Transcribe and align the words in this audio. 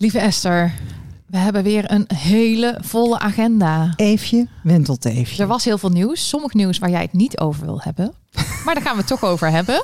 Lieve 0.00 0.18
Esther, 0.18 0.72
we 1.26 1.36
hebben 1.36 1.62
weer 1.62 1.90
een 1.92 2.04
hele 2.14 2.78
volle 2.80 3.18
agenda. 3.18 3.92
Eefje, 3.96 4.46
wentelt 4.62 5.04
Eefje. 5.04 5.42
Er 5.42 5.48
was 5.48 5.64
heel 5.64 5.78
veel 5.78 5.90
nieuws. 5.90 6.28
Sommig 6.28 6.54
nieuws 6.54 6.78
waar 6.78 6.90
jij 6.90 7.02
het 7.02 7.12
niet 7.12 7.38
over 7.38 7.64
wil 7.64 7.80
hebben. 7.82 8.12
Maar 8.64 8.74
daar 8.74 8.82
gaan 8.84 8.92
we 8.92 8.98
het 8.98 9.06
toch 9.06 9.24
over 9.24 9.50
hebben. 9.50 9.80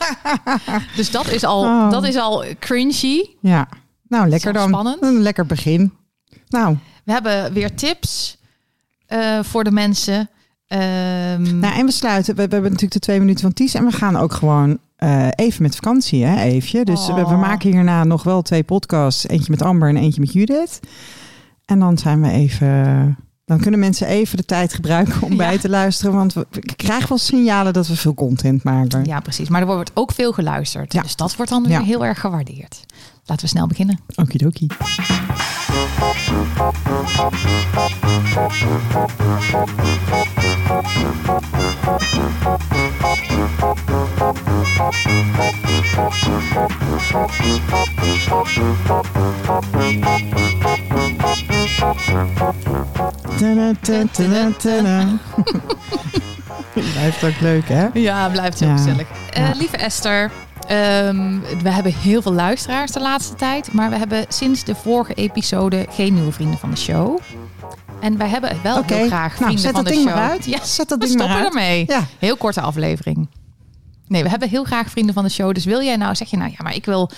Dus 0.96 1.10
dat 1.10 1.28
is 1.30 1.44
al, 1.44 1.62
Oh. 1.64 1.90
dat 1.90 2.04
is 2.04 2.16
al 2.16 2.44
cringy. 2.58 3.24
Ja, 3.40 3.68
nou 4.08 4.28
lekker 4.28 4.52
dan. 4.52 4.68
spannend. 4.68 5.02
Een 5.02 5.20
lekker 5.20 5.46
begin. 5.46 5.92
Nou, 6.48 6.76
We 7.04 7.12
hebben 7.12 7.52
weer 7.52 7.74
tips 7.74 8.38
eh, 9.06 9.38
voor 9.42 9.64
de 9.64 9.70
mensen. 9.70 10.30
Ehm, 10.66 11.58
nou, 11.58 11.74
en 11.78 11.86
we 11.86 11.92
sluiten. 11.92 12.34
We, 12.34 12.42
we 12.46 12.52
hebben 12.52 12.62
natuurlijk 12.70 12.92
de 12.92 12.98
twee 13.06 13.18
minuten 13.18 13.40
van 13.42 13.52
Ties. 13.52 13.74
En 13.74 13.84
we 13.84 13.92
gaan 13.92 14.16
ook 14.16 14.32
gewoon 14.32 14.78
eh, 14.96 15.28
even 15.34 15.62
met 15.62 15.74
vakantie, 15.74 16.24
hè, 16.24 16.42
Eefje. 16.42 16.84
Dus 16.84 17.06
we, 17.06 17.12
we 17.14 17.20
Oh. 17.20 17.40
maken 17.40 17.70
hierna 17.72 18.04
nog 18.04 18.22
wel 18.22 18.42
twee 18.42 18.62
podcasts. 18.64 19.28
Eentje 19.28 19.50
met 19.50 19.62
Amber 19.62 19.88
en 19.88 19.96
eentje 19.96 20.20
met 20.20 20.32
Judith. 20.32 20.80
En 21.64 21.78
dan 21.78 21.98
zijn 21.98 22.22
we 22.22 22.30
even... 22.30 23.16
Dan 23.44 23.60
kunnen 23.60 23.80
mensen 23.80 24.06
even 24.06 24.36
de 24.36 24.44
tijd 24.44 24.74
gebruiken 24.74 25.22
om 25.22 25.30
Ja. 25.30 25.36
bij 25.36 25.58
te 25.58 25.68
luisteren. 25.68 26.14
Want 26.14 26.32
we, 26.32 26.46
we 26.50 26.60
krijgen 26.76 27.08
wel 27.08 27.18
signalen 27.18 27.72
dat 27.72 27.86
we 27.86 27.96
veel 27.96 28.14
content 28.14 28.62
maken. 28.62 29.04
ja, 29.04 29.20
precies. 29.20 29.48
Maar 29.48 29.60
er 29.60 29.66
wordt 29.66 29.90
ook 29.94 30.12
veel 30.12 30.32
geluisterd. 30.32 30.92
Ja. 30.92 31.02
Dus 31.02 31.16
dat 31.16 31.36
wordt 31.36 31.50
dan 31.50 31.62
weer 31.62 31.72
Ja. 31.78 31.82
heel 31.82 32.04
erg 32.04 32.20
gewaardeerd. 32.20 32.84
Laten 33.24 33.44
we 33.44 33.50
snel 33.50 33.66
beginnen. 33.66 33.98
Okidoki. 34.14 34.66
Blijft 56.92 57.24
ook 57.24 57.40
leuk, 57.40 57.68
hè? 57.68 57.86
Ja, 57.92 58.28
blijft 58.28 58.60
heel 58.60 58.68
Ja. 58.68 58.76
gezellig. 58.76 59.06
Ja. 59.30 59.50
Lieve 59.54 59.76
Esther, 59.76 60.30
ehm, 60.68 61.40
we 61.62 61.70
hebben 61.70 61.94
heel 61.94 62.22
veel 62.22 62.32
luisteraars 62.32 62.92
de 62.92 63.00
laatste 63.00 63.34
tijd. 63.34 63.72
Maar 63.72 63.90
we 63.90 63.96
hebben 63.96 64.24
sinds 64.28 64.64
de 64.64 64.74
vorige 64.74 65.14
episode 65.14 65.86
geen 65.90 66.14
nieuwe 66.14 66.32
vrienden 66.32 66.58
van 66.58 66.70
de 66.70 66.76
show. 66.76 67.18
En 68.00 68.18
wij 68.18 68.28
hebben 68.28 68.62
wel 68.62 68.82
heel 68.84 69.06
graag 69.06 69.32
nou, 69.32 69.42
vrienden 69.42 69.58
zet 69.58 69.72
van 69.72 69.84
dat 69.84 69.92
de 69.92 69.98
ding 69.98 70.08
show. 70.08 70.18
maar 70.18 70.30
uit. 70.30 70.44
Ja, 70.44 70.64
Zet 70.64 70.88
dat 70.88 70.98
we 70.98 71.06
ding 71.06 71.18
maar 71.18 71.28
stoppen 71.28 71.46
ermee. 71.46 71.84
Ja. 71.86 72.06
Heel 72.18 72.36
korte 72.36 72.60
aflevering. 72.60 73.28
Nee, 74.08 74.22
we 74.22 74.28
hebben 74.28 74.48
heel 74.48 74.64
graag 74.64 74.90
vrienden 74.90 75.14
van 75.14 75.24
de 75.24 75.30
show. 75.30 75.54
Dus 75.54 75.64
wil 75.64 75.82
jij 75.82 75.96
nou, 75.96 76.14
zeg 76.14 76.30
je 76.30 76.36
nou 76.36 76.50
ja, 76.50 76.62
maar 76.62 76.74
ik 76.74 76.84
wil 76.84 77.10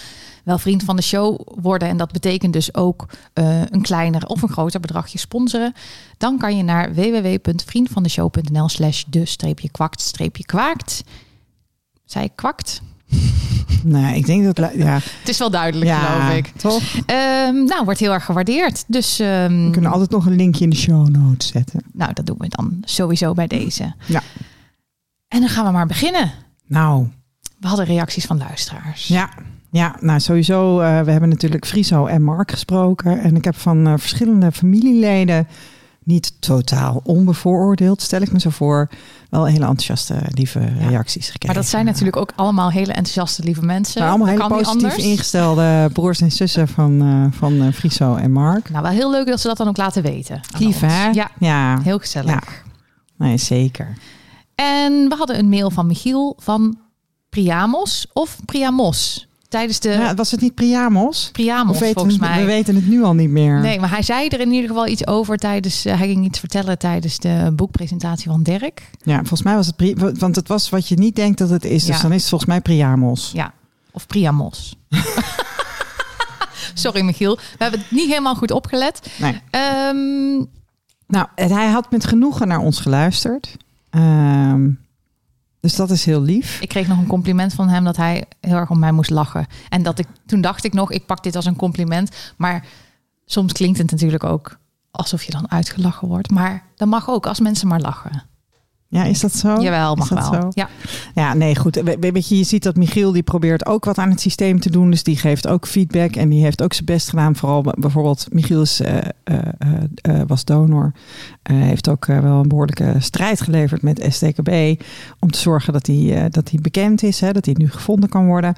wel 0.44 0.58
vriend 0.58 0.82
van 0.82 0.96
de 0.96 1.02
show 1.02 1.40
worden. 1.44 1.88
En 1.88 1.96
dat 1.96 2.12
betekent 2.12 2.52
dus 2.52 2.74
ook 2.74 3.08
eh, 3.32 3.60
een 3.60 3.82
kleiner 3.82 4.26
of 4.26 4.42
een 4.42 4.48
groter 4.48 4.80
bedragje 4.80 5.18
sponsoren. 5.18 5.74
Dan 6.18 6.38
kan 6.38 6.56
je 6.56 6.62
naar 6.62 6.94
www.vriendvandeshow.nl 6.94 8.68
slash 8.68 9.04
de 9.06 9.26
streepje 9.26 9.70
kwakt 9.70 10.00
streepje 10.00 10.44
kwaakt. 10.44 11.04
Zij 12.04 12.30
kwakt? 12.34 12.80
Nee, 13.84 14.16
ik 14.16 14.26
denk 14.26 14.54
dat... 14.56 14.70
Ja, 14.74 14.94
Het 14.94 15.28
is 15.28 15.38
wel 15.38 15.50
duidelijk, 15.50 15.90
ja 15.90 15.98
geloof 15.98 16.36
ik. 16.36 16.46
toch? 16.56 16.82
Ehm, 17.06 17.64
nou, 17.64 17.84
wordt 17.84 18.00
heel 18.00 18.12
erg 18.12 18.24
gewaardeerd. 18.24 18.84
Dus 18.86 19.18
ehm, 19.20 19.64
We 19.64 19.70
kunnen 19.70 19.90
altijd 19.90 20.10
nog 20.10 20.26
een 20.26 20.36
linkje 20.36 20.64
in 20.64 20.70
de 20.70 20.76
show 20.76 21.08
notes 21.08 21.48
zetten. 21.48 21.82
nou, 21.92 22.12
dat 22.12 22.26
doen 22.26 22.36
we 22.38 22.46
dan 22.48 22.82
sowieso 22.84 23.32
bij 23.32 23.46
deze. 23.46 23.94
Ja. 24.06 24.22
En 25.28 25.40
dan 25.40 25.48
gaan 25.48 25.64
we 25.64 25.70
maar 25.72 25.86
beginnen. 25.86 26.30
Nou, 26.66 27.06
We 27.60 27.66
hadden 27.68 27.84
reacties 27.86 28.24
van 28.24 28.38
luisteraars. 28.38 29.06
ja. 29.08 29.28
Ja, 29.70 29.96
nou 30.00 30.20
sowieso. 30.20 30.80
eh, 30.80 31.00
we 31.00 31.10
hebben 31.10 31.28
natuurlijk 31.28 31.66
Friso 31.66 32.06
en 32.06 32.22
Mark 32.22 32.50
gesproken. 32.50 33.20
En 33.20 33.36
ik 33.36 33.44
heb 33.44 33.56
van 33.56 33.86
eh, 33.86 33.92
verschillende 33.96 34.52
familieleden, 34.52 35.48
niet 36.08 36.32
totaal 36.40 37.00
onbevooroordeeld, 37.04 38.02
stel 38.02 38.20
ik 38.20 38.32
me 38.32 38.40
zo 38.40 38.50
voor, 38.50 38.88
wel 39.30 39.44
hele 39.44 39.64
enthousiaste, 39.64 40.14
lieve 40.28 40.58
reacties 40.58 41.24
gekregen. 41.24 41.46
Maar 41.46 41.54
dat 41.54 41.66
zijn 41.66 41.84
natuurlijk 41.84 42.16
ook 42.16 42.32
allemaal 42.36 42.70
hele 42.70 42.92
enthousiaste, 42.92 43.42
lieve 43.42 43.64
mensen. 43.64 44.00
Maar 44.00 44.10
allemaal 44.10 44.36
Dat 44.36 44.48
hele 44.50 44.62
positief 44.62 45.04
ingestelde 45.04 45.90
broers 45.92 46.20
en 46.20 46.32
zussen 46.32 46.68
van, 46.68 47.00
eh 47.02 47.38
van 47.38 47.60
eh, 47.60 47.72
Friso 47.72 48.14
en 48.14 48.32
Mark. 48.32 48.70
Nou, 48.70 48.82
wel 48.82 48.92
heel 48.92 49.10
leuk 49.10 49.26
dat 49.26 49.40
ze 49.40 49.46
dat 49.46 49.56
dan 49.56 49.68
ook 49.68 49.76
laten 49.76 50.02
weten. 50.02 50.40
Lief, 50.58 50.80
hè? 50.80 51.08
Ja, 51.10 51.30
Ja, 51.38 51.80
heel 51.82 51.98
gezellig. 51.98 52.30
Ja. 52.30 52.42
nee, 53.16 53.36
zeker. 53.36 53.96
En 54.54 55.08
we 55.08 55.14
hadden 55.18 55.38
een 55.38 55.48
mail 55.48 55.70
van 55.70 55.86
Michiel 55.86 56.36
van 56.38 56.78
Priamos 57.28 58.06
of 58.12 58.36
Priamos. 58.44 59.27
Tijdens 59.48 59.80
de 59.80 59.88
Ja, 59.88 60.14
was 60.14 60.30
het 60.30 60.40
niet 60.40 60.54
Priamos? 60.54 61.28
Priamos, 61.32 61.78
weten 61.78 61.94
volgens 61.94 62.16
we, 62.16 62.26
mij. 62.26 62.38
we 62.40 62.44
weten 62.46 62.74
het 62.74 62.86
nu 62.88 63.02
al 63.02 63.14
niet 63.14 63.30
meer. 63.30 63.60
Nee, 63.60 63.80
maar 63.80 63.90
hij 63.90 64.02
zei 64.02 64.28
er 64.28 64.40
in 64.40 64.52
ieder 64.52 64.68
geval 64.68 64.86
iets 64.86 65.06
over 65.06 65.36
tijdens. 65.36 65.84
eh, 65.84 65.98
hij 65.98 66.06
ging 66.08 66.24
iets 66.24 66.38
vertellen 66.38 66.78
tijdens 66.78 67.18
de 67.18 67.52
boekpresentatie 67.54 68.30
van 68.30 68.42
Dirk. 68.42 68.90
Ja, 69.02 69.16
volgens 69.18 69.42
mij 69.42 69.54
was 69.54 69.66
het... 69.66 69.76
Pri- 69.76 69.94
Want 70.18 70.36
het 70.36 70.48
was 70.48 70.68
wat 70.68 70.88
je 70.88 70.94
niet 70.96 71.16
denkt 71.16 71.38
dat 71.38 71.50
het 71.50 71.64
is. 71.64 71.84
Dus 71.84 72.00
dan 72.00 72.12
is 72.12 72.20
het 72.20 72.28
volgens 72.28 72.50
mij 72.50 72.60
Priamos. 72.60 73.30
Ja, 73.34 73.52
of 73.90 74.06
Priamos. 74.06 74.76
Sorry, 76.74 77.00
Michiel. 77.02 77.36
We 77.36 77.42
hebben 77.58 77.80
het 77.80 77.90
niet 77.90 78.08
helemaal 78.08 78.34
goed 78.34 78.50
opgelet. 78.50 79.10
Nee. 79.18 79.40
Ehm, 79.50 80.36
Nou, 81.06 81.26
hij 81.34 81.66
had 81.68 81.90
met 81.90 82.04
genoegen 82.06 82.48
naar 82.48 82.58
ons 82.60 82.80
geluisterd. 82.80 83.56
Ehm, 83.90 84.68
dus 85.60 85.76
dat 85.76 85.90
is 85.90 86.04
heel 86.04 86.22
lief. 86.22 86.60
ik 86.60 86.68
kreeg 86.68 86.88
nog 86.88 86.98
een 86.98 87.06
compliment 87.06 87.54
van 87.54 87.68
hem 87.68 87.84
dat 87.84 87.96
hij 87.96 88.24
heel 88.40 88.56
erg 88.56 88.70
om 88.70 88.78
mij 88.78 88.92
moest 88.92 89.10
lachen. 89.10 89.46
En 89.68 89.82
dat 89.82 89.98
ik 89.98 90.06
toen 90.26 90.40
dacht 90.40 90.64
ik 90.64 90.72
nog, 90.72 90.90
ik 90.90 91.06
pak 91.06 91.22
dit 91.22 91.36
als 91.36 91.46
een 91.46 91.56
compliment. 91.56 92.10
Maar 92.36 92.66
soms 93.24 93.52
klinkt 93.52 93.78
het 93.78 93.90
natuurlijk 93.90 94.24
ook 94.24 94.58
alsof 94.90 95.22
je 95.22 95.32
dan 95.32 95.50
uitgelachen 95.50 96.08
wordt. 96.08 96.30
Maar 96.30 96.62
dat 96.76 96.88
mag 96.88 97.08
ook 97.08 97.26
als 97.26 97.40
mensen 97.40 97.68
maar 97.68 97.80
lachen. 97.80 98.22
Ja, 98.90 99.04
is 99.04 99.20
dat 99.20 99.34
zo? 99.34 99.60
Jawel, 99.60 99.92
Is 99.92 99.98
mag 99.98 100.08
dat 100.08 100.30
wel. 100.30 100.40
zo? 100.42 100.48
Ja. 100.50 100.68
Ja, 101.14 101.34
nee, 101.34 101.56
goed. 101.56 101.74
We- 101.74 101.96
we- 102.00 102.12
Weet 102.12 102.28
je, 102.28 102.36
je 102.36 102.44
ziet 102.44 102.62
dat 102.62 102.76
Michiel 102.76 103.12
die 103.12 103.22
probeert 103.22 103.66
ook 103.66 103.84
wat 103.84 103.98
aan 103.98 104.10
het 104.10 104.20
systeem 104.20 104.60
te 104.60 104.70
doen. 104.70 104.90
Dus 104.90 105.02
die 105.02 105.16
geeft 105.16 105.46
ook 105.48 105.66
feedback 105.66 106.16
en 106.16 106.28
die 106.28 106.42
heeft 106.42 106.62
ook 106.62 106.72
zijn 106.72 106.84
best 106.84 107.08
gedaan. 107.08 107.36
Vooral 107.36 107.62
bijvoorbeeld 107.78 108.26
Michiel 108.32 108.60
is, 108.60 108.80
eh, 108.80 108.96
eh, 109.24 109.38
eh, 109.94 110.20
was 110.26 110.44
donor. 110.44 110.92
Heeft 111.42 111.88
ook 111.88 112.06
wel 112.06 112.40
een 112.40 112.48
behoorlijke 112.48 112.94
strijd 112.98 113.40
geleverd 113.40 113.82
met 113.82 114.06
STKB. 114.08 114.82
Om 115.18 115.30
te 115.30 115.38
zorgen 115.38 115.72
dat 115.72 115.86
hij, 115.86 116.28
dat 116.30 116.50
hij 116.50 116.58
bekend 116.62 117.02
is, 117.02 117.20
hè, 117.20 117.32
dat 117.32 117.44
hij 117.44 117.54
nu 117.58 117.70
gevonden 117.70 118.08
kan 118.08 118.26
worden. 118.26 118.54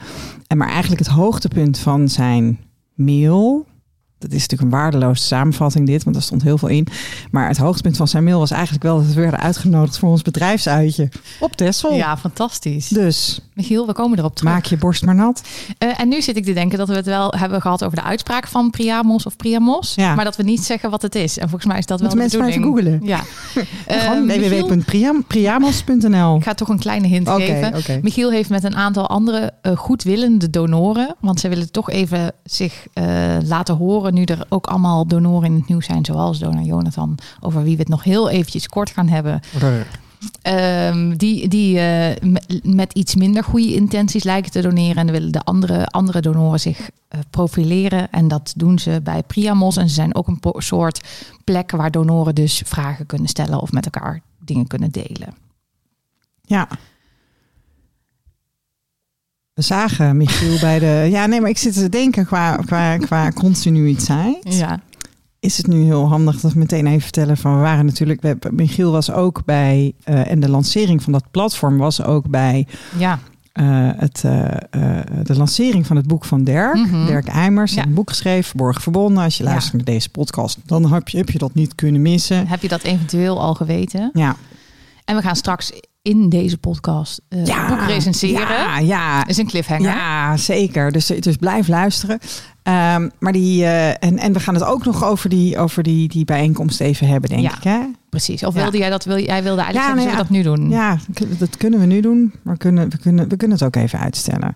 En 0.46 0.56
maar 0.56 0.68
eigenlijk 0.68 1.00
het 1.00 1.10
hoogtepunt 1.10 1.78
van 1.78 2.08
zijn 2.08 2.58
mail... 2.94 3.66
Dat 4.20 4.32
is 4.32 4.40
natuurlijk 4.40 4.72
een 4.72 4.78
waardeloze 4.78 5.22
samenvatting 5.22 5.86
dit, 5.86 6.04
want 6.04 6.16
er 6.16 6.22
stond 6.22 6.42
heel 6.42 6.58
veel 6.58 6.68
in. 6.68 6.86
Maar 7.30 7.48
het 7.48 7.56
hoogtepunt 7.56 7.96
van 7.96 8.08
zijn 8.08 8.24
mail 8.24 8.38
was 8.38 8.50
eigenlijk 8.50 8.82
wel 8.82 8.96
dat 8.96 9.06
we 9.06 9.20
werden 9.20 9.40
uitgenodigd 9.40 9.98
voor 9.98 10.08
ons 10.08 10.22
bedrijfsuitje 10.22 11.08
op 11.40 11.56
Texel. 11.56 11.94
ja, 11.94 12.16
fantastisch. 12.16 12.88
Dus 12.88 13.40
Michiel, 13.60 13.86
we 13.86 13.92
komen 13.92 14.18
erop 14.18 14.36
terug. 14.36 14.52
maak 14.52 14.64
je 14.64 14.76
borst 14.76 15.04
maar 15.04 15.14
nat. 15.14 15.42
Eh, 15.78 16.00
en 16.00 16.08
nu 16.08 16.22
zit 16.22 16.36
ik 16.36 16.44
te 16.44 16.52
denken 16.52 16.78
dat 16.78 16.88
we 16.88 16.94
het 16.94 17.06
wel 17.06 17.34
hebben 17.36 17.60
gehad 17.60 17.84
over 17.84 17.96
de 17.96 18.04
uitspraak 18.04 18.46
van 18.46 18.70
Priamos 18.70 19.26
of 19.26 19.36
Priamos. 19.36 19.94
Ja. 19.94 20.14
Maar 20.14 20.24
dat 20.24 20.36
we 20.36 20.42
niet 20.42 20.64
zeggen 20.64 20.90
wat 20.90 21.02
het 21.02 21.14
is. 21.14 21.38
En 21.38 21.48
volgens 21.48 21.70
mij 21.70 21.78
is 21.78 21.86
dat 21.86 22.00
Moeten 22.00 22.18
wel 22.18 22.28
de 22.28 22.38
mensen 22.38 22.62
maar 22.62 22.68
even 22.74 22.92
googlen. 22.92 23.06
Ja. 23.06 23.20
Eh, 23.86 24.10
www.priamos.nl. 24.20 26.36
Ik 26.36 26.42
ga 26.42 26.54
toch 26.54 26.68
een 26.68 26.78
kleine 26.78 27.06
hint 27.06 27.28
geven. 27.28 28.00
Michiel 28.02 28.30
heeft 28.30 28.50
met 28.50 28.64
een 28.64 28.76
aantal 28.76 29.08
andere 29.08 29.52
eh, 29.62 29.76
goedwillende 29.76 30.50
donoren. 30.50 31.14
Want 31.20 31.40
ze 31.40 31.48
willen 31.48 31.70
toch 31.70 31.90
even 31.90 32.32
zich 32.44 32.86
eh, 32.92 33.04
laten 33.44 33.76
horen. 33.76 34.14
Nu 34.14 34.24
er 34.24 34.46
ook 34.48 34.66
allemaal 34.66 35.06
donoren 35.06 35.46
in 35.46 35.54
het 35.54 35.68
nieuws 35.68 35.86
zijn. 35.86 36.04
Zoals 36.04 36.38
donor 36.38 36.62
Jonathan. 36.62 37.18
Over 37.40 37.62
wie 37.62 37.74
we 37.74 37.80
het 37.80 37.88
nog 37.88 38.04
heel 38.04 38.30
eventjes 38.30 38.68
kort 38.68 38.90
gaan 38.90 39.08
hebben. 39.08 39.40
Ehm, 40.42 41.16
die 41.16 41.48
die 41.48 41.78
eh, 41.78 42.30
met, 42.62 42.92
iets 42.92 43.14
minder 43.14 43.44
goede 43.44 43.74
intenties 43.74 44.24
lijken 44.24 44.50
te 44.50 44.60
doneren. 44.60 44.96
En 44.96 45.06
dan 45.06 45.14
willen 45.14 45.32
de 45.32 45.42
andere, 45.42 45.86
andere 45.86 46.20
donoren 46.20 46.60
zich 46.60 46.90
eh, 47.08 47.20
profileren. 47.30 48.10
En 48.10 48.28
dat 48.28 48.52
doen 48.56 48.78
ze 48.78 49.00
bij 49.02 49.22
Priamos. 49.22 49.76
En 49.76 49.88
ze 49.88 49.94
zijn 49.94 50.14
ook 50.14 50.26
een 50.26 50.40
soort 50.56 51.00
plek 51.44 51.70
waar 51.70 51.90
donoren 51.90 52.34
dus 52.34 52.62
vragen 52.66 53.06
kunnen 53.06 53.28
stellen. 53.28 53.60
Of 53.60 53.72
met 53.72 53.84
elkaar 53.84 54.20
dingen 54.38 54.66
kunnen 54.66 54.90
delen. 54.90 55.34
Ja. 56.42 56.68
We 59.52 59.62
zagen 59.62 60.16
Michiel 60.16 60.58
bij 60.58 60.78
de... 60.78 61.08
Ja, 61.10 61.26
nee, 61.26 61.40
maar 61.40 61.50
ik 61.50 61.58
zit 61.58 61.74
te 61.74 61.88
denken 61.88 62.26
qua, 62.26 62.56
qua, 62.56 62.96
qua 62.96 63.30
continuïteit. 63.30 64.54
Ja. 64.54 64.80
Is 65.40 65.56
het 65.56 65.66
nu 65.66 65.82
heel 65.82 66.08
handig 66.08 66.40
dat 66.40 66.52
we 66.52 66.58
meteen 66.58 66.86
even 66.86 67.00
vertellen 67.00 67.36
van... 67.36 67.54
We 67.54 67.60
waren 67.60 67.86
natuurlijk... 67.86 68.20
We, 68.22 68.36
Michiel 68.50 68.92
was 68.92 69.10
ook 69.10 69.44
bij... 69.44 69.92
eh, 70.04 70.30
en 70.30 70.40
de 70.40 70.48
lancering 70.48 71.02
van 71.02 71.12
dat 71.12 71.24
platform 71.30 71.78
was 71.78 72.02
ook 72.02 72.28
bij... 72.28 72.66
Ja. 72.98 73.18
eh, 73.52 73.88
het, 73.96 74.24
eh, 74.24 74.44
de 75.22 75.36
lancering 75.36 75.86
van 75.86 75.96
het 75.96 76.06
boek 76.06 76.24
van 76.24 76.44
Dirk. 76.44 76.74
Mhm. 76.76 77.06
Dirk 77.06 77.28
Eimers. 77.28 77.74
Ja. 77.74 77.82
Een 77.86 77.94
boek 77.94 78.08
geschreven, 78.08 78.44
Verborgen 78.44 78.82
Verbonden. 78.82 79.24
Als 79.24 79.36
je 79.38 79.44
Ja. 79.44 79.50
luistert 79.50 79.76
naar 79.76 79.84
deze 79.94 80.08
podcast, 80.08 80.58
dan 80.66 80.92
heb 80.92 81.08
je, 81.08 81.16
heb 81.18 81.30
je 81.30 81.38
dat 81.38 81.54
niet 81.54 81.74
kunnen 81.74 82.02
missen. 82.02 82.46
Heb 82.46 82.62
je 82.62 82.68
dat 82.68 82.82
eventueel 82.82 83.40
al 83.40 83.54
geweten? 83.54 84.10
Ja, 84.12 84.36
En 85.04 85.16
we 85.16 85.22
gaan 85.22 85.36
straks 85.36 85.72
in 86.02 86.28
deze 86.28 86.58
podcast 86.58 87.20
uh, 87.28 87.68
boek 87.68 87.80
recenseren. 87.86 88.48
Ja, 88.48 88.78
ja. 88.78 89.26
Is 89.26 89.36
een 89.36 89.46
cliffhanger. 89.46 89.90
Ja, 89.90 90.36
zeker. 90.36 90.92
Dus, 90.92 91.06
dus 91.06 91.36
blijf 91.36 91.68
luisteren. 91.68 92.18
Ehm, 92.62 93.08
maar 93.18 93.32
die, 93.32 93.62
uh, 93.62 93.88
en, 93.88 94.18
en 94.18 94.32
we 94.32 94.40
gaan 94.40 94.54
het 94.54 94.64
ook 94.64 94.84
nog 94.84 95.04
over 95.04 95.28
die, 95.28 95.58
over 95.58 95.82
die, 95.82 96.08
die 96.08 96.24
bijeenkomst 96.24 96.80
even 96.80 97.06
hebben, 97.06 97.30
denk 97.30 97.42
Ja. 97.42 97.56
ik. 97.56 97.62
Hè? 97.62 97.78
Precies. 98.10 98.44
Of 98.44 98.54
wilde 98.54 98.78
jij 98.78 98.90
dat? 98.90 99.04
Wil, 99.04 99.18
jij 99.18 99.42
wilde 99.42 99.60
eigenlijk 99.62 99.90
Ja, 99.90 99.94
nou 100.02 100.10
we 100.10 100.16
dat 100.16 100.28
nu 100.30 100.42
doen? 100.42 100.70
Ja, 100.70 100.98
dat 101.38 101.56
kunnen 101.56 101.80
we 101.80 101.86
nu 101.86 102.00
doen. 102.00 102.32
Maar 102.42 102.56
kunnen, 102.56 102.88
we 102.90 102.98
kunnen, 102.98 103.28
we 103.28 103.36
kunnen 103.36 103.56
het 103.58 103.66
ook 103.66 103.76
even 103.76 103.98
uitstellen. 103.98 104.52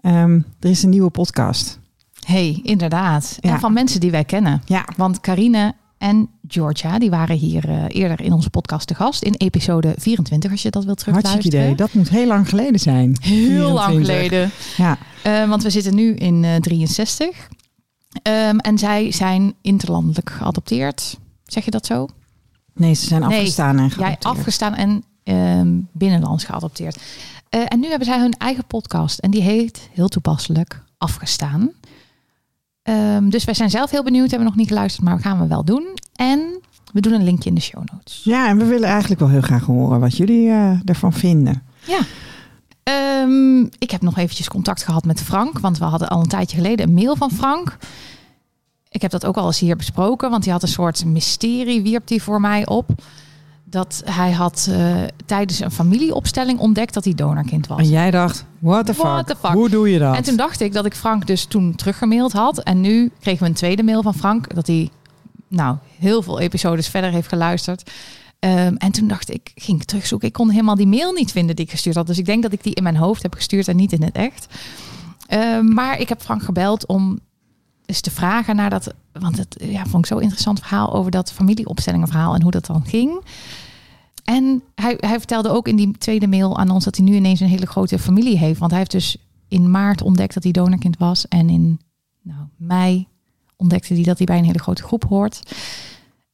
Ehm, 0.00 0.40
er 0.60 0.70
is 0.70 0.82
een 0.82 0.90
nieuwe 0.90 1.10
podcast. 1.10 1.78
hey, 2.26 2.60
inderdaad. 2.62 3.36
Ja. 3.40 3.50
En 3.52 3.60
van 3.60 3.72
mensen 3.72 4.00
die 4.00 4.10
wij 4.10 4.24
kennen. 4.24 4.62
Ja, 4.64 4.84
Want 4.96 5.20
Carine 5.20 5.74
en 6.00 6.28
Georgia, 6.48 6.98
die 6.98 7.10
waren 7.10 7.36
hier 7.36 7.68
eh, 7.68 7.84
eerder 7.88 8.20
in 8.20 8.32
onze 8.32 8.50
podcast 8.50 8.86
te 8.86 8.94
gast. 8.94 9.22
In 9.22 9.34
episode 9.34 9.94
24, 9.98 10.50
als 10.50 10.62
je 10.62 10.70
dat 10.70 10.84
wilt 10.84 11.04
hartstikke 11.04 11.28
terugluisteren. 11.28 11.64
idee. 11.72 11.86
Dat 11.86 11.92
moet 11.94 12.08
heel 12.08 12.26
lang 12.26 12.48
geleden 12.48 12.80
zijn. 12.80 13.16
Heel 13.20 13.72
lang 13.72 13.86
24. 13.88 14.28
geleden. 14.28 14.50
Ja, 14.76 14.98
Eh, 15.22 15.48
want 15.48 15.62
we 15.62 15.70
zitten 15.70 15.94
nu 15.94 16.14
in 16.14 16.44
eh 16.44 16.56
63. 16.56 17.48
Ehm, 18.22 18.56
en 18.58 18.78
zij 18.78 19.12
zijn 19.12 19.54
interlandelijk 19.62 20.30
geadopteerd. 20.30 21.18
Zeg 21.44 21.64
je 21.64 21.70
dat 21.70 21.86
zo? 21.86 22.08
nee, 22.74 22.94
ze 22.94 23.06
zijn 23.06 23.20
Nee, 23.20 23.38
afgestaan 23.38 23.76
en 23.78 23.86
Jij 23.86 23.90
geadopteerd. 23.90 24.24
afgestaan 24.36 24.74
en 24.74 25.04
ehm, 25.22 25.78
binnenlands 25.92 26.44
geadopteerd. 26.44 27.00
En 27.48 27.80
nu 27.80 27.88
hebben 27.88 28.06
zij 28.06 28.18
hun 28.20 28.32
eigen 28.38 28.64
podcast. 28.66 29.18
En 29.18 29.30
die 29.30 29.42
heet, 29.42 29.88
heel 29.92 30.08
toepasselijk, 30.08 30.82
Afgestaan. 30.98 31.70
Ehm, 32.82 33.28
dus 33.28 33.44
wij 33.44 33.54
zijn 33.54 33.70
zelf 33.70 33.90
heel 33.90 34.04
benieuwd. 34.04 34.30
Hebben 34.30 34.48
nog 34.48 34.56
niet 34.56 34.68
geluisterd, 34.68 35.06
maar 35.06 35.20
gaan 35.20 35.40
we 35.40 35.46
wel 35.46 35.64
doen. 35.64 35.86
En 36.14 36.60
we 36.92 37.00
doen 37.00 37.12
een 37.12 37.24
linkje 37.24 37.48
in 37.48 37.54
de 37.54 37.60
show 37.60 37.82
notes. 37.92 38.20
Ja, 38.24 38.48
en 38.48 38.58
we 38.58 38.64
willen 38.64 38.88
eigenlijk 38.88 39.20
wel 39.20 39.28
heel 39.28 39.40
graag 39.40 39.64
horen 39.64 40.00
wat 40.00 40.16
jullie 40.16 40.48
eh, 40.48 40.80
ervan 40.84 41.12
vinden. 41.12 41.62
Ja. 41.86 42.00
Ehm, 42.82 43.60
ik 43.78 43.90
heb 43.90 44.02
nog 44.02 44.18
eventjes 44.18 44.48
contact 44.48 44.82
gehad 44.82 45.04
met 45.04 45.20
Frank. 45.20 45.58
Want 45.58 45.78
we 45.78 45.84
hadden 45.84 46.08
al 46.08 46.20
een 46.20 46.28
tijdje 46.28 46.56
geleden 46.56 46.88
een 46.88 46.94
mail 46.94 47.16
van 47.16 47.30
Frank. 47.30 47.76
Ik 48.88 49.02
heb 49.02 49.10
dat 49.10 49.26
ook 49.26 49.36
al 49.36 49.46
eens 49.46 49.58
hier 49.58 49.76
besproken. 49.76 50.30
Want 50.30 50.44
hij 50.44 50.52
had 50.52 50.62
een 50.62 50.68
soort 50.68 51.04
mysterie, 51.04 51.82
wierp 51.82 52.08
hij 52.08 52.20
voor 52.20 52.40
mij 52.40 52.66
op. 52.66 52.90
Dat 53.70 54.02
hij 54.04 54.32
had 54.32 54.68
eh, 54.70 55.02
tijdens 55.26 55.60
een 55.60 55.70
familieopstelling 55.70 56.58
ontdekt 56.58 56.94
dat 56.94 57.04
hij 57.04 57.14
donorkind 57.14 57.66
was. 57.66 57.78
En 57.78 57.88
jij 57.88 58.10
dacht, 58.10 58.44
what 58.58 58.86
the, 58.86 58.92
What 58.92 59.16
fuck? 59.16 59.26
the 59.26 59.46
fuck? 59.46 59.52
Hoe 59.54 59.68
doe 59.68 59.90
je 59.90 59.98
dat? 59.98 60.16
En 60.16 60.22
toen 60.22 60.36
dacht 60.36 60.60
ik 60.60 60.72
dat 60.72 60.84
ik 60.84 60.94
Frank 60.94 61.26
dus 61.26 61.44
toen 61.44 61.74
teruggemaild 61.74 62.32
had. 62.32 62.62
En 62.62 62.80
nu 62.80 63.10
kregen 63.20 63.42
we 63.42 63.48
een 63.48 63.54
tweede 63.54 63.82
mail 63.82 64.02
van 64.02 64.14
Frank. 64.14 64.54
Dat 64.54 64.66
hij 64.66 64.90
nou 65.48 65.76
heel 65.98 66.22
veel 66.22 66.40
episodes 66.40 66.88
verder 66.88 67.10
heeft 67.10 67.28
geluisterd. 67.28 67.90
Ehm, 68.38 68.74
en 68.74 68.92
toen 68.92 69.08
dacht 69.08 69.30
ik, 69.30 69.52
ging 69.54 69.80
ik 69.80 69.86
terugzoeken. 69.86 70.28
Ik 70.28 70.34
kon 70.34 70.50
helemaal 70.50 70.74
die 70.74 70.86
mail 70.86 71.12
niet 71.12 71.32
vinden 71.32 71.56
die 71.56 71.64
ik 71.64 71.70
gestuurd 71.70 71.96
had. 71.96 72.06
Dus 72.06 72.18
ik 72.18 72.26
denk 72.26 72.42
dat 72.42 72.52
ik 72.52 72.62
die 72.62 72.74
in 72.74 72.82
mijn 72.82 72.96
hoofd 72.96 73.22
heb 73.22 73.34
gestuurd 73.34 73.68
en 73.68 73.76
niet 73.76 73.92
in 73.92 74.02
het 74.02 74.14
echt. 74.14 74.46
Ehm, 75.26 75.72
maar 75.72 75.98
ik 75.98 76.08
heb 76.08 76.20
Frank 76.22 76.42
gebeld 76.42 76.86
om 76.86 77.18
eens 77.90 78.00
te 78.00 78.10
vragen 78.10 78.56
naar 78.56 78.70
dat. 78.70 78.94
Want 79.12 79.36
het 79.36 79.56
ja, 79.60 79.86
vond 79.86 80.04
ik 80.04 80.12
zo 80.12 80.18
interessant 80.18 80.58
verhaal 80.58 80.92
over 80.94 81.10
dat 81.10 81.32
familieopstellingen 81.32 82.08
verhaal 82.08 82.34
en 82.34 82.42
hoe 82.42 82.50
dat 82.50 82.66
dan 82.66 82.84
ging. 82.86 83.20
En 84.24 84.62
hij, 84.74 84.94
hij 84.98 85.18
vertelde 85.18 85.48
ook 85.48 85.68
in 85.68 85.76
die 85.76 85.98
tweede 85.98 86.26
mail 86.26 86.58
aan 86.58 86.70
ons 86.70 86.84
dat 86.84 86.96
hij 86.96 87.04
nu 87.04 87.14
ineens 87.14 87.40
een 87.40 87.48
hele 87.48 87.66
grote 87.66 87.98
familie 87.98 88.38
heeft. 88.38 88.58
Want 88.58 88.70
hij 88.70 88.80
heeft 88.80 88.92
dus 88.92 89.16
in 89.48 89.70
maart 89.70 90.02
ontdekt 90.02 90.34
dat 90.34 90.42
hij 90.42 90.52
donorkind 90.52 90.98
was. 90.98 91.28
En 91.28 91.48
in 91.48 91.80
nou, 92.22 92.40
mei 92.56 93.06
ontdekte 93.56 93.94
hij 93.94 94.02
dat 94.02 94.16
hij 94.16 94.26
bij 94.26 94.38
een 94.38 94.44
hele 94.44 94.58
grote 94.58 94.82
groep 94.82 95.04
hoort. 95.04 95.40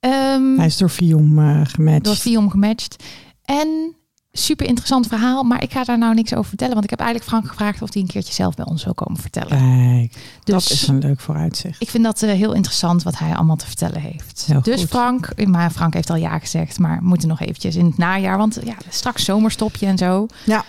Ehm, 0.00 0.56
Hij 0.56 0.66
is 0.66 0.76
door 0.76 0.90
Vium 0.90 1.38
eh 1.38 1.60
gematcht. 1.64 2.04
door 2.04 2.16
Viom 2.16 2.50
gematcht. 2.50 3.04
En 3.44 3.94
super 4.36 4.66
interessant 4.66 5.06
verhaal, 5.06 5.42
maar 5.42 5.62
ik 5.62 5.72
ga 5.72 5.84
daar 5.84 5.98
nou 5.98 6.14
niks 6.14 6.34
over 6.34 6.48
vertellen. 6.48 6.72
Want 6.72 6.84
ik 6.84 6.90
heb 6.90 7.00
eigenlijk 7.00 7.30
Frank 7.30 7.48
gevraagd 7.48 7.82
of 7.82 7.92
hij 7.92 8.02
een 8.02 8.08
keertje 8.08 8.32
zelf 8.32 8.54
bij 8.54 8.64
ons 8.64 8.84
wil 8.84 8.94
komen 8.94 9.20
vertellen. 9.20 9.58
Kijk, 9.58 10.12
dus 10.44 10.54
dat 10.68 10.70
is 10.70 10.88
een 10.88 10.98
leuk 10.98 11.20
vooruitzicht. 11.20 11.82
ik 11.82 11.90
vind 11.90 12.04
dat 12.04 12.22
eh, 12.22 12.30
heel 12.30 12.52
interessant 12.52 13.02
wat 13.02 13.18
hij 13.18 13.34
allemaal 13.34 13.56
te 13.56 13.66
vertellen 13.66 14.00
heeft. 14.00 14.44
Heel 14.46 14.62
dus 14.62 14.80
goed. 14.80 14.88
Frank, 14.88 15.46
maar 15.46 15.70
Frank 15.70 15.94
heeft 15.94 16.10
al 16.10 16.16
ja 16.16 16.38
gezegd, 16.38 16.78
maar 16.78 16.98
we 16.98 17.06
moeten 17.06 17.28
nog 17.28 17.40
eventjes 17.40 17.76
in 17.76 17.84
het 17.84 17.98
najaar. 17.98 18.38
Want 18.38 18.58
ja, 18.64 18.76
straks 18.88 19.24
zomerstopje 19.24 19.86
en 19.86 19.98
zo. 19.98 20.26
Ja. 20.44 20.64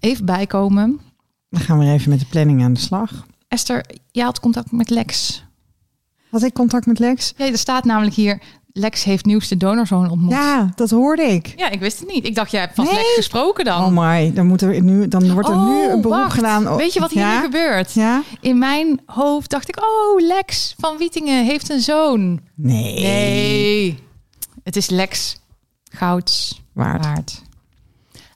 Even 0.00 0.24
bijkomen. 0.24 1.00
Dan 1.50 1.60
gaan 1.60 1.78
we 1.78 1.84
even 1.84 2.10
met 2.10 2.20
de 2.20 2.26
planning 2.26 2.62
aan 2.62 2.72
de 2.72 2.80
slag. 2.80 3.26
Esther, 3.48 3.84
jij 4.10 4.24
had 4.24 4.40
contact 4.40 4.72
met 4.72 4.90
Lex. 4.90 5.44
Had 6.30 6.42
ik 6.42 6.54
contact 6.54 6.86
met 6.86 6.98
Lex? 6.98 7.34
Ja, 7.36 7.46
er 7.46 7.58
staat 7.58 7.84
namelijk 7.84 8.14
hier, 8.14 8.42
Lex 8.74 9.04
heeft 9.04 9.24
nieuwste 9.24 9.56
donorzoon 9.56 10.10
ontmoet. 10.10 10.30
Ja, 10.32 10.72
dat 10.74 10.90
hoorde 10.90 11.22
ik. 11.22 11.52
Ja, 11.56 11.70
ik 11.70 11.80
wist 11.80 11.98
het 11.98 12.08
niet. 12.08 12.26
Ik 12.26 12.34
dacht, 12.34 12.50
jij 12.50 12.60
hebt 12.60 12.74
vast 12.74 12.90
Nee. 12.90 12.98
Lex 12.98 13.14
gesproken 13.14 13.64
dan. 13.64 13.84
Oh 13.84 14.06
my, 14.08 14.32
dan, 14.32 14.46
moet 14.46 14.62
er 14.62 14.82
nu, 14.82 15.08
dan 15.08 15.32
wordt 15.32 15.48
er 15.48 15.56
nu 15.56 15.60
Oh, 15.84 15.90
een 15.92 16.00
beroep 16.00 16.18
wacht. 16.18 16.34
gedaan. 16.34 16.68
op- 16.68 16.78
Weet 16.78 16.92
je 16.92 17.00
wat 17.00 17.10
hier 17.10 17.22
ja? 17.22 17.40
gebeurt? 17.40 17.92
Ja? 17.92 18.22
In 18.40 18.58
mijn 18.58 19.00
hoofd 19.06 19.50
dacht 19.50 19.68
ik, 19.68 19.76
oh, 19.78 20.26
Lex 20.26 20.74
van 20.78 20.96
Wietingen 20.98 21.44
heeft 21.44 21.70
een 21.70 21.80
zoon. 21.80 22.40
Nee. 22.54 23.00
Nee, 23.02 23.98
het 24.62 24.76
is 24.76 24.88
Lex 24.90 25.40
Gouds 25.90 26.62
Waard. 26.72 27.04
waard. 27.04 27.42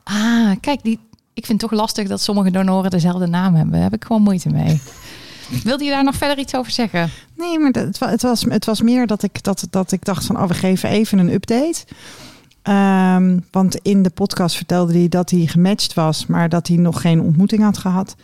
Ah, 0.05 0.51
kijk, 0.61 0.83
die, 0.83 0.99
ik 1.35 1.47
vind 1.47 1.61
het 1.61 1.71
toch 1.71 1.79
lastig 1.81 2.09
dat 2.09 2.21
sommige 2.21 2.51
donoren 2.51 2.91
dezelfde 2.91 3.27
naam 3.27 3.55
hebben. 3.55 3.73
Daar 3.73 3.83
heb 3.83 3.95
ik 3.95 4.05
gewoon 4.05 4.23
moeite 4.23 4.49
mee. 4.49 4.81
Wilde 5.65 5.85
je 5.85 5.91
daar 5.91 6.05
nog 6.05 6.15
verder 6.17 6.39
iets 6.39 6.55
over 6.55 6.73
zeggen? 6.73 7.11
Nee, 7.37 7.59
maar 7.59 7.73
dat- 7.73 7.85
het, 7.87 7.99
wa- 7.99 8.11
het, 8.11 8.23
was, 8.23 8.45
het 8.49 8.65
was 8.65 8.83
meer 8.83 9.07
dat 9.07 9.23
ik, 9.23 9.43
dat, 9.43 9.67
dat 9.71 9.93
ik 9.93 10.05
dacht 10.05 10.25
van, 10.25 10.37
oh, 10.41 10.49
we 10.49 10.55
geven 10.55 10.89
even 10.89 11.19
een 11.19 11.33
update. 11.33 11.85
Ehm, 12.63 13.39
want 13.51 13.77
in 13.77 14.03
de 14.03 14.11
podcast 14.11 14.57
vertelde 14.57 14.93
hij 14.99 15.09
dat 15.09 15.31
hij 15.31 15.47
gematcht 15.47 15.95
was, 15.95 16.27
maar 16.27 16.49
dat 16.49 16.67
hij 16.69 16.77
nog 16.77 17.01
geen 17.01 17.21
ontmoeting 17.21 17.63
had 17.63 17.79
gehad. 17.79 18.17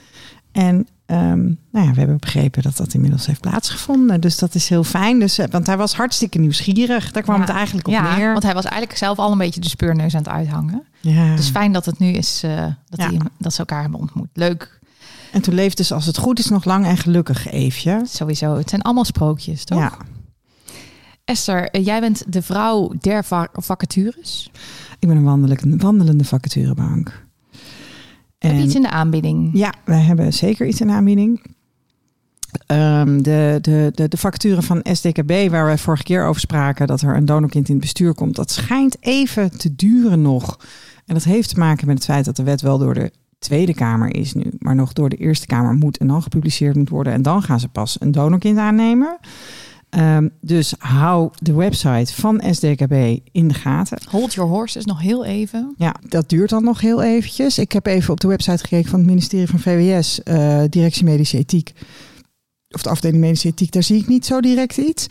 En 0.53 0.87
ehm, 1.07 1.43
nou 1.71 1.87
ja, 1.87 1.91
we 1.93 1.99
hebben 1.99 2.19
begrepen 2.19 2.63
dat 2.63 2.77
dat 2.77 2.95
inmiddels 2.95 3.27
heeft 3.27 3.41
plaatsgevonden. 3.41 4.21
Dus 4.21 4.39
dat 4.39 4.55
is 4.55 4.69
heel 4.69 4.85
fijn. 4.85 5.19
Dus, 5.19 5.39
eh, 5.39 5.47
want 5.51 5.67
hij 5.67 5.77
was 5.77 5.95
hartstikke 5.95 6.39
nieuwsgierig. 6.39 7.11
Daar 7.13 7.23
kwam 7.23 7.35
Ja. 7.41 7.41
het 7.47 7.51
eigenlijk 7.51 7.87
op 7.87 7.93
ja, 7.93 8.17
neer. 8.17 8.31
want 8.33 8.43
hij 8.43 8.55
was 8.55 8.65
eigenlijk 8.65 8.99
zelf 8.99 9.19
al 9.19 9.33
een 9.33 9.39
beetje 9.39 9.61
de 9.61 9.69
speurneus 9.69 10.15
aan 10.15 10.23
het 10.23 10.33
uithangen. 10.33 10.83
ja. 11.01 11.37
Dus 11.37 11.49
fijn 11.49 11.73
dat 11.73 11.85
het 11.87 11.99
nu 11.99 12.09
is 12.13 12.43
eh, 12.45 12.65
dat, 12.89 13.09
die, 13.11 13.19
dat 13.39 13.53
ze 13.53 13.59
elkaar 13.59 13.81
hebben 13.83 14.01
ontmoet. 14.01 14.29
Leuk, 14.33 14.81
En 15.33 15.43
toen 15.43 15.55
leefde 15.55 15.77
dus 15.77 15.93
als 15.93 16.07
het 16.07 16.17
goed 16.19 16.39
is 16.39 16.49
nog 16.49 16.65
lang 16.65 16.87
en 16.87 16.97
gelukkig 16.97 17.51
Eefje. 17.51 18.01
sowieso. 18.05 18.57
Het 18.57 18.69
zijn 18.71 18.83
allemaal 18.83 19.05
sprookjes, 19.05 19.65
toch? 19.65 19.79
Ja, 19.79 19.93
Esther, 21.25 21.69
eh, 21.71 21.85
jij 21.85 22.01
bent 22.01 22.33
de 22.33 22.43
vrouw 22.43 22.93
der 23.01 23.25
va- 23.25 23.49
vacatures. 23.53 24.51
ik 24.99 25.09
ben 25.09 25.17
een 25.17 25.25
wandelende, 25.25 25.77
wandelende 25.77 26.25
vacaturebank. 26.25 27.27
Heb 28.39 28.51
je 28.53 28.59
En- 28.59 28.65
iets 28.65 28.75
in 28.75 28.83
de 28.83 28.91
aanbieding? 28.91 29.51
Ja, 29.53 29.73
wij 29.85 30.01
hebben 30.01 30.33
zeker 30.33 30.67
iets 30.67 30.81
in 30.81 30.91
aanbieding. 30.91 31.45
Ehm, 32.67 33.23
de, 33.23 33.59
de, 33.61 33.91
de, 33.95 34.09
de 34.09 34.17
vacature 34.17 34.63
van 34.63 34.81
SDKB, 34.93 35.51
waar 35.51 35.71
we 35.71 35.79
vorige 35.79 36.03
keer 36.03 36.27
over 36.27 36.41
spraken, 36.41 36.87
dat 36.87 37.01
er 37.01 37.17
een 37.17 37.25
donorkind 37.25 37.69
in 37.69 37.75
het 37.75 37.83
bestuur 37.83 38.15
komt, 38.15 38.37
dat 38.37 38.51
schijnt 38.51 38.97
even 39.01 39.59
te 39.59 39.75
duren 39.75 40.23
nog. 40.23 40.57
En 41.07 41.15
dat 41.15 41.25
heeft 41.25 41.49
te 41.49 41.59
maken 41.59 41.87
met 41.87 41.97
het 41.97 42.05
feit 42.05 42.25
dat 42.25 42.37
de 42.37 42.43
wet 42.43 42.61
wel 42.61 42.79
door 42.79 42.95
de 42.95 43.13
Tweede 43.43 43.75
Kamer 43.75 44.15
is 44.15 44.35
nu, 44.35 44.51
maar 44.59 44.75
nog 44.75 44.93
door 44.93 45.09
de 45.09 45.17
Eerste 45.17 45.47
Kamer 45.47 45.75
moet 45.75 45.99
en 45.99 46.07
dan 46.07 46.23
gepubliceerd 46.23 46.77
moet 46.77 46.89
worden. 46.89 47.13
En 47.13 47.23
dan 47.23 47.43
gaan 47.43 47.61
ze 47.61 47.69
pas 47.69 47.97
een 48.01 48.13
donorkind 48.13 48.59
aannemen. 48.59 49.19
Ehm, 49.89 50.29
dus 50.41 50.75
hou 50.79 51.31
de 51.39 51.53
website 51.53 52.15
van 52.15 52.43
SDKB 52.51 53.19
in 53.33 53.49
de 53.49 53.55
gaten. 53.55 53.99
Hold 54.11 54.35
your 54.35 54.51
horses 54.51 54.85
nog 54.85 55.01
heel 55.01 55.25
even. 55.25 55.75
Ja, 55.77 55.95
dat 56.09 56.29
duurt 56.29 56.51
dan 56.51 56.65
nog 56.65 56.81
heel 56.81 57.03
eventjes. 57.03 57.59
Ik 57.59 57.73
heb 57.73 57.87
even 57.87 58.13
op 58.13 58.21
de 58.21 58.29
website 58.29 58.59
gekeken 58.63 58.91
van 58.91 58.99
het 58.99 59.09
ministerie 59.09 59.47
van 59.47 59.59
VWS, 59.59 60.23
eh, 60.23 60.63
Directie 60.69 61.05
Medische 61.05 61.39
Ethiek. 61.39 61.73
Of 62.69 62.83
de 62.83 62.89
afdeling 62.89 63.21
Medische 63.21 63.49
Ethiek, 63.49 63.73
daar 63.73 63.83
zie 63.83 64.01
ik 64.01 64.09
niet 64.09 64.27
zo 64.27 64.41
direct 64.41 64.77
iets. 64.77 65.07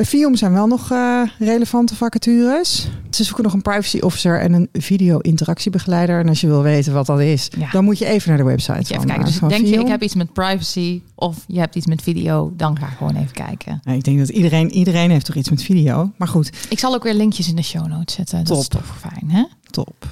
Bij 0.00 0.08
FIOM 0.08 0.36
zijn 0.36 0.52
wel 0.52 0.66
nog 0.66 0.90
eh, 0.90 1.22
relevante 1.38 1.94
vacatures. 1.96 2.88
Ze 3.10 3.24
zoeken 3.24 3.44
nog 3.44 3.52
een 3.52 3.62
privacy 3.62 3.98
officer 3.98 4.40
en 4.40 4.52
een 4.52 4.68
video-interactiebegeleider. 4.72 6.20
En 6.20 6.28
als 6.28 6.40
je 6.40 6.46
wil 6.46 6.62
weten 6.62 6.92
wat 6.92 7.06
dat 7.06 7.20
is, 7.20 7.48
Ja. 7.58 7.70
dan 7.70 7.84
moet 7.84 7.98
je 7.98 8.06
even 8.06 8.28
naar 8.28 8.38
de 8.38 8.44
website 8.44 8.72
even 8.94 9.06
kijken. 9.06 9.14
eh, 9.14 9.24
Dus 9.24 9.36
van 9.36 9.48
denk 9.48 9.66
je, 9.66 9.78
ik 9.80 9.86
heb 9.88 10.02
iets 10.02 10.14
met 10.14 10.32
privacy 10.32 11.00
of 11.14 11.44
je 11.46 11.58
hebt 11.58 11.74
iets 11.74 11.86
met 11.86 12.02
video, 12.02 12.52
dan 12.56 12.78
ga 12.78 12.86
gewoon 12.86 13.16
even 13.16 13.32
kijken. 13.32 13.80
Nou, 13.84 13.96
ik 13.98 14.04
denk 14.04 14.18
dat 14.18 14.28
iedereen, 14.28 14.70
iedereen 14.72 15.10
heeft 15.10 15.24
toch 15.24 15.34
iets 15.34 15.50
met 15.50 15.62
video. 15.62 16.12
Maar 16.16 16.28
goed, 16.28 16.50
Ik 16.68 16.78
zal 16.78 16.94
ook 16.94 17.02
weer 17.02 17.14
linkjes 17.14 17.48
in 17.48 17.56
de 17.56 17.62
show 17.62 17.86
notes 17.86 18.14
zetten. 18.14 18.44
Dat 18.44 18.58
is 18.58 18.68
Top. 18.68 18.80
toch 18.82 18.98
fijn, 18.98 19.30
hè? 19.30 19.44
Top. 19.70 20.06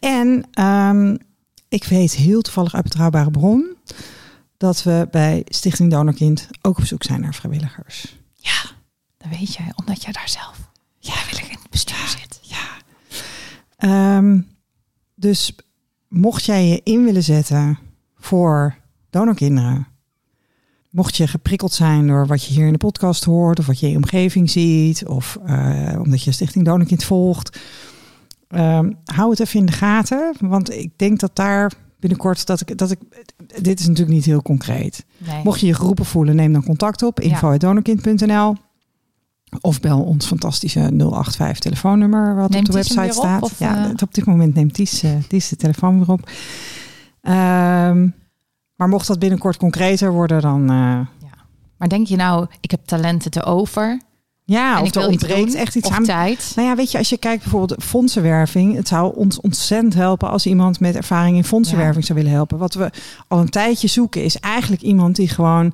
En 0.00 0.44
ehm, 0.52 1.16
ik 1.68 1.84
weet 1.84 2.14
heel 2.14 2.40
toevallig 2.40 2.74
uit 2.74 2.84
betrouwbare 2.84 3.30
bron 3.30 3.66
dat 4.56 4.82
we 4.82 5.08
bij 5.10 5.42
Stichting 5.48 5.90
Donorkind 5.90 6.48
ook 6.62 6.78
op 6.78 6.84
zoek 6.84 7.02
zijn 7.02 7.20
naar 7.20 7.34
vrijwilligers. 7.34 8.16
Ja, 8.36 8.76
dat 9.18 9.38
weet 9.38 9.54
jij, 9.54 9.72
omdat 9.76 10.02
jij 10.02 10.12
daar 10.12 10.28
zelf 10.28 10.70
vrijwillig 11.00 11.50
in 11.50 11.58
het 11.62 11.70
bestuur 11.70 12.08
zit. 12.08 12.38
Ja. 12.42 12.66
Ehm, 13.76 14.40
dus 15.14 15.56
mocht 16.08 16.44
jij 16.44 16.66
je 16.66 16.80
in 16.84 17.04
willen 17.04 17.22
zetten 17.22 17.78
voor 18.16 18.76
donorkinderen, 19.10 19.86
mocht 20.90 21.16
je 21.16 21.26
geprikkeld 21.26 21.72
zijn 21.72 22.06
door 22.06 22.26
wat 22.26 22.44
je 22.44 22.52
hier 22.54 22.66
in 22.66 22.72
de 22.72 22.78
podcast 22.78 23.24
hoort, 23.24 23.58
of 23.58 23.66
wat 23.66 23.78
je 23.80 23.86
in 23.86 23.92
je 23.92 23.98
omgeving 23.98 24.50
ziet, 24.50 25.06
of 25.06 25.38
eh, 25.44 25.94
omdat 25.98 26.22
je 26.22 26.32
Stichting 26.32 26.64
Donorkind 26.64 27.04
volgt, 27.04 27.58
Ehm, 28.48 28.92
hou 29.04 29.30
het 29.30 29.40
even 29.40 29.60
in 29.60 29.66
de 29.66 29.72
gaten, 29.72 30.34
want 30.40 30.70
ik 30.72 30.90
denk 30.96 31.20
dat 31.20 31.36
daar 31.36 31.72
binnenkort 32.00 32.46
dat 32.46 32.60
ik 32.60 32.78
dat 32.78 32.90
ik 32.90 32.98
dit 33.62 33.80
is 33.80 33.86
natuurlijk 33.86 34.16
niet 34.16 34.24
heel 34.24 34.42
concreet. 34.42 35.04
Nee. 35.18 35.44
Mocht 35.44 35.60
je 35.60 35.66
je 35.66 35.74
geroepen 35.74 36.04
voelen, 36.04 36.36
neem 36.36 36.52
dan 36.52 36.64
contact 36.64 37.02
op 37.02 37.20
Ja. 37.20 37.28
info@donorkind.nl 37.28 38.56
of 39.60 39.80
bel 39.80 40.02
ons 40.02 40.26
fantastische 40.26 40.90
085 40.96 41.58
telefoonnummer 41.58 42.34
wat 42.34 42.50
Neemt 42.50 42.66
op 42.66 42.72
de 42.72 42.78
website 42.78 43.06
op, 43.06 43.12
staat. 43.12 43.42
of, 43.42 43.58
ja, 43.58 43.84
eh? 43.84 43.90
op 44.02 44.14
dit 44.14 44.24
moment 44.24 44.54
neemt 44.54 44.74
Ties, 44.74 45.02
eh, 45.02 45.10
Ties 45.28 45.48
de 45.48 45.56
telefoon 45.56 45.98
weer 45.98 46.10
op. 46.10 46.30
Ehm, 47.22 48.08
maar 48.74 48.88
mocht 48.88 49.06
dat 49.06 49.18
binnenkort 49.18 49.56
concreter 49.56 50.12
worden, 50.12 50.40
dan 50.40 50.60
eh, 50.70 51.00
Maar 51.76 51.88
denk 51.88 52.06
je 52.06 52.16
nou, 52.16 52.46
ik 52.60 52.70
heb 52.70 52.80
talenten 52.84 53.30
te 53.30 53.44
over 53.44 54.00
ja, 54.44 54.76
en 54.76 54.82
of 54.82 54.94
er 54.94 55.06
ontbreekt 55.06 55.54
echt 55.54 55.74
iets 55.76 55.90
aan. 55.90 56.04
tijd? 56.04 56.52
Nou 56.56 56.68
ja, 56.68 56.74
weet 56.74 56.90
je, 56.90 56.98
als 56.98 57.08
je 57.08 57.18
kijkt 57.18 57.42
bijvoorbeeld 57.42 57.82
fondsenwerving, 57.82 58.76
het 58.76 58.88
zou 58.88 59.16
ons 59.16 59.40
ontzettend 59.40 59.94
helpen 59.94 60.30
als 60.30 60.46
iemand 60.46 60.80
met 60.80 60.96
ervaring 60.96 61.36
in 61.36 61.44
fondsenwerving 61.44 62.04
zou 62.04 62.18
willen 62.18 62.34
helpen. 62.34 62.58
Wat 62.58 62.74
we 62.74 62.90
al 63.28 63.38
een 63.38 63.48
tijdje 63.48 63.88
zoeken 63.88 64.24
is 64.24 64.36
eigenlijk 64.36 64.82
iemand 64.82 65.16
die 65.16 65.28
gewoon 65.28 65.72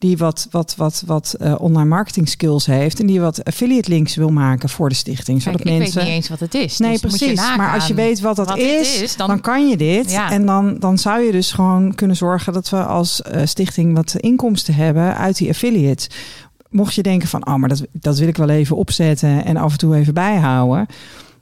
die 0.00 0.16
wat, 0.16 0.46
wat, 0.50 0.74
wat, 0.76 1.02
wat 1.06 1.34
eh, 1.38 1.54
online 1.58 1.88
marketing 1.88 2.28
skills 2.28 2.66
heeft 2.66 3.00
en 3.00 3.06
die 3.06 3.20
wat 3.20 3.44
affiliate 3.44 3.88
links 3.88 4.14
wil 4.14 4.28
maken 4.28 4.68
voor 4.68 4.88
de 4.88 4.94
stichting. 4.94 5.42
Kijk, 5.42 5.56
Zodat 5.56 5.60
ik 5.60 5.78
mensen. 5.78 5.94
weet 5.98 6.04
niet 6.04 6.14
eens 6.14 6.28
wat 6.28 6.40
het 6.40 6.54
is. 6.54 6.78
Nee, 6.78 6.90
dus 6.90 7.00
je 7.00 7.06
precies. 7.06 7.56
maar 7.56 7.74
als 7.74 7.86
je 7.86 7.94
weet 7.94 8.20
wat 8.20 8.36
dat 8.36 8.48
wat 8.48 8.58
is, 8.58 9.00
is, 9.00 9.16
dan, 9.16 9.28
dan- 9.28 9.40
kan 9.40 9.68
je 9.68 9.76
dit. 9.76 10.10
Ja. 10.10 10.30
En 10.30 10.46
dan, 10.46 10.76
dan 10.78 10.98
zou 10.98 11.20
je 11.20 11.32
dus 11.32 11.52
gewoon 11.52 11.94
kunnen 11.94 12.16
zorgen 12.16 12.52
dat 12.52 12.68
we 12.70 12.84
als 12.84 13.22
eh, 13.22 13.46
stichting 13.46 13.94
wat 13.94 14.14
inkomsten 14.16 14.74
hebben 14.74 15.16
uit 15.16 15.36
die 15.36 15.48
affiliates. 15.48 16.06
Mocht 16.70 16.94
je 16.94 17.02
denken 17.02 17.28
van, 17.28 17.46
oh, 17.46 17.54
maar 17.54 17.68
dat, 17.68 17.82
dat 17.92 18.18
wil 18.18 18.28
ik 18.28 18.36
wel 18.36 18.48
even 18.48 18.76
opzetten 18.76 19.44
en 19.44 19.56
af 19.56 19.72
en 19.72 19.78
toe 19.78 19.96
even 19.96 20.14
bijhouden. 20.14 20.86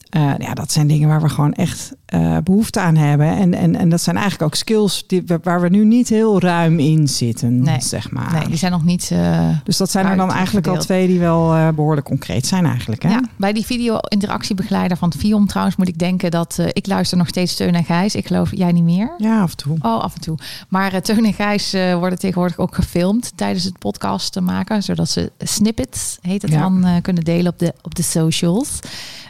Eh, 0.09 0.33
ja, 0.39 0.55
dat 0.55 0.73
zijn 0.73 0.87
dingen 0.87 1.09
waar 1.09 1.23
we 1.23 1.29
gewoon 1.29 1.53
echt 1.53 1.93
eh, 2.07 2.37
behoefte 2.45 2.81
aan 2.81 2.97
hebben. 2.97 3.27
En, 3.37 3.55
en, 3.55 3.77
en 3.77 3.89
dat 3.89 4.01
zijn 4.01 4.17
eigenlijk 4.17 4.45
ook 4.47 4.55
skills 4.59 5.05
die, 5.07 5.25
waar 5.43 5.61
we 5.61 5.69
nu 5.69 5.85
niet 5.85 6.09
heel 6.09 6.41
ruim 6.41 6.79
in 6.79 7.09
zitten, 7.09 7.63
Nee. 7.63 7.81
zeg 7.81 8.11
maar. 8.11 8.33
Nee, 8.33 8.47
die 8.47 8.57
zijn 8.57 8.73
nog 8.73 8.85
niet. 8.85 9.11
eh, 9.13 9.49
Dus 9.65 9.77
dat 9.77 9.91
zijn 9.91 10.07
er 10.07 10.17
dan 10.17 10.33
eigenlijk 10.33 10.67
al 10.67 10.77
twee 10.79 11.07
die 11.07 11.19
wel 11.19 11.55
eh, 11.55 11.69
behoorlijk 11.69 12.07
concreet 12.07 12.47
zijn 12.47 12.67
eigenlijk. 12.67 13.03
Hè? 13.03 13.09
Ja, 13.09 13.21
bij 13.37 13.53
die 13.53 13.65
video-interactiebegeleider 13.67 14.97
van 14.97 15.13
Vion 15.19 15.47
trouwens 15.47 15.77
moet 15.77 15.89
ik 15.89 15.99
denken 15.99 16.31
dat 16.31 16.59
ik 16.73 16.87
luister 16.87 17.19
nog 17.19 17.29
steeds 17.29 17.57
Teun 17.57 17.75
en 17.75 17.85
Gijs. 17.85 18.15
Ik 18.15 18.27
geloof 18.27 18.51
jij 18.55 18.73
niet 18.73 18.85
meer. 18.85 19.11
ja, 19.19 19.41
af 19.43 19.51
en 19.51 19.57
toe. 19.57 19.77
Oh, 19.81 20.01
af 20.03 20.15
en 20.15 20.21
toe. 20.21 20.39
Maar 20.69 21.03
Teun 21.03 21.25
en 21.25 21.33
Gijs 21.35 21.73
worden 21.73 22.19
tegenwoordig 22.19 22.59
ook 22.59 22.75
gefilmd 22.75 23.33
tijdens 23.35 23.65
het 23.65 23.79
podcast 23.79 24.33
te 24.33 24.41
maken. 24.41 24.83
Zodat 24.83 25.09
ze 25.09 25.33
snippets, 25.39 26.19
heet 26.21 26.43
het 26.43 26.51
Ja. 26.51 26.61
dan, 26.61 26.87
kunnen 27.03 27.25
delen 27.25 27.53
op 27.53 27.59
de, 27.59 27.75
op 27.83 27.95
de 27.95 28.03
socials. 28.03 28.79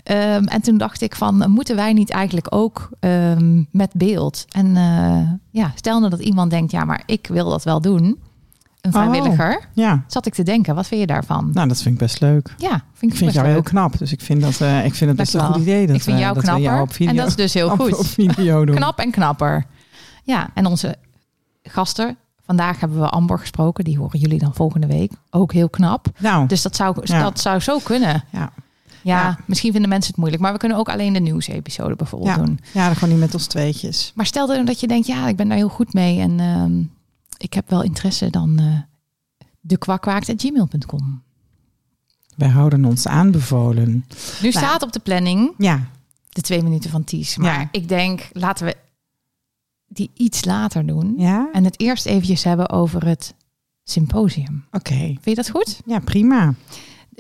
Ehm, 0.04 0.44
en 0.44 0.61
toen 0.68 0.78
dacht 0.78 1.00
ik 1.02 1.14
van, 1.14 1.42
eh, 1.42 1.48
moeten 1.48 1.76
wij 1.76 1.92
niet 1.92 2.10
eigenlijk 2.10 2.46
ook 2.54 2.88
ehm, 3.00 3.62
met 3.70 3.90
beeld? 3.94 4.44
En 4.48 4.76
eh, 4.76 5.30
ja, 5.50 5.72
stel 5.75 5.98
nou 5.98 6.10
dat 6.10 6.20
iemand 6.20 6.50
denkt, 6.50 6.70
ja, 6.70 6.84
maar 6.84 7.02
ik 7.06 7.26
wil 7.26 7.48
dat 7.50 7.64
wel 7.64 7.80
doen. 7.80 8.02
Een 8.04 8.94
Oh. 8.94 9.00
vrijwilliger. 9.02 9.68
Ja, 9.72 10.04
Zat 10.06 10.26
ik 10.26 10.34
te 10.34 10.42
denken, 10.42 10.75
wat 10.75 10.87
vind 10.87 11.00
je 11.00 11.06
daarvan? 11.06 11.50
nou, 11.52 11.68
dat 11.68 11.82
vind 11.82 11.94
ik 11.94 12.00
best 12.00 12.20
leuk. 12.20 12.54
Ja, 12.58 12.82
vind 12.92 13.12
ik, 13.12 13.18
vind 13.18 13.32
jou 13.32 13.46
heel 13.46 13.62
knap, 13.62 13.98
dus 13.98 14.12
ik 14.12 14.20
vind 14.20 14.40
dat, 14.42 14.60
eh, 14.60 14.84
ik 14.84 14.94
vind 14.94 15.10
het 15.10 15.18
best 15.18 15.34
een 15.34 15.40
Dankjewel. 15.40 15.52
goed 15.64 15.72
idee. 15.75 15.87
Dat 15.87 15.96
ik 15.96 16.02
vind 16.02 16.18
jou 16.18 16.34
dat 16.34 16.42
knapper. 16.42 16.80
op 16.80 16.92
video, 16.92 17.10
en 17.10 17.16
dat 17.16 17.26
is 17.26 17.37
dus 17.37 17.54
heel 17.54 17.70
op- 17.72 17.78
goed. 17.80 17.98
Op, 17.98 18.06
video 18.06 18.64
doen. 18.64 18.76
Knap 18.76 18.98
en 18.98 19.10
knapper. 19.10 19.64
Ja, 20.25 20.50
en 20.54 20.66
onze 20.66 20.96
gasten. 21.62 22.16
Vandaag 22.44 22.80
hebben 22.80 23.00
we 23.00 23.08
Amber 23.08 23.38
gesproken. 23.38 23.84
Die 23.84 23.98
horen 23.98 24.18
jullie 24.18 24.38
dan 24.38 24.54
volgende 24.54 24.87
week. 24.87 25.12
Ook 25.30 25.52
heel 25.52 25.68
knap. 25.68 26.06
Nou, 26.18 26.46
Dus 26.46 26.62
dat 26.62 26.76
zou, 26.76 26.96
Ja. 27.02 27.22
dat 27.22 27.40
zou 27.40 27.60
zo 27.60 27.78
kunnen. 27.78 28.25
ja. 28.32 28.52
Ja, 29.02 29.22
Ja. 29.22 29.38
misschien 29.46 29.72
vinden 29.72 29.88
mensen 29.90 30.10
het 30.10 30.18
moeilijk. 30.18 30.42
Maar 30.42 30.52
we 30.52 30.58
kunnen 30.58 30.78
ook 30.78 30.88
alleen 30.88 31.12
de 31.12 31.20
nieuwsepisode 31.20 31.96
bijvoorbeeld 31.96 32.36
Ja. 32.36 32.42
doen. 32.44 32.58
ja, 32.72 32.86
dan 32.86 32.94
gewoon 32.94 33.10
niet 33.10 33.18
met 33.22 33.34
ons 33.34 33.46
tweetjes. 33.46 34.12
Maar 34.14 34.26
stel 34.26 34.46
dan 34.46 34.64
dat 34.64 34.80
je 34.80 34.86
denkt, 34.86 35.06
ja, 35.06 35.28
ik 35.28 35.36
ben 35.36 35.48
daar 35.48 35.56
heel 35.56 35.68
goed 35.68 35.92
mee. 35.92 36.20
En 36.20 36.40
ehm, 36.40 36.82
ik 37.38 37.52
heb 37.52 37.70
wel 37.70 37.82
interesse. 37.82 38.30
Dan 38.30 38.60
uh, 38.60 38.78
dekwakkwaakt.gmail.com 39.60 41.22
Wij 42.36 42.48
houden 42.48 42.84
ons 42.84 43.06
aanbevolen. 43.06 44.04
Nu 44.42 44.50
staat 44.52 44.82
op 44.82 44.92
de 44.92 44.98
planning 45.00 45.54
Ja, 45.58 45.88
de 46.28 46.40
twee 46.40 46.62
minuten 46.62 46.90
van 46.90 47.04
Ties. 47.04 47.36
Maar 47.36 47.60
Ja. 47.60 47.68
ik 47.70 47.88
denk, 47.88 48.28
laten 48.32 48.66
we 48.66 48.76
die 49.88 50.10
iets 50.14 50.44
later 50.44 50.86
doen. 50.86 51.14
ja? 51.16 51.48
En 51.52 51.64
het 51.64 51.80
eerst 51.80 52.06
eventjes 52.06 52.44
hebben 52.44 52.70
over 52.70 53.06
het 53.06 53.34
symposium. 53.84 54.64
Oké. 54.72 54.94
Vind 54.94 55.24
je 55.24 55.34
dat 55.34 55.50
goed? 55.50 55.80
Ja, 55.86 55.98
prima. 55.98 56.54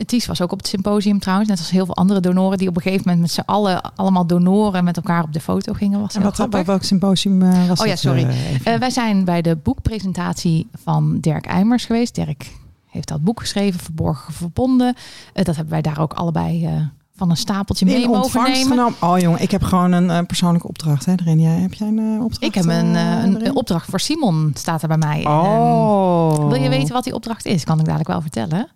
Ties 0.06 0.26
was 0.26 0.40
ook 0.40 0.52
op 0.52 0.58
het 0.58 0.66
symposium 0.68 1.18
trouwens. 1.18 1.48
Net 1.48 1.58
als 1.58 1.70
heel 1.70 1.84
veel 1.84 1.96
andere 1.96 2.20
donoren 2.20 2.58
die 2.58 2.68
op 2.68 2.76
een 2.76 2.82
gegeven 2.82 3.02
moment 3.04 3.22
met 3.22 3.30
z'n 3.32 3.50
allen 3.50 3.94
allemaal 3.96 4.26
donoren 4.26 4.84
met 4.84 4.96
elkaar 4.96 5.22
op 5.22 5.32
de 5.32 5.40
foto 5.40 5.72
gingen. 5.72 6.00
Was 6.00 6.14
En 6.14 6.22
wat, 6.22 6.34
grappig. 6.34 6.66
welk 6.66 6.82
symposium 6.82 7.42
eh, 7.42 7.68
was 7.68 7.80
Oh 7.80 7.86
ja, 7.86 7.96
sorry. 7.96 8.24
eh? 8.24 8.74
Eh, 8.74 8.80
wij 8.80 8.90
zijn 8.90 9.24
bij 9.24 9.42
de 9.42 9.56
boekpresentatie 9.56 10.66
van 10.82 11.18
Dirk 11.20 11.46
Eimers 11.46 11.84
geweest. 11.84 12.14
Dirk 12.14 12.52
heeft 12.86 13.08
dat 13.08 13.22
boek 13.22 13.40
geschreven, 13.40 13.80
Verborgen 13.80 14.32
Verbonden. 14.32 14.94
Dat 15.32 15.46
hebben 15.46 15.68
wij 15.72 15.82
daar 15.82 16.00
ook 16.00 16.12
allebei 16.12 16.68
van 17.16 17.30
een 17.30 17.36
stapeltje 17.36 17.84
mee 17.84 18.02
in 18.02 18.10
mogen 18.10 18.42
nemen. 18.42 18.66
genomen. 18.66 18.94
Oh 19.00 19.18
jongen, 19.18 19.40
ik 19.42 19.50
heb 19.50 19.62
gewoon 19.62 19.92
een 19.92 20.26
persoonlijke 20.26 20.68
opdracht. 20.68 21.04
Hè, 21.06 21.12
erin. 21.16 21.40
Jij, 21.40 21.58
heb 21.58 21.74
jij 21.74 21.88
een 21.88 22.20
opdracht? 22.20 22.42
Ik 22.42 22.54
heb 22.54 22.64
een, 22.64 22.94
een, 22.94 23.54
opdracht 23.54 23.90
voor 23.90 24.00
Simon, 24.00 24.50
staat 24.54 24.82
er 24.82 24.88
bij 24.88 24.96
mij. 24.96 25.24
Oh. 25.26 26.34
En 26.40 26.48
wil 26.48 26.62
je 26.62 26.68
weten 26.68 26.94
wat 26.94 27.04
die 27.04 27.14
opdracht 27.14 27.46
is? 27.46 27.64
Kan 27.64 27.78
ik 27.78 27.84
dadelijk 27.84 28.08
wel 28.08 28.20
vertellen. 28.20 28.68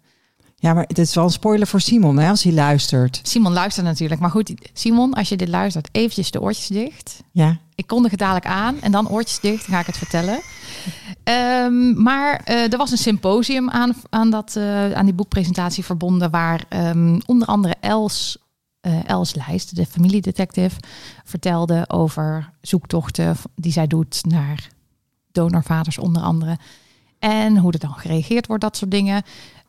Ja, 0.62 0.74
maar 0.74 0.84
het 0.86 0.98
is 0.98 1.14
wel 1.14 1.24
een 1.24 1.30
spoiler 1.30 1.66
voor 1.66 1.80
Simon, 1.80 2.18
hè, 2.18 2.28
als 2.28 2.42
hij 2.42 2.52
luistert. 2.52 3.20
Simon 3.22 3.52
luistert 3.52 3.86
natuurlijk. 3.86 4.20
Maar 4.20 4.30
goed, 4.30 4.54
Simon, 4.72 5.14
als 5.14 5.28
je 5.28 5.36
dit 5.36 5.48
luistert, 5.48 5.88
eventjes 5.92 6.30
de 6.30 6.40
oortjes 6.40 6.66
dicht. 6.66 7.22
Ja. 7.32 7.58
Ik 7.74 7.86
kondig 7.86 8.10
het 8.10 8.20
dadelijk 8.20 8.46
aan 8.46 8.80
en 8.80 8.92
dan 8.92 9.08
oortjes 9.08 9.40
dicht, 9.40 9.66
dan 9.66 9.74
ga 9.74 9.80
ik 9.80 9.86
het 9.86 9.98
vertellen. 9.98 10.40
Ehm, 11.24 12.02
maar 12.02 12.40
eh, 12.44 12.72
er 12.72 12.78
was 12.78 12.90
een 12.90 12.98
symposium 12.98 13.70
aan, 13.70 13.94
aan, 14.10 14.30
dat, 14.30 14.56
eh, 14.56 14.92
aan 14.92 15.04
die 15.04 15.14
boekpresentatie 15.14 15.84
verbonden, 15.84 16.30
waar 16.30 16.64
ehm, 16.68 17.20
onder 17.26 17.48
andere 17.48 17.74
Els, 17.80 18.38
eh, 18.80 19.08
Els 19.08 19.34
Lijst, 19.34 19.76
de 19.76 19.86
familiedetective, 19.86 20.80
vertelde 21.24 21.84
over 21.88 22.50
zoektochten 22.60 23.36
die 23.54 23.72
zij 23.72 23.86
doet 23.86 24.24
naar 24.24 24.68
donorvaders 25.32 25.98
onder 25.98 26.22
andere. 26.22 26.58
En 27.18 27.56
hoe 27.56 27.72
er 27.72 27.78
dan 27.78 27.94
gereageerd 27.94 28.46
wordt, 28.46 28.62
dat 28.62 28.76
soort 28.76 28.90
dingen. 28.90 29.22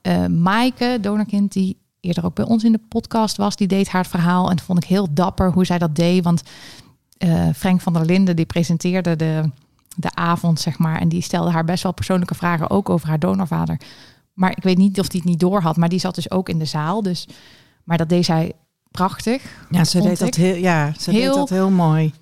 Eh 0.03 0.25
Maaike, 0.25 0.97
donorkind, 1.01 1.51
die 1.51 1.77
eerder 1.99 2.25
ook 2.25 2.35
bij 2.35 2.45
ons 2.45 2.63
in 2.63 2.71
de 2.71 2.79
podcast 2.89 3.37
was, 3.37 3.55
die 3.55 3.67
deed 3.67 3.89
haar 3.89 4.05
verhaal. 4.05 4.49
En 4.49 4.55
dat 4.55 4.65
vond 4.65 4.83
ik 4.83 4.89
heel 4.89 5.13
dapper 5.13 5.51
hoe 5.51 5.65
zij 5.65 5.77
dat 5.77 5.95
deed. 5.95 6.23
Want 6.23 6.41
eh, 7.17 7.47
Frank 7.55 7.81
van 7.81 7.93
der 7.93 8.05
Linden, 8.05 8.35
die 8.35 8.45
presenteerde 8.45 9.15
de, 9.15 9.49
de 9.95 10.15
avond, 10.15 10.59
zeg 10.59 10.77
maar. 10.77 10.99
En 10.99 11.09
die 11.09 11.21
stelde 11.21 11.51
haar 11.51 11.65
best 11.65 11.83
wel 11.83 11.93
persoonlijke 11.93 12.35
vragen, 12.35 12.69
ook 12.69 12.89
over 12.89 13.07
haar 13.07 13.19
donorvader. 13.19 13.79
Maar 14.33 14.51
ik 14.51 14.63
weet 14.63 14.77
niet 14.77 14.99
of 14.99 15.07
die 15.07 15.19
het 15.19 15.29
niet 15.29 15.39
door 15.39 15.61
had, 15.61 15.77
maar 15.77 15.89
die 15.89 15.99
zat 15.99 16.15
dus 16.15 16.31
ook 16.31 16.49
in 16.49 16.59
de 16.59 16.65
zaal. 16.65 17.01
Dus, 17.01 17.27
maar 17.83 17.97
dat 17.97 18.09
deed 18.09 18.25
zij 18.25 18.51
prachtig. 18.91 19.65
Ja, 19.69 19.83
ze 19.83 20.01
deed 20.01 20.19
dat 20.19 20.35
heel, 20.35 20.55
ja, 20.55 20.93
ze 20.97 21.11
Heel- 21.11 21.21
deed 21.25 21.33
dat 21.33 21.49
heel 21.49 21.69
mooi. 21.69 22.13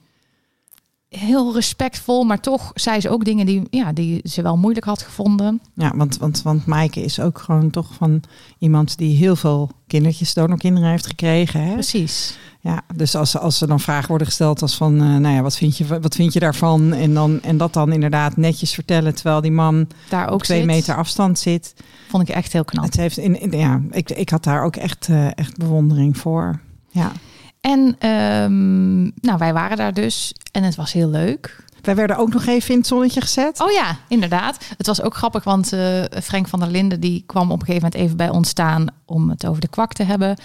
Heel 1.17 1.53
respectvol, 1.53 2.23
maar 2.23 2.39
toch 2.39 2.71
zei 2.73 2.99
ze 2.99 3.09
ook 3.09 3.25
dingen 3.25 3.45
die, 3.45 3.61
ja, 3.69 3.93
die 3.93 4.21
ze 4.23 4.41
wel 4.41 4.57
moeilijk 4.57 4.85
had 4.85 5.01
gevonden. 5.01 5.61
Ja, 5.73 5.91
want, 5.95 6.17
want, 6.17 6.41
want 6.41 6.65
Maaike 6.65 7.03
is 7.03 7.19
ook 7.19 7.37
gewoon 7.37 7.69
toch 7.69 7.93
van 7.93 8.21
iemand 8.59 8.97
die 8.97 9.15
heel 9.15 9.35
veel 9.35 9.69
kindertjes, 9.87 10.33
donorkinderen 10.33 10.89
heeft 10.89 11.07
gekregen. 11.07 11.63
Hè? 11.63 11.73
Precies. 11.73 12.37
Ja, 12.61 12.81
dus 12.95 13.15
als, 13.15 13.37
als 13.37 13.61
er 13.61 13.67
dan 13.67 13.79
vragen 13.79 14.07
worden 14.07 14.27
gesteld 14.27 14.61
als 14.61 14.75
van, 14.77 14.93
eh, 15.01 15.07
nou 15.17 15.35
ja, 15.35 15.41
wat 15.41 15.57
vind, 15.57 15.77
je, 15.77 15.99
wat 15.99 16.15
vind 16.15 16.33
je 16.33 16.39
daarvan? 16.39 16.93
En, 16.93 17.13
dan, 17.13 17.41
en 17.41 17.57
dat 17.57 17.73
dan 17.73 17.91
inderdaad 17.91 18.37
netjes 18.37 18.73
vertellen, 18.73 19.15
terwijl 19.15 19.41
die 19.41 19.51
man 19.51 19.87
Daar 20.09 20.29
ook 20.29 20.43
twee 20.43 20.57
zit, 20.57 20.67
meter 20.67 20.95
afstand 20.95 21.39
zit. 21.39 21.73
vond 22.09 22.29
ik 22.29 22.35
echt 22.35 22.53
heel 22.53 22.65
knap. 22.65 22.83
Het 22.85 22.95
heeft 22.95 23.17
in, 23.17 23.39
in- 23.41 23.59
ja, 23.59 23.81
ik, 23.91 24.09
ik 24.11 24.29
had 24.29 24.43
daar 24.43 24.63
ook 24.63 24.75
echt, 24.75 25.07
eh, 25.09 25.37
echt 25.37 25.57
bewondering 25.57 26.17
voor. 26.17 26.59
Ja. 26.89 27.11
En 27.61 27.95
ehm, 27.99 29.01
nou, 29.01 29.37
wij 29.37 29.53
waren 29.53 29.77
daar 29.77 29.93
dus 29.93 30.33
en 30.51 30.63
het 30.63 30.75
was 30.75 30.93
heel 30.93 31.09
leuk. 31.09 31.63
Wij 31.81 31.95
werden 31.95 32.17
ook 32.17 32.33
nog 32.33 32.45
even 32.45 32.71
in 32.71 32.77
het 32.77 32.87
zonnetje 32.87 33.21
gezet. 33.21 33.61
Oh 33.61 33.71
ja, 33.71 33.97
inderdaad. 34.07 34.65
Het 34.77 34.87
was 34.87 35.01
ook 35.01 35.15
grappig, 35.15 35.43
want 35.43 35.73
eh, 35.73 36.03
Frank 36.23 36.47
van 36.47 36.59
der 36.59 36.69
Linden 36.69 36.99
die 36.99 37.23
kwam 37.25 37.51
op 37.51 37.59
een 37.59 37.65
gegeven 37.65 37.83
moment 37.83 38.01
even 38.01 38.17
bij 38.17 38.29
ons 38.29 38.49
staan 38.49 38.87
om 39.05 39.29
het 39.29 39.45
over 39.45 39.61
de 39.61 39.67
kwak 39.67 39.93
te 39.93 40.03
hebben. 40.03 40.37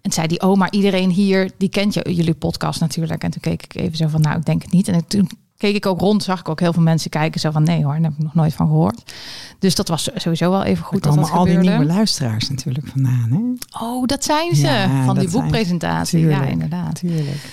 En 0.00 0.12
zei 0.12 0.26
die, 0.26 0.40
oh, 0.40 0.56
maar 0.56 0.72
iedereen 0.72 1.10
hier, 1.10 1.50
die 1.58 1.68
kent 1.68 1.94
je, 1.94 2.14
jullie 2.14 2.34
podcast 2.34 2.80
natuurlijk. 2.80 3.22
En 3.22 3.30
toen 3.30 3.40
keek 3.40 3.62
ik 3.62 3.74
even 3.74 3.96
zo 3.96 4.08
van, 4.08 4.20
nou, 4.20 4.38
ik 4.38 4.44
denk 4.44 4.62
het 4.62 4.72
niet. 4.72 4.88
En 4.88 5.06
toen 5.06 5.30
keek 5.58 5.74
ik 5.74 5.86
ook 5.86 6.00
rond, 6.00 6.22
zag 6.22 6.40
ik 6.40 6.48
ook 6.48 6.60
heel 6.60 6.72
veel 6.72 6.82
mensen 6.82 7.10
kijken 7.10 7.40
zo 7.40 7.50
van, 7.50 7.62
nee 7.62 7.84
hoor, 7.84 7.92
daar 7.92 8.02
heb 8.02 8.12
ik 8.12 8.22
nog 8.22 8.34
nooit 8.34 8.54
van 8.54 8.66
gehoord. 8.66 9.12
Dus 9.58 9.74
dat 9.74 9.88
was 9.88 10.08
sowieso 10.14 10.50
wel 10.50 10.64
even 10.64 10.84
goed 10.84 11.02
dat 11.02 11.12
komen 11.14 11.28
dat 11.28 11.38
al 11.38 11.44
die 11.44 11.58
nieuwe 11.58 11.84
luisteraars 11.84 12.48
natuurlijk 12.48 12.86
vandaan. 12.86 13.28
Hè? 13.30 13.84
Oh, 13.84 14.06
dat 14.06 14.24
zijn 14.24 14.54
ze, 14.54 14.66
Ja, 14.66 15.04
van 15.04 15.18
die 15.18 15.28
dat 15.28 15.40
boekpresentatie. 15.40 16.18
Ja, 16.18 16.26
Tuurlijk, 16.26 16.50
inderdaad. 16.50 16.86
Natuurlijk. 16.86 17.50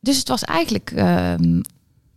Dus 0.00 0.18
het 0.18 0.28
was 0.28 0.44
eigenlijk 0.44 0.90
ehm, 0.90 1.60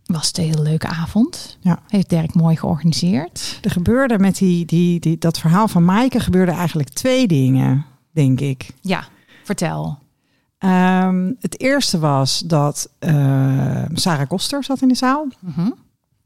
was 0.04 0.26
het 0.26 0.38
een 0.38 0.44
hele 0.44 0.62
leuke 0.62 0.86
avond. 0.86 1.58
Ja. 1.60 1.82
Heeft 1.88 2.08
Dirk 2.08 2.34
mooi 2.34 2.56
georganiseerd. 2.56 3.58
Er 3.62 3.70
gebeurde 3.70 4.18
met 4.18 4.36
die, 4.36 4.64
die, 4.64 5.00
die, 5.00 5.18
dat 5.18 5.38
verhaal 5.38 5.68
van 5.68 5.84
Maaike 5.84 6.20
gebeurde 6.20 6.52
eigenlijk 6.52 6.88
twee 6.88 7.26
dingen, 7.26 7.86
denk 8.10 8.40
ik. 8.40 8.70
Ja, 8.80 9.04
vertel. 9.44 9.98
Ehm, 10.60 11.32
het 11.38 11.60
eerste 11.60 11.98
was 11.98 12.38
dat 12.38 12.90
uh, 13.00 13.84
Sarah 13.92 14.28
Koster 14.28 14.64
zat 14.64 14.82
in 14.82 14.88
de 14.88 14.94
zaal. 14.94 15.26
Mhm. 15.40 15.70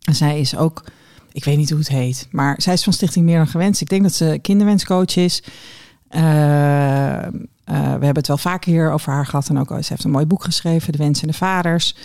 En 0.00 0.14
zij 0.14 0.40
is 0.40 0.56
ook, 0.56 0.84
ik 1.32 1.44
weet 1.44 1.56
niet 1.56 1.70
hoe 1.70 1.78
het 1.78 1.88
heet, 1.88 2.28
maar 2.30 2.62
zij 2.62 2.72
is 2.72 2.84
van 2.84 2.92
Stichting 2.92 3.24
Meer 3.24 3.36
dan 3.36 3.46
Gewenst. 3.46 3.80
Ik 3.80 3.88
denk 3.88 4.02
dat 4.02 4.12
ze 4.12 4.38
kinderwenscoach 4.42 5.16
is. 5.16 5.42
Uh, 6.10 6.20
uh, 6.22 7.26
we 7.64 7.72
hebben 7.80 8.16
het 8.16 8.26
wel 8.26 8.38
vaker 8.38 8.72
hier 8.72 8.92
over 8.92 9.12
haar 9.12 9.26
gehad. 9.26 9.48
En 9.48 9.58
ook, 9.58 9.68
ze 9.68 9.86
heeft 9.88 10.04
een 10.04 10.10
mooi 10.10 10.26
boek 10.26 10.44
geschreven, 10.44 10.92
De 10.92 10.98
Wens 10.98 11.22
en 11.22 11.28
de 11.28 11.34
Vaders. 11.34 11.96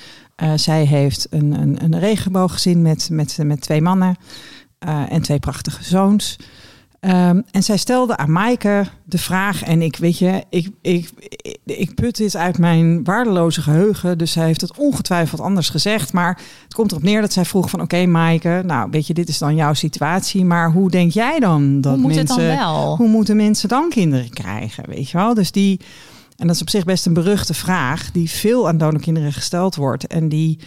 Uh, 0.44 0.52
zij 0.56 0.84
heeft 0.84 1.28
een, 1.30 1.52
een, 1.52 1.84
een 1.84 2.00
regenbooggezin 2.00 2.82
met, 2.82 3.10
met, 3.12 3.38
met 3.44 3.62
twee 3.62 3.82
mannen 3.82 4.16
en 5.10 5.22
twee 5.22 5.40
prachtige 5.40 5.84
zoons. 5.84 6.38
Um, 7.02 7.44
en 7.52 7.64
zij 7.64 7.78
stelde 7.78 8.18
aan 8.18 8.32
Maaike 8.32 8.86
de 9.04 9.18
vraag, 9.18 9.64
en 9.64 9.82
ik 9.82 9.96
weet 9.96 10.18
je, 10.18 10.44
ik, 10.50 10.70
ik, 10.82 11.10
ik, 11.20 11.58
ik 11.66 11.96
put 11.96 12.18
dit 12.18 12.36
uit 12.36 12.58
mijn 12.58 13.04
waardeloze 13.04 13.62
geheugen, 13.62 14.18
dus 14.18 14.32
zij 14.32 14.46
heeft 14.46 14.62
het 14.62 14.78
ongetwijfeld 14.78 15.42
anders 15.42 15.70
gezegd, 15.70 16.14
maar 16.14 16.42
het 16.64 16.74
komt 16.74 16.92
erop 16.92 17.04
neer 17.04 17.22
dat 17.22 17.34
zij 17.34 17.46
vroeg 17.46 17.70
van, 17.70 17.82
oké 17.82 17.96
okay, 17.96 18.08
Maaike, 18.08 18.62
nou 18.66 18.90
weet 18.92 19.08
je, 19.08 19.14
dit 19.14 19.30
is 19.30 19.38
dan 19.38 19.56
jouw 19.56 19.74
situatie, 19.74 20.46
maar 20.46 20.72
hoe 20.72 20.90
denk 20.90 21.12
jij 21.12 21.40
dan 21.40 21.82
dat 21.82 21.94
hoe 21.94 22.02
moet 22.02 22.16
mensen, 22.16 22.44
het 22.44 22.48
dan 22.48 22.58
wel? 22.58 22.96
hoe 22.96 23.08
moeten 23.08 23.36
mensen 23.36 23.70
dan 23.70 23.90
kinderen 23.90 24.30
krijgen, 24.30 24.84
weet 24.88 25.10
je 25.10 25.18
wel? 25.18 25.34
Dus 25.34 25.52
die, 25.52 25.80
en 26.38 26.48
dat 26.48 26.56
is 26.56 26.62
op 26.62 26.70
zich 26.70 26.84
best 26.84 27.06
een 27.06 27.14
beruchte 27.14 27.54
vraag, 27.54 28.12
die 28.12 28.30
veel 28.30 28.68
aan 28.68 28.78
donorkinderen 28.78 29.34
gesteld 29.34 29.76
wordt 29.76 30.08
en 30.08 30.30
die 30.30 30.60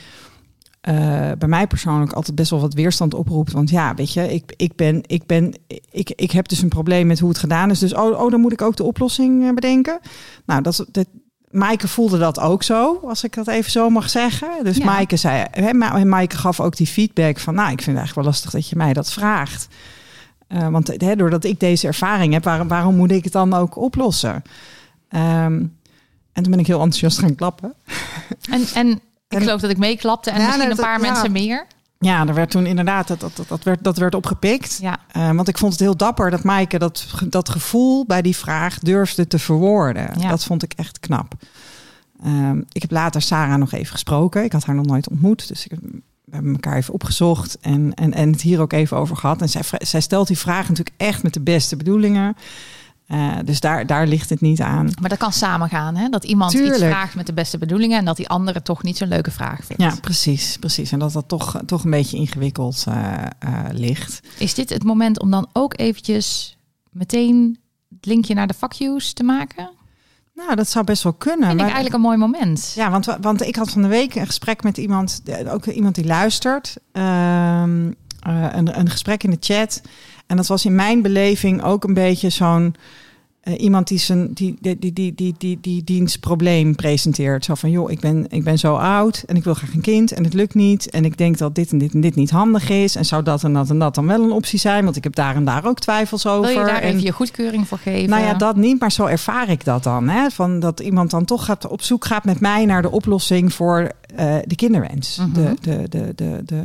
uh, 0.89 0.95
bij 1.39 1.49
mij 1.49 1.67
persoonlijk 1.67 2.12
altijd 2.12 2.37
best 2.37 2.51
wel 2.51 2.61
wat 2.61 2.75
weerstand 2.75 3.15
oproept. 3.15 3.53
Want 3.53 3.71
ja, 3.71 3.95
weet 3.95 4.12
je, 4.12 4.33
ik, 4.33 4.55
ik, 4.57 4.77
ben, 4.77 5.03
ik, 5.07 5.27
ben, 5.27 5.55
ik, 5.91 6.11
ik 6.11 6.31
heb 6.31 6.49
dus 6.49 6.62
een 6.62 6.69
probleem 6.69 7.07
met 7.07 7.19
hoe 7.19 7.29
het 7.29 7.39
gedaan 7.39 7.71
is. 7.71 7.79
Dus 7.79 7.95
oh, 7.95 8.21
oh 8.21 8.31
dan 8.31 8.41
moet 8.41 8.53
ik 8.53 8.62
ook 8.62 8.77
de 8.77 8.83
oplossing 8.83 9.43
uh, 9.43 9.53
bedenken. 9.53 10.01
Nou, 10.47 10.62
dat, 10.62 10.87
dat, 10.91 11.07
Maaike 11.51 11.89
voelde 11.89 12.19
dat 12.19 12.41
ook 12.41 12.62
zo, 12.62 13.01
als 13.05 13.25
ik 13.25 13.35
dat 13.35 13.49
even 13.49 13.71
zo 13.71 13.91
mag 13.91 14.11
zeggen. 14.11 14.65
Dus 14.65 14.77
ja. 14.77 14.85
Maaike 14.85 15.17
zei, 15.17 15.47
hè, 15.51 15.73
Maaike 16.05 16.37
gaf 16.37 16.61
ook 16.61 16.77
die 16.77 16.87
feedback 16.87 17.39
van, 17.39 17.55
nou, 17.55 17.71
ik 17.71 17.83
vind 17.83 17.87
het 17.87 17.97
eigenlijk 17.97 18.15
wel 18.15 18.25
lastig 18.25 18.51
dat 18.51 18.69
je 18.69 18.77
mij 18.77 18.93
dat 18.93 19.12
vraagt. 19.12 19.69
Uh, 20.49 20.69
want 20.69 20.93
hè, 20.97 21.17
doordat 21.17 21.45
ik 21.45 21.61
deze 21.61 21.87
ervaring 21.87 22.33
heb, 22.33 22.45
waarom, 22.45 22.69
waarom 22.69 22.97
moet 22.97 23.11
ik 23.11 23.25
het 23.25 23.33
dan 23.33 23.55
ook 23.55 23.77
oplossen? 23.77 24.43
Um, 25.09 25.77
en 26.33 26.43
toen 26.43 26.51
ben 26.51 26.61
ik 26.61 26.67
heel 26.67 26.81
enthousiast 26.81 27.19
gaan 27.19 27.35
klappen. 27.35 27.75
En, 28.51 28.65
en 28.75 29.01
ik 29.33 29.39
geloof 29.39 29.61
dat 29.61 29.71
ik 29.71 29.79
meeklapte 29.79 30.31
en 30.31 30.41
ja, 30.41 30.47
misschien 30.47 30.71
een 30.71 30.77
paar 30.77 31.01
mensen 31.01 31.33
meer. 31.33 31.67
Ja, 31.99 32.27
er 32.27 32.35
werd 32.35 32.51
toen 32.51 32.67
inderdaad, 32.67 33.09
dat, 33.09 33.21
dat, 33.21 33.45
dat, 33.49 33.62
werd, 33.62 33.85
dat 33.85 33.99
werd 33.99 34.15
opgepikt. 34.15 34.79
Ja. 34.81 34.99
Uh, 35.17 35.31
want 35.31 35.49
ik 35.49 35.59
vond 35.59 35.73
het 35.73 35.81
heel 35.81 35.97
dapper 35.97 36.31
dat 36.31 36.43
Maaike 36.43 36.79
dat, 36.79 37.07
dat 37.29 37.49
gevoel 37.49 38.07
bij 38.07 38.23
die 38.23 38.37
vraag 38.37 38.79
durfde 38.79 39.27
te 39.27 39.39
verwoorden. 39.39 40.11
Ja. 40.19 40.29
Dat 40.29 40.45
vond 40.45 40.62
ik 40.62 40.73
echt 40.77 41.01
knap. 41.01 41.35
Uh, 42.27 42.51
ik 42.73 42.83
heb 42.83 42.91
later 42.91 43.23
Sarah 43.23 43.59
nog 43.59 43.73
even 43.73 43.93
gesproken. 43.93 44.45
Ik 44.45 44.53
had 44.53 44.65
haar 44.65 44.75
nog 44.75 44.87
nooit 44.87 45.09
ontmoet. 45.09 45.49
Dus 45.49 45.67
ik, 45.67 45.79
we 46.25 46.35
hebben 46.35 46.53
elkaar 46.53 46.77
even 46.77 46.95
opgezocht 46.95 47.59
en, 47.61 47.95
en, 47.95 48.15
en 48.15 48.31
het 48.31 48.41
hier 48.41 48.61
ook 48.61 48.73
even 48.73 48.97
over 48.97 49.17
gehad. 49.17 49.41
En 49.41 49.49
zij, 49.49 49.62
zij 49.79 50.01
stelt 50.01 50.27
die 50.27 50.39
vraag 50.39 50.69
natuurlijk 50.69 50.97
echt 50.97 51.23
met 51.23 51.35
de 51.35 51.41
beste 51.41 51.77
bedoelingen. 51.77 52.37
Uh, 53.12 53.37
dus 53.45 53.61
daar, 53.61 53.87
daar 53.87 54.07
ligt 54.07 54.31
het 54.31 54.40
niet 54.40 54.61
aan. 54.61 54.90
Maar 55.00 55.09
dat 55.09 55.19
kan 55.19 55.33
samengaan, 55.33 55.97
hè? 55.97 56.09
Dat 56.09 56.25
iemand 56.25 56.50
Tuurlijk. 56.50 56.75
iets 56.75 56.85
vraagt 56.85 57.14
met 57.14 57.26
de 57.26 57.33
beste 57.33 57.59
bedoelingen 57.59 57.99
en 57.99 58.04
dat 58.04 58.16
die 58.16 58.28
andere 58.28 58.62
toch 58.62 58.83
niet 58.83 58.97
zo'n 58.97 59.09
leuke 59.09 59.31
vraag 59.31 59.64
vindt. 59.64 59.83
Ja, 59.83 59.95
precies, 60.00 60.57
precies. 60.61 60.92
En 60.92 60.99
dat 60.99 61.12
dat 61.12 61.28
toch, 61.28 61.61
toch 61.66 61.85
een 61.85 61.90
beetje 61.90 62.16
ingewikkeld 62.16 62.85
uh, 62.88 62.95
uh, 63.45 63.59
ligt. 63.71 64.21
Is 64.38 64.54
dit 64.54 64.71
het 64.71 64.85
moment 64.85 65.21
om 65.21 65.31
dan 65.31 65.49
ook 65.52 65.78
eventjes 65.78 66.57
meteen 66.90 67.59
het 67.95 68.07
linkje 68.07 68.35
naar 68.35 68.47
de 68.47 68.54
fuck 68.54 68.73
yous 68.73 69.12
te 69.12 69.23
maken? 69.23 69.71
Nou, 70.35 70.54
dat 70.54 70.69
zou 70.69 70.85
best 70.85 71.02
wel 71.02 71.12
kunnen. 71.12 71.49
Vind 71.49 71.61
ik 71.61 71.66
eigenlijk 71.66 71.95
een 71.95 72.00
mooi 72.00 72.16
moment. 72.16 72.73
Ja, 72.75 72.90
want, 72.90 73.16
want 73.21 73.42
ik 73.42 73.57
had 73.57 73.71
van 73.71 73.83
de 73.83 73.88
week 73.88 74.14
een 74.14 74.26
gesprek 74.26 74.62
met 74.62 74.78
iemand, 74.78 75.23
ook 75.49 75.66
iemand 75.66 75.95
die 75.95 76.07
luistert. 76.07 76.76
Um, 76.92 77.95
een, 78.21 78.78
een 78.78 78.90
gesprek 78.90 79.23
in 79.23 79.31
de 79.31 79.37
chat. 79.40 79.81
En 80.26 80.37
dat 80.37 80.47
was 80.47 80.64
in 80.64 80.75
mijn 80.75 81.02
beleving 81.02 81.62
ook 81.62 81.85
een 81.85 81.95
beetje 81.95 82.31
zo'n 82.31 82.75
uh, 83.45 83.61
iemand 83.61 83.88
die 83.88 83.99
zijn 83.99 84.33
die, 84.33 84.57
die, 84.61 84.79
die, 84.79 84.93
die, 84.93 85.14
die, 85.14 85.35
die, 85.38 85.59
die 85.61 85.85
dienstprobleem 85.85 86.75
presenteert. 86.75 87.45
Zo 87.45 87.54
van 87.54 87.71
joh, 87.71 87.91
ik 87.91 88.00
ben, 88.00 88.26
ik 88.28 88.45
ben 88.45 88.58
zo 88.58 88.75
oud 88.75 89.23
en 89.26 89.37
ik 89.37 89.45
wil 89.45 89.54
graag 89.54 89.75
een 89.75 89.80
kind 89.80 90.13
en 90.13 90.25
het 90.25 90.35
lukt 90.35 90.54
niet. 90.54 90.91
En 90.91 91.04
ik 91.04 91.19
denk 91.19 91.39
dat 91.39 91.54
dit 91.54 91.73
en 91.73 91.78
dit 91.78 91.95
en 91.95 92.00
dit 92.00 92.15
niet 92.15 92.30
handig 92.30 92.69
is. 92.69 92.97
En 92.97 93.04
zou 93.04 93.23
dat 93.23 93.45
en 93.45 93.52
dat 93.52 93.71
en 93.71 93.78
dat 93.78 93.95
dan 93.95 94.06
wel 94.06 94.23
een 94.23 94.32
optie 94.32 94.58
zijn? 94.58 94.85
Want 94.85 94.97
ik 94.97 95.04
heb 95.04 95.15
daar 95.15 95.35
en 95.35 95.45
daar 95.45 95.67
ook 95.67 95.78
twijfels 95.78 96.26
over. 96.26 96.50
Wil 96.50 96.61
je 96.61 96.67
daar 96.67 96.80
en, 96.80 96.89
even 96.89 97.02
je 97.02 97.13
goedkeuring 97.13 97.69
voor 97.69 97.78
geven? 97.78 98.11
Nou 98.11 98.23
ja, 98.23 98.35
dat 98.35 98.56
niet, 98.56 98.80
maar 98.80 98.93
zo 98.93 99.06
ervaar 99.06 99.49
ik 99.49 99.65
dat 99.65 99.82
dan. 99.82 100.08
Hè? 100.08 100.30
Van 100.30 100.61
dat 100.61 100.80
iemand 100.80 101.11
dan 101.11 101.25
toch 101.25 101.45
gaat 101.45 101.69
op 101.69 101.82
zoek 101.82 102.04
gaat 102.04 102.25
met 102.25 102.41
mij 102.41 102.65
naar 102.65 102.82
de 102.82 102.91
oplossing 102.91 103.52
voor 103.52 103.91
uh, 104.21 104.35
de 104.45 104.54
kinderwens. 104.54 105.17
Mhm. 105.17 105.32
De, 105.32 105.54
de, 105.61 105.89
de, 105.89 106.13
de, 106.15 106.43
de, 106.45 106.63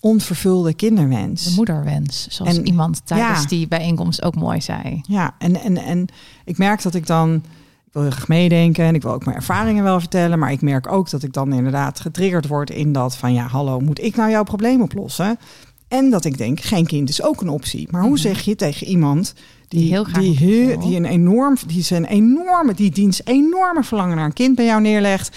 onvervulde 0.00 0.74
kinderwens. 0.74 1.44
De 1.44 1.52
moederwens, 1.54 2.26
zoals 2.30 2.56
En- 2.56 2.66
iemand 2.66 3.00
tijdens 3.04 3.42
ja. 3.42 3.48
die 3.48 3.68
bijeenkomst 3.68 4.22
ook 4.22 4.34
mooi 4.34 4.60
zei. 4.60 5.00
Ja, 5.08 5.34
en, 5.38 5.60
en, 5.60 5.76
en 5.76 6.06
ik 6.44 6.58
merk 6.58 6.82
dat 6.82 6.94
ik 6.94 7.06
dan... 7.06 7.34
Ik 7.86 8.02
wil 8.02 8.02
heel 8.02 8.10
graag 8.10 8.28
meedenken 8.28 8.84
en 8.84 8.94
ik 8.94 9.02
wil 9.02 9.12
ook 9.12 9.24
mijn 9.24 9.36
ervaringen 9.36 9.84
wel 9.84 10.00
vertellen. 10.00 10.38
Maar 10.38 10.52
ik 10.52 10.60
merk 10.62 10.92
ook 10.92 11.10
dat 11.10 11.22
ik 11.22 11.32
dan 11.32 11.52
inderdaad 11.52 12.00
getriggerd 12.00 12.46
word 12.46 12.70
in 12.70 12.92
dat 12.92 13.16
van... 13.16 13.32
ja, 13.32 13.46
hallo, 13.46 13.80
moet 13.80 14.02
ik 14.02 14.16
nou 14.16 14.30
jouw 14.30 14.42
probleem 14.42 14.82
oplossen? 14.82 15.38
En 15.88 16.10
dat 16.10 16.24
ik 16.24 16.38
denk, 16.38 16.60
geen 16.60 16.86
kind 16.86 17.08
is 17.08 17.22
ook 17.22 17.40
een 17.40 17.48
optie. 17.48 17.88
Maar 17.90 18.00
hoe 18.02 18.10
Mhm. 18.10 18.20
zeg 18.20 18.40
je 18.40 18.56
tegen 18.56 18.86
iemand... 18.86 19.34
Die, 19.68 19.80
Die 19.80 19.90
heel 19.92 20.04
graag 20.04 20.22
die, 20.22 20.36
heel- 20.36 20.80
die 20.80 20.96
een 20.96 21.04
enorm, 21.04 21.56
die 21.66 21.82
zijn 21.82 22.04
enorme, 22.04 22.74
die 22.74 22.90
dienst 22.90 23.20
enorme 23.24 23.84
verlangen 23.84 24.16
naar 24.16 24.24
een 24.24 24.32
kind 24.32 24.54
bij 24.54 24.64
jou 24.64 24.80
neerlegt. 24.80 25.36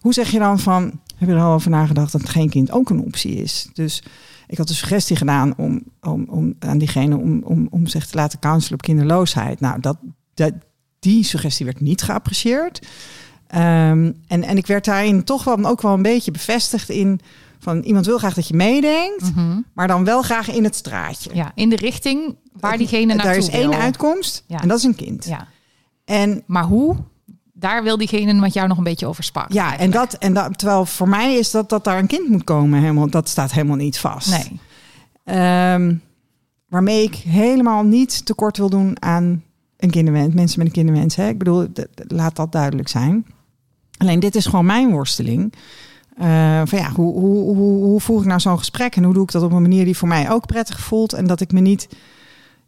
Hoe 0.00 0.12
zeg 0.12 0.30
je 0.30 0.38
dan 0.38 0.58
van, 0.58 1.00
heb 1.16 1.28
je 1.28 1.34
er 1.34 1.40
al 1.40 1.52
over 1.54 1.70
nagedacht 1.70 2.12
dat 2.12 2.28
geen 2.28 2.48
kind 2.50 2.70
ook 2.70 2.90
een 2.90 3.04
optie 3.04 3.34
is? 3.34 3.68
Dus 3.72 4.02
ik 4.46 4.58
had 4.58 4.68
de 4.68 4.74
suggestie 4.74 5.16
gedaan 5.16 5.54
om, 5.56 5.82
om, 6.00 6.24
om 6.28 6.54
aan 6.58 6.78
diegene 6.78 7.16
om, 7.16 7.42
om, 7.42 7.66
om 7.70 7.86
zich 7.86 8.06
te 8.06 8.16
laten 8.16 8.38
counselen 8.38 8.78
op 8.78 8.84
kinderloosheid. 8.84 9.60
Nou, 9.60 9.80
dat, 9.80 9.96
dat, 10.34 10.52
die 10.98 11.24
suggestie 11.24 11.64
werd 11.66 11.80
niet 11.80 12.02
geapprecieerd. 12.02 12.86
Ehm, 13.46 14.12
en, 14.26 14.42
en 14.42 14.56
ik 14.56 14.66
werd 14.66 14.84
daarin 14.84 15.24
toch 15.24 15.44
wel 15.44 15.64
ook 15.66 15.82
wel 15.82 15.92
een 15.92 16.02
beetje 16.02 16.30
bevestigd 16.30 16.88
in 16.88 17.20
van 17.58 17.80
iemand 17.80 18.06
wil 18.06 18.18
graag 18.18 18.34
dat 18.34 18.48
je 18.48 18.54
meedenkt, 18.54 19.34
Mhm. 19.34 19.60
maar 19.74 19.88
dan 19.88 20.04
wel 20.04 20.22
graag 20.22 20.50
in 20.50 20.64
het 20.64 20.74
straatje. 20.76 21.30
Ja, 21.34 21.52
in 21.54 21.68
de 21.68 21.76
richting 21.76 22.36
waar 22.52 22.78
diegene 22.78 23.06
naartoe 23.06 23.24
Daar 23.24 23.36
is 23.36 23.48
één 23.48 23.70
wil. 23.70 23.78
uitkomst 23.78 24.44
Ja. 24.46 24.60
en 24.62 24.68
dat 24.68 24.78
is 24.78 24.84
een 24.84 24.94
kind. 24.94 25.24
Ja. 25.24 25.48
En 26.04 26.42
Maar 26.46 26.64
hoe? 26.64 26.96
Daar 27.58 27.82
wil 27.82 27.96
diegene 27.96 28.32
met 28.32 28.52
jou 28.52 28.68
nog 28.68 28.78
een 28.78 28.84
beetje 28.84 29.06
over 29.06 29.24
sparren. 29.24 29.54
ja, 29.54 29.78
en 29.78 29.90
dat, 29.90 30.14
en 30.14 30.34
dat, 30.34 30.58
terwijl 30.58 30.86
voor 30.86 31.08
mij 31.08 31.34
is 31.34 31.50
dat 31.50 31.68
dat 31.68 31.84
daar 31.84 31.98
een 31.98 32.06
kind 32.06 32.28
moet 32.28 32.44
komen, 32.44 32.80
helemaal, 32.80 33.10
dat 33.10 33.28
staat 33.28 33.52
helemaal 33.52 33.76
niet 33.76 33.98
vast. 33.98 34.30
Nee. 34.30 34.60
Ehm, 35.24 35.94
waarmee 36.68 37.02
ik 37.02 37.14
helemaal 37.14 37.82
niet 37.82 38.26
tekort 38.26 38.56
wil 38.56 38.70
doen 38.70 39.02
aan 39.02 39.42
een 39.76 39.90
kinderwens, 39.90 40.34
mensen 40.34 40.58
met 40.58 40.66
een 40.66 40.72
kinderwens. 40.72 41.16
Hè? 41.16 41.28
Ik 41.28 41.38
bedoel, 41.38 41.66
laat 41.94 42.36
dat 42.36 42.52
duidelijk 42.52 42.88
zijn. 42.88 43.26
Alleen 43.96 44.20
dit 44.20 44.34
is 44.34 44.46
gewoon 44.46 44.66
mijn 44.66 44.90
worsteling. 44.90 45.52
Eh, 46.16 46.62
van 46.64 46.78
ja, 46.78 46.90
hoe, 46.90 47.12
hoe, 47.12 47.54
hoe, 47.56 47.84
hoe 47.84 48.00
voer 48.00 48.20
ik 48.20 48.26
nou 48.26 48.40
zo'n 48.40 48.58
gesprek 48.58 48.96
en 48.96 49.04
hoe 49.04 49.14
doe 49.14 49.22
ik 49.22 49.30
dat 49.30 49.42
op 49.42 49.52
een 49.52 49.62
manier 49.62 49.84
die 49.84 49.96
voor 49.96 50.08
mij 50.08 50.30
ook 50.30 50.46
prettig 50.46 50.80
voelt 50.80 51.12
en 51.12 51.26
dat 51.26 51.40
ik 51.40 51.52
me 51.52 51.60
niet 51.60 51.88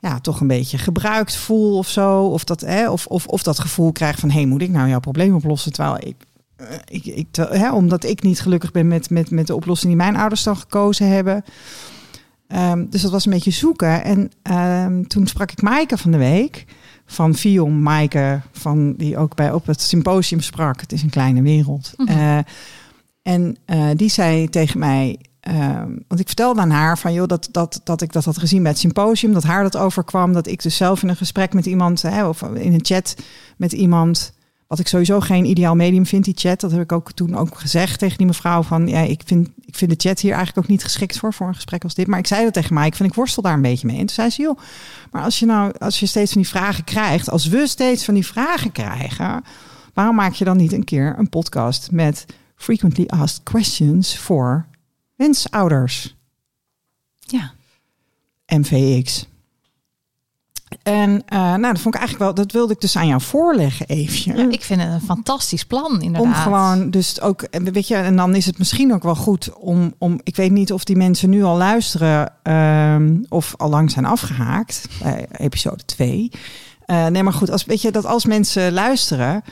ja, 0.01 0.21
toch 0.21 0.41
een 0.41 0.47
beetje 0.47 0.79
gebruikt 0.79 1.37
voel 1.37 1.77
of 1.77 1.89
zo. 1.89 2.23
Of 2.23 2.45
dat, 2.45 2.61
hè, 2.61 2.91
of, 2.91 3.07
of, 3.07 3.27
of 3.27 3.43
dat 3.43 3.59
gevoel 3.59 3.93
krijg 3.93 4.19
van 4.19 4.31
hé, 4.31 4.45
moet 4.45 4.63
ik 4.63 4.71
nou 4.71 4.89
jouw 4.89 5.01
probleem 5.01 5.35
oplossen? 5.35 5.73
Terwijl 5.73 5.97
ik, 6.07 6.17
eh, 6.57 6.67
ik, 6.89 7.05
ik 7.05 7.27
hè, 7.33 7.73
omdat 7.73 8.05
ik 8.05 8.23
niet 8.23 8.41
gelukkig 8.41 8.71
ben 8.71 8.89
met, 8.89 9.11
met, 9.11 9.31
met 9.31 9.47
de 9.47 9.55
oplossing 9.55 9.93
die 9.93 10.03
mijn 10.03 10.17
ouders 10.17 10.43
dan 10.43 10.57
gekozen 10.57 11.09
hebben. 11.09 11.45
Ehm, 12.49 12.87
dus 12.91 13.03
dat 13.03 13.11
was 13.11 13.27
een 13.27 13.33
beetje 13.33 13.51
zoeken. 13.51 14.05
En 14.05 14.31
ehm, 14.43 15.03
toen 15.03 15.27
sprak 15.27 15.51
ik 15.51 15.63
Maaike 15.63 15.99
van 15.99 16.11
de 16.11 16.19
week. 16.19 16.65
Van 17.07 17.35
Vion 17.35 17.83
Maaike, 17.83 18.41
van, 18.53 18.95
die 18.97 19.17
ook 19.17 19.35
bij 19.35 19.53
op 19.53 19.67
het 19.67 19.81
symposium 19.81 20.41
sprak. 20.41 20.81
Het 20.81 20.93
is 20.93 21.03
een 21.03 21.11
kleine 21.11 21.43
wereld. 21.43 21.93
Mhm. 21.97 22.09
Eh, 22.09 22.39
en 23.23 23.57
eh, 23.65 23.89
die 23.97 24.09
zei 24.09 24.49
tegen 24.49 24.79
mij... 24.79 25.19
ehm, 25.49 25.97
want 26.09 26.21
ik 26.21 26.27
vertelde 26.27 26.61
aan 26.61 26.71
haar 26.71 26.99
van, 26.99 27.13
joh, 27.13 27.27
dat, 27.27 27.49
dat, 27.51 27.81
dat 27.85 28.03
ik 28.03 28.13
dat 28.13 28.25
had 28.25 28.39
gezien 28.39 28.63
bij 28.63 28.71
het 28.71 28.81
symposium. 28.81 29.33
Dat 29.33 29.43
haar 29.43 29.63
dat 29.63 29.77
overkwam. 29.77 30.33
Dat 30.33 30.47
ik 30.47 30.63
dus 30.63 30.77
zelf 30.77 31.03
in 31.03 31.09
een 31.09 31.17
gesprek 31.17 31.53
met 31.53 31.67
iemand... 31.67 32.03
Hè, 32.03 32.27
of 32.27 32.43
in 32.43 32.73
een 32.73 32.85
chat 32.85 33.15
met 33.57 33.73
iemand... 33.73 34.37
Wat 34.67 34.79
ik 34.79 34.89
sowieso 34.89 35.21
geen 35.21 35.45
ideaal 35.45 35.75
medium 35.75 36.07
vind, 36.07 36.25
die 36.25 36.35
chat. 36.37 36.61
Dat 36.61 36.71
heb 36.71 36.81
ik 36.81 36.93
ook 36.93 37.13
toen 37.13 37.37
ook 37.37 37.59
gezegd 37.59 37.99
tegen 37.99 38.19
die 38.19 38.27
mevrouw. 38.27 38.63
Van 38.63 38.89
ja, 38.89 39.01
ik 39.01 39.23
vind, 39.25 39.49
ik 39.65 39.77
vind 39.77 39.91
de 39.91 40.09
chat 40.09 40.21
hier 40.21 40.33
eigenlijk 40.33 40.65
ook 40.67 40.71
niet 40.71 40.85
geschikt 40.85 41.19
voor, 41.19 41.35
voor 41.35 41.49
een 41.49 41.55
gesprek 41.55 41.85
als 41.85 41.95
dit. 41.95 42.07
Maar 42.07 42.19
ik 42.19 42.27
zei 42.27 42.45
dat 42.45 42.53
tegen 42.53 42.75
mij. 42.75 42.87
Ik 42.87 42.95
vind, 42.95 43.09
ik 43.09 43.15
worstel 43.15 43.43
daar 43.43 43.55
een 43.55 43.63
beetje 43.63 43.87
mee. 43.87 43.99
En 43.99 44.07
toen 44.07 44.15
zei 44.15 44.31
ze, 44.31 44.43
joh, 44.43 44.59
maar 45.11 45.23
als 45.23 45.39
je 45.39 45.47
nou, 45.47 45.73
als 45.79 46.01
je 46.01 46.07
steeds 46.07 46.33
van 46.33 46.41
die 46.41 46.51
vragen 46.51 46.85
krijgt, 46.85 47.31
als 47.31 47.47
we 47.47 47.67
steeds 47.67 48.05
van 48.05 48.15
die 48.15 48.27
vragen 48.27 48.73
krijgen, 48.73 49.43
waarom 49.95 50.17
maak 50.17 50.33
je 50.33 50.45
dan 50.45 50.57
niet 50.57 50.73
een 50.73 50.85
keer 50.85 51.15
een 51.19 51.29
podcast 51.29 51.91
met 51.91 52.25
frequently 52.57 53.05
asked 53.07 53.43
questions 53.43 54.19
voor 54.19 54.67
wensouders? 55.19 56.17
Ja. 57.19 57.53
MVX. 58.47 59.29
En 60.83 61.11
uh, 61.11 61.39
nou, 61.39 61.61
dat 61.61 61.81
vond 61.81 61.95
ik 61.95 62.01
eigenlijk 62.01 62.19
wel, 62.19 62.35
dat 62.35 62.53
wilde 62.53 62.73
ik 62.73 62.81
dus 62.81 62.97
aan 62.97 63.07
jou 63.07 63.21
voorleggen, 63.21 63.87
even. 63.87 64.37
Ja, 64.37 64.51
ik 64.51 64.63
vind 64.63 64.81
het 64.81 64.93
een 64.93 65.01
fantastisch 65.01 65.65
plan, 65.65 66.03
inderdaad. 66.03 66.23
Om 66.23 66.35
gewoon, 66.35 66.91
dus 66.91 67.21
ook, 67.21 67.47
weet 67.51 67.89
je, 67.89 67.95
en 67.95 68.17
dan 68.17 68.35
is 68.35 68.47
het 68.47 68.59
misschien 68.59 68.93
ook 68.93 69.03
wel 69.03 69.17
goed 69.17 69.53
om, 69.53 69.95
om 69.99 70.21
ik 70.23 70.37
weet 70.37 70.51
niet 70.51 70.73
of 70.73 70.85
die 70.85 70.97
mensen 70.97 71.31
nu 71.31 71.43
al 71.43 71.57
luisteren 71.57 72.33
uh, 72.43 73.21
of 73.29 73.55
al 73.57 73.69
lang 73.69 73.91
zijn 73.91 74.05
afgehaakt 74.05 74.89
bij 75.03 75.27
episode 75.37 75.85
2. 75.85 76.31
Uh, 76.87 77.07
nee, 77.07 77.23
maar 77.23 77.33
goed, 77.33 77.51
als, 77.51 77.65
weet 77.65 77.83
je, 77.83 77.91
dat 77.91 78.05
als 78.05 78.25
mensen 78.25 78.73
luisteren, 78.73 79.43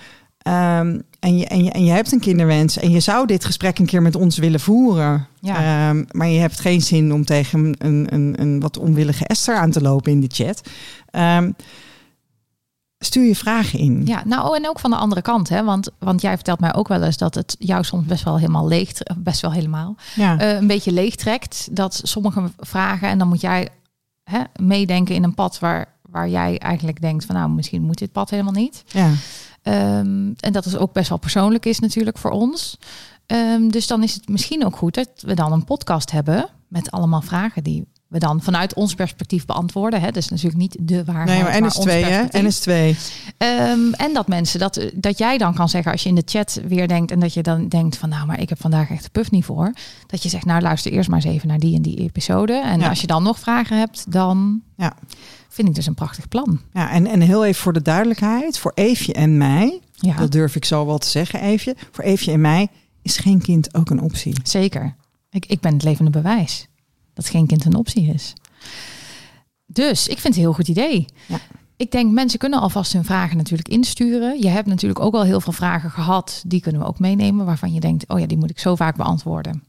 Um, 0.48 1.02
en, 1.20 1.38
je, 1.38 1.46
en, 1.46 1.64
je, 1.64 1.70
en 1.70 1.84
je 1.84 1.90
hebt 1.90 2.12
een 2.12 2.20
kinderwens 2.20 2.76
en 2.76 2.90
je 2.90 3.00
zou 3.00 3.26
dit 3.26 3.44
gesprek 3.44 3.78
een 3.78 3.86
keer 3.86 4.02
met 4.02 4.16
ons 4.16 4.38
willen 4.38 4.60
voeren. 4.60 5.26
Ja. 5.40 5.88
Um, 5.90 6.06
maar 6.10 6.28
je 6.28 6.40
hebt 6.40 6.60
geen 6.60 6.80
zin 6.80 7.12
om 7.12 7.24
tegen 7.24 7.74
een, 7.78 8.06
een, 8.10 8.34
een 8.40 8.60
wat 8.60 8.78
onwillige 8.78 9.26
Esther 9.26 9.56
aan 9.56 9.70
te 9.70 9.80
lopen 9.80 10.12
in 10.12 10.20
de 10.20 10.30
chat. 10.32 10.60
Um, 11.12 11.54
stuur 12.98 13.26
je 13.26 13.36
vragen 13.36 13.78
in. 13.78 14.02
Ja, 14.04 14.22
nou 14.24 14.56
en 14.56 14.68
ook 14.68 14.80
van 14.80 14.90
de 14.90 14.96
andere 14.96 15.22
kant, 15.22 15.48
hè? 15.48 15.64
Want, 15.64 15.90
want 15.98 16.20
jij 16.20 16.34
vertelt 16.34 16.60
mij 16.60 16.74
ook 16.74 16.88
wel 16.88 17.02
eens 17.02 17.16
dat 17.16 17.34
het 17.34 17.56
jou 17.58 17.84
soms 17.84 18.06
best 18.06 18.24
wel 18.24 18.38
helemaal 18.38 18.68
leeg, 18.68 18.92
best 19.16 19.40
wel 19.40 19.52
helemaal, 19.52 19.96
ja. 20.14 20.40
uh, 20.40 20.56
een 20.56 20.66
beetje 20.66 20.92
leeg 20.92 21.14
trekt. 21.14 21.68
Dat 21.70 22.00
sommige 22.02 22.50
vragen 22.58 23.08
en 23.08 23.18
dan 23.18 23.28
moet 23.28 23.40
jij 23.40 23.68
hè, 24.24 24.40
meedenken 24.60 25.14
in 25.14 25.24
een 25.24 25.34
pad 25.34 25.58
waar, 25.58 25.88
waar 26.02 26.28
jij 26.28 26.58
eigenlijk 26.58 27.00
denkt 27.00 27.24
van 27.24 27.34
nou 27.34 27.50
misschien 27.50 27.82
moet 27.82 27.98
dit 27.98 28.12
pad 28.12 28.30
helemaal 28.30 28.52
niet. 28.52 28.84
Ja. 28.86 29.10
Um, 29.68 30.34
en 30.40 30.52
dat 30.52 30.64
is 30.64 30.76
ook 30.76 30.92
best 30.92 31.08
wel 31.08 31.18
persoonlijk 31.18 31.66
is 31.66 31.78
natuurlijk 31.78 32.18
voor 32.18 32.30
ons. 32.30 32.78
Um, 33.26 33.70
dus 33.70 33.86
dan 33.86 34.02
is 34.02 34.14
het 34.14 34.28
misschien 34.28 34.64
ook 34.64 34.76
goed 34.76 34.94
dat 34.94 35.10
we 35.16 35.34
dan 35.34 35.52
een 35.52 35.64
podcast 35.64 36.10
hebben 36.10 36.48
met 36.68 36.90
allemaal 36.90 37.20
vragen 37.20 37.62
die 37.62 37.86
we 38.08 38.18
dan 38.18 38.42
vanuit 38.42 38.74
ons 38.74 38.94
perspectief 38.94 39.44
beantwoorden. 39.44 40.00
Hè? 40.00 40.10
Dus 40.10 40.28
natuurlijk 40.28 40.56
niet 40.56 40.76
de 40.80 41.04
waarheid. 41.04 41.28
Nee, 41.28 41.60
maar 41.60 41.72
NS2, 41.72 41.90
hè? 41.90 42.42
NS2. 42.42 42.96
Um, 43.38 43.92
en 43.94 44.14
dat 44.14 44.28
mensen, 44.28 44.58
dat, 44.58 44.80
dat 44.94 45.18
jij 45.18 45.38
dan 45.38 45.54
kan 45.54 45.68
zeggen 45.68 45.92
als 45.92 46.02
je 46.02 46.08
in 46.08 46.14
de 46.14 46.22
chat 46.24 46.60
weer 46.66 46.88
denkt 46.88 47.10
en 47.10 47.20
dat 47.20 47.34
je 47.34 47.42
dan 47.42 47.68
denkt 47.68 47.96
van 47.96 48.08
nou, 48.08 48.26
maar 48.26 48.40
ik 48.40 48.48
heb 48.48 48.60
vandaag 48.60 48.90
echt 48.90 49.02
de 49.02 49.10
puff 49.10 49.30
niet 49.30 49.44
voor. 49.44 49.72
Dat 50.06 50.22
je 50.22 50.28
zegt, 50.28 50.44
nou 50.44 50.60
luister 50.60 50.92
eerst 50.92 51.08
maar 51.08 51.24
eens 51.24 51.34
even 51.34 51.48
naar 51.48 51.58
die 51.58 51.76
en 51.76 51.82
die 51.82 51.98
episode. 51.98 52.52
En 52.52 52.80
ja. 52.80 52.88
als 52.88 53.00
je 53.00 53.06
dan 53.06 53.22
nog 53.22 53.38
vragen 53.38 53.78
hebt, 53.78 54.12
dan 54.12 54.62
ja. 54.76 54.96
vind 55.48 55.68
ik 55.68 55.74
dus 55.74 55.86
een 55.86 55.94
prachtig 55.94 56.28
plan. 56.28 56.60
Ja, 56.72 56.90
en, 56.90 57.06
en 57.06 57.20
heel 57.20 57.44
even 57.44 57.62
voor 57.62 57.72
de 57.72 57.82
duidelijkheid, 57.82 58.58
voor 58.58 58.72
Eefje 58.74 59.12
en 59.12 59.36
mij, 59.36 59.80
ja. 59.92 60.16
dat 60.16 60.32
durf 60.32 60.56
ik 60.56 60.64
zo 60.64 60.86
wel 60.86 60.98
te 60.98 61.08
zeggen, 61.08 61.40
Eefje. 61.40 61.76
Voor 61.90 62.04
Eefje 62.04 62.32
en 62.32 62.40
mij 62.40 62.68
is 63.02 63.16
geen 63.16 63.42
kind 63.42 63.74
ook 63.74 63.90
een 63.90 64.00
optie. 64.00 64.34
Zeker. 64.42 64.94
Ik, 65.30 65.46
ik 65.46 65.60
ben 65.60 65.72
het 65.72 65.82
levende 65.82 66.10
bewijs 66.10 66.68
dat 67.16 67.28
geen 67.28 67.46
kind 67.46 67.64
een 67.64 67.74
optie 67.74 68.12
is. 68.14 68.32
Dus 69.66 70.08
ik 70.08 70.18
vind 70.18 70.22
het 70.22 70.36
een 70.36 70.40
heel 70.40 70.52
goed 70.52 70.68
idee. 70.68 71.06
Ja. 71.26 71.38
Ik 71.76 71.90
denk 71.90 72.12
mensen 72.12 72.38
kunnen 72.38 72.60
alvast 72.60 72.92
hun 72.92 73.04
vragen 73.04 73.36
natuurlijk 73.36 73.68
insturen. 73.68 74.40
Je 74.40 74.48
hebt 74.48 74.66
natuurlijk 74.66 75.00
ook 75.00 75.14
al 75.14 75.22
heel 75.22 75.40
veel 75.40 75.52
vragen 75.52 75.90
gehad. 75.90 76.42
Die 76.46 76.60
kunnen 76.60 76.80
we 76.80 76.86
ook 76.86 76.98
meenemen 76.98 77.46
waarvan 77.46 77.72
je 77.72 77.80
denkt, 77.80 78.08
oh 78.08 78.18
ja, 78.18 78.26
die 78.26 78.38
moet 78.38 78.50
ik 78.50 78.58
zo 78.58 78.74
vaak 78.74 78.96
beantwoorden. 78.96 79.62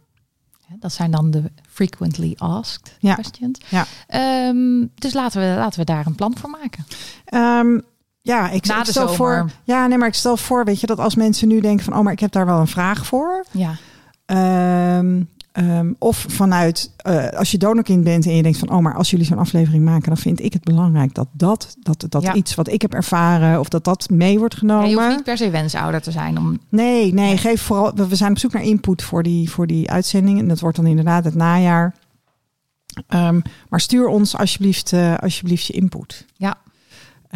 Dat 0.80 0.94
zijn 0.94 1.12
dan 1.12 1.32
de 1.32 1.52
frequently 1.70 2.34
asked 2.38 2.96
ja. 3.00 3.14
questions. 3.14 3.60
Ja. 3.70 3.86
Um, 4.50 4.92
dus 4.96 5.14
laten 5.14 5.42
we, 5.42 5.56
laten 5.58 5.80
we 5.80 5.86
daar 5.86 6.06
een 6.06 6.16
plan 6.16 6.38
voor 6.38 6.50
maken. 6.50 6.86
Um, 7.66 7.84
ja, 8.22 8.50
ik, 8.50 8.66
ik 8.66 8.86
stel 8.86 9.14
voor. 9.14 9.52
Ja, 9.64 9.88
nee, 9.88 9.98
maar 9.98 10.08
ik 10.08 10.14
stel 10.14 10.38
voor, 10.38 10.66
weet 10.66 10.80
je, 10.80 10.88
dat 10.88 11.00
als 11.00 11.16
mensen 11.16 11.48
nu 11.48 11.60
denken 11.60 11.86
van, 11.86 11.94
oh, 11.94 12.04
maar 12.04 12.14
ik 12.14 12.20
heb 12.20 12.32
daar 12.32 12.46
wel 12.46 12.60
een 12.60 12.68
vraag 12.68 13.06
voor. 13.06 13.46
Ja. 13.52 13.76
Um, 14.98 15.30
Um, 15.60 15.96
of 16.00 16.26
vanuit, 16.30 16.92
uh, 17.08 17.28
als 17.30 17.52
je 17.52 17.58
donorkind 17.58 18.04
bent 18.04 18.26
en 18.26 18.36
je 18.36 18.44
denkt 18.44 18.58
van, 18.58 18.70
oh, 18.72 18.78
maar 18.80 18.96
als 18.96 19.10
jullie 19.10 19.26
zo'n 19.26 19.38
aflevering 19.38 19.84
maken, 19.84 20.08
dan 20.08 20.18
vind 20.18 20.42
ik 20.44 20.54
het 20.54 20.64
belangrijk 20.64 21.14
dat 21.14 21.28
dat, 21.32 21.76
dat, 21.80 22.06
dat 22.10 22.24
Ja. 22.24 22.34
iets 22.34 22.56
wat 22.56 22.68
ik 22.72 22.82
heb 22.82 22.94
ervaren, 22.94 23.60
of 23.60 23.70
dat 23.70 23.84
dat 23.84 24.10
mee 24.10 24.38
wordt 24.40 24.54
Ja, 24.54 24.60
genomen. 24.60 24.90
je 24.90 24.96
hoeft 24.96 25.10
niet 25.16 25.24
per 25.24 25.38
se 25.38 25.50
wensouder 25.50 26.02
te 26.02 26.12
zijn 26.12 26.38
om. 26.38 26.60
Nee, 26.70 27.14
nee, 27.14 27.38
geef 27.38 27.62
vooral. 27.62 27.92
We 27.96 28.08
we 28.08 28.16
zijn 28.16 28.32
op 28.32 28.38
zoek 28.38 28.54
naar 28.54 28.64
input 28.64 29.04
voor 29.04 29.24
die, 29.24 29.50
voor 29.50 29.68
die 29.68 29.90
uitzending. 29.92 30.40
En 30.40 30.48
dat 30.48 30.60
wordt 30.60 30.76
dan 30.78 30.86
inderdaad 30.86 31.24
het 31.24 31.36
najaar. 31.36 31.96
Um, 33.10 33.42
maar 33.70 33.80
stuur 33.80 34.08
ons 34.08 34.38
alsjeblieft, 34.38 34.92
uh, 34.92 35.18
alsjeblieft 35.18 35.66
je 35.66 35.74
input. 35.74 36.26
Ja. 36.36 36.56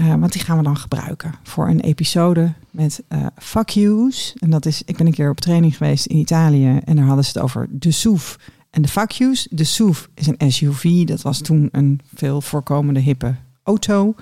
Uh, 0.02 0.16
want 0.16 0.34
die 0.34 0.42
gaan 0.42 0.58
we 0.58 0.64
dan 0.64 0.78
gebruiken 0.78 1.34
voor 1.44 1.68
een 1.68 1.80
episode 1.80 2.54
met 2.72 3.04
uh, 3.10 3.26
fuck 3.38 3.70
yous. 3.70 4.36
En 4.40 4.50
dat 4.50 4.66
is, 4.66 4.82
ik 4.86 4.98
ben 4.98 5.06
een 5.06 5.14
keer 5.14 5.30
op 5.30 5.40
training 5.40 5.78
geweest 5.78 6.06
in 6.06 6.18
Italië 6.18 6.80
en 6.86 6.96
daar 6.96 7.06
hadden 7.06 7.26
ze 7.26 7.32
het 7.34 7.44
over 7.44 7.68
de 7.70 7.92
SUV 7.92 8.36
en 8.70 8.82
de 8.82 8.88
fuck 8.88 9.12
yous. 9.12 9.48
De 9.50 9.64
SUV 9.64 10.06
is 10.14 10.28
een 10.28 10.52
SUV, 10.52 11.04
dat 11.04 11.22
was 11.22 11.42
toen 11.42 11.70
een 11.72 12.00
veel 12.16 12.42
voorkomende 12.42 13.00
hippe 13.00 13.36
auto. 13.63 14.15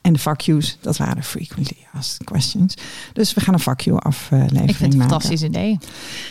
En 0.00 0.12
de 0.12 0.18
yous, 0.36 0.78
dat 0.80 0.96
waren 0.96 1.22
frequently 1.22 1.76
asked 1.94 2.24
questions. 2.24 2.74
Dus 3.12 3.34
we 3.34 3.40
gaan 3.40 3.54
een 3.54 3.60
fuck 3.60 3.80
you 3.80 3.98
aflevering 3.98 4.52
Ik 4.68 4.76
vind 4.76 4.78
het 4.78 4.92
een 4.92 4.98
maken. 4.98 5.10
fantastisch 5.10 5.42
idee. 5.42 5.78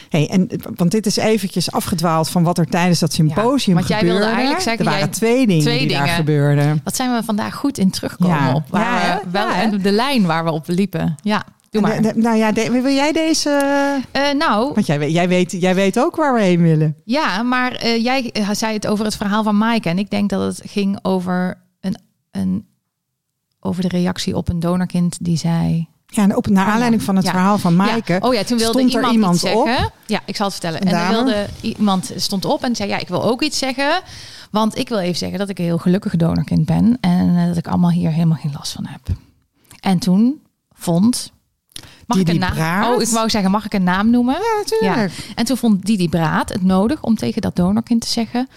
Hey, 0.10 0.30
en, 0.30 0.50
want 0.76 0.92
dit 0.92 1.06
is 1.06 1.16
eventjes 1.18 1.72
afgedwaald 1.72 2.30
van 2.30 2.44
wat 2.44 2.58
er 2.58 2.66
tijdens 2.68 3.00
dat 3.00 3.14
symposium 3.14 3.76
want 3.76 3.88
jij 3.88 4.02
wilde 4.02 4.24
eigenlijk 4.26 4.62
zeggen, 4.62 4.86
er 4.86 4.92
waren 4.92 5.06
jij- 5.08 5.14
twee 5.18 5.48
dingen 5.48 5.62
twee 5.64 5.80
die 5.80 5.88
daar 5.98 6.08
gebeurden. 6.08 6.82
Wat 6.84 6.96
zijn 6.96 7.14
we 7.14 7.24
vandaag 7.24 7.56
goed 7.56 7.78
in 7.78 7.90
terugkomen 7.90 8.38
Ja. 8.38 8.54
op? 8.54 8.64
Waar 8.70 9.06
Ja, 9.08 9.22
we 9.24 9.30
wel, 9.32 9.48
ja, 9.48 9.62
en 9.62 9.82
de 9.82 9.92
lijn 9.92 10.26
waar 10.26 10.44
we 10.44 10.52
op 10.52 10.64
liepen. 10.68 11.16
Ja, 11.22 11.44
doe 11.70 11.82
maar. 11.82 11.92
En 11.92 12.02
de- 12.02 12.14
de- 12.14 12.20
nou 12.20 12.38
ja, 12.38 12.52
de- 12.52 12.72
wil 12.72 12.94
jij 12.94 13.12
deze... 13.12 13.50
Eh, 14.12 14.32
nou, 14.38 14.72
Want 14.74 14.86
jij, 14.86 15.00
weet- 15.00 15.12
jij, 15.14 15.28
weet, 15.28 15.52
jij 15.52 15.76
weet 15.76 16.00
ook 16.00 16.16
waar 16.16 16.34
we 16.34 16.42
heen 16.42 16.62
willen. 16.62 16.96
Ja, 17.06 17.44
maar 17.44 17.72
eh, 17.72 18.04
jij 18.04 18.30
eh, 18.32 18.50
zei 18.52 18.74
het 18.74 18.88
over 18.88 19.06
het 19.06 19.16
verhaal 19.16 19.44
van 19.44 19.58
Maaike. 19.58 19.90
En 19.90 19.98
ik 19.98 20.10
denk 20.10 20.30
dat 20.30 20.42
het 20.58 20.70
ging 20.72 21.00
over, 21.02 21.62
een, 22.34 22.42
een, 22.42 22.68
over 23.60 23.82
de 23.82 23.88
reactie 23.88 24.36
op 24.38 24.50
een 24.50 24.60
donorkind 24.60 25.18
die 25.22 25.38
zei... 25.38 25.88
Ja, 26.08 26.24
en 26.24 26.36
op, 26.36 26.48
naar 26.48 26.66
aanleiding 26.68 27.04
van 27.04 27.16
het 27.16 27.26
Ja. 27.26 27.32
verhaal 27.32 27.58
van 27.58 27.76
Maaike... 27.76 28.14
Ja. 28.14 28.20
Oh 28.20 28.34
ja, 28.34 28.44
toen 28.44 28.58
wilde 28.58 28.80
stond 28.80 28.94
er 28.94 28.96
iemand, 28.96 29.14
iemand 29.14 29.36
iets 29.36 29.44
op. 29.54 29.66
zeggen. 29.68 29.92
Ja, 30.06 30.22
ik 30.26 30.36
zal 30.36 30.46
het 30.46 30.56
vertellen. 30.56 30.82
Een 30.82 30.94
en 30.94 31.14
dan 31.14 31.26
wilde 31.26 31.48
iemand 31.62 32.12
stond 32.16 32.46
op 32.46 32.64
en 32.64 32.76
zei: 32.76 32.90
Ja, 32.90 33.00
ik 33.00 33.08
wil 33.08 33.24
ook 33.24 33.42
iets 33.42 33.58
zeggen. 33.58 34.02
Want 34.52 34.78
ik 34.78 34.90
wil 34.90 34.98
even 34.98 35.18
zeggen 35.18 35.40
dat 35.40 35.50
ik 35.50 35.58
een 35.60 35.66
heel 35.66 35.78
gelukkig 35.78 36.16
donorkind 36.16 36.66
ben. 36.66 36.98
En 37.02 37.38
eh, 37.38 37.48
dat 37.48 37.58
ik 37.58 37.68
allemaal 37.68 37.90
hier 37.92 38.12
helemaal 38.12 38.38
geen 38.38 38.52
last 38.54 38.72
van 38.72 38.86
heb. 38.86 39.02
En 39.80 40.00
toen 40.00 40.42
vond. 40.72 41.32
Mag 42.06 42.18
ik 42.18 42.26
Didi 42.26 42.38
een 42.38 42.44
naam? 42.44 42.54
Braat? 42.54 42.96
Oh, 42.96 43.02
ik 43.02 43.08
wou 43.08 43.30
zeggen, 43.30 43.52
mag 43.52 43.66
ik 43.66 43.74
een 43.74 43.84
naam 43.84 44.10
noemen? 44.10 44.34
Ja, 44.34 44.62
natuurlijk. 44.66 45.32
En 45.36 45.46
toen 45.46 45.58
vond 45.58 45.86
Didi 45.86 46.10
Braat 46.10 46.50
het 46.50 46.64
nodig 46.64 47.02
om 47.02 47.16
tegen 47.16 47.42
dat 47.42 47.56
donorkind 47.56 48.02
te 48.02 48.08
zeggen: 48.08 48.48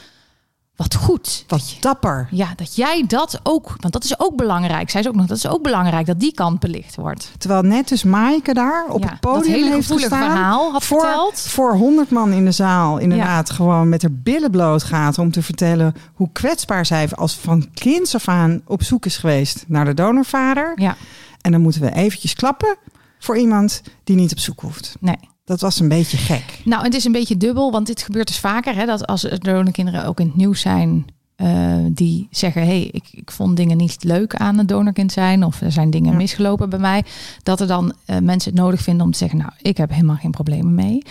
Wat 0.76 0.94
goed. 0.94 1.44
Wat 1.48 1.76
dapper. 1.80 2.28
Ja, 2.30 2.52
dat 2.56 2.76
jij 2.76 3.04
dat 3.06 3.40
ook, 3.42 3.74
want 3.80 3.92
dat 3.92 4.04
is 4.04 4.18
ook 4.18 4.36
belangrijk. 4.36 4.90
Zij 4.90 5.00
is 5.00 5.08
ook 5.08 5.14
nog, 5.14 5.26
dat 5.26 5.36
is 5.36 5.46
ook 5.48 5.62
belangrijk 5.62 6.06
dat 6.06 6.20
die 6.20 6.32
kant 6.34 6.60
belicht 6.60 6.96
wordt. 6.96 7.32
Terwijl 7.38 7.62
net 7.62 7.88
dus 7.88 8.02
Maaike 8.04 8.54
daar 8.54 8.84
op 8.88 9.02
Ja, 9.02 9.08
het 9.10 9.20
podium 9.20 9.54
hele 9.54 9.70
heeft 9.70 9.92
gestaan. 9.92 10.30
verhaal 10.30 10.72
had 10.72 10.84
voor, 10.84 11.00
verteld. 11.00 11.40
Voor 11.40 11.74
100 11.74 12.10
man 12.10 12.32
in 12.32 12.44
de 12.44 12.50
zaal 12.50 12.98
inderdaad 12.98 13.50
gewoon 13.50 13.88
met 13.88 14.02
haar 14.02 14.12
billen 14.12 14.50
bloot 14.50 14.82
gaat... 14.82 15.18
om 15.18 15.30
te 15.30 15.42
vertellen 15.42 15.94
hoe 16.14 16.28
kwetsbaar 16.32 16.86
zij 16.86 17.08
als 17.14 17.34
van 17.36 17.66
kinds 17.74 18.14
af 18.14 18.28
aan 18.28 18.60
op 18.66 18.82
zoek 18.82 19.06
is 19.06 19.16
geweest 19.16 19.64
naar 19.68 19.84
de 19.84 19.94
donorvader. 19.94 20.72
Ja, 20.74 20.96
En 21.40 21.52
dan 21.52 21.60
moeten 21.60 21.80
we 21.80 21.92
eventjes 21.94 22.34
klappen 22.34 22.76
voor 23.18 23.36
iemand 23.38 23.82
die 24.04 24.16
niet 24.16 24.32
op 24.32 24.38
zoek 24.38 24.60
hoeft. 24.60 24.96
nee. 25.00 25.16
Dat 25.46 25.60
was 25.60 25.80
een 25.80 25.88
beetje 25.88 26.16
gek. 26.16 26.60
Nou, 26.64 26.84
het 26.84 26.94
is 26.94 27.04
een 27.04 27.12
beetje 27.12 27.36
dubbel, 27.36 27.70
want 27.70 27.86
dit 27.86 28.02
gebeurt 28.02 28.26
dus 28.26 28.38
vaker. 28.38 28.74
Hè, 28.74 28.86
dat 28.86 29.06
als 29.06 29.22
donorkinderen 29.22 30.04
ook 30.06 30.20
in 30.20 30.26
het 30.26 30.36
nieuws 30.36 30.60
zijn, 30.60 31.06
eh, 31.36 31.76
die 31.92 32.28
zeggen: 32.30 32.62
hé, 32.62 32.68
hey, 32.68 32.82
ik, 32.82 33.08
ik 33.10 33.30
vond 33.30 33.56
dingen 33.56 33.76
niet 33.76 34.04
leuk 34.04 34.34
aan 34.34 34.58
het 34.58 34.68
donorkind 34.68 35.12
zijn, 35.12 35.44
of 35.44 35.60
er 35.60 35.72
zijn 35.72 35.90
dingen 35.90 36.10
Ja. 36.10 36.16
misgelopen 36.16 36.70
bij 36.70 36.78
mij, 36.78 37.04
dat 37.42 37.60
er 37.60 37.66
dan 37.66 37.92
eh, 38.04 38.18
mensen 38.18 38.52
het 38.52 38.60
nodig 38.60 38.80
vinden 38.80 39.06
om 39.06 39.12
te 39.12 39.18
zeggen: 39.18 39.38
Nou, 39.38 39.50
ik 39.62 39.76
heb 39.76 39.90
helemaal 39.90 40.16
geen 40.16 40.30
problemen 40.30 40.74
mee. 40.74 41.02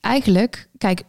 Eigenlijk, 0.00 0.68
kijk, 0.78 1.02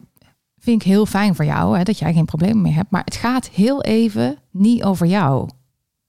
vind 0.59 0.81
ik 0.81 0.87
heel 0.87 1.05
fijn 1.05 1.35
voor 1.35 1.45
jou 1.45 1.77
hè, 1.77 1.83
dat 1.83 1.99
jij 1.99 2.13
geen 2.13 2.25
problemen 2.25 2.61
meer 2.61 2.75
hebt, 2.75 2.91
maar 2.91 3.03
het 3.05 3.15
gaat 3.15 3.49
heel 3.49 3.81
even 3.81 4.37
niet 4.51 4.83
over 4.83 5.07
jou. 5.07 5.49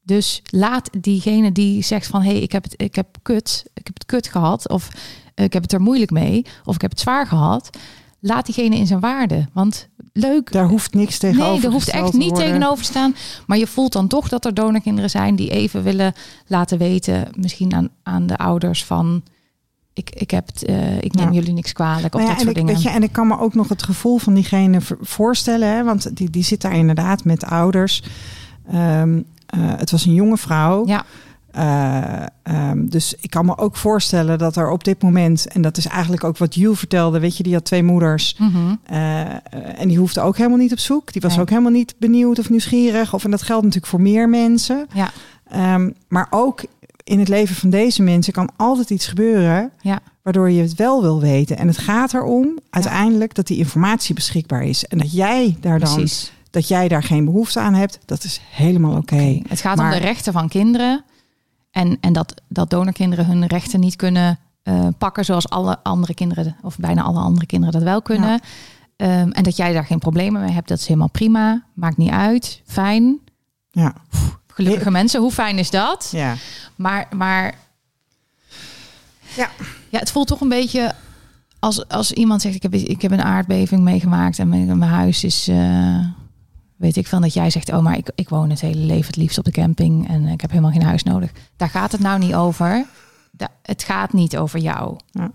Dus 0.03 0.43
laat 0.51 0.91
diegene 1.01 1.53
die 1.53 1.83
zegt 1.83 2.07
van 2.07 2.23
hé, 2.23 2.31
hey, 2.31 2.41
ik 2.41 2.53
heb 2.53 2.63
het, 2.65 2.75
ik 2.77 2.95
heb 2.95 3.07
kut, 3.23 3.65
ik 3.75 3.87
heb 3.87 3.95
het 3.95 4.07
kut 4.07 4.29
gehad, 4.29 4.69
of 4.69 4.89
ik 5.35 5.53
heb 5.53 5.63
het 5.63 5.73
er 5.73 5.81
moeilijk 5.81 6.11
mee, 6.11 6.47
of 6.65 6.75
ik 6.75 6.81
heb 6.81 6.91
het 6.91 7.01
zwaar 7.01 7.27
gehad, 7.27 7.71
laat 8.21 8.47
diegene 8.47 8.77
in 8.77 8.87
zijn 8.87 9.01
waarde. 9.01 9.47
Want 9.53 9.89
leuk, 10.13 10.53
Daar 10.53 10.69
hoeft 10.69 10.95
niks 10.95 11.19
tegenover 11.19 11.53
nee, 11.55 11.65
er 11.65 11.71
hoeft 11.73 11.89
echt 11.89 12.13
niet 12.13 12.35
tegenover 12.35 12.85
te 12.85 12.91
staan. 12.91 13.15
Maar 13.47 13.59
je 13.59 13.67
voelt 13.67 13.93
dan 13.93 14.09
toch 14.09 14.29
dat 14.29 14.45
er 14.45 14.55
donorkinderen 14.55 15.11
zijn 15.11 15.37
die 15.37 15.51
even 15.51 15.83
willen 15.83 16.13
laten 16.47 16.79
weten, 16.79 17.29
misschien 17.37 17.75
aan, 17.75 17.89
aan 18.03 18.27
de 18.27 18.37
ouders 18.37 18.85
van 18.85 19.23
ik, 19.93 20.11
ik 20.11 20.31
heb 20.31 20.47
het, 20.47 20.65
eh, 20.65 20.97
ik 21.03 21.15
neem 21.15 21.27
Ja. 21.29 21.35
jullie 21.35 21.53
niks 21.53 21.73
kwalijk 21.73 22.15
of 22.15 22.21
Nou 22.21 22.23
ja, 22.23 22.29
dat 22.29 22.39
soort 22.39 22.49
ik, 22.49 22.55
dingen. 22.57 22.75
weet 22.75 22.83
je, 22.83 22.91
en 22.91 23.03
ik 23.03 23.13
kan 23.13 23.27
me 23.27 23.39
ook 23.39 23.55
nog 23.55 23.69
het 23.69 23.83
gevoel 23.83 24.19
van 24.19 24.35
diegene 24.35 24.79
voorstellen. 25.01 25.69
Hè, 25.69 25.85
want 25.85 26.17
die, 26.17 26.31
die 26.31 26.43
zit 26.45 26.61
daar 26.61 26.77
inderdaad 26.77 27.25
met 27.25 27.45
ouders. 27.45 28.03
Ehm, 28.71 29.21
eh, 29.47 29.61
het 29.77 29.91
was 29.91 30.05
een 30.07 30.15
jonge 30.15 30.37
vrouw. 30.37 30.87
Ja. 30.87 31.05
Eh, 31.55 32.23
ehm, 32.43 32.87
dus 32.87 33.15
ik 33.21 33.31
kan 33.31 33.47
me 33.47 33.59
ook 33.59 33.77
voorstellen 33.77 34.39
dat 34.39 34.57
er 34.57 34.71
op 34.71 34.85
dit 34.85 35.03
moment... 35.03 35.47
en 35.49 35.63
dat 35.63 35.77
is 35.77 35.87
eigenlijk 35.87 36.25
ook 36.25 36.39
wat 36.39 36.55
Jules 36.55 36.79
vertelde... 36.79 37.21
weet 37.21 37.37
je, 37.37 37.43
die 37.43 37.53
had 37.55 37.65
twee 37.65 37.83
moeders... 37.83 38.37
Mhm. 38.39 38.75
eh, 38.85 39.21
en 39.81 39.89
die 39.89 39.99
hoefde 39.99 40.21
ook 40.21 40.37
helemaal 40.37 40.59
niet 40.59 40.73
op 40.73 40.79
zoek. 40.79 41.13
Die 41.13 41.23
was 41.23 41.33
Nee. 41.33 41.41
ook 41.41 41.49
helemaal 41.51 41.71
niet 41.71 41.95
benieuwd 41.99 42.39
of 42.39 42.51
nieuwsgierig. 42.51 43.15
Of, 43.15 43.25
en 43.25 43.31
dat 43.31 43.43
geldt 43.43 43.63
natuurlijk 43.63 43.91
voor 43.91 44.01
meer 44.01 44.29
mensen. 44.29 44.87
Ja. 44.95 45.11
Ehm, 45.49 45.91
maar 46.09 46.27
ook 46.31 46.63
in 47.05 47.19
het 47.19 47.29
leven 47.29 47.55
van 47.57 47.71
deze 47.71 48.03
mensen 48.03 48.33
kan 48.33 48.49
altijd 48.57 48.91
iets 48.91 49.07
gebeuren 49.07 49.71
Ja. 49.81 49.99
waardoor 50.23 50.51
je 50.51 50.63
het 50.63 50.75
wel 50.75 51.03
wil 51.03 51.21
weten. 51.21 51.59
En 51.59 51.67
het 51.67 51.79
gaat 51.79 52.15
erom 52.15 52.59
uiteindelijk 52.71 53.35
dat 53.35 53.47
die 53.47 53.59
informatie 53.59 54.15
beschikbaar 54.15 54.63
is. 54.65 54.85
En 54.85 54.99
dat 54.99 55.13
jij 55.13 55.57
daar 55.61 55.79
dan 55.79 55.95
Precies. 55.95 56.33
dat 56.51 56.69
jij 56.69 56.89
daar 56.89 57.03
geen 57.03 57.25
behoefte 57.25 57.61
aan 57.61 57.75
hebt, 57.75 57.99
dat 58.05 58.25
is 58.25 58.41
helemaal 58.51 58.97
oké. 58.97 59.41
Het 59.49 59.61
gaat 59.61 59.77
Maar- 59.77 59.93
om 59.95 59.99
de 60.01 60.05
rechten 60.07 60.33
van 60.33 60.49
kinderen. 60.49 61.05
En, 61.75 61.97
en 62.01 62.13
dat, 62.13 62.43
dat 62.49 62.71
donorkinderen 62.71 63.27
hun 63.27 63.47
rechten 63.47 63.81
niet 63.81 63.97
kunnen 63.97 64.39
eh, 64.63 64.87
pakken 64.99 65.25
zoals 65.25 65.49
alle 65.49 65.79
andere 65.83 66.15
kinderen, 66.15 66.57
of 66.63 66.79
bijna 66.79 67.03
alle 67.03 67.19
andere 67.21 67.47
kinderen 67.47 67.75
dat 67.75 67.83
wel 67.83 68.03
kunnen. 68.03 68.29
Ja. 68.29 68.41
Ehm, 68.97 69.31
en 69.31 69.43
dat 69.43 69.57
jij 69.57 69.73
daar 69.73 69.85
geen 69.87 69.99
problemen 69.99 70.41
mee 70.43 70.53
hebt, 70.53 70.69
dat 70.69 70.79
is 70.79 70.87
helemaal 70.87 71.09
prima. 71.11 71.63
Maakt 71.75 71.97
niet 71.97 72.11
uit. 72.11 72.63
Fijn. 72.67 73.19
Ja, 73.71 73.95
Gelukkige 74.47 74.91
mensen, 74.91 75.21
hoe 75.21 75.33
fijn 75.33 75.59
is 75.59 75.71
dat? 75.71 76.09
ja. 76.13 76.35
Maar, 76.77 77.07
maar 77.17 77.55
Ja. 79.37 79.49
ja, 79.89 79.99
het 79.99 80.11
voelt 80.11 80.27
toch 80.27 80.41
een 80.41 80.49
beetje 80.49 80.95
als, 81.59 81.89
als 81.89 82.13
iemand 82.13 82.43
zegt: 82.43 82.55
ik 82.55 82.63
heb, 82.63 82.75
ik 82.75 83.03
heb 83.03 83.11
een 83.11 83.23
aardbeving 83.23 83.83
meegemaakt 83.83 84.39
en 84.39 84.49
mijn, 84.49 84.79
mijn 84.79 84.91
huis 84.91 85.25
is. 85.25 85.49
eh, 85.49 85.99
weet 86.77 86.97
ik 86.97 87.07
van 87.07 87.21
dat 87.23 87.35
jij 87.35 87.51
zegt: 87.51 87.73
Oh, 87.73 87.81
maar 87.83 87.97
ik, 87.97 88.11
ik 88.15 88.29
woon 88.29 88.51
het 88.51 88.61
hele 88.61 88.81
leven 88.81 89.07
het 89.07 89.17
liefst 89.17 89.39
op 89.39 89.45
de 89.45 89.51
camping 89.51 90.09
en 90.09 90.27
ik 90.27 90.41
heb 90.41 90.51
helemaal 90.51 90.73
geen 90.73 90.83
huis 90.83 91.03
nodig. 91.03 91.31
Daar 91.57 91.69
gaat 91.69 91.93
het 91.93 92.01
nou 92.01 92.19
niet 92.19 92.35
over. 92.35 92.87
Da- 93.31 93.49
het 93.63 93.83
gaat 93.83 94.13
niet 94.13 94.37
over 94.37 94.59
jou. 94.61 94.97
Ja. 95.11 95.31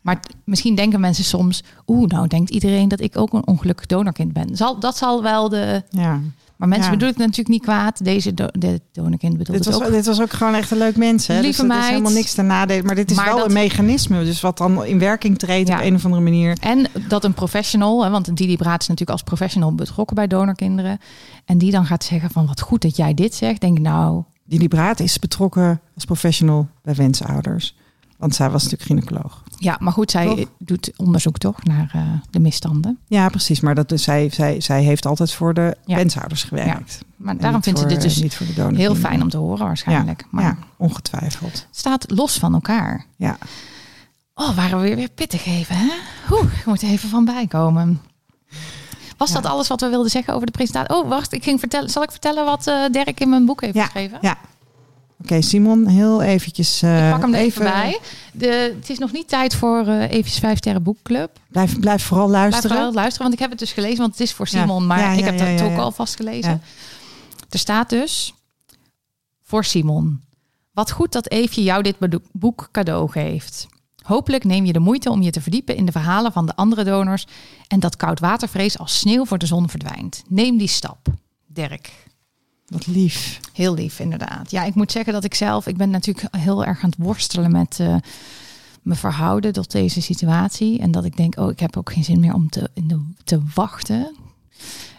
Maar 0.00 0.20
misschien 0.44 0.74
denken 0.74 1.00
mensen 1.00 1.24
soms: 1.24 1.62
Oeh, 1.86 2.08
nou 2.08 2.26
denkt 2.26 2.50
iedereen 2.50 2.88
dat 2.88 3.00
ik 3.00 3.16
ook 3.18 3.32
een 3.32 3.46
ongelukkig 3.46 3.86
donorkind 3.86 4.32
ben. 4.32 4.56
Zal, 4.56 4.80
dat 4.80 4.96
zal 4.96 5.22
wel 5.22 5.48
de. 5.48 5.82
ja. 5.90 6.20
Maar 6.60 6.68
mensen 6.68 6.90
Ja. 6.90 6.96
bedoelen 6.96 7.16
het 7.18 7.26
natuurlijk 7.26 7.48
niet 7.48 7.62
kwaad. 7.62 8.04
Deze 8.04 8.34
do, 8.34 8.46
de 8.52 8.80
bedoelt 8.92 9.36
Dit 9.46 9.48
het 9.48 9.64
was, 9.64 9.82
ook. 9.82 9.90
dit 9.92 10.06
was 10.06 10.20
ook 10.20 10.30
gewoon 10.32 10.54
echt 10.54 10.70
een 10.70 10.78
leuk 10.78 10.96
mens. 10.96 11.26
Hè? 11.26 11.34
Lieve 11.40 11.46
dus 11.46 11.56
dat 11.56 11.66
is 11.66 11.72
meid. 11.72 11.88
helemaal 11.90 12.12
niks 12.12 12.34
te 12.34 12.42
nadelen. 12.42 12.84
Maar 12.86 12.94
dit 12.94 13.10
is 13.10 13.16
Maar 13.16 13.24
wel 13.26 13.36
dat- 13.36 13.46
een 13.46 13.52
mechanisme. 13.52 14.24
Dus 14.24 14.40
wat 14.40 14.58
dan 14.58 14.84
in 14.84 14.98
werking 14.98 15.38
treedt 15.38 15.68
Ja. 15.68 15.76
op 15.78 15.84
een 15.84 15.94
of 15.94 16.04
andere 16.04 16.22
manier. 16.22 16.56
En 16.60 16.86
dat 17.08 17.24
een 17.24 17.34
professional, 17.34 18.04
hè, 18.04 18.10
want 18.10 18.36
Didi 18.36 18.56
Braat 18.56 18.80
is 18.82 18.88
natuurlijk 18.88 19.18
als 19.18 19.22
professional 19.28 19.74
betrokken 19.74 20.16
bij 20.16 20.26
donorkinderen. 20.26 20.98
En 21.44 21.58
die 21.58 21.70
dan 21.70 21.86
gaat 21.86 22.04
zeggen 22.04 22.30
van 22.30 22.46
wat 22.46 22.60
goed 22.60 22.82
dat 22.82 22.96
jij 22.96 23.14
dit 23.14 23.34
zegt. 23.34 23.60
Denk 23.60 23.76
ik, 23.78 23.82
nou, 23.84 24.22
Die 24.44 24.58
Libraat 24.58 25.00
is 25.00 25.18
betrokken 25.18 25.80
als 25.94 26.04
professional 26.04 26.68
bij 26.82 26.94
wensouders. 26.94 27.76
Want 28.20 28.34
zij 28.34 28.50
was 28.50 28.62
natuurlijk 28.62 28.90
gynaecoloog. 28.90 29.42
ja, 29.56 29.76
maar 29.80 29.92
goed, 29.92 30.10
zij 30.10 30.26
Toch? 30.26 30.44
doet 30.58 30.92
onderzoek 30.96 31.38
toch 31.38 31.64
naar 31.64 31.90
eh, 31.94 32.02
de 32.30 32.40
misstanden. 32.40 32.98
Ja, 33.06 33.28
precies. 33.28 33.60
Maar 33.60 33.74
dat 33.74 33.88
dus, 33.88 34.02
zij, 34.02 34.28
zij, 34.32 34.60
zij 34.60 34.82
heeft 34.82 35.06
altijd 35.06 35.32
voor 35.32 35.54
de 35.54 35.76
Ja. 35.84 35.96
wensouders 35.96 36.42
gewerkt. 36.44 36.98
Maar 37.16 37.34
En 37.34 37.40
daarom 37.40 37.62
vindt 37.62 37.78
ze 37.78 37.86
dit 37.86 38.00
dus 38.02 38.16
eh, 38.16 38.22
niet 38.22 38.34
voor 38.36 38.46
de 38.70 38.76
heel 38.76 38.94
fijn 38.94 39.22
om 39.22 39.28
te 39.28 39.36
horen 39.36 39.66
waarschijnlijk. 39.66 40.24
Maar 40.30 40.44
Ja, 40.44 40.56
ongetwijfeld. 40.76 41.52
het 41.52 41.66
staat 41.70 42.10
los 42.10 42.38
van 42.38 42.54
elkaar. 42.54 43.04
Ja. 43.16 43.38
Oh, 44.34 44.56
waren 44.56 44.76
we 44.80 44.82
weer, 44.86 44.96
weer 44.96 45.10
pittig 45.14 45.46
even, 45.46 45.76
hè? 45.76 45.88
Oeh, 46.30 46.52
ik 46.58 46.66
moet 46.66 46.82
er 46.82 46.88
even 46.88 47.08
van 47.08 47.24
bijkomen. 47.24 48.00
Was 49.16 49.28
Ja. 49.28 49.34
dat 49.40 49.46
alles 49.50 49.68
wat 49.68 49.80
we 49.80 49.88
wilden 49.88 50.10
zeggen 50.10 50.34
over 50.34 50.46
de 50.46 50.52
presentatie? 50.52 50.94
Oh, 50.96 51.08
wacht, 51.08 51.32
ik 51.32 51.42
ging 51.42 51.60
vertellen. 51.60 51.90
Zal 51.90 52.02
ik 52.02 52.10
vertellen 52.10 52.44
wat 52.44 52.66
eh 52.66 52.74
Dirk 52.90 53.20
in 53.20 53.28
mijn 53.28 53.44
boek 53.46 53.60
heeft 53.60 53.74
Ja, 53.74 53.84
geschreven? 53.84 54.18
ja. 54.20 54.36
Oké, 55.22 55.40
Simon, 55.42 55.86
heel 55.86 56.22
eventjes... 56.22 56.82
eh, 56.82 57.04
Ik 57.06 57.12
pak 57.12 57.20
hem 57.20 57.34
er 57.34 57.40
even, 57.40 57.62
bij. 57.62 57.98
De, 58.32 58.74
het 58.80 58.90
is 58.90 58.98
nog 58.98 59.12
niet 59.12 59.28
tijd 59.28 59.54
voor 59.54 59.86
eventjes 59.88 60.38
vijf 60.38 60.58
sterren 60.58 60.82
boekclub. 60.82 61.30
Blijf, 61.48 61.78
blijf 61.80 62.02
vooral 62.02 62.26
Blijf 62.26 62.40
luisteren. 62.42 62.76
vooral 62.76 62.92
luisteren, 62.94 63.22
want 63.22 63.32
ik 63.34 63.38
heb 63.40 63.50
het 63.50 63.58
dus 63.58 63.72
gelezen, 63.72 63.98
want 63.98 64.10
het 64.10 64.20
is 64.20 64.32
voor 64.32 64.48
Ja. 64.50 64.60
Simon, 64.60 64.86
maar 64.86 64.98
Ja, 64.98 65.10
ik 65.12 65.24
heb 65.24 65.38
dat 65.38 65.60
ook 65.70 65.78
al 65.78 65.90
vast 65.90 66.16
gelezen. 66.16 66.50
Ja. 66.50 66.60
Er 67.50 67.58
staat 67.58 67.88
dus 67.90 68.34
voor 69.42 69.64
Simon. 69.64 70.20
Wat 70.72 70.90
goed 70.90 71.12
dat 71.12 71.28
Eefje 71.30 71.62
jou 71.62 71.82
dit 71.82 71.96
boek 72.32 72.68
cadeau 72.72 73.10
geeft. 73.10 73.66
Hopelijk 74.02 74.44
neem 74.44 74.64
je 74.64 74.72
de 74.72 74.78
moeite 74.78 75.10
om 75.10 75.22
je 75.22 75.30
te 75.30 75.40
verdiepen 75.40 75.76
in 75.76 75.84
de 75.86 75.92
verhalen 75.92 76.32
van 76.32 76.46
de 76.46 76.56
andere 76.56 76.84
donors 76.84 77.26
en 77.68 77.80
dat 77.80 77.96
koudwatervrees 77.96 78.78
als 78.78 78.98
sneeuw 78.98 79.24
voor 79.24 79.38
de 79.38 79.46
zon 79.46 79.68
verdwijnt. 79.68 80.22
Neem 80.28 80.58
die 80.58 80.68
stap. 80.68 81.06
Dirk. 81.46 81.90
Wat 82.70 82.86
lief. 82.86 83.40
Heel 83.52 83.74
lief, 83.74 83.98
inderdaad. 84.00 84.50
Ja, 84.50 84.64
ik 84.64 84.74
moet 84.74 84.92
zeggen 84.92 85.12
dat 85.12 85.24
ik 85.24 85.34
zelf, 85.34 85.66
ik 85.66 85.76
ben 85.76 85.90
natuurlijk 85.90 86.36
heel 86.36 86.64
erg 86.64 86.82
aan 86.82 86.90
het 86.90 86.98
worstelen 86.98 87.52
met 87.52 87.76
eh, 87.80 87.96
me 88.82 88.94
verhouden 88.94 89.52
tot 89.52 89.70
deze 89.70 90.02
situatie. 90.02 90.78
En 90.78 90.90
dat 90.90 91.04
ik 91.04 91.16
denk, 91.16 91.38
oh, 91.38 91.50
ik 91.50 91.60
heb 91.60 91.76
ook 91.76 91.92
geen 91.92 92.04
zin 92.04 92.20
meer 92.20 92.34
om 92.34 92.48
te, 92.48 92.70
in 92.74 92.88
de, 92.88 93.00
te 93.24 93.40
wachten. 93.54 94.16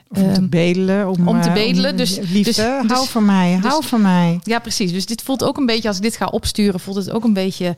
Of 0.07 0.17
om 0.17 0.33
te 0.33 0.39
Ehm, 0.39 0.49
bedelen. 0.49 1.09
Om, 1.09 1.27
om 1.27 1.41
te 1.41 1.47
eh, 1.47 1.53
bedelen, 1.53 1.97
dus- 1.97 2.17
liefde, 2.17 2.43
dus- 2.43 2.57
hou 2.57 2.87
dus- 2.87 3.09
van 3.09 3.25
mij, 3.25 3.55
dus- 3.61 3.71
hou 3.71 3.85
van 3.85 4.01
mij. 4.01 4.39
Ja, 4.43 4.59
precies. 4.59 4.91
Dus 4.91 5.05
dit 5.05 5.21
voelt 5.21 5.43
ook 5.43 5.57
een 5.57 5.65
beetje, 5.65 5.87
als 5.87 5.97
ik 5.97 6.03
dit 6.03 6.17
ga 6.17 6.25
opsturen, 6.25 6.79
voelt 6.79 6.97
het 6.97 7.11
ook 7.11 7.23
een 7.23 7.33
beetje 7.33 7.75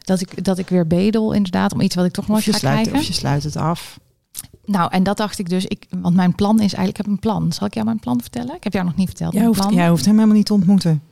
dat 0.00 0.20
ik, 0.20 0.44
dat 0.44 0.58
ik 0.58 0.68
weer 0.68 0.86
bedel, 0.86 1.32
inderdaad, 1.32 1.72
om 1.72 1.80
iets 1.80 1.94
wat 1.94 2.04
ik 2.04 2.12
toch 2.12 2.28
nooit 2.28 2.44
je, 2.44 2.52
ga 2.52 2.58
sluit, 2.58 2.80
krijgen. 2.80 3.00
of 3.00 3.06
je 3.06 3.12
sluit 3.12 3.42
het 3.42 3.56
af. 3.56 3.98
Nou, 4.66 4.90
en 4.92 5.02
dat 5.02 5.16
dacht 5.16 5.38
ik 5.38 5.48
dus, 5.48 5.64
ik, 5.66 5.86
want 6.00 6.14
mijn 6.14 6.34
plan 6.34 6.54
is 6.54 6.60
eigenlijk, 6.60 6.88
ik 6.88 6.96
heb 6.96 7.06
een 7.06 7.18
plan. 7.18 7.52
Zal 7.52 7.66
ik 7.66 7.74
jou 7.74 7.86
mijn 7.86 7.98
plan 7.98 8.20
vertellen? 8.20 8.54
Ik 8.54 8.64
heb 8.64 8.72
jou 8.72 8.84
nog 8.84 8.96
niet 8.96 9.06
verteld. 9.06 9.32
Jij 9.32 9.40
mijn 9.42 9.54
hoeft, 9.54 9.66
plan. 9.66 9.78
jij 9.78 9.88
hoeft 9.88 10.04
hem 10.04 10.14
helemaal 10.14 10.36
niet 10.36 10.46
te 10.46 10.52
ontmoeten. 10.52 11.02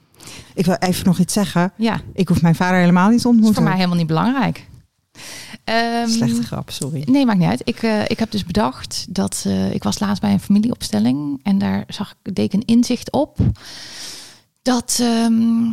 Ik 0.54 0.64
wil 0.64 0.74
even 0.74 1.06
nog 1.06 1.18
iets 1.18 1.32
zeggen. 1.32 1.72
Ja, 1.76 2.00
Ik 2.14 2.28
hoef 2.28 2.42
mijn 2.42 2.54
vader 2.54 2.78
helemaal 2.78 3.08
niet 3.08 3.18
te 3.20 3.22
dat 3.22 3.32
is 3.32 3.38
ontmoeten. 3.38 3.54
voor 3.54 3.64
mij 3.64 3.74
helemaal 3.74 3.96
niet 3.98 4.06
belangrijk. 4.06 4.66
Ehm, 5.64 6.08
Slechte 6.08 6.42
grap, 6.42 6.70
sorry. 6.70 7.02
Nee, 7.06 7.26
maakt 7.26 7.38
niet 7.38 7.48
uit. 7.48 7.60
Ik, 7.64 7.82
eh, 7.82 8.02
ik 8.08 8.18
heb 8.18 8.30
dus 8.30 8.44
bedacht 8.44 9.06
dat 9.08 9.44
eh, 9.46 9.72
ik 9.72 9.82
was 9.82 9.98
laatst 9.98 10.20
bij 10.22 10.32
een 10.32 10.40
familieopstelling 10.40 11.40
en 11.42 11.58
daar 11.58 11.84
zag 11.88 12.14
ik, 12.22 12.34
deed 12.34 12.44
ik 12.44 12.52
een 12.52 12.64
inzicht 12.76 13.12
op 13.12 13.38
dat, 14.62 14.98
ehm, 15.00 15.70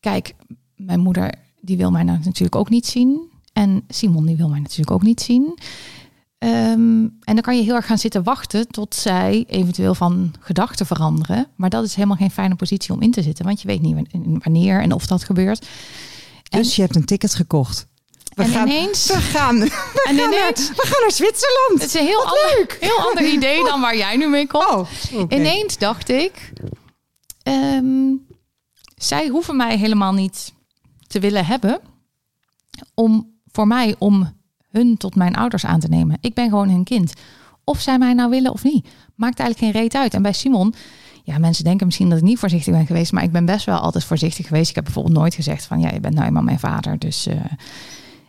kijk, 0.00 0.34
mijn 0.76 1.00
moeder 1.00 1.34
die 1.60 1.76
wil 1.76 1.90
mij 1.90 2.02
nou 2.02 2.18
natuurlijk 2.24 2.56
ook 2.56 2.70
niet 2.70 2.86
zien 2.86 3.20
en 3.52 3.84
Simon 3.88 4.26
die 4.26 4.36
wil 4.36 4.48
mij 4.48 4.60
natuurlijk 4.60 4.90
ook 4.90 5.02
niet 5.02 5.20
zien. 5.20 5.58
Ehm, 6.42 7.02
en 7.02 7.34
dan 7.34 7.40
kan 7.40 7.56
je 7.56 7.62
heel 7.62 7.74
erg 7.74 7.86
gaan 7.86 7.98
zitten 7.98 8.22
wachten 8.22 8.68
tot 8.68 8.94
zij 8.94 9.44
eventueel 9.48 9.94
van 9.94 10.34
gedachten 10.40 10.86
veranderen. 10.86 11.46
Maar 11.56 11.70
dat 11.70 11.84
is 11.84 11.94
helemaal 11.94 12.16
geen 12.16 12.30
fijne 12.30 12.54
positie 12.54 12.92
om 12.92 13.02
in 13.02 13.10
te 13.10 13.22
zitten, 13.22 13.44
want 13.44 13.60
je 13.60 13.66
weet 13.68 13.80
niet 13.80 13.94
wan- 13.94 14.40
wanneer 14.42 14.80
en 14.80 14.92
of 14.92 15.06
dat 15.06 15.24
gebeurt. 15.24 15.66
En- 16.48 16.62
Dus 16.62 16.76
je 16.76 16.82
hebt 16.82 16.96
een 16.96 17.04
ticket 17.04 17.34
gekocht. 17.34 17.86
We 18.34 18.42
en 18.42 18.48
gaan, 18.48 18.66
ineens, 18.68 19.06
we 19.06 19.20
gaan, 19.20 19.58
we 19.60 19.64
en 19.64 19.70
gaan, 19.70 20.14
naar, 20.16 20.26
ineens, 20.26 20.68
we 20.68 20.86
gaan 20.86 21.00
naar 21.00 21.10
Zwitserland. 21.12 21.72
het 21.72 21.82
is 21.82 21.94
een 21.94 22.06
heel 22.06 22.24
ander, 22.24 22.76
heel 22.80 22.98
ander 23.08 23.32
idee 23.32 23.64
dan 23.64 23.80
waar 23.80 23.96
jij 23.96 24.16
nu 24.16 24.28
mee 24.28 24.46
komt. 24.46 24.64
Oh. 25.12 25.24
Ineens 25.28 25.78
dacht 25.78 26.08
ik, 26.08 26.52
ehm, 27.42 28.10
zij 28.96 29.28
hoeven 29.28 29.56
mij 29.56 29.76
helemaal 29.78 30.12
niet 30.12 30.52
te 31.06 31.20
willen 31.20 31.46
hebben 31.46 31.80
om 32.94 33.30
voor 33.52 33.66
mij 33.66 33.94
om 33.98 34.40
hun 34.72 34.96
tot 34.96 35.14
mijn 35.14 35.36
ouders 35.36 35.64
aan 35.64 35.80
te 35.80 35.88
nemen. 35.88 36.18
Ik 36.20 36.34
ben 36.34 36.48
gewoon 36.48 36.68
hun 36.70 36.84
kind. 36.84 37.12
Of 37.64 37.80
zij 37.80 37.98
mij 37.98 38.12
nou 38.12 38.30
willen 38.30 38.52
of 38.52 38.62
niet, 38.64 38.88
maakt 39.14 39.38
eigenlijk 39.38 39.72
geen 39.72 39.82
reet 39.82 39.94
uit. 39.94 40.14
En 40.14 40.22
bij 40.22 40.32
Simon, 40.32 40.74
ja, 41.24 41.38
mensen 41.38 41.64
denken 41.64 41.86
misschien 41.86 42.08
dat 42.08 42.18
ik 42.18 42.24
niet 42.24 42.38
voorzichtig 42.38 42.72
ben 42.74 42.86
geweest, 42.86 43.12
maar 43.12 43.22
ik 43.22 43.32
ben 43.32 43.44
best 43.44 43.66
wel 43.66 43.78
altijd 43.78 44.04
voorzichtig 44.04 44.46
geweest. 44.46 44.68
Ik 44.68 44.74
heb 44.74 44.84
bijvoorbeeld 44.84 45.16
nooit 45.16 45.34
gezegd 45.34 45.64
van, 45.64 45.80
ja, 45.80 45.90
je 45.92 46.00
bent 46.00 46.14
nou 46.14 46.26
eenmaal 46.26 46.42
mijn 46.42 46.58
vader, 46.58 46.98
dus. 46.98 47.26
eh, 47.26 47.36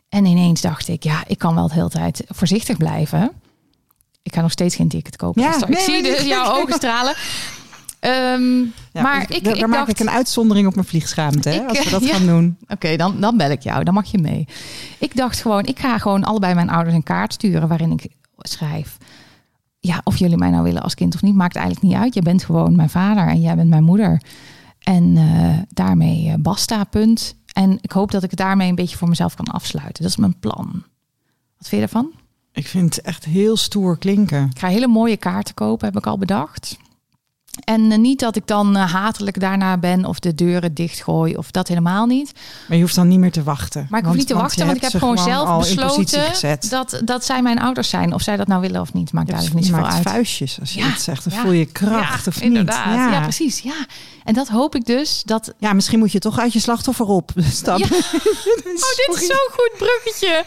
en 0.10 0.26
ineens 0.26 0.62
dacht 0.62 0.88
ik, 0.88 1.04
ja, 1.04 1.24
ik 1.28 1.38
kan 1.38 1.56
wel 1.56 1.68
de 1.68 1.74
hele 1.74 1.90
tijd 1.90 2.24
voorzichtig 2.28 2.78
blijven. 2.78 3.32
Ik 4.22 4.34
ga 4.36 4.42
nog 4.42 4.52
steeds 4.52 4.76
geen 4.76 4.88
ticket 4.88 5.16
kopen. 5.16 5.42
Ja, 5.42 5.52
Dus 5.52 5.62
ik 5.62 5.68
nee, 5.68 5.82
zie 5.84 6.02
maar- 6.02 6.12
dus 6.12 6.22
jouw 6.26 6.52
ogen 6.62 6.74
stralen. 6.74 7.14
Ja, 8.92 9.02
maar 9.02 9.28
dus 9.28 9.38
ik, 9.38 9.44
daar 9.44 9.54
ik 9.54 9.60
daar 9.60 9.70
maak 9.70 9.86
dacht, 9.86 10.00
ik 10.00 10.00
een 10.00 10.14
uitzondering 10.14 10.68
op 10.68 10.76
mijn 10.76 10.88
vliegschaamte, 10.88 11.50
hè, 11.50 11.66
als 11.68 11.84
we 11.84 11.90
dat 11.90 12.06
ja. 12.06 12.14
gaan 12.14 12.26
doen. 12.26 12.58
oké, 12.68 12.96
dan, 12.96 13.20
dan 13.20 13.38
bel 13.38 13.52
ik 13.52 13.62
jou. 13.62 13.84
Dan 13.84 13.94
mag 13.94 14.12
je 14.12 14.18
mee. 14.18 14.48
Ik 15.00 15.16
dacht 15.16 15.42
gewoon, 15.42 15.66
ik 15.66 15.80
ga 15.80 15.98
gewoon 15.98 16.24
allebei 16.24 16.54
mijn 16.54 16.70
ouders 16.70 16.96
een 16.96 17.04
kaart 17.04 17.34
sturen 17.34 17.68
waarin 17.68 17.92
ik 17.92 18.08
schrijf. 18.38 18.98
Ja, 19.80 20.02
of 20.04 20.18
jullie 20.18 20.38
mij 20.38 20.50
nou 20.50 20.64
willen 20.64 20.82
als 20.82 20.96
kind 20.96 21.16
of 21.16 21.22
niet, 21.22 21.36
maakt 21.36 21.56
eigenlijk 21.56 21.86
niet 21.86 21.96
uit. 21.96 22.14
Je 22.14 22.22
bent 22.22 22.44
gewoon 22.44 22.76
mijn 22.76 22.90
vader 22.90 23.28
en 23.28 23.42
jij 23.42 23.56
bent 23.56 23.70
mijn 23.70 23.84
moeder. 23.84 24.22
En 24.80 25.18
eh, 25.18 25.58
daarmee 25.70 26.30
eh, 26.30 26.34
basta, 26.40 26.84
punt. 26.84 27.36
En 27.54 27.78
ik 27.82 27.92
hoop 27.92 28.12
dat 28.12 28.24
ik 28.24 28.30
het 28.30 28.40
daarmee 28.40 28.70
een 28.70 28.76
beetje 28.76 28.98
voor 28.98 29.10
mezelf 29.10 29.36
kan 29.36 29.46
afsluiten. 29.46 30.04
Dat 30.04 30.12
is 30.12 30.18
mijn 30.18 30.40
plan. 30.40 30.84
Wat 31.58 31.68
vind 31.68 31.82
je 31.82 31.88
ervan? 31.88 32.12
Ik 32.52 32.68
vind 32.68 32.96
het 32.96 33.06
echt 33.06 33.26
heel 33.26 33.58
stoer 33.58 33.98
klinken. 33.98 34.50
Ik 34.52 34.60
ga 34.60 34.68
hele 34.68 34.88
mooie 34.88 35.18
kaarten 35.18 35.54
kopen, 35.54 35.88
heb 35.88 35.98
ik 35.98 36.08
al 36.08 36.18
bedacht. 36.18 36.78
En 37.64 37.92
eh, 37.92 37.98
niet 37.98 38.20
dat 38.20 38.36
ik 38.36 38.48
dan 38.48 38.76
eh, 38.76 38.94
hatelijk 38.94 39.40
daarna 39.40 39.78
ben 39.78 40.06
of 40.06 40.20
de 40.20 40.36
deuren 40.36 40.74
dichtgooi 40.74 41.36
of 41.36 41.52
dat 41.52 41.68
helemaal 41.68 42.06
niet. 42.06 42.32
Maar 42.68 42.78
je 42.78 42.84
hoeft 42.84 42.96
dan 42.96 43.08
niet 43.08 43.20
meer 43.20 43.32
te 43.32 43.44
wachten. 43.44 43.88
Maar 43.90 44.00
ik 44.00 44.06
hoef 44.06 44.16
niet 44.16 44.28
te 44.28 44.34
wachten, 44.34 44.66
want 44.66 44.78
ik 44.78 44.84
heb 44.84 44.92
gewoon 44.98 45.18
zelf 45.18 45.58
besloten 45.58 46.24
dat, 46.70 47.02
dat 47.06 47.26
zij 47.26 47.42
mijn 47.42 47.60
ouders 47.60 47.90
zijn. 47.90 48.14
Of 48.14 48.22
zij 48.22 48.38
dat 48.38 48.48
nou 48.48 48.62
willen 48.62 48.82
of 48.82 48.94
niet, 48.94 49.12
maakt 49.14 49.30
eigenlijk 49.30 49.60
niet 49.60 49.70
zoveel 49.70 49.84
maakt 49.84 49.96
uit. 49.96 50.08
vuistjes 50.08 50.60
als 50.60 50.74
je 50.74 50.80
Ja, 50.80 50.88
iets 50.88 51.04
zegt. 51.04 51.24
Dan 51.24 51.34
ja, 51.34 51.42
voel 51.42 51.52
je 51.52 51.66
kracht 51.66 52.26
ja, 52.26 52.32
of 52.32 52.42
inderdaad. 52.42 52.86
niet. 52.86 52.96
Ja. 53.14 53.22
precies. 53.22 53.60
Ja. 53.60 53.86
En 54.24 54.34
dat 54.34 54.48
hoop 54.48 54.76
ik 54.76 54.86
dus. 54.86 55.22
Dat... 55.26 55.54
Ja, 55.58 55.74
misschien 55.74 56.00
moet 56.00 56.12
je 56.12 56.20
toch 56.20 56.40
uit 56.40 56.54
je 56.54 56.60
slachtoffer 56.60 57.06
op 57.06 57.32
stappen. 57.62 57.88
Ja. 57.90 58.02
Oh, 58.74 58.90
dit 59.08 59.22
is 59.22 59.28
zo'n 59.28 59.50
goed 59.52 59.72
bruggetje. 59.78 60.44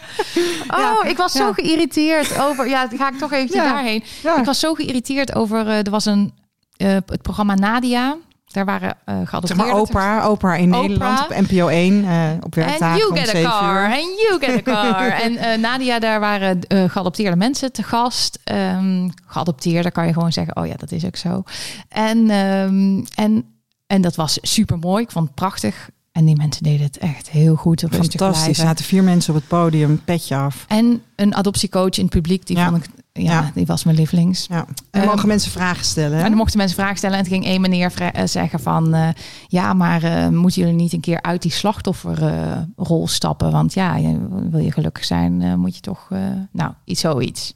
Oh, 0.67 1.09
ik 1.09 1.17
was 1.17 1.31
zo 1.31 1.53
geïrriteerd 1.53 2.39
over... 2.39 2.69
Ja, 2.69 2.87
ga 2.95 3.09
ik 3.09 3.17
toch 3.17 3.31
eventjes 3.31 3.61
daarheen. 3.63 4.03
Ik 4.37 4.45
was 4.45 4.59
zo 4.59 4.73
geïrriteerd 4.73 5.35
over... 5.35 5.67
eh, 5.67 5.77
er 5.85 5.89
was 5.89 6.05
een... 6.05 6.33
eh, 6.77 6.87
het 6.89 7.21
programma 7.21 7.55
Nadia. 7.55 8.17
Daar 8.47 8.65
waren 8.65 8.89
uh, 8.89 9.15
Zeg 9.17 9.29
geadopteerden. 9.29 9.65
maar 9.65 9.81
Oprah, 9.81 10.29
Oprah 10.29 10.59
in 10.59 10.67
Oprah. 10.67 10.81
Nederland 10.81 11.19
op 11.19 11.49
NPO 11.49 11.67
1 11.67 12.05
eh, 12.05 12.29
op 12.39 12.55
werkdagen 12.55 12.97
you 12.97 13.17
get 13.17 13.27
a 13.27 13.31
7 13.31 13.49
car, 13.49 13.91
en 13.91 14.15
you 14.17 14.39
get 14.39 14.67
a 14.67 14.71
car. 14.71 15.09
en 15.25 15.37
eh, 15.37 15.59
Nadia, 15.59 15.99
daar 15.99 16.19
waren 16.19 16.61
eh, 16.61 16.89
geadopteerde 16.89 17.35
mensen 17.35 17.71
te 17.71 17.83
gast. 17.83 18.39
Ehm 18.43 19.09
geadopteerde 19.25 19.91
kan 19.91 20.07
je 20.07 20.13
gewoon 20.13 20.31
zeggen, 20.31 20.55
oh 20.55 20.67
ja, 20.67 20.73
dat 20.75 20.91
is 20.91 21.05
ook 21.05 21.15
zo. 21.15 21.43
En, 21.89 22.29
ehm, 22.29 23.03
en, 23.15 23.45
en 23.87 24.01
dat 24.01 24.15
was 24.15 24.37
super 24.41 24.77
mooi. 24.77 25.03
Ik 25.03 25.11
vond 25.11 25.25
het 25.25 25.35
prachtig. 25.35 25.89
En 26.17 26.25
die 26.25 26.35
mensen 26.35 26.63
deden 26.63 26.85
het 26.85 26.97
echt 26.97 27.29
heel 27.29 27.55
goed. 27.55 27.81
Rustig 27.81 28.19
Fantastisch. 28.21 28.47
Er 28.59 28.65
zaten 28.65 28.85
vier 28.85 29.03
mensen 29.03 29.33
op 29.33 29.39
het 29.39 29.47
podium, 29.49 30.01
petje 30.03 30.35
af. 30.35 30.65
En 30.67 31.01
een 31.15 31.35
adoptiecoach 31.35 31.97
in 31.97 32.03
het 32.03 32.13
publiek, 32.13 32.45
die 32.47 32.57
Ja. 32.57 32.69
vond 32.69 32.85
ik, 32.85 32.89
ja, 33.13 33.31
Ja. 33.31 33.51
die 33.53 33.65
was 33.65 33.83
mijn 33.83 33.95
lievelings. 33.97 34.45
Ja. 34.49 34.65
En 34.91 35.01
Ehm, 35.01 35.05
mogen 35.09 35.27
mensen 35.27 35.51
vragen 35.51 35.85
stellen. 35.85 36.17
hè? 36.17 36.23
En 36.23 36.27
dan 36.29 36.37
mochten 36.37 36.57
mensen 36.57 36.77
vragen 36.77 36.97
stellen. 36.97 37.17
En 37.17 37.23
toen 37.23 37.33
ging 37.33 37.45
één 37.45 37.61
meneer 37.61 37.93
eh, 38.01 38.25
zeggen 38.25 38.59
van... 38.59 38.93
eh, 38.93 39.07
ja, 39.47 39.73
maar 39.73 40.03
eh, 40.03 40.27
moeten 40.27 40.61
jullie 40.61 40.75
niet 40.77 40.93
een 40.93 40.99
keer 40.99 41.21
uit 41.21 41.41
die 41.41 41.51
slachtofferrol 41.51 43.07
stappen? 43.07 43.51
Want 43.51 43.73
ja, 43.73 43.95
je- 43.95 44.27
wil 44.49 44.59
je 44.59 44.71
gelukkig 44.71 45.05
zijn, 45.05 45.59
moet 45.59 45.75
je 45.75 45.81
toch... 45.81 46.09
nou, 46.51 46.71
iets 46.85 47.01
zoiets. 47.01 47.53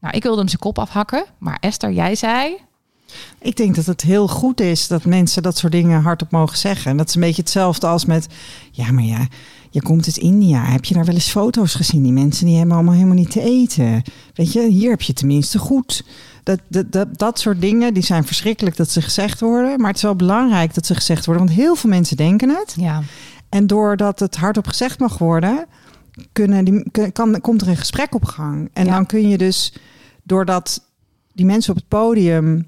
Nou, 0.00 0.16
ik 0.16 0.22
wilde 0.22 0.38
hem 0.38 0.48
zijn 0.48 0.60
kop 0.60 0.78
afhakken. 0.78 1.24
Maar 1.38 1.56
Esther, 1.60 1.92
jij 1.92 2.14
zei... 2.14 2.56
Ik 3.40 3.56
denk 3.56 3.74
dat 3.74 3.86
het 3.86 4.00
heel 4.02 4.28
goed 4.28 4.60
is 4.60 4.86
dat 4.88 5.04
mensen 5.04 5.42
dat 5.42 5.56
soort 5.58 5.72
dingen 5.72 6.02
hardop 6.02 6.30
mogen 6.30 6.58
zeggen. 6.58 6.90
En 6.90 6.96
dat 6.96 7.08
is 7.08 7.14
een 7.14 7.20
beetje 7.20 7.42
hetzelfde 7.42 7.86
als 7.86 8.04
met... 8.04 8.26
Ja, 8.70 8.92
maar 8.92 9.04
ja, 9.04 9.26
je 9.70 9.82
komt 9.82 10.06
uit 10.06 10.16
India. 10.16 10.64
Heb 10.64 10.84
je 10.84 10.94
daar 10.94 11.04
wel 11.04 11.14
eens 11.14 11.30
foto's 11.30 11.74
gezien? 11.74 12.02
Die 12.02 12.12
mensen 12.12 12.46
die 12.46 12.56
hebben 12.56 12.74
allemaal 12.74 12.94
helemaal 12.94 13.14
niet 13.14 13.30
te 13.30 13.40
eten. 13.40 14.02
Weet 14.34 14.52
je, 14.52 14.68
hier 14.68 14.90
heb 14.90 15.02
je 15.02 15.12
tenminste 15.12 15.58
goed. 15.58 16.04
Dat, 16.42 16.60
dat, 16.68 16.92
dat, 16.92 17.18
dat 17.18 17.38
soort 17.38 17.60
dingen, 17.60 17.94
die 17.94 18.02
zijn 18.02 18.24
verschrikkelijk 18.24 18.76
dat 18.76 18.90
ze 18.90 19.02
gezegd 19.02 19.40
worden. 19.40 19.78
Maar 19.78 19.86
het 19.88 19.96
is 19.96 20.02
wel 20.02 20.16
belangrijk 20.16 20.74
dat 20.74 20.86
ze 20.86 20.94
gezegd 20.94 21.26
worden. 21.26 21.44
Want 21.46 21.56
heel 21.58 21.74
veel 21.74 21.90
mensen 21.90 22.16
denken 22.16 22.48
het. 22.48 22.74
Ja, 22.78 23.02
En 23.48 23.66
doordat 23.66 24.18
het 24.20 24.36
hardop 24.36 24.66
gezegd 24.66 24.98
mag 24.98 25.18
worden, 25.18 25.66
kunnen 26.32 26.64
die, 26.64 26.90
kan, 27.12 27.40
komt 27.40 27.60
er 27.62 27.68
een 27.68 27.76
gesprek 27.76 28.14
op 28.14 28.24
gang. 28.24 28.70
En 28.72 28.84
Ja. 28.84 28.92
dan 28.94 29.06
kun 29.06 29.28
je 29.28 29.38
dus, 29.38 29.74
doordat 30.22 30.80
die 31.32 31.46
mensen 31.46 31.70
op 31.70 31.76
het 31.76 31.88
podium 31.88 32.66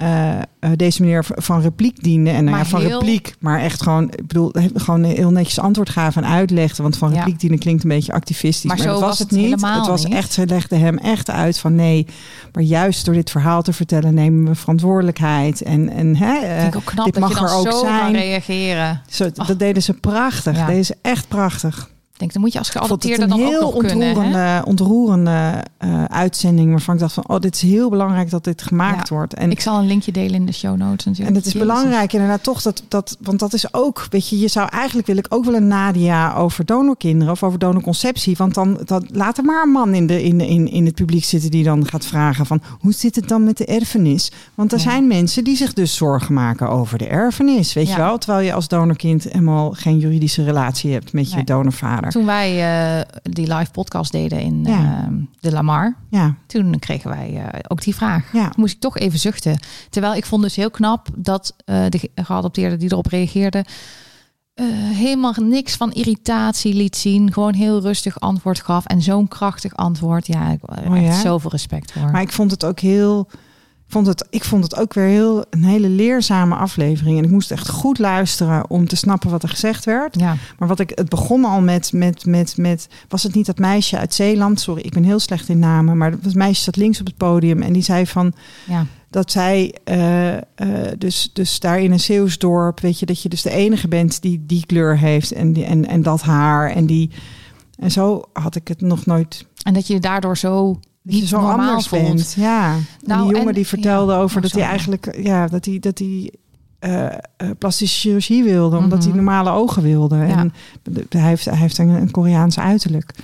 eh, 0.00 0.38
eh, 0.38 0.70
deze 0.76 1.02
manier 1.02 1.24
v- 1.24 1.30
van 1.34 1.60
repliek 1.60 2.02
dienden. 2.02 2.34
En 2.34 2.44
nou 2.44 2.56
ja, 2.56 2.64
van 2.64 2.80
heel- 2.80 2.90
repliek, 2.90 3.34
maar 3.40 3.60
echt 3.60 3.82
gewoon, 3.82 4.04
ik 4.10 4.26
bedoel, 4.26 4.52
gewoon 4.74 5.04
heel 5.04 5.30
netjes 5.30 5.58
antwoord 5.60 5.90
gaven 5.90 6.24
en 6.24 6.30
uitlegden. 6.30 6.82
Want 6.82 6.96
van 6.96 7.10
Ja. 7.10 7.16
repliek 7.16 7.40
dienen 7.40 7.58
klinkt 7.58 7.82
een 7.82 7.88
beetje 7.88 8.12
activistisch. 8.12 8.64
Maar 8.64 8.76
Maar, 8.76 8.86
zo 8.86 8.90
dat 8.92 9.00
was 9.00 9.08
was 9.08 9.18
het 9.18 9.30
niet. 9.30 9.50
Het 9.50 9.86
was 9.86 10.04
niet. 10.04 10.14
echt, 10.14 10.32
ze 10.32 10.46
legden 10.46 10.80
hem 10.80 10.98
echt 10.98 11.30
uit 11.30 11.58
van 11.58 11.74
nee, 11.74 12.06
maar 12.52 12.62
juist 12.62 13.04
door 13.04 13.14
dit 13.14 13.30
verhaal 13.30 13.62
te 13.62 13.72
vertellen 13.72 14.14
nemen 14.14 14.44
we 14.44 14.54
verantwoordelijkheid. 14.54 15.62
En, 15.62 15.88
en 15.88 16.16
hè, 16.16 16.66
ook 16.76 16.84
knap 16.84 17.04
dit 17.04 17.14
dat 17.14 17.28
je 17.28 17.34
mag 17.40 17.50
er 17.50 17.56
ook 17.56 17.70
zo 17.72 17.78
zijn. 17.78 18.12
reageren. 18.12 19.02
zo, 19.08 19.30
dat 19.34 19.58
deden 19.58 19.82
ze 19.82 19.92
prachtig. 19.92 20.56
Ja. 20.56 20.66
Deden 20.66 20.84
ze 20.84 20.96
echt 21.02 21.28
prachtig. 21.28 21.90
Denk, 22.20 22.32
dan 22.32 22.42
moet 22.42 22.52
je 22.52 22.58
als 22.58 22.70
geadopteerde 22.70 23.22
een 23.22 23.28
dan 23.28 23.40
ook 23.40 23.48
heel 23.48 23.60
nog 23.60 23.76
kunnen. 23.76 24.06
ontroerende, 24.08 24.62
ontroerende 24.66 25.64
eh, 25.78 26.04
uitzending. 26.04 26.70
Waarvan 26.70 26.94
ik 26.94 27.00
dacht 27.00 27.12
van, 27.14 27.28
oh, 27.28 27.38
dit 27.40 27.54
is 27.54 27.62
heel 27.62 27.90
belangrijk 27.90 28.30
dat 28.30 28.44
dit 28.44 28.62
gemaakt 28.62 29.08
Ja. 29.08 29.14
wordt. 29.14 29.34
En, 29.34 29.50
Ik 29.50 29.60
zal 29.60 29.78
een 29.78 29.86
linkje 29.86 30.12
delen 30.12 30.34
in 30.34 30.46
de 30.46 30.52
show 30.52 30.76
notes 30.76 31.04
natuurlijk. 31.04 31.28
en 31.28 31.34
het 31.34 31.46
is 31.46 31.52
Jezus. 31.52 31.68
belangrijk 31.68 32.12
inderdaad 32.12 32.42
toch 32.42 32.62
dat, 32.62 32.82
dat, 32.88 33.16
want 33.20 33.38
dat 33.38 33.52
is 33.52 33.74
ook, 33.74 34.06
weet 34.10 34.28
je, 34.28 34.38
je 34.38 34.48
zou 34.48 34.68
eigenlijk 34.68 35.06
wil 35.06 35.16
ik 35.16 35.26
ook 35.28 35.44
wel 35.44 35.54
een 35.54 35.66
Nadia 35.68 36.34
over 36.34 36.64
donorkinderen 36.64 37.32
of 37.32 37.42
over 37.42 37.58
donorconceptie. 37.58 38.36
Want 38.36 38.54
dan, 38.54 38.80
dan 38.84 39.06
laat 39.12 39.38
er 39.38 39.44
maar 39.44 39.62
een 39.62 39.70
man 39.72 39.94
in, 39.94 40.06
de, 40.06 40.22
in, 40.22 40.38
de- 40.38 40.46
in, 40.48 40.68
in 40.70 40.84
het 40.84 40.94
publiek 40.94 41.24
zitten 41.24 41.50
die 41.50 41.64
dan 41.64 41.86
gaat 41.86 42.06
vragen 42.06 42.46
van, 42.46 42.60
hoe 42.80 42.92
zit 42.92 43.16
het 43.16 43.28
dan 43.28 43.44
met 43.44 43.56
de 43.56 43.64
erfenis? 43.64 44.32
Want 44.54 44.72
er 44.72 44.78
Ja. 44.78 44.84
zijn 44.84 45.06
mensen 45.06 45.44
die 45.44 45.56
zich 45.56 45.72
dus 45.72 45.94
zorgen 45.96 46.34
maken 46.34 46.68
over 46.68 46.98
de 46.98 47.06
erfenis, 47.06 47.72
weet 47.72 47.88
Ja. 47.88 47.94
je 47.96 48.00
wel? 48.02 48.18
Terwijl 48.18 48.44
je 48.46 48.52
als 48.52 48.68
donorkind 48.68 49.22
helemaal 49.24 49.70
geen 49.70 49.98
juridische 49.98 50.44
relatie 50.44 50.92
hebt 50.92 51.12
met 51.12 51.28
je 51.30 51.34
Nee. 51.36 51.44
donorvader. 51.44 52.09
Toen 52.10 52.26
wij 52.26 52.50
eh, 52.98 53.06
die 53.22 53.54
live 53.54 53.70
podcast 53.70 54.12
deden 54.12 54.40
in 54.40 54.64
Ja. 54.64 54.78
eh, 55.08 55.12
de 55.40 55.52
Lamar, 55.52 55.96
Ja, 56.10 56.34
toen 56.46 56.78
kregen 56.78 57.10
wij 57.10 57.36
eh, 57.46 57.58
ook 57.68 57.82
die 57.82 57.94
vraag. 57.94 58.32
ja. 58.32 58.52
Moest 58.56 58.74
ik 58.74 58.80
toch 58.80 58.98
even 58.98 59.18
zuchten. 59.18 59.58
Terwijl 59.90 60.14
ik 60.14 60.24
vond 60.26 60.42
dus 60.42 60.56
heel 60.56 60.70
knap 60.70 61.08
dat 61.16 61.54
eh, 61.64 61.84
de 61.88 61.98
ge- 61.98 62.10
geadopteerde 62.14 62.76
die 62.76 62.92
erop 62.92 63.06
reageerde... 63.06 63.64
helemaal 64.92 65.34
niks 65.38 65.74
van 65.76 65.92
irritatie 65.92 66.74
liet 66.74 66.96
zien. 66.96 67.32
Gewoon 67.32 67.54
heel 67.54 67.80
rustig 67.80 68.20
antwoord 68.20 68.60
gaf. 68.60 68.86
En 68.86 69.02
zo'n 69.02 69.28
krachtig 69.28 69.76
antwoord. 69.76 70.26
Ja, 70.26 70.50
ik 70.50 70.60
heb 70.74 70.86
Oh 70.92 71.20
zoveel 71.20 71.50
respect 71.50 71.92
voor. 71.92 72.10
Maar 72.10 72.20
ik 72.22 72.32
vond 72.32 72.50
het 72.50 72.64
ook 72.64 72.80
heel. 72.80 73.28
Ik 73.90 73.96
vond 73.96 74.08
het, 74.08 74.26
ik 74.30 74.44
vond 74.44 74.64
het 74.64 74.76
ook 74.76 74.94
weer 74.94 75.04
heel 75.04 75.44
een 75.50 75.64
hele 75.64 75.88
leerzame 75.88 76.54
aflevering. 76.54 77.18
En 77.18 77.24
ik 77.24 77.30
moest 77.30 77.50
echt 77.50 77.68
goed 77.68 77.98
luisteren 77.98 78.70
om 78.70 78.88
te 78.88 78.96
snappen 78.96 79.30
wat 79.30 79.42
er 79.42 79.48
gezegd 79.48 79.84
werd. 79.84 80.20
ja, 80.20 80.36
Maar 80.58 80.68
wat 80.68 80.80
ik, 80.80 80.92
het 80.94 81.08
begon 81.08 81.44
al 81.44 81.60
met, 81.60 81.92
met, 81.92 82.26
met, 82.26 82.56
met. 82.56 82.88
Was 83.08 83.22
het 83.22 83.34
niet 83.34 83.46
dat 83.46 83.58
meisje 83.58 83.98
uit 83.98 84.14
Zeeland? 84.14 84.60
Sorry, 84.60 84.82
ik 84.82 84.92
ben 84.92 85.04
heel 85.04 85.18
slecht 85.18 85.48
in 85.48 85.58
namen. 85.58 85.96
Maar 85.96 86.20
dat 86.20 86.34
meisje 86.34 86.62
zat 86.62 86.76
links 86.76 87.00
op 87.00 87.06
het 87.06 87.16
podium. 87.16 87.62
En 87.62 87.72
die 87.72 87.82
zei 87.82 88.06
van. 88.06 88.32
ja, 88.66 88.86
Dat 89.08 89.30
zij 89.30 89.74
eh, 89.84 90.36
eh, 90.36 90.42
dus, 90.98 91.30
dus 91.32 91.60
daar 91.60 91.80
in 91.80 91.92
een 91.92 92.00
Zeeuwsdorp. 92.00 92.80
Weet 92.80 92.98
je, 92.98 93.06
dat 93.06 93.22
je 93.22 93.28
dus 93.28 93.42
de 93.42 93.50
enige 93.50 93.88
bent 93.88 94.22
die 94.22 94.44
die 94.46 94.66
kleur 94.66 94.98
heeft. 94.98 95.32
En, 95.32 95.52
die, 95.52 95.64
en, 95.64 95.86
en 95.86 96.02
dat 96.02 96.22
haar. 96.22 96.70
En 96.70 96.86
die. 96.86 97.10
En 97.78 97.90
zo 97.90 98.22
had 98.32 98.56
ik 98.56 98.68
het 98.68 98.80
nog 98.80 99.06
nooit 99.06 99.46
en 99.62 99.74
dat 99.74 99.86
je 99.86 100.00
daardoor 100.00 100.36
zo 100.36 100.80
dat 101.02 101.14
je 101.14 101.20
niet 101.20 101.28
zo 101.28 101.40
normaal 101.40 101.68
anders 101.68 101.88
bent. 101.88 102.32
Ja. 102.36 102.76
Nou, 103.04 103.22
die 103.22 103.30
jongen 103.32 103.48
en- 103.48 103.54
die 103.54 103.66
vertelde 103.66 104.12
ja, 104.12 104.18
over 104.18 104.36
oh, 104.36 104.42
dat 104.42 104.52
hij 104.52 104.62
eigenlijk 104.62 105.18
ja, 105.22 105.46
dat 105.46 105.64
hij 105.64 105.78
dat 105.78 105.98
hij 105.98 106.32
eh, 106.78 107.06
plastische 107.58 107.98
chirurgie 108.00 108.44
wilde, 108.44 108.76
omdat 108.76 108.98
Mhm. 108.98 109.06
hij 109.08 109.16
normale 109.16 109.50
ogen 109.50 109.82
wilde. 109.82 110.16
Ja. 110.16 110.22
En 110.38 110.52
hij 111.08 111.20
heeft, 111.28 111.44
hij 111.44 111.56
heeft 111.56 111.78
een, 111.78 111.88
een 111.88 112.10
Koreaans 112.10 112.58
uiterlijk. 112.58 113.14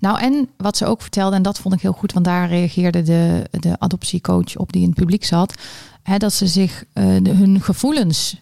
Nou, 0.00 0.18
en 0.20 0.48
wat 0.56 0.76
ze 0.76 0.86
ook 0.86 1.02
vertelde, 1.02 1.36
en 1.36 1.42
dat 1.42 1.58
vond 1.58 1.74
ik 1.74 1.80
heel 1.80 1.92
goed, 1.92 2.12
want 2.12 2.24
daar 2.24 2.48
reageerde 2.48 3.02
de, 3.02 3.44
de 3.50 3.78
adoptiecoach 3.78 4.56
op 4.56 4.72
die 4.72 4.82
in 4.82 4.88
het 4.88 4.98
publiek 4.98 5.24
zat, 5.24 5.54
hè, 6.02 6.16
dat 6.16 6.32
ze 6.32 6.46
zich 6.46 6.84
eh, 6.92 7.04
de- 7.22 7.30
hun 7.30 7.60
gevoelens, 7.60 8.40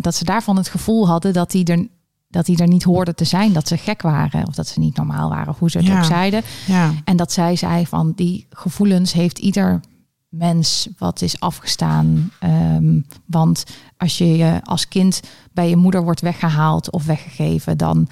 dat 0.00 0.14
ze 0.14 0.24
daarvan 0.24 0.56
het 0.56 0.68
gevoel 0.68 1.06
hadden 1.08 1.32
dat 1.32 1.50
die 1.50 1.64
er 1.64 1.86
dat 2.34 2.46
die 2.46 2.58
er 2.58 2.68
niet 2.68 2.82
hoorden 2.82 3.14
te 3.16 3.24
zijn, 3.24 3.52
dat 3.52 3.68
ze 3.68 3.76
gek 3.76 4.02
waren 4.02 4.46
of 4.46 4.54
dat 4.54 4.66
ze 4.68 4.78
niet 4.80 4.96
normaal 4.96 5.28
waren, 5.28 5.48
of 5.48 5.58
hoe 5.58 5.70
ze 5.70 5.78
het 5.78 5.86
Ja. 5.86 5.98
ook 5.98 6.04
zeiden. 6.04 6.42
Ja, 6.66 6.92
En 7.04 7.16
dat 7.16 7.32
zij 7.32 7.56
zei 7.56 7.86
van 7.86 8.12
die 8.16 8.46
gevoelens 8.50 9.12
heeft 9.12 9.38
ieder 9.38 9.80
mens 10.28 10.88
wat 10.98 11.22
is 11.22 11.40
afgestaan. 11.40 12.30
Ehm, 12.40 13.00
want 13.26 13.64
als 13.96 14.18
je 14.18 14.36
je 14.36 14.60
als 14.64 14.88
kind 14.88 15.20
bij 15.52 15.68
je 15.68 15.76
moeder 15.76 16.02
wordt 16.04 16.20
weggehaald 16.20 16.90
of 16.90 17.04
weggegeven, 17.06 17.78
dan, 17.78 18.08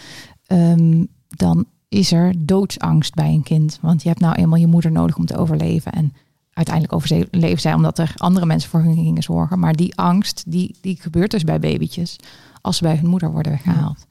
ehm, 0.46 1.04
dan 1.28 1.64
is 1.88 2.12
er 2.12 2.35
doodsangst 2.38 3.14
bij 3.14 3.28
een 3.32 3.42
kind. 3.42 3.78
Want 3.80 4.02
je 4.02 4.08
hebt 4.08 4.20
nou 4.20 4.35
eenmaal 4.35 4.58
je 4.58 4.66
moeder 4.66 4.92
nodig 4.92 5.16
om 5.16 5.26
te 5.26 5.37
overleven. 5.37 5.92
En 5.92 6.12
uiteindelijk 6.52 6.94
overleven 6.94 7.61
zij 7.61 7.74
omdat 7.74 7.98
er 7.98 8.12
andere 8.16 8.46
mensen 8.46 8.70
voor 8.70 8.80
hun 8.82 8.94
gingen 8.94 9.22
zorgen. 9.22 9.58
Maar 9.58 9.72
die 9.76 9.96
angst, 9.96 10.42
die, 10.46 10.76
die 10.80 10.96
gebeurt 11.00 11.30
dus 11.30 11.44
bij 11.44 11.58
babytjes 11.58 12.16
als 12.61 12.76
ze 12.76 12.82
bij 12.82 12.96
hun 12.96 13.06
moeder 13.11 13.30
worden 13.30 13.52
weggehaald. 13.52 14.06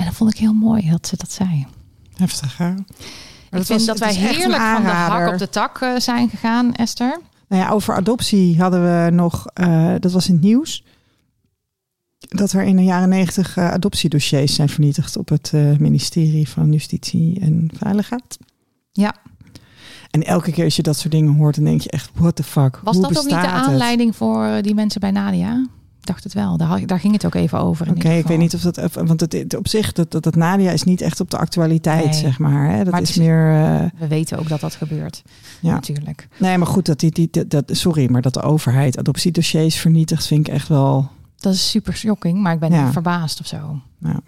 En 0.00 0.06
dat 0.06 0.14
vond 0.14 0.32
ik 0.32 0.38
heel 0.38 0.52
mooi 0.52 0.90
dat 0.90 1.06
ze 1.06 1.16
dat 1.16 1.32
zei. 1.32 1.66
heftig 2.16 2.56
hè? 2.56 2.68
Maar 3.50 3.60
Ik 3.60 3.66
vind 3.66 3.68
was- 3.68 3.84
dat 3.84 3.98
wij 3.98 4.14
heerlijk 4.14 4.62
van 4.62 4.82
de 4.82 4.88
hak 4.88 5.32
op 5.32 5.38
de 5.38 5.48
tak 5.48 5.80
eh, 5.80 5.96
zijn 5.96 6.28
gegaan, 6.28 6.74
Esther. 6.74 7.20
Nou 7.48 7.62
ja, 7.62 7.70
over 7.70 7.94
adoptie 7.94 8.60
hadden 8.60 8.82
we 8.82 9.10
nog, 9.10 9.46
eh, 9.46 9.94
dat 9.98 10.12
was 10.12 10.28
in 10.28 10.34
het 10.34 10.42
nieuws, 10.42 10.84
dat 12.18 12.52
er 12.52 12.62
in 12.62 12.76
de 12.76 12.82
jaren 12.84 13.08
negentig 13.08 13.56
eh, 13.56 13.70
adoptiedossiers 13.70 14.54
zijn 14.54 14.68
vernietigd 14.68 15.16
op 15.16 15.28
het 15.28 15.52
ministerie 15.78 16.48
van 16.48 16.72
Justitie 16.72 17.40
en 17.40 17.70
Veiligheid. 17.76 18.38
Ja. 18.92 19.14
En 20.10 20.22
elke 20.26 20.52
keer 20.52 20.64
als 20.64 20.76
je 20.76 20.82
dat 20.82 20.98
soort 20.98 21.12
dingen 21.12 21.34
hoort, 21.34 21.54
dan 21.54 21.64
denk 21.64 21.80
je 21.80 21.90
echt, 21.90 22.10
what 22.14 22.36
the 22.36 22.42
fuck? 22.42 22.80
Was 22.82 22.96
Hoe 22.96 23.02
dat 23.08 23.18
ook 23.18 23.24
niet 23.24 23.34
de 23.34 23.40
het? 23.40 23.46
aanleiding 23.66 24.16
voor 24.16 24.62
die 24.62 24.74
mensen 24.74 25.00
bij 25.00 25.10
Nadia? 25.10 25.66
Dacht 26.10 26.24
het 26.24 26.32
wel. 26.34 26.56
Daar, 26.56 26.86
daar 26.86 27.00
ging 27.00 27.12
het 27.12 27.26
ook 27.26 27.34
even 27.34 27.58
over. 27.60 27.90
Oké, 27.90 28.08
ik 28.10 28.26
weet 28.26 28.38
niet 28.38 28.54
of 28.54 28.60
dat, 28.60 28.92
want 28.92 29.20
het, 29.20 29.56
op 29.56 29.68
zich, 29.68 29.92
dat, 29.92 30.10
dat, 30.10 30.22
dat 30.22 30.34
Nadia 30.34 30.70
is 30.70 30.82
niet 30.82 31.00
echt 31.00 31.20
op 31.20 31.30
de 31.30 31.38
actualiteit, 31.38 32.04
Nee. 32.04 32.12
zeg 32.14 32.38
maar. 32.38 32.70
Hè? 32.70 32.84
Dat 32.84 32.92
Maar 32.92 33.00
is 33.02 33.10
is- 33.10 33.16
meer, 33.16 33.54
eh, 33.54 33.84
We 34.00 34.06
weten 34.08 34.38
ook 34.38 34.48
dat 34.48 34.60
dat 34.60 34.74
gebeurt. 34.74 35.22
Ja. 35.60 35.72
Natuurlijk. 35.74 36.28
nee, 36.38 36.58
maar 36.58 36.66
goed, 36.66 36.86
dat 36.86 37.00
die, 37.00 37.10
die, 37.10 37.46
dat, 37.46 37.64
sorry, 37.66 38.10
maar 38.10 38.22
dat 38.22 38.34
de 38.34 38.42
overheid 38.42 38.98
adoptiedossiers 38.98 39.76
vernietigt, 39.76 40.26
vind 40.26 40.48
ik 40.48 40.54
echt 40.54 40.68
wel, 40.68 41.08
Dat 41.36 41.54
is 41.54 41.70
super 41.70 41.96
shocking, 41.96 42.38
maar 42.42 42.52
ik 42.52 42.60
ben 42.60 42.72
Ja. 42.72 42.92
verbaasd 42.92 43.40
of 43.40 43.46
zo. 43.46 43.80
Ja. 43.98 44.20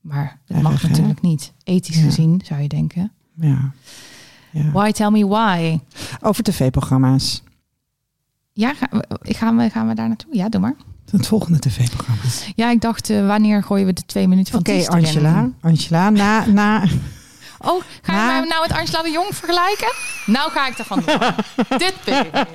Maar 0.00 0.38
dat 0.46 0.56
Erg, 0.56 0.66
mag 0.66 0.82
hè? 0.82 0.88
natuurlijk 0.88 1.20
niet. 1.20 1.52
Ethisch 1.64 1.96
Ja. 1.96 2.02
gezien 2.02 2.40
zou 2.44 2.60
je 2.62 2.68
denken. 2.68 3.12
ja. 3.34 3.72
ja. 4.50 4.70
Why 4.70 4.90
tell 4.90 5.10
me 5.10 5.26
why? 5.26 5.78
Over 6.20 6.42
tv-programma's. 6.44 7.42
Ja, 8.52 8.74
ga- 8.74 9.02
gaan 9.22 9.56
we, 9.56 9.70
gaan 9.70 9.88
we 9.88 9.94
daar 9.94 10.08
naartoe? 10.08 10.36
Ja, 10.36 10.48
doe 10.48 10.60
maar. 10.60 10.74
Het 11.12 11.26
volgende 11.26 11.58
tv-programma. 11.58 12.22
Ja, 12.54 12.70
ik 12.70 12.80
dacht, 12.80 13.10
eh, 13.10 13.26
wanneer 13.26 13.62
gooien 13.62 13.86
we 13.86 13.92
de 13.92 14.02
twee 14.06 14.28
minuten 14.28 14.52
van 14.52 14.60
Oké, 14.60 14.72
Ties 14.72 14.88
erin? 14.88 15.04
Angela. 15.04 15.50
Angela, 15.60 16.10
na, 16.10 16.46
na, 16.46 16.84
Oh, 17.64 17.82
ga 18.02 18.12
je 18.12 18.18
Na- 18.18 18.26
mij 18.40 18.48
nou 18.48 18.68
met 18.68 18.78
Angela 18.78 19.02
de 19.02 19.10
Jong 19.10 19.26
vergelijken? 19.34 19.92
Nou 20.26 20.50
ga 20.50 20.68
ik 20.68 20.78
ervan. 20.78 21.02
Dit 21.78 21.94
ik 22.04 22.22
niet. 22.22 22.46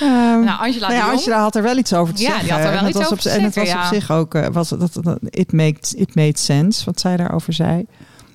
Ehm, 0.00 0.44
nou, 0.44 0.60
Angela, 0.60 0.88
nou 0.88 0.92
ja, 0.92 1.00
de 1.00 1.06
Jong, 1.06 1.10
Angela 1.12 1.40
had 1.40 1.56
er 1.56 1.62
wel 1.62 1.76
iets 1.76 1.92
over 1.92 2.14
te 2.14 2.22
Ja, 2.22 2.28
zeggen. 2.28 2.44
die 2.44 2.52
had 2.52 2.64
er 2.64 2.70
wel 2.70 2.78
En 2.80 2.88
iets 2.88 2.98
het 2.98 3.08
was 3.08 3.18
over 3.18 3.30
En 3.38 3.44
het 3.44 3.54
was 3.54 3.72
op 3.74 3.82
zich 3.82 4.10
ook, 4.10 4.34
eh, 4.34 4.46
was, 4.52 4.68
dat, 4.68 4.98
dat, 5.02 5.18
it, 5.30 5.52
made, 5.52 5.78
it 5.96 6.14
made 6.14 6.38
sense, 6.38 6.84
wat 6.84 7.00
zij 7.00 7.16
daarover 7.16 7.52
zei. 7.52 7.84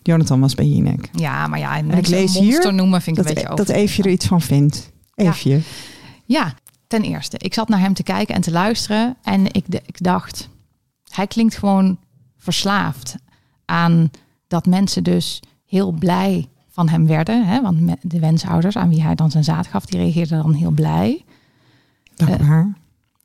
Jonathan 0.01 0.39
was 0.39 0.55
bij 0.55 0.65
Jinek. 0.65 1.09
Ja, 1.11 1.47
maar 1.47 1.59
ja, 1.59 1.77
en 1.77 1.91
ik 1.91 2.07
lees 2.07 2.35
een 2.35 2.43
monster 2.43 2.63
hier 2.65 2.73
noemen 2.73 3.01
vind 3.01 3.17
ik 3.17 3.23
Dat, 3.23 3.31
een 3.31 3.41
beetje 3.41 3.55
dat 3.55 3.69
over. 3.69 3.81
Eefje 3.81 4.03
er 4.03 4.09
iets 4.09 4.25
van 4.25 4.41
vindt. 4.41 4.91
Eefje. 5.15 5.59
Ja, 6.25 6.53
ten 6.87 7.01
eerste. 7.01 7.37
Ik 7.37 7.53
zat 7.53 7.67
naar 7.67 7.79
hem 7.79 7.93
te 7.93 8.03
kijken 8.03 8.35
en 8.35 8.41
te 8.41 8.51
luisteren. 8.51 9.15
En 9.23 9.45
ik, 9.45 9.65
ik 9.67 10.03
dacht, 10.03 10.49
hij 11.09 11.27
klinkt 11.27 11.57
gewoon 11.57 11.97
verslaafd 12.37 13.15
aan 13.65 14.11
dat 14.47 14.65
mensen 14.65 15.03
dus 15.03 15.39
heel 15.65 15.91
blij 15.91 16.49
van 16.69 16.89
hem 16.89 17.07
werden. 17.07 17.45
Hè? 17.45 17.61
Want 17.61 17.95
de 18.01 18.19
wensouders 18.19 18.75
aan 18.75 18.89
wie 18.89 19.03
hij 19.03 19.15
dan 19.15 19.31
zijn 19.31 19.43
zaad 19.43 19.67
gaf, 19.67 19.85
die 19.85 19.99
reageerden 19.99 20.41
dan 20.41 20.53
heel 20.53 20.71
blij, 20.71 21.23
Dankbaar. 22.15 22.73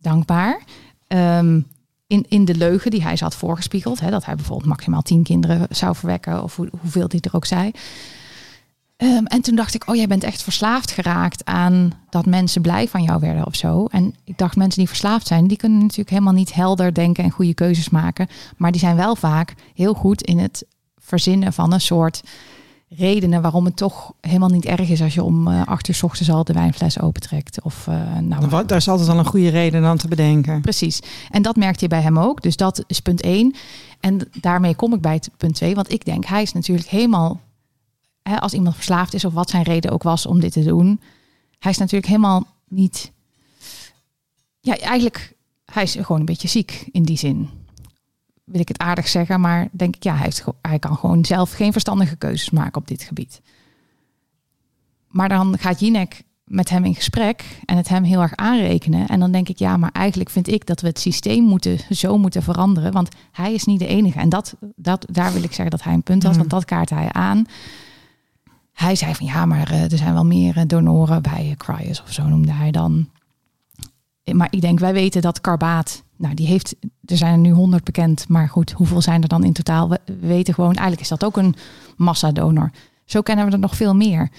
dankbaar. 0.01 0.63
Ehm, 1.07 1.61
in, 2.07 2.27
in 2.29 2.45
de 2.45 2.55
leugen 2.55 2.91
die 2.91 3.03
hij 3.03 3.17
ze 3.17 3.25
had 3.25 3.35
voorgespiegeld. 3.35 4.01
Hè? 4.01 4.11
Dat 4.11 4.25
hij 4.25 4.35
bijvoorbeeld 4.35 4.69
maximaal 4.69 5.03
tien 5.03 5.23
kinderen 5.23 5.67
zou 5.71 5.97
verwekken. 5.97 6.43
Of 6.43 6.57
hoe, 6.57 6.69
hoeveel 6.81 7.07
hij 7.09 7.21
er 7.21 7.35
ook 7.35 7.47
zei. 7.47 7.71
Ehm, 9.01 9.25
en 9.25 9.41
toen 9.41 9.55
dacht 9.55 9.75
ik, 9.75 9.89
oh, 9.89 9.95
jij 9.97 10.07
bent 10.07 10.25
echt 10.25 10.43
verslaafd 10.43 10.91
geraakt 10.91 11.45
aan 11.45 11.93
dat 12.11 12.27
mensen 12.27 12.63
blij 12.63 12.89
van 12.89 13.03
jou 13.03 13.21
werden 13.21 13.47
of 13.47 13.55
zo. 13.55 13.85
En 13.85 14.15
ik 14.25 14.39
dacht, 14.39 14.57
mensen 14.57 14.79
die 14.79 14.89
verslaafd 14.89 15.27
zijn, 15.27 15.47
die 15.47 15.57
kunnen 15.57 15.79
natuurlijk 15.79 16.11
helemaal 16.11 16.33
niet 16.33 16.55
helder 16.55 16.95
denken 16.95 17.25
en 17.25 17.31
goede 17.31 17.55
keuzes 17.55 17.89
maken. 17.91 18.27
Maar 18.57 18.71
die 18.73 18.81
zijn 18.81 18.97
wel 18.97 19.17
vaak 19.17 19.55
heel 19.75 19.95
goed 19.95 20.23
in 20.23 20.39
het 20.39 20.65
verzinnen 20.99 21.53
van 21.53 21.73
een 21.73 21.81
soort 21.81 22.23
redenen 22.89 23.43
waarom 23.43 23.65
het 23.65 23.77
toch 23.77 24.13
helemaal 24.21 24.49
niet 24.49 24.65
erg 24.65 24.89
is 24.89 25.03
als 25.03 25.15
je 25.15 25.23
om 25.23 25.49
eh, 25.49 25.63
acht 25.67 25.89
uur 25.89 25.95
's 25.95 26.03
ochtends 26.03 26.31
al 26.31 26.45
de 26.45 26.53
wijnfles 26.53 27.01
opentrekt. 27.01 27.63
Of, 27.63 27.87
eh, 27.87 27.95
nou, 28.19 28.47
Wat- 28.49 28.69
Daar 28.69 28.79
is 28.79 28.89
altijd 28.89 29.09
wel 29.09 29.19
een 29.19 29.25
goede 29.25 29.49
reden 29.49 29.83
dan 29.83 29.97
te 29.97 30.09
bedenken. 30.09 30.61
Precies. 30.61 31.01
En 31.31 31.43
dat 31.43 31.57
merkte 31.57 31.85
je 31.85 31.89
bij 31.91 32.01
hem 32.03 32.19
ook. 32.19 32.43
Dus 32.43 32.57
dat 32.57 32.85
is 32.87 33.01
punt 33.01 33.21
één. 33.21 33.55
En 34.01 34.21
daarmee 34.41 34.75
kom 34.75 34.95
ik 34.95 35.01
bij 35.01 35.21
punt 35.37 35.55
twee. 35.55 35.75
Want 35.75 35.93
ik 35.93 36.05
denk, 36.05 36.25
hij 36.25 36.43
is 36.43 36.53
natuurlijk 36.53 36.89
helemaal... 36.89 37.41
Hè, 38.23 38.41
als 38.41 38.53
iemand 38.53 38.75
verslaafd 38.75 39.15
is 39.15 39.25
of 39.25 39.33
wat 39.33 39.51
zijn 39.51 39.63
reden 39.63 39.91
ook 39.91 40.03
was 40.03 40.27
om 40.27 40.41
dit 40.41 40.53
te 40.53 40.65
doen... 40.65 41.01
Hij 41.59 41.71
is 41.71 41.79
natuurlijk 41.79 42.07
helemaal 42.07 42.47
niet... 42.69 43.13
Ja, 44.61 44.79
eigenlijk... 44.79 45.33
Hij 45.65 45.83
is 45.83 45.97
gewoon 46.01 46.21
een 46.21 46.27
beetje 46.27 46.49
ziek 46.49 46.89
in 46.93 47.03
die 47.03 47.19
zin. 47.19 47.49
Wil 48.45 48.61
ik 48.61 48.69
het 48.69 48.79
aardig 48.79 49.09
zeggen. 49.09 49.41
Maar 49.41 49.69
denk 49.73 49.97
ik, 49.97 50.03
ja, 50.03 50.15
hij, 50.15 50.25
heeft, 50.25 50.45
hij 50.63 50.79
kan 50.79 50.97
gewoon 50.97 51.25
zelf 51.25 51.53
geen 51.53 51.73
verstandige 51.73 52.17
keuzes 52.17 52.51
maken 52.51 52.81
op 52.81 52.89
dit 52.89 53.03
gebied. 53.03 53.41
Maar 55.09 55.29
dan 55.29 55.59
gaat 55.59 55.81
Jinek 55.81 56.23
met 56.45 56.69
hem 56.69 56.85
in 56.85 56.95
gesprek 56.95 57.45
en 57.65 57.77
het 57.77 57.89
hem 57.89 58.03
heel 58.05 58.21
erg 58.21 58.37
aanrekenen. 58.37 59.09
En 59.09 59.21
dan 59.21 59.33
denk 59.33 59.49
ik, 59.49 59.59
ja, 59.59 59.77
maar 59.77 59.93
eigenlijk 59.93 60.31
vind 60.31 60.49
ik 60.49 60.67
dat 60.67 60.81
we 60.81 60.87
het 60.87 60.99
systeem 60.99 61.45
moeten 61.45 61.79
zo 61.91 62.19
moeten 62.19 62.43
veranderen. 62.43 62.93
Want 62.93 63.09
hij 63.33 63.55
is 63.55 63.65
niet 63.65 63.79
de 63.79 63.87
enige. 63.87 64.19
En 64.19 64.29
dat, 64.29 64.55
dat, 64.77 65.07
daar 65.11 65.33
wil 65.33 65.43
ik 65.43 65.53
zeggen 65.53 65.71
dat 65.71 65.83
hij 65.83 65.95
een 65.95 66.03
punt 66.03 66.23
had, 66.23 66.33
Mm. 66.33 66.39
want 66.39 66.51
dat 66.51 66.65
kaart 66.65 66.91
hij 66.91 67.13
aan. 67.13 67.47
Hij 68.81 68.95
zei 68.95 69.15
van 69.15 69.27
ja, 69.27 69.47
maar 69.47 69.71
eh, 69.71 69.93
er 69.93 69.99
zijn 69.99 70.13
wel 70.13 70.25
meer 70.25 70.57
eh, 70.57 70.63
donoren 70.67 71.23
bij 71.23 71.49
eh, 71.51 71.57
Cryos 71.57 72.03
of 72.03 72.13
zo 72.13 72.29
noemde 72.29 72.53
hij 72.53 72.71
dan. 72.71 73.09
Maar 74.33 74.49
ik 74.51 74.61
denk, 74.61 74.79
wij 74.79 74.93
weten 74.93 75.23
dat 75.23 75.41
Karbaat, 75.41 76.03
nou 76.17 76.35
die 76.35 76.47
heeft, 76.47 76.77
er 77.05 77.17
zijn 77.17 77.33
er 77.33 77.39
nu 77.39 77.51
honderd 77.51 77.85
bekend, 77.85 78.29
maar 78.29 78.49
goed, 78.49 78.71
hoeveel 78.71 79.01
zijn 79.01 79.23
er 79.23 79.29
dan 79.29 79.45
in 79.45 79.53
totaal? 79.53 79.89
We 79.89 80.01
we 80.05 80.27
weten 80.27 80.55
gewoon, 80.55 80.73
eigenlijk 80.73 81.01
is 81.01 81.09
dat 81.09 81.25
ook 81.25 81.37
een 81.37 81.55
massadonor. 81.97 82.71
Zo 83.05 83.21
kennen 83.21 83.47
we 83.47 83.53
er 83.53 83.59
nog 83.59 83.77
veel 83.77 83.95
meer. 83.95 84.31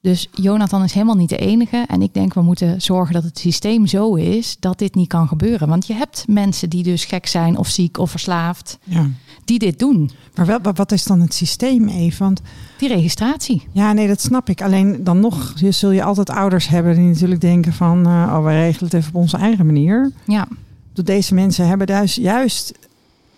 Dus 0.00 0.28
Jonathan 0.32 0.82
is 0.84 0.92
helemaal 0.92 1.16
niet 1.16 1.28
de 1.28 1.36
enige. 1.36 1.84
En 1.88 2.02
ik 2.02 2.14
denk, 2.14 2.34
we 2.34 2.42
moeten 2.42 2.82
zorgen 2.82 3.14
dat 3.14 3.22
het 3.22 3.38
systeem 3.38 3.86
zo 3.86 4.14
is 4.14 4.56
dat 4.58 4.78
dit 4.78 4.94
niet 4.94 5.08
kan 5.08 5.28
gebeuren. 5.28 5.68
Want 5.68 5.86
je 5.86 5.94
hebt 5.94 6.24
mensen 6.28 6.70
die 6.70 6.82
dus 6.82 7.04
gek 7.04 7.26
zijn 7.26 7.56
of 7.56 7.68
ziek 7.68 7.98
of 7.98 8.10
verslaafd, 8.10 8.78
Ja. 8.84 9.06
Die 9.44 9.58
dit 9.58 9.78
doen. 9.78 10.10
Maar 10.34 10.46
wel, 10.46 10.58
wat 10.74 10.92
is 10.92 11.04
dan 11.04 11.20
het 11.20 11.34
systeem 11.34 11.88
even? 11.88 12.24
Want 12.24 12.40
Die 12.78 12.88
registratie. 12.88 13.62
ja, 13.72 13.92
nee, 13.92 14.06
dat 14.08 14.20
snap 14.20 14.48
ik. 14.48 14.62
Alleen 14.62 15.04
dan 15.04 15.20
nog 15.20 15.52
zul 15.68 15.90
je 15.90 16.02
altijd 16.02 16.30
ouders 16.30 16.68
hebben 16.68 16.94
die 16.94 17.08
natuurlijk 17.08 17.40
denken 17.40 17.72
van... 17.72 18.06
eh, 18.06 18.34
oh, 18.36 18.42
wij 18.44 18.60
regelen 18.60 18.84
het 18.84 18.94
even 18.94 19.08
op 19.14 19.20
onze 19.20 19.36
eigen 19.36 19.66
manier. 19.66 20.12
Ja, 20.26 20.48
deze 20.94 21.34
mensen 21.34 21.66
hebben 21.66 21.86
dus 21.86 22.14
juist... 22.14 22.72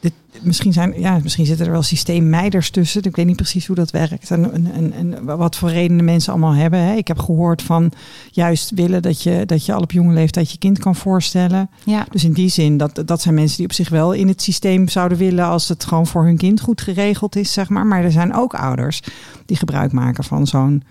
Dit, 0.05 0.13
misschien, 0.43 0.73
zijn, 0.73 1.01
ja, 1.01 1.19
misschien 1.23 1.47
zitten 1.47 1.67
er 1.67 1.73
wel 1.73 1.83
systeemmeiders 1.83 2.71
tussen. 2.71 3.03
Ik 3.03 3.17
weet 3.17 3.27
niet 3.27 3.37
precies 3.37 3.67
hoe 3.67 3.77
dat 3.77 3.91
werkt. 3.91 4.31
En, 4.31 4.93
en, 4.93 5.25
wat 5.25 5.57
voor 5.57 5.71
redenen 5.71 6.05
mensen 6.05 6.33
allemaal 6.33 6.55
hebben. 6.55 6.81
Hè. 6.81 6.95
Ik 6.95 7.09
heb 7.09 7.19
gehoord 7.19 7.63
van 7.63 7.93
juist 8.31 8.71
willen 8.71 9.03
dat 9.03 9.23
je, 9.23 9.43
dat 9.47 9.67
je 9.67 9.73
al 9.73 9.81
op 9.81 9.93
jonge 9.93 10.15
leeftijd 10.15 10.51
je 10.51 10.59
kind 10.59 10.79
kan 10.79 10.97
voorstellen. 10.97 11.71
ja, 11.85 12.07
Dus 12.11 12.25
in 12.25 12.33
die 12.33 12.49
zin, 12.49 12.77
dat, 12.77 13.03
dat 13.07 13.21
zijn 13.21 13.35
mensen 13.35 13.57
die 13.57 13.67
op 13.67 13.73
zich 13.73 13.89
wel 13.89 14.13
in 14.13 14.29
het 14.29 14.43
systeem 14.43 14.89
zouden 14.89 15.19
willen 15.19 15.45
als 15.45 15.69
het 15.69 15.85
gewoon 15.85 16.07
voor 16.07 16.25
hun 16.25 16.37
kind 16.37 16.61
goed 16.61 16.81
geregeld 16.81 17.37
is, 17.37 17.53
zeg 17.53 17.69
maar. 17.69 17.87
Maar 17.87 18.05
er 18.05 18.13
zijn 18.13 18.35
ook 18.35 18.55
ouders 18.55 19.03
die 19.47 19.57
gebruik 19.57 19.93
maken 19.93 20.25
van 20.25 20.47
zo'n 20.47 20.83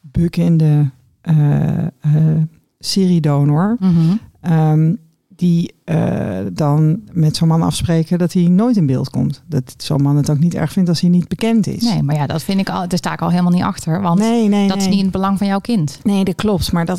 bukkende 0.00 0.90
eh 1.20 1.86
eh 1.86 2.42
seriedonor. 2.78 3.76
Mhm. 3.80 4.16
Ehm, 4.40 4.92
die 5.38 5.74
eh, 5.84 6.38
dan 6.52 7.00
met 7.12 7.36
zo'n 7.36 7.48
man 7.48 7.62
afspreken 7.62 8.18
dat 8.18 8.32
hij 8.32 8.42
nooit 8.42 8.76
in 8.76 8.86
beeld 8.86 9.10
komt. 9.10 9.42
Dat 9.46 9.74
zo'n 9.76 10.02
man 10.02 10.16
het 10.16 10.30
ook 10.30 10.38
niet 10.38 10.54
erg 10.54 10.72
vindt 10.72 10.88
als 10.88 11.00
hij 11.00 11.10
niet 11.10 11.28
bekend 11.28 11.66
is. 11.66 11.82
Nee, 11.82 12.02
maar 12.02 12.14
ja, 12.14 12.26
dat 12.26 12.42
vind 12.42 12.60
ik 12.60 12.68
al, 12.68 12.88
daar 12.88 12.98
sta 12.98 13.12
ik 13.12 13.20
al 13.20 13.30
helemaal 13.30 13.52
niet 13.52 13.62
achter. 13.62 14.00
Want 14.00 14.18
nee, 14.18 14.48
nee, 14.48 14.68
dat 14.68 14.76
is 14.76 14.84
niet 14.86 14.96
in 14.96 15.02
het 15.02 15.10
belang 15.10 15.38
van 15.38 15.46
jouw 15.46 15.58
kind. 15.58 15.98
Nee, 16.02 16.24
dat 16.24 16.34
klopt. 16.34 16.72
Maar 16.72 16.84
dat, 16.84 16.98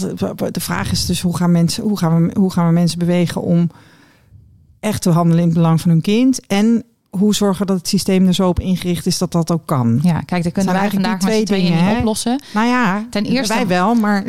de 0.52 0.60
vraag 0.60 0.92
is 0.92 1.06
dus 1.06 1.22
hoe 1.22 1.36
gaan, 1.38 1.52
mensen, 1.52 1.84
hoe, 1.84 1.98
gaan 1.98 2.28
we, 2.28 2.40
hoe 2.40 2.52
gaan 2.52 2.68
we 2.68 2.74
mensen 2.74 3.00
bewegen 3.00 3.42
om 3.42 3.70
echt 4.80 5.02
te 5.02 5.10
handelen 5.10 5.40
in 5.42 5.50
het 5.50 5.58
belang 5.58 5.82
van 5.82 5.92
hun 5.92 6.02
kind? 6.02 6.46
En 6.48 6.84
hoe 7.10 7.36
zorgen 7.36 7.68
dat 7.68 7.78
het 7.78 7.88
systeem 7.88 8.28
er 8.28 8.34
zo 8.34 8.48
op 8.48 8.60
ingericht 8.60 9.06
is 9.06 9.18
dat 9.18 9.32
dat 9.32 9.52
ook 9.52 9.66
kan? 9.66 10.00
Ja, 10.04 10.20
kijk, 10.22 10.44
dat 10.44 10.54
kunnen 10.54 10.72
wij 10.72 10.82
eigenlijk 10.82 11.10
vandaag 11.10 11.30
met 11.30 11.46
twee 11.46 11.60
dingen, 11.62 11.78
niet 11.78 11.92
hè? 11.92 11.98
oplossen. 11.98 12.42
Nou 12.54 12.68
ja, 12.68 13.06
Ten 13.10 13.26
eerste- 13.26 13.54
wij 13.54 13.68
wel, 13.68 13.96
maar 13.96 14.24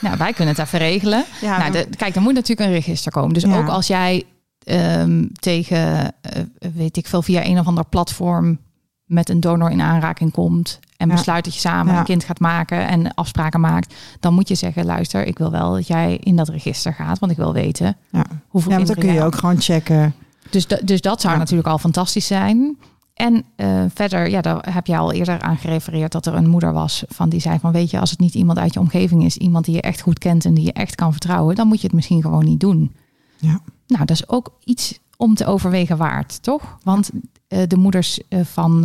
Nou, 0.00 0.16
wij 0.16 0.32
kunnen 0.32 0.54
het 0.54 0.64
even 0.66 0.78
regelen. 0.78 1.24
ja, 1.40 1.58
nou, 1.58 1.72
de, 1.72 1.86
kijk, 1.96 2.14
er 2.16 2.22
moet 2.22 2.34
natuurlijk 2.34 2.68
een 2.68 2.74
register 2.74 3.12
komen. 3.12 3.32
Dus 3.34 3.42
Ja. 3.42 3.56
ook 3.58 3.68
als 3.68 3.86
jij 3.86 4.24
ehm, 4.64 5.26
tegen, 5.32 6.12
eh, 6.20 6.42
weet 6.74 6.96
ik 6.96 7.06
veel, 7.06 7.22
via 7.22 7.44
een 7.44 7.58
of 7.58 7.66
ander 7.66 7.84
platform 7.84 8.58
met 9.04 9.28
een 9.28 9.40
donor 9.40 9.70
in 9.70 9.80
aanraking 9.80 10.32
komt 10.32 10.78
en 10.96 11.08
Ja. 11.08 11.14
besluit 11.14 11.44
dat 11.44 11.54
je 11.54 11.60
samen 11.60 11.94
een 11.96 12.04
kind 12.04 12.24
gaat 12.24 12.38
maken 12.40 12.88
en 12.88 13.14
afspraken 13.14 13.60
maakt, 13.60 13.94
dan 14.20 14.34
moet 14.34 14.48
je 14.48 14.54
zeggen, 14.54 14.84
luister, 14.84 15.26
ik 15.26 15.38
wil 15.38 15.50
wel 15.50 15.72
dat 15.72 15.86
jij 15.86 16.16
in 16.22 16.36
dat 16.36 16.48
register 16.48 16.94
gaat, 16.94 17.18
want 17.18 17.32
ik 17.32 17.38
wil 17.38 17.52
weten 17.52 17.96
ja. 18.10 18.24
hoeveel 18.48 18.70
ja, 18.70 18.76
want 18.76 18.88
dan 18.88 18.96
kun 19.04 19.12
je 19.12 19.22
ook 19.22 19.34
gewoon 19.36 19.60
checken. 19.60 20.14
Dus, 20.50 20.66
da- 20.66 20.80
dus 20.84 21.00
dat 21.00 21.20
zou 21.20 21.38
natuurlijk 21.38 21.68
al 21.68 21.78
fantastisch 21.78 22.26
zijn. 22.26 22.78
En 23.20 23.44
eh, 23.56 23.84
verder, 23.94 24.30
ja, 24.30 24.40
daar 24.40 24.72
heb 24.72 24.86
je 24.86 24.96
al 24.96 25.12
eerder 25.12 25.40
aan 25.40 25.56
gerefereerd 25.56 26.12
dat 26.12 26.26
er 26.26 26.34
een 26.34 26.48
moeder 26.48 26.72
was 26.72 27.04
van 27.08 27.28
die 27.28 27.40
zei 27.40 27.58
van 27.58 27.72
weet 27.72 27.90
je, 27.90 28.00
als 28.00 28.10
het 28.10 28.20
niet 28.20 28.34
iemand 28.34 28.58
uit 28.58 28.74
je 28.74 28.80
omgeving 28.80 29.24
is, 29.24 29.36
iemand 29.36 29.64
die 29.64 29.74
je 29.74 29.80
echt 29.80 30.00
goed 30.00 30.18
kent 30.18 30.44
en 30.44 30.54
die 30.54 30.64
je 30.64 30.72
echt 30.72 30.94
kan 30.94 31.12
vertrouwen, 31.12 31.54
dan 31.54 31.68
moet 31.68 31.80
je 31.80 31.86
het 31.86 31.96
misschien 31.96 32.22
gewoon 32.22 32.44
niet 32.44 32.60
doen. 32.60 32.94
Ja. 33.36 33.60
Nou, 33.86 34.04
dat 34.04 34.10
is 34.10 34.28
ook 34.28 34.52
iets 34.64 34.98
om 35.16 35.34
te 35.34 35.46
overwegen 35.46 35.96
waard, 35.96 36.42
toch? 36.42 36.78
Want 36.82 37.10
eh, 37.48 37.62
de 37.66 37.76
moeders 37.76 38.20
eh, 38.28 38.40
van, 38.44 38.84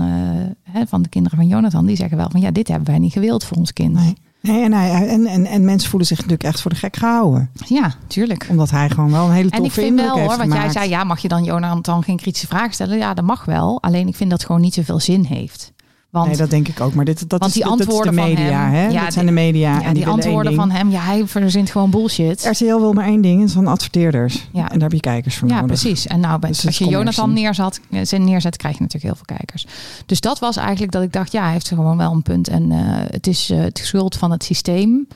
hè, 0.63 0.87
van 0.87 1.01
de 1.01 1.09
kinderen 1.09 1.37
van 1.37 1.47
Jonathan, 1.47 1.85
die 1.85 1.95
zeggen 1.95 2.17
wel 2.17 2.29
van 2.29 2.41
ja, 2.41 2.51
dit 2.51 2.67
hebben 2.67 2.87
wij 2.87 2.99
niet 2.99 3.13
gewild 3.13 3.43
voor 3.43 3.57
ons 3.57 3.73
kind. 3.73 3.93
Nee. 3.93 4.15
Nee, 4.47 4.63
en, 4.63 4.73
hij, 4.73 5.07
en, 5.07 5.25
en, 5.25 5.45
en 5.45 5.65
mensen 5.65 5.89
voelen 5.89 6.07
zich 6.07 6.17
natuurlijk 6.17 6.43
echt 6.43 6.61
voor 6.61 6.71
de 6.71 6.77
gek 6.77 6.95
gehouden. 6.95 7.49
Ja, 7.67 7.93
tuurlijk. 8.07 8.45
Omdat 8.49 8.69
hij 8.69 8.89
gewoon 8.89 9.11
wel 9.11 9.25
een 9.25 9.31
hele 9.31 9.49
En 9.49 9.57
ik 9.57 9.63
toffe 9.63 9.79
vind 9.79 9.89
indruk 9.89 10.07
wel 10.07 10.15
heeft 10.17 10.29
hoor, 10.29 10.37
want 10.37 10.53
jij 10.53 10.71
zei 10.71 10.89
ja, 10.89 11.03
mag 11.03 11.19
je 11.19 11.27
dan 11.27 11.43
Jonathan 11.43 12.03
geen 12.03 12.17
kritische 12.17 12.47
vragen 12.47 12.73
stellen? 12.73 12.97
Ja, 12.97 13.13
dat 13.13 13.25
mag 13.25 13.45
wel. 13.45 13.81
Alleen 13.81 14.07
ik 14.07 14.15
vind 14.15 14.29
dat 14.29 14.45
gewoon 14.45 14.61
niet 14.61 14.73
zoveel 14.73 14.99
zin 14.99 15.23
heeft. 15.23 15.73
Want 16.19 16.27
nee, 16.27 16.37
dat 16.37 16.49
denk 16.49 16.67
ik 16.67 16.81
ook. 16.81 16.93
Maar 16.93 17.05
dit, 17.05 17.29
dat, 17.29 17.39
Want 17.39 17.45
is, 17.45 17.53
die 17.53 17.63
dat 17.63 17.79
is 17.79 17.85
de 17.85 17.91
antwoorden 17.91 18.13
van 18.13 18.29
media. 18.33 18.63
hem- 18.63 18.73
hè? 18.73 18.87
ja, 18.87 19.03
dat 19.03 19.13
zijn 19.13 19.25
de 19.25 19.31
media. 19.31 19.79
ja, 19.79 19.83
en 19.85 19.93
die, 19.93 20.07
antwoorden 20.07 20.53
van 20.55 20.71
hem, 20.71 20.89
ja, 20.89 20.99
hij 21.01 21.27
verzint 21.27 21.71
gewoon 21.71 21.89
bullshit. 21.89 22.47
RTL 22.51 22.65
wil 22.65 22.93
maar 22.93 23.05
één 23.05 23.21
ding, 23.21 23.41
en 23.41 23.49
zijn 23.49 23.67
adverteerders. 23.67 24.47
Ja. 24.51 24.61
En 24.63 24.73
daar 24.79 24.81
heb 24.81 24.91
je 24.91 24.99
kijkers 24.99 25.35
voor 25.35 25.47
Ja, 25.47 25.53
nodig. 25.61 25.67
precies. 25.81 26.07
En 26.07 26.19
nou, 26.19 26.39
Dus 26.39 26.65
als 26.65 26.77
je 26.77 26.85
Jonathan 26.85 27.33
neerzet, 27.33 27.79
eh, 27.91 28.19
neerzet, 28.19 28.57
krijg 28.57 28.75
je 28.75 28.81
natuurlijk 28.81 29.13
heel 29.15 29.23
veel 29.25 29.37
kijkers. 29.37 29.65
Dus 30.05 30.19
dat 30.21 30.39
was 30.39 30.57
eigenlijk 30.57 30.91
dat 30.91 31.03
ik 31.03 31.13
dacht, 31.13 31.31
ja, 31.31 31.43
hij 31.43 31.51
heeft 31.51 31.67
gewoon 31.67 31.97
wel 31.97 32.11
een 32.11 32.21
punt. 32.21 32.47
En 32.47 32.71
eh, 32.71 32.77
het 33.09 33.27
is 33.27 33.49
eh, 33.49 33.59
het 33.59 33.77
schuld 33.83 34.15
van 34.15 34.31
het 34.31 34.43
systeem. 34.43 35.07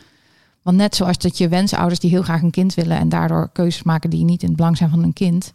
Want 0.61 0.77
net 0.77 0.95
zoals 0.95 1.17
dat 1.17 1.37
je 1.37 1.47
wensouders 1.47 1.99
die 1.99 2.09
heel 2.09 2.21
graag 2.21 2.41
een 2.41 2.51
kind 2.51 2.73
willen 2.73 2.97
en 2.97 3.09
daardoor 3.09 3.49
keuzes 3.53 3.83
maken 3.83 4.09
die 4.09 4.23
niet 4.23 4.41
in 4.41 4.47
het 4.47 4.57
belang 4.57 4.77
zijn 4.77 4.89
van 4.89 4.99
hun 4.99 5.13
kind. 5.13 5.53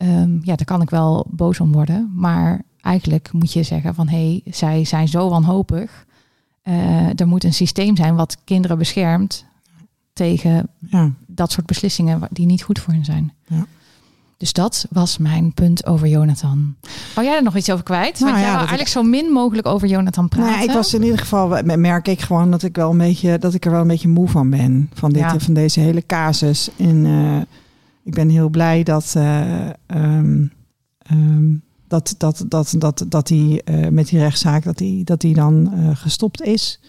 Ehm, 0.00 0.32
ja, 0.42 0.56
daar 0.56 0.64
kan 0.64 0.82
ik 0.82 0.90
wel 0.90 1.26
boos 1.30 1.60
om 1.60 1.72
worden. 1.72 2.12
Maar 2.14 2.62
eigenlijk 2.80 3.32
moet 3.32 3.52
je 3.52 3.62
zeggen 3.62 3.94
van 3.94 4.08
hé, 4.08 4.40
hey, 4.44 4.52
zij 4.52 4.84
zijn 4.84 5.08
zo 5.08 5.28
wanhopig. 5.28 6.06
Eh, 6.62 7.20
er 7.20 7.26
moet 7.28 7.44
een 7.44 7.52
systeem 7.54 7.96
zijn 7.96 8.14
wat 8.16 8.36
kinderen 8.44 8.78
beschermt 8.78 9.44
tegen 10.12 10.68
Ja. 10.90 11.10
dat 11.26 11.52
soort 11.52 11.66
beslissingen 11.66 12.20
die 12.30 12.46
niet 12.46 12.62
goed 12.62 12.78
voor 12.78 12.92
hen 12.92 13.04
zijn. 13.04 13.32
Ja. 13.46 13.66
Dus 14.36 14.52
dat 14.52 14.86
was 14.90 15.18
mijn 15.18 15.54
punt 15.54 15.86
over 15.86 16.08
Jonathan. 16.08 16.74
Wou 17.14 17.26
jij 17.26 17.36
er 17.36 17.42
nog 17.42 17.56
iets 17.56 17.70
over 17.70 17.84
kwijt? 17.84 18.20
Nou 18.20 18.32
Want 18.32 18.44
ja, 18.44 18.56
eigenlijk 18.56 18.88
zo 18.88 19.02
min 19.02 19.26
mogelijk 19.32 19.66
over 19.66 19.88
Jonathan 19.88 20.28
praten. 20.28 20.50
Nou 20.50 20.62
ja, 20.64 20.68
ik 20.68 20.74
was 20.76 20.94
in 20.94 21.02
ieder 21.02 21.18
geval, 21.18 21.62
merk 21.62 22.08
ik 22.08 22.20
gewoon 22.20 22.50
dat 22.50 22.62
ik 22.62 22.76
wel 22.76 22.90
een 22.90 22.98
beetje, 22.98 23.38
dat 23.38 23.54
ik 23.54 23.64
er 23.64 23.70
wel 23.70 23.80
een 23.80 23.86
beetje 23.86 24.08
moe 24.08 24.28
van 24.28 24.50
ben. 24.50 24.90
Van, 24.94 25.10
dit, 25.12 25.22
Ja. 25.22 25.38
van 25.38 25.54
deze 25.54 25.80
hele 25.80 26.06
casus. 26.06 26.70
En 26.76 27.06
eh, 27.06 27.40
ik 28.10 28.16
ben 28.16 28.28
heel 28.28 28.48
blij 28.48 28.82
dat, 28.82 29.14
ehm, 29.16 30.46
dat, 31.86 32.14
dat, 32.18 32.44
dat, 32.48 32.74
dat, 32.78 33.04
dat 33.08 33.28
hij 33.28 33.62
eh, 33.64 33.88
met 33.88 34.08
die 34.08 34.18
rechtszaak, 34.18 34.64
dat 34.64 34.78
hij 34.78 35.00
dat 35.04 35.20
die 35.20 35.34
dan 35.34 35.72
eh, 35.72 35.96
gestopt 35.96 36.42
is. 36.42 36.80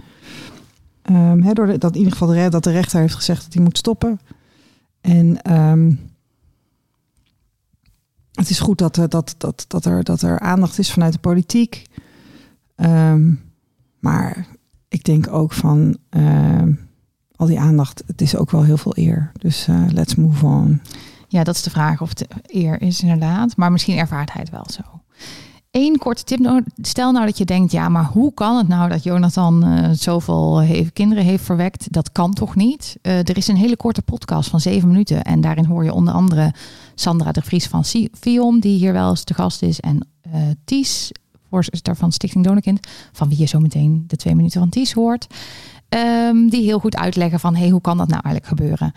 Hè, 1.11 1.53
door 1.53 1.80
dat 1.80 1.91
in 1.91 1.97
ieder 1.97 2.11
geval 2.11 2.28
de, 2.28 2.49
dat 2.49 2.63
de 2.63 2.72
rechter 2.72 2.99
heeft 2.99 3.15
gezegd 3.15 3.43
dat 3.43 3.53
hij 3.53 3.63
moet 3.63 3.78
stoppen. 3.78 4.19
En 5.01 5.38
het 8.32 8.49
is 8.49 8.59
goed 8.59 8.78
dat, 8.78 8.95
dat, 8.95 9.36
dat, 9.38 9.65
dat, 9.67 9.86
er, 9.86 10.03
dat 10.03 10.22
er 10.22 10.39
aandacht 10.39 10.78
is 10.78 10.91
vanuit 10.91 11.13
de 11.13 11.19
politiek. 11.19 11.86
Maar 13.99 14.47
ik 14.88 15.03
denk 15.03 15.28
ook 15.34 15.53
van 15.53 15.97
al 17.36 17.47
die 17.47 17.59
aandacht, 17.59 18.03
het 18.05 18.22
is 18.22 18.36
ook 18.36 18.51
wel 18.51 18.63
heel 18.63 18.78
veel 18.78 18.97
eer. 18.97 19.32
Dus 19.38 19.67
let's 19.88 20.15
move 20.15 20.45
on. 20.45 20.82
Ja, 21.32 21.43
dat 21.43 21.55
is 21.55 21.61
de 21.61 21.69
vraag 21.69 22.01
of 22.01 22.09
het 22.09 22.27
eer 22.45 22.82
is 22.82 23.01
inderdaad. 23.01 23.55
Maar 23.55 23.71
misschien 23.71 23.97
ervaart 23.97 24.34
hij 24.34 24.41
het 24.41 24.51
wel 24.51 24.65
zo. 24.69 24.82
Eén 25.71 25.97
korte 25.97 26.23
tip. 26.23 26.39
nou, 26.39 26.63
Stel 26.82 27.11
nou 27.11 27.25
dat 27.25 27.38
je 27.38 27.45
denkt, 27.45 27.71
ja, 27.71 27.89
maar 27.89 28.05
hoe 28.05 28.34
kan 28.34 28.57
het 28.57 28.67
nou 28.67 28.89
dat 28.89 29.03
Jonathan 29.03 29.63
eh, 29.63 29.89
zoveel 29.91 30.63
kinderen 30.93 31.23
heeft 31.23 31.43
verwekt? 31.43 31.93
Dat 31.93 32.11
kan 32.11 32.34
toch 32.34 32.55
niet? 32.55 32.97
Eh, 33.01 33.17
er 33.17 33.38
is 33.38 33.47
een 33.47 33.55
hele 33.55 33.75
korte 33.75 34.01
podcast 34.01 34.49
van 34.49 34.59
zeven 34.59 34.88
minuten. 34.88 35.21
En 35.21 35.41
daarin 35.41 35.65
hoor 35.65 35.84
je 35.84 35.93
onder 35.93 36.13
andere 36.13 36.53
Sandra 36.95 37.32
de 37.32 37.41
Vries 37.41 37.67
van 37.67 37.84
Viom, 38.11 38.59
die 38.59 38.77
hier 38.77 38.93
wel 38.93 39.09
eens 39.09 39.23
te 39.23 39.34
gast 39.34 39.61
is. 39.61 39.79
En 39.79 40.07
eh 40.21 40.41
Ties, 40.65 41.11
voorzitter 41.49 41.95
van 41.95 42.11
Stichting 42.11 42.43
Donorkind, 42.43 42.88
van 43.11 43.29
wie 43.29 43.39
je 43.39 43.45
zo 43.45 43.59
meteen 43.59 44.03
de 44.07 44.15
twee 44.15 44.36
minuten 44.36 44.59
van 44.59 44.69
Ties 44.69 44.93
hoort. 44.93 45.27
Ehm, 45.89 46.47
die 46.47 46.63
heel 46.63 46.79
goed 46.79 46.95
uitleggen 46.95 47.39
van, 47.39 47.55
hey, 47.55 47.69
hoe 47.69 47.82
kan 47.82 47.97
dat 47.97 48.07
nou 48.07 48.21
eigenlijk 48.23 48.59
gebeuren? 48.59 48.93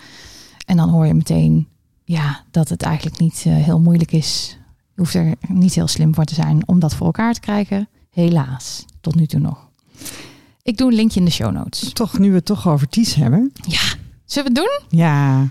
En 0.66 0.76
dan 0.76 0.89
hoor 0.89 1.07
je 1.07 1.14
meteen 1.14 1.68
ja, 2.05 2.45
dat 2.51 2.69
het 2.69 2.83
eigenlijk 2.83 3.19
niet 3.19 3.43
eh, 3.47 3.55
heel 3.55 3.81
moeilijk 3.81 4.13
is. 4.13 4.59
Je 4.95 5.01
hoeft 5.01 5.15
er 5.15 5.35
niet 5.49 5.75
heel 5.75 5.87
slim 5.87 6.15
voor 6.15 6.25
te 6.25 6.35
zijn 6.35 6.69
om 6.69 6.79
dat 6.79 6.95
voor 6.95 7.07
elkaar 7.07 7.35
te 7.35 7.41
krijgen. 7.41 7.89
Helaas, 8.11 8.85
tot 9.01 9.15
nu 9.15 9.27
toe 9.27 9.41
nog. 9.41 9.69
Ik 10.63 10.77
doe 10.77 10.89
een 10.89 10.97
linkje 10.97 11.19
in 11.19 11.27
de 11.27 11.33
show 11.33 11.53
notes. 11.53 11.93
Toch, 11.93 12.19
nu 12.19 12.29
we 12.29 12.35
het 12.35 12.45
toch 12.45 12.69
over 12.69 12.89
Ties 12.89 13.15
hebben. 13.15 13.53
Ja, 13.67 13.95
zullen 14.25 14.53
we 14.53 14.61
het 14.61 14.69
doen? 14.69 14.99
Ja, 14.99 15.51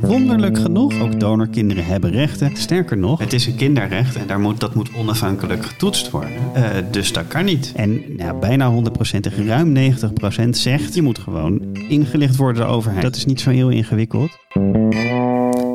Wonderlijk 0.00 0.58
genoeg, 0.58 1.00
ook 1.00 1.20
donorkinderen 1.20 1.84
hebben 1.84 2.10
rechten. 2.10 2.56
Sterker 2.56 2.98
nog, 2.98 3.18
het 3.18 3.32
is 3.32 3.46
een 3.46 3.56
kinderrecht 3.56 4.16
en 4.16 4.26
daar 4.26 4.40
moet, 4.40 4.60
dat 4.60 4.74
moet 4.74 4.90
onafhankelijk 4.96 5.66
getoetst 5.66 6.10
worden. 6.10 6.54
Eh, 6.54 6.64
dus 6.90 7.12
dat 7.12 7.28
kan 7.28 7.44
niet. 7.44 7.72
En 7.76 8.16
nou, 8.16 8.38
bijna 8.38 8.70
100%, 8.70 9.20
tegen 9.20 9.46
ruim 9.46 9.72
90% 9.72 10.48
zegt 10.48 10.94
je 10.94 11.02
moet 11.02 11.18
gewoon 11.18 11.60
ingelicht 11.88 12.36
worden 12.36 12.56
door 12.56 12.70
de 12.70 12.76
overheid. 12.76 13.02
Dat 13.02 13.16
is 13.16 13.24
niet 13.24 13.40
zo 13.40 13.50
heel 13.50 13.68
ingewikkeld. 13.68 14.38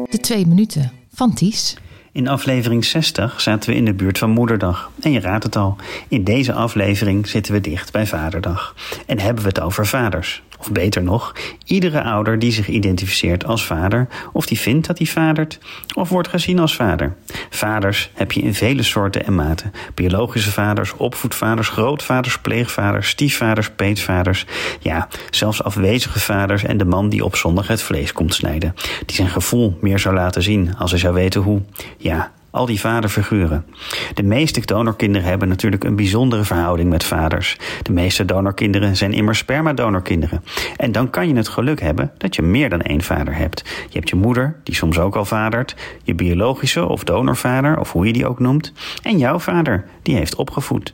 De 0.10 0.18
twee 0.22 0.48
minuten 0.48 0.92
van 1.14 1.34
Ties. 1.34 1.78
In 2.12 2.28
aflevering 2.28 2.86
60 2.86 3.42
zaten 3.42 3.70
we 3.70 3.76
in 3.76 3.86
de 3.86 3.94
buurt 3.94 4.18
van 4.18 4.30
Moederdag. 4.30 4.92
En 5.02 5.12
je 5.12 5.20
raadt 5.20 5.44
het 5.44 5.56
al, 5.56 5.76
in 6.08 6.24
deze 6.24 6.54
aflevering 6.54 7.28
zitten 7.28 7.54
we 7.54 7.62
dicht 7.62 7.92
bij 7.92 8.08
Vaderdag. 8.08 8.76
En 9.06 9.20
hebben 9.20 9.44
we 9.44 9.50
het 9.50 9.60
over 9.60 9.88
vaders. 9.88 10.44
Of 10.64 10.72
beter 10.72 11.03
nog, 11.03 11.34
iedere 11.66 12.03
ouder 12.03 12.39
die 12.39 12.51
zich 12.51 12.68
identificeert 12.68 13.45
als 13.45 13.66
vader, 13.66 14.07
of 14.34 14.45
die 14.45 14.59
vindt 14.59 14.88
dat 14.88 14.97
hij 14.97 15.07
vadert, 15.07 15.59
of 15.93 16.09
wordt 16.09 16.28
gezien 16.28 16.59
als 16.59 16.76
vader. 16.76 17.16
Vaders 17.49 18.09
heb 18.14 18.32
je 18.32 18.41
in 18.41 18.53
vele 18.53 18.84
soorten 18.84 19.26
en 19.26 19.36
maten. 19.36 19.74
Biologische 19.93 20.51
vaders, 20.51 20.93
opvoedvaders, 20.93 21.70
grootvaders, 21.70 22.39
pleegvaders, 22.39 23.09
stiefvaders, 23.09 23.70
peetvaders. 23.70 24.45
Ja, 24.80 25.07
zelfs 25.30 25.64
afwezige 25.64 26.20
vaders 26.20 26.64
en 26.64 26.78
de 26.78 26.86
man 26.86 27.09
die 27.09 27.26
op 27.26 27.36
zondag 27.36 27.68
het 27.68 27.82
vlees 27.82 28.14
komt 28.14 28.34
snijden. 28.34 28.76
Die 29.05 29.16
zijn 29.16 29.30
gevoel 29.30 29.78
meer 29.82 29.99
zou 29.99 30.16
laten 30.16 30.43
zien 30.43 30.76
als 30.78 30.91
hij 30.91 30.99
zou 30.99 31.14
weten 31.14 31.41
hoe. 31.41 31.61
Ja, 31.97 32.32
al 32.54 32.66
die 32.66 32.80
vaderfiguren. 32.80 33.66
De 34.14 34.24
meeste 34.24 34.66
donorkinderen 34.66 35.28
hebben 35.28 35.47
natuurlijk 35.47 35.84
een 35.84 35.95
bijzondere 35.95 36.43
verhouding 36.43 36.89
met 36.89 37.04
vaders. 37.04 37.58
De 37.82 37.91
meeste 37.91 38.26
donorkinderen 38.26 38.95
zijn 38.95 39.14
immers 39.14 39.38
spermadonorkinderen. 39.38 40.43
En 40.78 40.91
dan 40.91 41.10
kan 41.10 41.28
je 41.28 41.36
het 41.36 41.47
geluk 41.47 41.82
hebben 41.82 42.12
dat 42.18 42.36
je 42.36 42.41
meer 42.41 42.70
dan 42.70 42.82
één 42.82 43.01
vader 43.01 43.36
hebt. 43.36 43.64
Je 43.89 43.97
hebt 43.97 44.10
je 44.10 44.16
moeder, 44.16 44.56
die 44.64 44.76
soms 44.76 44.99
ook 44.99 45.16
al 45.16 45.26
vadert, 45.26 45.76
je 46.04 46.16
biologische 46.16 46.88
of 46.88 47.04
donorvader, 47.04 47.80
of 47.80 47.91
hoe 47.91 48.06
je 48.08 48.14
die 48.14 48.28
ook 48.28 48.39
noemt, 48.39 48.74
en 49.04 49.18
jouw 49.18 49.39
vader, 49.39 49.86
die 50.01 50.16
heeft 50.16 50.36
opgevoed. 50.36 50.93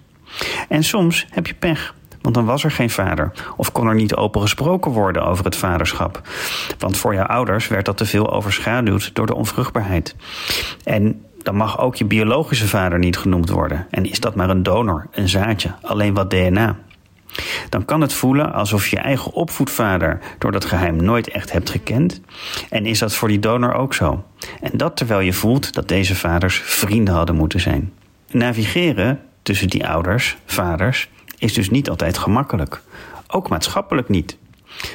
En 0.69 0.83
soms 0.83 1.27
heb 1.29 1.47
je 1.47 1.53
pech. 1.53 1.97
Want 2.21 2.35
dan 2.35 2.45
was 2.45 2.63
er 2.63 2.71
geen 2.71 2.89
vader. 2.89 3.31
Of 3.57 3.71
kon 3.71 3.87
er 3.87 3.95
niet 3.95 4.15
open 4.15 4.41
gesproken 4.41 4.91
worden 4.91 5.25
over 5.25 5.45
het 5.45 5.55
vaderschap. 5.55 6.21
Want 6.77 6.97
voor 6.97 7.13
jouw 7.13 7.25
ouders 7.25 7.67
werd 7.67 7.85
dat 7.85 7.97
te 7.97 8.05
veel 8.05 8.31
overschaduwd 8.31 9.11
door 9.13 9.25
de 9.25 9.35
onvruchtbaarheid. 9.35 10.15
En 10.83 11.21
dan 11.43 11.55
mag 11.55 11.79
ook 11.79 11.95
je 11.95 12.05
biologische 12.05 12.67
vader 12.67 12.99
niet 12.99 13.17
genoemd 13.17 13.49
worden. 13.49 13.87
En 13.89 14.05
is 14.05 14.19
dat 14.19 14.35
maar 14.35 14.49
een 14.49 14.63
donor, 14.63 15.07
een 15.11 15.29
zaadje, 15.29 15.71
alleen 15.81 16.13
wat 16.13 16.29
DNA. 16.29 16.77
Dan 17.69 17.85
kan 17.85 18.01
het 18.01 18.13
voelen 18.13 18.53
alsof 18.53 18.87
je 18.87 18.97
eigen 18.97 19.31
opvoedvader 19.31 20.19
door 20.37 20.51
dat 20.51 20.65
geheim 20.65 20.95
nooit 20.95 21.29
echt 21.29 21.51
hebt 21.51 21.69
gekend. 21.69 22.21
En 22.69 22.85
is 22.85 22.99
dat 22.99 23.15
voor 23.15 23.27
die 23.27 23.39
donor 23.39 23.73
ook 23.73 23.93
zo? 23.93 24.23
En 24.61 24.71
dat 24.73 24.97
terwijl 24.97 25.19
je 25.19 25.33
voelt 25.33 25.73
dat 25.73 25.87
deze 25.87 26.15
vaders 26.15 26.61
vrienden 26.65 27.13
hadden 27.13 27.35
moeten 27.35 27.59
zijn. 27.59 27.93
Navigeren 28.31 29.19
tussen 29.41 29.67
die 29.67 29.87
ouders, 29.87 30.37
vaders, 30.45 31.09
is 31.37 31.53
dus 31.53 31.69
niet 31.69 31.89
altijd 31.89 32.17
gemakkelijk. 32.17 32.81
Ook 33.27 33.49
maatschappelijk 33.49 34.09
niet. 34.09 34.37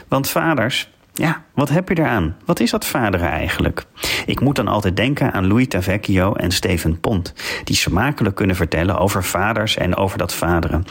Want 0.08 0.28
vaders, 0.28 0.90
ja, 1.16 1.44
wat 1.54 1.68
heb 1.68 1.88
je 1.88 1.98
eraan? 1.98 2.36
Wat 2.44 2.60
is 2.60 2.70
dat 2.70 2.86
vaderen 2.86 3.30
eigenlijk? 3.30 3.84
Ik 4.26 4.40
moet 4.40 4.56
dan 4.56 4.68
altijd 4.68 4.96
denken 4.96 5.32
aan 5.32 5.46
Louis 5.46 5.68
Tavecchio 5.68 6.32
en 6.32 6.50
Steven 6.50 7.00
Pont, 7.00 7.34
die 7.64 7.76
smakelijk 7.76 8.34
kunnen 8.36 8.56
vertellen 8.56 8.98
over 8.98 9.24
vaders 9.24 9.76
en 9.76 9.96
over 9.96 10.18
dat 10.18 10.34
vaderen. 10.34 10.84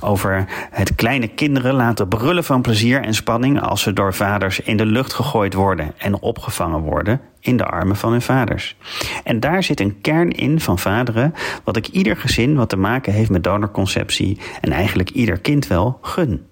Over 0.00 0.44
het 0.70 0.94
kleine 0.94 1.28
kinderen 1.28 1.74
laten 1.74 2.08
brullen 2.08 2.44
van 2.44 2.62
plezier 2.62 3.02
en 3.02 3.14
spanning 3.14 3.60
als 3.60 3.82
ze 3.82 3.92
door 3.92 4.14
vaders 4.14 4.60
in 4.60 4.76
de 4.76 4.86
lucht 4.86 5.12
gegooid 5.12 5.54
worden 5.54 5.92
en 5.98 6.20
opgevangen 6.20 6.80
worden 6.80 7.20
in 7.40 7.56
de 7.56 7.64
armen 7.66 7.96
van 7.96 8.10
hun 8.10 8.22
vaders. 8.22 8.76
En 9.24 9.40
daar 9.40 9.62
zit 9.62 9.80
een 9.80 10.00
kern 10.00 10.30
in 10.30 10.60
van 10.60 10.78
vaderen, 10.78 11.34
wat 11.64 11.76
ik 11.76 11.86
ieder 11.86 12.16
gezin 12.16 12.54
wat 12.54 12.68
te 12.68 12.76
maken 12.76 13.12
heeft 13.12 13.30
met 13.30 13.44
donorconceptie 13.44 14.38
en 14.60 14.72
eigenlijk 14.72 15.10
ieder 15.10 15.40
kind 15.40 15.66
wel 15.66 15.98
gun. 16.02 16.46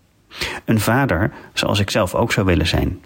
Een 0.64 0.80
vader 0.80 1.32
zoals 1.52 1.78
ik 1.78 1.90
zelf 1.90 2.14
ook 2.14 2.32
zou 2.32 2.46
willen 2.46 2.66
zijn. 2.66 3.00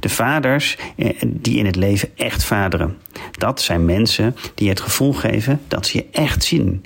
De 0.00 0.08
vaders 0.08 0.76
eh, 0.96 1.10
die 1.26 1.58
in 1.58 1.66
het 1.66 1.76
leven 1.76 2.08
echt 2.16 2.44
vaderen. 2.44 2.98
Dat 3.32 3.60
zijn 3.60 3.84
mensen 3.84 4.36
die 4.54 4.68
het 4.68 4.80
gevoel 4.80 5.12
geven 5.12 5.60
dat 5.68 5.86
ze 5.86 5.98
je 5.98 6.06
echt 6.12 6.44
zien. 6.44 6.84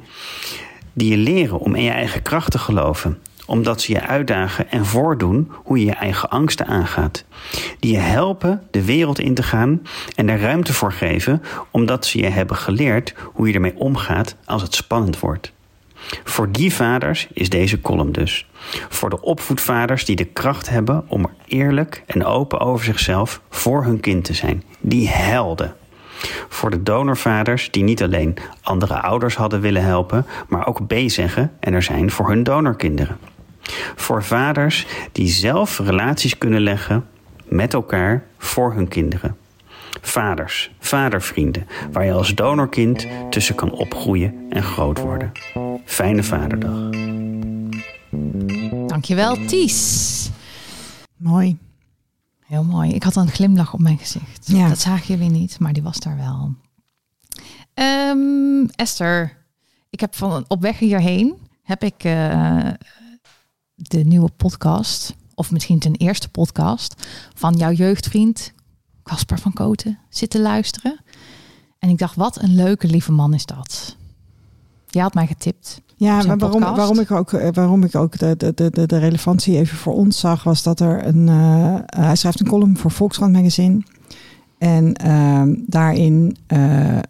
Die 0.93 1.11
je 1.11 1.17
leren 1.17 1.59
om 1.59 1.75
in 1.75 1.83
je 1.83 1.91
eigen 1.91 2.23
kracht 2.23 2.51
te 2.51 2.59
geloven. 2.59 3.19
Omdat 3.47 3.83
ze 3.83 3.93
je 3.93 4.01
uitdagen 4.01 4.71
en 4.71 4.87
voordoen 4.87 5.53
hoe 5.53 5.79
je 5.79 5.85
je 5.85 5.95
eigen 5.95 6.31
angsten 6.31 6.67
aangaat. 6.67 7.25
Die 7.79 7.93
je 7.93 7.99
helpen 7.99 8.63
de 8.71 8.85
wereld 8.85 9.19
in 9.19 9.35
te 9.35 9.43
gaan 9.43 9.83
en 10.15 10.29
er 10.29 10.41
ruimte 10.41 10.73
voor 10.73 10.93
geven. 10.93 11.43
Omdat 11.71 12.07
ze 12.07 12.19
je 12.19 12.29
hebben 12.29 12.57
geleerd 12.57 13.15
hoe 13.33 13.49
je 13.49 13.55
ermee 13.55 13.79
omgaat 13.79 14.37
als 14.45 14.63
het 14.63 14.75
spannend 14.75 15.21
wordt. 15.21 15.54
Voor 16.25 16.51
die 16.53 16.75
vaders 16.75 17.29
is 17.33 17.49
deze 17.49 17.81
column 17.81 18.13
dus. 18.13 18.47
Voor 18.89 19.11
de 19.11 19.21
opvoedvaders 19.21 20.05
die 20.05 20.17
de 20.17 20.25
kracht 20.25 20.69
hebben 20.69 21.05
om 21.09 21.25
er 21.25 21.35
eerlijk 21.47 22.03
en 22.07 22.25
open 22.25 22.61
over 22.61 22.85
zichzelf 22.85 23.41
voor 23.51 23.85
hun 23.85 24.01
kind 24.01 24.25
te 24.25 24.35
zijn. 24.35 24.63
Die 24.81 25.09
helden. 25.09 25.77
Voor 26.49 26.71
de 26.71 26.83
donorvaders 26.83 27.71
die 27.71 27.83
niet 27.83 28.03
alleen 28.03 28.37
andere 28.63 29.01
ouders 29.01 29.37
hadden 29.37 29.61
willen 29.61 29.83
helpen, 29.83 30.27
maar 30.49 30.67
ook 30.67 30.87
B 30.87 30.95
zeggen 31.07 31.53
en 31.61 31.75
er 31.75 31.83
zijn 31.83 32.11
voor 32.11 32.29
hun 32.29 32.43
donorkinderen. 32.43 33.19
Voor 33.95 34.25
vaders 34.25 34.87
die 35.13 35.29
zelf 35.29 35.79
relaties 35.79 36.39
kunnen 36.39 36.61
leggen 36.61 37.07
met 37.45 37.75
elkaar 37.75 38.25
voor 38.39 38.75
hun 38.75 38.89
kinderen. 38.89 39.37
Vaders, 40.01 40.71
vadervrienden, 40.79 41.67
waar 41.93 42.05
je 42.05 42.13
als 42.13 42.35
donorkind 42.35 43.07
tussen 43.31 43.55
kan 43.55 43.71
opgroeien 43.71 44.35
en 44.49 44.63
groot 44.63 45.01
worden. 45.01 45.33
Fijne 45.85 46.23
Vaderdag. 46.23 46.91
Dankjewel, 48.87 49.47
Ties. 49.47 50.31
mooi. 51.17 51.59
Heel 52.47 52.65
mooi. 52.65 52.91
Ik 52.91 53.03
had 53.03 53.17
een 53.17 53.29
glimlach 53.29 53.73
op 53.73 53.81
mijn 53.81 53.99
gezicht. 53.99 54.47
Ja. 54.47 54.69
Dat 54.69 54.81
zagen 54.81 55.17
jullie 55.17 55.31
niet, 55.31 55.59
maar 55.59 55.73
die 55.73 55.83
was 55.83 56.01
daar 56.01 56.17
wel. 56.17 56.55
Ehm, 57.75 58.67
Esther, 58.75 59.37
ik 59.91 60.01
heb 60.01 60.15
van 60.15 60.45
op 60.49 60.61
weg 60.61 60.79
hierheen 60.79 61.35
heb 61.63 61.83
ik 61.83 62.05
eh, 62.05 62.69
de 63.75 64.05
nieuwe 64.05 64.31
podcast 64.37 65.15
of 65.35 65.51
misschien 65.51 65.79
ten 65.79 65.95
eerste 65.95 66.29
podcast, 66.29 67.07
van 67.35 67.55
jouw 67.57 67.73
jeugdvriend 67.73 68.53
Casper 69.03 69.39
van 69.39 69.53
Koten 69.53 69.99
zitten 70.09 70.41
luisteren. 70.41 71.01
En 71.79 71.89
ik 71.89 71.99
dacht, 71.99 72.17
wat 72.17 72.43
een 72.43 72.55
leuke, 72.55 72.87
lieve 72.87 73.13
man 73.13 73.35
is 73.35 73.47
dat. 73.47 73.97
Die 74.95 75.03
had 75.03 75.15
mij 75.15 75.27
getipt. 75.27 75.83
Ja, 75.97 76.17
maar 76.17 76.27
waarom, 76.39 76.51
podcast. 76.61 76.77
waarom 76.77 76.99
ik 77.01 77.11
ook, 77.11 77.33
eh, 77.33 77.49
waarom 77.53 77.85
ik 77.85 77.95
ook 77.95 78.19
de, 78.19 78.35
de, 78.37 78.53
de, 78.55 78.87
de 78.87 78.99
relevantie 78.99 79.57
even 79.59 79.77
voor 79.77 79.95
ons 79.95 80.19
zag, 80.21 80.43
was 80.45 80.63
dat 80.63 80.81
er 80.81 81.07
een. 81.07 81.29
eh, 81.29 81.75
hij 82.05 82.17
schrijft 82.17 82.41
een 82.41 82.47
column 82.49 82.77
voor 82.77 82.91
Volkskrant 82.91 83.33
Magazine. 83.33 83.83
En 84.59 84.93
ehm, 84.95 85.55
daarin 85.67 86.37
eh, 86.47 86.97
eh, 86.97 87.01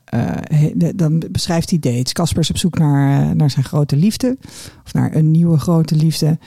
he- 0.43 0.72
de- 0.74 0.95
dan 0.95 1.22
beschrijft 1.30 1.70
hij 1.70 1.78
dates. 1.78 2.12
Casper 2.12 2.41
is 2.43 2.51
op 2.51 2.57
zoek 2.59 2.78
naar, 2.78 3.22
eh, 3.22 3.30
naar 3.30 3.51
zijn 3.51 3.64
grote 3.64 3.97
liefde. 3.97 4.37
Of 4.85 4.93
naar 4.93 5.14
een 5.14 5.30
nieuwe 5.30 5.59
grote 5.59 5.95
liefde. 5.97 6.39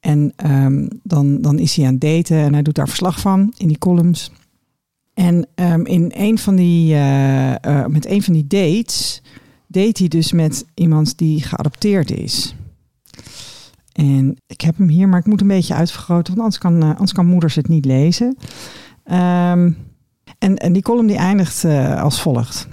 En 0.00 0.32
ehm, 0.36 0.86
dan, 1.02 1.40
dan 1.40 1.58
is 1.58 1.76
hij 1.76 1.86
aan 1.86 1.92
het 1.92 2.00
daten 2.00 2.36
en 2.36 2.52
hij 2.52 2.62
doet 2.62 2.74
daar 2.74 2.88
verslag 2.88 3.20
van 3.20 3.52
in 3.56 3.68
die 3.68 3.78
columns. 3.78 4.30
En 5.14 5.46
ehm, 5.54 5.80
in 5.84 6.12
een 6.14 6.38
van 6.38 6.56
die, 6.56 6.94
eh, 6.94 7.64
eh, 7.64 7.86
met 7.86 8.06
een 8.06 8.22
van 8.22 8.32
die 8.34 8.46
dates 8.46 9.22
deed 9.66 9.98
hij 9.98 10.08
dus 10.08 10.32
met 10.32 10.64
iemand 10.74 11.18
die 11.18 11.42
geadopteerd 11.42 12.10
is. 12.10 12.54
En 13.92 14.36
ik 14.46 14.60
heb 14.60 14.78
hem 14.78 14.88
hier, 14.88 15.08
maar 15.08 15.18
ik 15.18 15.26
moet 15.26 15.40
een 15.40 15.46
beetje 15.46 15.74
uitvergroten, 15.74 16.36
want 16.36 16.38
anders 16.38 16.58
kan, 16.58 16.82
eh, 16.82 16.88
anders 16.88 17.12
kan 17.12 17.26
moeders 17.26 17.54
het 17.54 17.68
niet 17.68 17.84
lezen. 17.84 18.36
Ehm, 19.04 19.72
en, 20.38 20.56
en 20.56 20.72
die 20.72 20.82
column 20.82 21.06
die 21.06 21.16
eindigt 21.16 21.64
eh, 21.64 22.02
als 22.02 22.20
volgt. 22.20 22.68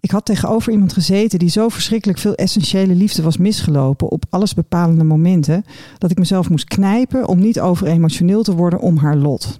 Ik 0.00 0.10
had 0.10 0.24
tegenover 0.24 0.72
iemand 0.72 0.92
gezeten 0.92 1.38
die 1.38 1.48
zo 1.48 1.68
verschrikkelijk 1.68 2.18
veel 2.18 2.34
essentiële 2.34 2.94
liefde 2.94 3.22
was 3.22 3.36
misgelopen 3.36 4.08
op 4.08 4.24
alles 4.30 4.54
bepalende 4.54 5.04
momenten, 5.04 5.64
dat 5.98 6.10
ik 6.10 6.18
mezelf 6.18 6.50
moest 6.50 6.64
knijpen 6.64 7.28
om 7.28 7.38
niet 7.38 7.60
over 7.60 7.86
emotioneel 7.86 8.42
te 8.42 8.54
worden 8.54 8.80
om 8.80 8.96
haar 8.96 9.16
lot. 9.16 9.58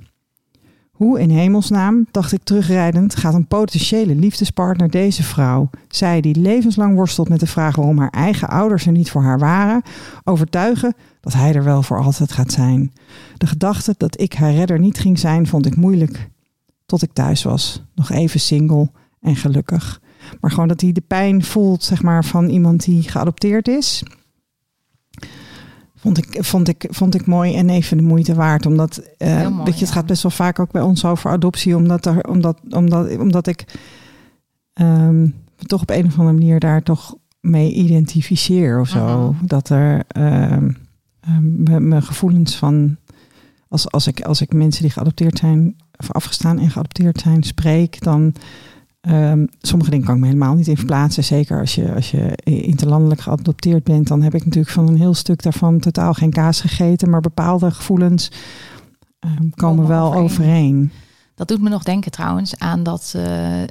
Hoe 1.03 1.21
in 1.21 1.31
hemelsnaam, 1.31 2.07
dacht 2.11 2.33
ik 2.33 2.43
terugrijdend, 2.43 3.17
gaat 3.17 3.35
een 3.35 3.47
potentiële 3.47 4.15
liefdespartner 4.15 4.91
deze 4.91 5.23
vrouw, 5.23 5.71
zij 5.89 6.21
die 6.21 6.41
levenslang 6.41 6.95
worstelt 6.95 7.29
met 7.29 7.41
de 7.41 7.47
vraag 7.47 7.77
waarom 7.77 7.99
haar 7.99 8.11
eigen 8.11 8.49
ouders 8.49 8.87
er 8.87 8.93
niet 8.93 9.11
voor 9.11 9.23
haar 9.23 9.39
waren, 9.39 9.83
overtuigen 10.25 10.95
dat 11.21 11.33
hij 11.33 11.55
er 11.55 11.65
wel 11.65 11.83
voor 11.83 12.03
altijd 12.03 12.33
gaat 12.33 12.53
zijn. 12.53 12.93
De 13.37 13.47
gedachte 13.47 13.95
dat 13.97 14.21
ik 14.21 14.33
haar 14.33 14.53
redder 14.53 14.79
niet 14.79 14.99
ging 14.99 15.19
zijn, 15.19 15.47
vond 15.47 15.67
ik 15.67 15.77
moeilijk. 15.77 16.29
Tot 16.87 17.03
ik 17.03 17.13
thuis 17.13 17.43
was, 17.43 17.83
nog 17.95 18.11
even 18.11 18.41
single 18.41 18.91
en 19.21 19.37
gelukkig. 19.37 20.01
Maar 20.41 20.51
gewoon 20.51 20.69
dat 20.69 20.81
hij 20.81 20.93
de 20.93 21.05
pijn 21.07 21.45
voelt, 21.45 21.85
zeg 21.85 22.03
maar, 22.03 22.25
van 22.25 22.49
iemand 22.49 22.85
die 22.85 23.03
geadopteerd 23.03 23.69
is. 23.69 24.03
Vond 26.03 26.19
ik, 26.19 26.45
vond, 26.45 26.69
ik, 26.69 26.87
vond 26.91 27.15
ik 27.15 27.27
mooi 27.27 27.55
en 27.55 27.71
even 27.71 27.97
de 27.97 28.03
moeite 28.03 28.35
waard. 28.35 28.67
Omdat 28.67 29.03
eh, 29.19 29.37
Heel 29.37 29.51
mooi, 29.51 29.65
weet 29.65 29.75
je, 29.75 29.81
het 29.81 29.89
ja. 29.89 29.95
gaat 29.95 30.07
best 30.07 30.23
wel 30.23 30.33
vaak 30.33 30.59
ook 30.59 30.71
bij 30.71 30.83
ons 30.83 31.05
over 31.05 31.31
adoptie. 31.31 31.77
Omdat, 31.77 32.07
er, 32.07 32.29
omdat, 32.29 32.59
omdat, 32.69 33.17
omdat 33.19 33.47
ik 33.47 33.65
ehm, 34.73 35.29
toch 35.57 35.83
op 35.83 35.91
een 35.91 36.07
of 36.07 36.19
andere 36.19 36.39
manier 36.39 36.61
daar 36.61 36.83
toch 36.83 37.15
mee 37.41 37.73
identificeer 37.73 38.81
of 38.81 38.89
zo. 38.89 39.35
Dat 39.43 39.69
er 39.69 40.03
ehm, 40.09 40.71
ehm, 41.21 41.63
mijn 41.63 41.89
mijn 41.89 42.03
gevoelens 42.03 42.57
van. 42.57 42.97
Als, 43.69 43.91
als, 43.91 44.07
ik, 44.07 44.21
als 44.21 44.41
ik 44.41 44.53
mensen 44.53 44.83
die 44.83 44.91
geadopteerd 44.91 45.39
zijn, 45.39 45.77
of 45.97 46.13
afgestaan 46.13 46.59
en 46.59 46.71
geadopteerd 46.71 47.21
zijn, 47.21 47.43
spreek, 47.43 48.01
dan. 48.01 48.35
Ehm, 49.03 49.47
sommige 49.61 49.91
dingen 49.91 50.07
kan 50.07 50.15
ik 50.15 50.21
me 50.21 50.27
helemaal 50.27 50.55
niet 50.55 50.69
in 50.69 50.77
verplaatsen. 50.77 51.25
Zeker 51.25 51.61
als 51.61 51.75
je, 51.75 51.95
als 51.95 52.11
je 52.11 52.35
interlandelijk 52.45 53.21
geadopteerd 53.21 53.85
bent, 53.85 54.07
dan 54.09 54.23
heb 54.23 54.35
ik 54.35 54.45
natuurlijk 54.45 54.73
van 54.73 54.89
een 54.89 54.97
heel 54.97 55.15
stuk 55.15 55.43
daarvan 55.43 55.79
totaal 55.79 56.15
geen 56.15 56.31
kaas 56.31 56.61
gegeten. 56.61 57.11
Maar 57.11 57.21
bepaalde 57.21 57.71
gevoelens 57.71 58.31
ehm, 59.19 59.49
komen 59.55 59.87
wel 59.87 60.07
overeen. 60.15 60.23
overeen. 60.25 60.93
Dat 61.35 61.49
doet 61.49 61.61
me 61.61 61.69
nog 61.69 61.83
denken 61.83 62.11
trouwens 62.11 62.59
aan 62.59 62.83
dat 62.83 63.13
eh, 63.17 63.63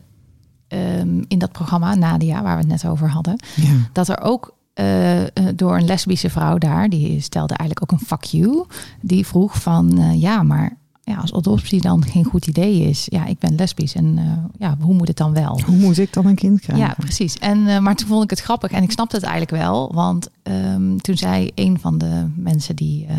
ehm, 0.68 1.24
in 1.28 1.40
dat 1.40 1.52
programma 1.52 1.96
Nadia, 1.96 2.42
waar 2.44 2.56
we 2.56 2.62
het 2.62 2.72
net 2.72 2.86
over 2.92 3.10
hadden, 3.10 3.36
Ja. 3.56 3.74
dat 3.94 4.08
er 4.08 4.22
ook 4.22 4.56
eh, 4.74 5.22
eh, 5.22 5.28
door 5.56 5.76
een 5.78 5.86
lesbische 5.86 6.30
vrouw 6.30 6.58
daar, 6.58 6.90
die 6.90 7.20
stelde 7.22 7.54
eigenlijk 7.54 7.94
ook 7.94 8.00
een 8.00 8.06
fuck 8.08 8.24
you, 8.24 8.66
die 9.02 9.26
vroeg 9.28 9.62
van 9.62 10.18
ja, 10.20 10.44
maar 10.44 10.78
ja, 11.12 11.18
als 11.18 11.34
adoptie 11.34 11.82
dan 11.82 12.06
geen 12.06 12.24
goed 12.24 12.48
idee 12.48 12.82
is, 12.82 13.08
ja, 13.10 13.26
ik 13.26 13.40
ben 13.40 13.56
lesbisch 13.56 13.96
en 13.96 14.18
eh, 14.18 14.26
ja, 14.60 14.78
hoe 14.80 14.94
moet 14.94 15.08
het 15.08 15.18
dan 15.18 15.34
wel? 15.34 15.62
Hoe 15.66 15.76
moet 15.76 15.98
ik 15.98 16.14
dan 16.14 16.26
een 16.26 16.36
kind 16.36 16.60
krijgen? 16.60 16.86
Ja, 16.88 16.94
precies. 16.98 17.38
En, 17.38 17.68
eh, 17.68 17.80
maar 17.80 17.96
toen 17.96 18.08
vond 18.08 18.24
ik 18.24 18.30
het 18.30 18.40
grappig 18.40 18.72
en 18.72 18.84
ik 18.84 18.92
snapte 18.92 19.16
het 19.16 19.26
eigenlijk 19.26 19.64
wel. 19.64 19.92
Want 19.94 20.30
ehm, 20.44 20.98
toen 20.98 21.18
zei 21.18 21.52
een 21.56 21.80
van 21.80 21.98
de 21.98 22.28
mensen 22.36 22.76
die 22.76 23.06
eh, 23.06 23.16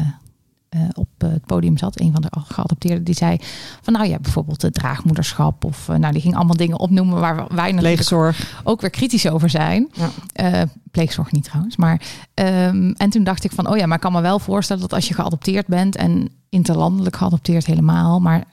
eh, 0.73 0.81
op 0.95 1.09
het 1.19 1.47
podium 1.47 1.79
zat, 1.79 2.01
een 2.01 2.13
van 2.13 2.23
de 2.23 2.29
geadopteerden, 2.31 3.05
die 3.05 3.15
zei 3.15 3.37
van 3.83 3.93
nou 3.93 4.09
ja, 4.09 4.19
bijvoorbeeld 4.19 4.63
het 4.63 4.75
draagmoederschap. 4.75 5.65
Of 5.65 5.89
eh, 5.89 5.97
nou, 5.97 6.13
die 6.13 6.23
ging 6.23 6.35
allemaal 6.35 6.57
dingen 6.57 6.79
opnoemen 6.79 7.21
waar 7.21 7.47
wij 7.55 7.75
Pleegzorg. 7.75 8.61
ook 8.65 8.81
weer 8.81 8.91
kritisch 8.91 9.29
over 9.29 9.51
zijn. 9.51 9.91
Ja. 9.93 10.11
Eh, 10.33 10.63
pleegzorg 10.91 11.33
niet 11.33 11.45
trouwens. 11.45 11.77
Maar, 11.77 12.03
ehm, 12.35 12.93
en 12.97 13.11
toen 13.11 13.25
dacht 13.25 13.45
ik 13.45 13.53
van, 13.53 13.69
oh 13.69 13.77
ja, 13.77 13.87
maar 13.87 13.97
ik 13.97 14.03
kan 14.03 14.13
me 14.13 14.21
wel 14.21 14.39
voorstellen 14.39 14.83
dat 14.83 14.93
als 14.93 15.09
je 15.09 15.15
geadopteerd 15.15 15.67
bent 15.67 15.97
en 15.97 16.29
interlandelijk 16.49 17.17
geadopteerd 17.17 17.67
helemaal, 17.67 18.21
maar 18.21 18.45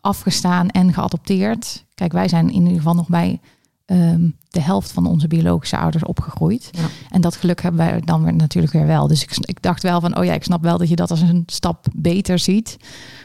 afgestaan 0.00 0.68
en 0.68 0.92
geadopteerd. 0.92 1.84
Kijk, 1.94 2.12
wij 2.12 2.28
zijn 2.28 2.48
in 2.48 2.62
ieder 2.62 2.76
geval 2.76 2.94
nog 2.94 3.08
bij 3.08 3.40
ehm, 3.88 4.28
de 4.48 4.60
helft 4.60 4.92
van 4.92 5.06
onze 5.06 5.28
biologische 5.28 5.76
ouders 5.78 6.04
opgegroeid. 6.04 6.68
Ja. 6.72 6.86
En 7.10 7.20
dat 7.20 7.36
geluk 7.36 7.62
hebben 7.62 7.86
wij 7.86 8.00
dan 8.04 8.22
weer 8.22 8.34
natuurlijk 8.34 8.72
weer 8.72 8.86
wel. 8.86 9.06
Dus 9.06 9.22
ik, 9.22 9.36
ik 9.40 9.62
dacht 9.62 9.82
wel 9.82 10.00
van, 10.00 10.18
oh 10.18 10.24
ja, 10.24 10.32
ik 10.32 10.44
snap 10.44 10.62
wel 10.62 10.78
dat 10.78 10.88
je 10.88 10.96
dat 10.96 11.10
als 11.10 11.20
een 11.20 11.42
stap 11.46 11.86
beter 11.92 12.38
ziet. 12.38 12.76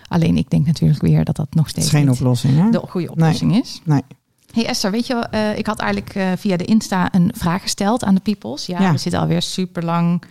Alleen 0.08 0.38
ik 0.38 0.50
denk 0.50 0.66
natuurlijk 0.66 1.02
weer 1.02 1.24
dat 1.24 1.36
dat 1.36 1.54
nog 1.54 1.70
steeds 1.70 1.90
geen 1.90 2.10
oplossing, 2.12 2.58
hè? 2.60 2.70
de 2.70 2.80
goede 2.88 3.12
oplossing 3.12 3.62
is. 3.62 3.82
Nee. 3.84 4.02
Hey 4.52 4.66
Esther, 4.68 4.92
weet 4.92 5.08
je, 5.08 5.14
eh, 5.16 5.58
ik 5.58 5.66
had 5.66 5.80
eigenlijk 5.80 6.16
eh, 6.16 6.28
via 6.38 6.58
de 6.58 6.66
Insta 6.66 7.14
een 7.14 7.32
vraag 7.36 7.62
gesteld 7.62 8.04
aan 8.04 8.16
de 8.16 8.22
peoples. 8.22 8.66
Ja, 8.66 8.82
Ja. 8.82 8.92
we 8.92 8.98
zitten 8.98 9.22
alweer 9.22 9.42
super 9.42 9.84
lang 9.86 10.24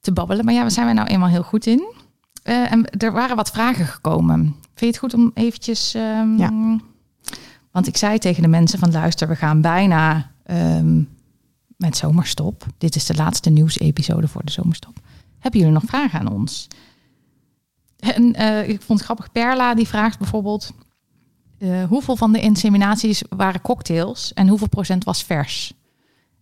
te 0.00 0.12
babbelen, 0.12 0.44
maar 0.44 0.54
ja, 0.54 0.60
waar 0.60 0.70
zijn 0.70 0.86
wij 0.86 0.94
nou 0.94 1.08
eenmaal 1.08 1.28
heel 1.28 1.42
goed 1.42 1.66
in? 1.66 1.92
Eh, 2.42 2.72
en 2.72 2.90
er 2.90 3.12
waren 3.12 3.36
wat 3.36 3.50
vragen 3.50 3.86
gekomen. 3.86 4.38
Vind 4.42 4.80
je 4.80 4.86
het 4.86 4.98
goed 4.98 5.14
om 5.14 5.30
eventjes... 5.34 5.94
ehm, 5.94 6.36
Ja. 6.36 6.78
Want 7.74 7.86
ik 7.86 7.96
zei 7.96 8.18
tegen 8.18 8.42
de 8.42 8.48
mensen 8.48 8.78
van 8.78 8.90
luister, 8.92 9.28
we 9.28 9.36
gaan 9.36 9.60
bijna 9.60 10.30
ehm, 10.44 11.02
met 11.76 11.96
zomerstop. 11.96 12.66
Dit 12.78 12.96
is 12.96 13.06
de 13.06 13.14
laatste 13.14 13.50
nieuwsepisode 13.50 14.28
voor 14.28 14.44
de 14.44 14.50
zomerstop. 14.50 15.00
Hebben 15.38 15.60
jullie 15.60 15.74
nog 15.74 15.84
vragen 15.86 16.20
aan 16.20 16.32
ons? 16.32 16.68
En 17.98 18.34
eh, 18.34 18.68
ik 18.68 18.82
vond 18.82 18.98
het 18.98 19.08
grappig, 19.08 19.32
Perla 19.32 19.74
die 19.74 19.86
vraagt 19.86 20.18
bijvoorbeeld... 20.18 20.72
eh, 21.58 21.84
hoeveel 21.84 22.16
van 22.16 22.32
de 22.32 22.40
inseminaties 22.40 23.22
waren 23.28 23.60
cocktails 23.60 24.32
en 24.34 24.48
hoeveel 24.48 24.68
procent 24.68 25.04
was 25.04 25.22
vers? 25.22 25.72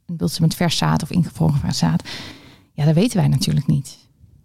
En 0.06 0.14
bedoelt 0.14 0.32
ze 0.32 0.42
met 0.42 0.54
vers 0.54 0.76
zaad 0.76 1.02
of 1.02 1.10
ingevroren 1.10 1.74
zaad? 1.74 2.08
Ja, 2.72 2.84
dat 2.84 2.94
weten 2.94 3.16
wij 3.16 3.28
natuurlijk 3.28 3.66
niet. 3.66 3.98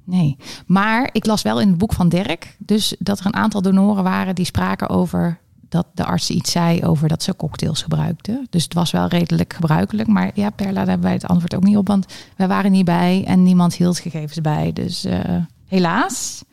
Nee. 0.03 0.37
Maar 0.65 1.09
ik 1.11 1.25
las 1.25 1.41
wel 1.41 1.61
in 1.61 1.67
het 1.67 1.77
boek 1.77 1.93
van 1.93 2.09
Dirk, 2.09 2.55
dus 2.59 2.95
dat 2.99 3.19
er 3.19 3.25
een 3.25 3.35
aantal 3.35 3.61
donoren 3.61 4.03
waren 4.03 4.35
die 4.35 4.45
spraken 4.45 4.89
over 4.89 5.39
dat 5.69 5.87
de 5.93 6.05
arts 6.05 6.29
iets 6.29 6.51
zei 6.51 6.83
over 6.83 7.07
dat 7.07 7.23
ze 7.23 7.35
cocktails 7.35 7.81
gebruikten. 7.81 8.47
Dus 8.49 8.63
het 8.63 8.73
was 8.73 8.91
wel 8.91 9.07
redelijk 9.07 9.53
gebruikelijk. 9.53 10.07
Maar 10.07 10.31
ja, 10.33 10.49
Perla, 10.49 10.73
daar 10.73 10.87
hebben 10.87 11.05
wij 11.05 11.13
het 11.13 11.27
antwoord 11.27 11.55
ook 11.55 11.63
niet 11.63 11.77
op, 11.77 11.87
want 11.87 12.05
wij 12.35 12.47
waren 12.47 12.71
niet 12.71 12.85
bij 12.85 13.23
en 13.27 13.43
niemand 13.43 13.75
hield 13.75 13.99
gegevens 13.99 14.41
bij. 14.41 14.73
Dus 14.73 15.05
eh, 15.05 15.19
helaas. 15.67 16.43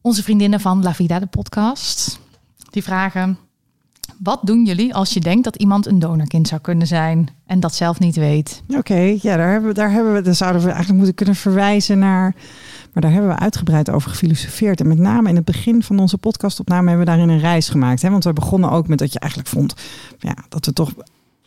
Onze 0.00 0.22
vriendinnen 0.22 0.60
van 0.60 0.82
La 0.82 0.94
Vida, 0.94 1.18
de 1.18 1.26
podcast, 1.26 2.20
die 2.70 2.82
vragen... 2.82 3.38
Wat 4.22 4.40
doen 4.42 4.64
jullie 4.64 4.94
als 4.94 5.12
je 5.12 5.20
denkt 5.20 5.44
dat 5.44 5.56
iemand 5.56 5.86
een 5.86 5.98
donorkind 5.98 6.48
zou 6.48 6.60
kunnen 6.60 6.86
zijn 6.86 7.28
en 7.46 7.60
dat 7.60 7.74
zelf 7.74 7.98
niet 7.98 8.16
weet? 8.16 8.62
Oké, 8.68 9.16
ja, 9.20 9.36
daar 9.36 9.50
hebben 9.50 9.68
we, 9.68 9.74
daar 9.74 9.90
hebben 9.90 10.14
we, 10.14 10.22
daar 10.22 10.34
zouden 10.34 10.60
we 10.60 10.68
eigenlijk 10.68 10.96
moeten 10.96 11.14
kunnen 11.14 11.34
verwijzen 11.34 11.98
naar. 11.98 12.34
Maar 12.98 13.10
daar 13.10 13.16
hebben 13.16 13.36
we 13.36 13.42
uitgebreid 13.42 13.90
over 13.90 14.10
gefilosofeerd. 14.10 14.80
En 14.80 14.88
met 14.88 14.98
name 14.98 15.28
in 15.28 15.36
het 15.36 15.44
begin 15.44 15.82
van 15.82 15.98
onze 15.98 16.18
podcastopname 16.18 16.88
hebben 16.88 17.06
we 17.06 17.12
daarin 17.12 17.28
een 17.28 17.40
reis 17.40 17.68
gemaakt. 17.68 18.02
Hè? 18.02 18.10
Want 18.10 18.24
we 18.24 18.32
begonnen 18.32 18.70
ook 18.70 18.88
met 18.88 18.98
dat 18.98 19.12
je 19.12 19.18
eigenlijk 19.18 19.50
vond 19.50 19.74
ja, 20.18 20.34
dat 20.48 20.66
we 20.66 20.72
toch 20.72 20.92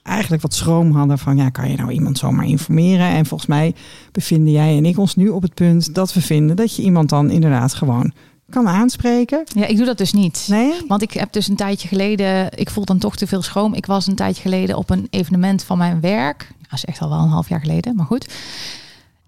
eigenlijk 0.03 0.41
wat 0.41 0.53
schroom 0.53 0.91
hadden 0.91 1.17
van 1.17 1.37
ja, 1.37 1.49
kan 1.49 1.69
je 1.69 1.77
nou 1.77 1.91
iemand 1.91 2.17
zomaar 2.17 2.45
informeren? 2.45 3.07
En 3.07 3.25
volgens 3.25 3.49
mij 3.49 3.75
bevinden 4.11 4.53
jij 4.53 4.77
en 4.77 4.85
ik 4.85 4.97
ons 4.97 5.15
nu 5.15 5.29
op 5.29 5.41
het 5.41 5.53
punt 5.53 5.95
dat 5.95 6.13
we 6.13 6.21
vinden 6.21 6.55
dat 6.55 6.75
je 6.75 6.81
iemand 6.81 7.09
dan 7.09 7.29
inderdaad 7.29 7.73
gewoon 7.73 8.11
kan 8.49 8.67
aanspreken. 8.67 9.43
Ja, 9.45 9.65
ik 9.65 9.77
doe 9.77 9.85
dat 9.85 9.97
dus 9.97 10.13
niet. 10.13 10.45
Nee? 10.49 10.73
Want 10.87 11.01
ik 11.01 11.11
heb 11.11 11.33
dus 11.33 11.47
een 11.47 11.55
tijdje 11.55 11.87
geleden, 11.87 12.57
ik 12.57 12.69
voel 12.69 12.85
dan 12.85 12.97
toch 12.97 13.15
te 13.15 13.27
veel 13.27 13.41
schroom. 13.41 13.73
Ik 13.73 13.85
was 13.85 14.07
een 14.07 14.15
tijdje 14.15 14.41
geleden 14.41 14.77
op 14.77 14.89
een 14.89 15.07
evenement 15.09 15.63
van 15.63 15.77
mijn 15.77 15.99
werk. 16.01 16.51
Dat 16.61 16.73
is 16.73 16.85
echt 16.85 17.01
al 17.01 17.09
wel 17.09 17.19
een 17.19 17.29
half 17.29 17.49
jaar 17.49 17.59
geleden, 17.59 17.95
maar 17.95 18.05
goed. 18.05 18.27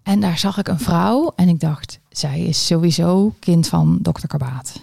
En 0.03 0.19
daar 0.19 0.37
zag 0.37 0.57
ik 0.57 0.67
een 0.67 0.79
vrouw 0.79 1.33
en 1.35 1.47
ik 1.49 1.59
dacht, 1.59 1.99
zij 2.09 2.39
is 2.41 2.65
sowieso 2.65 3.33
kind 3.39 3.67
van 3.67 3.97
dokter 4.01 4.27
Karbaat. 4.27 4.79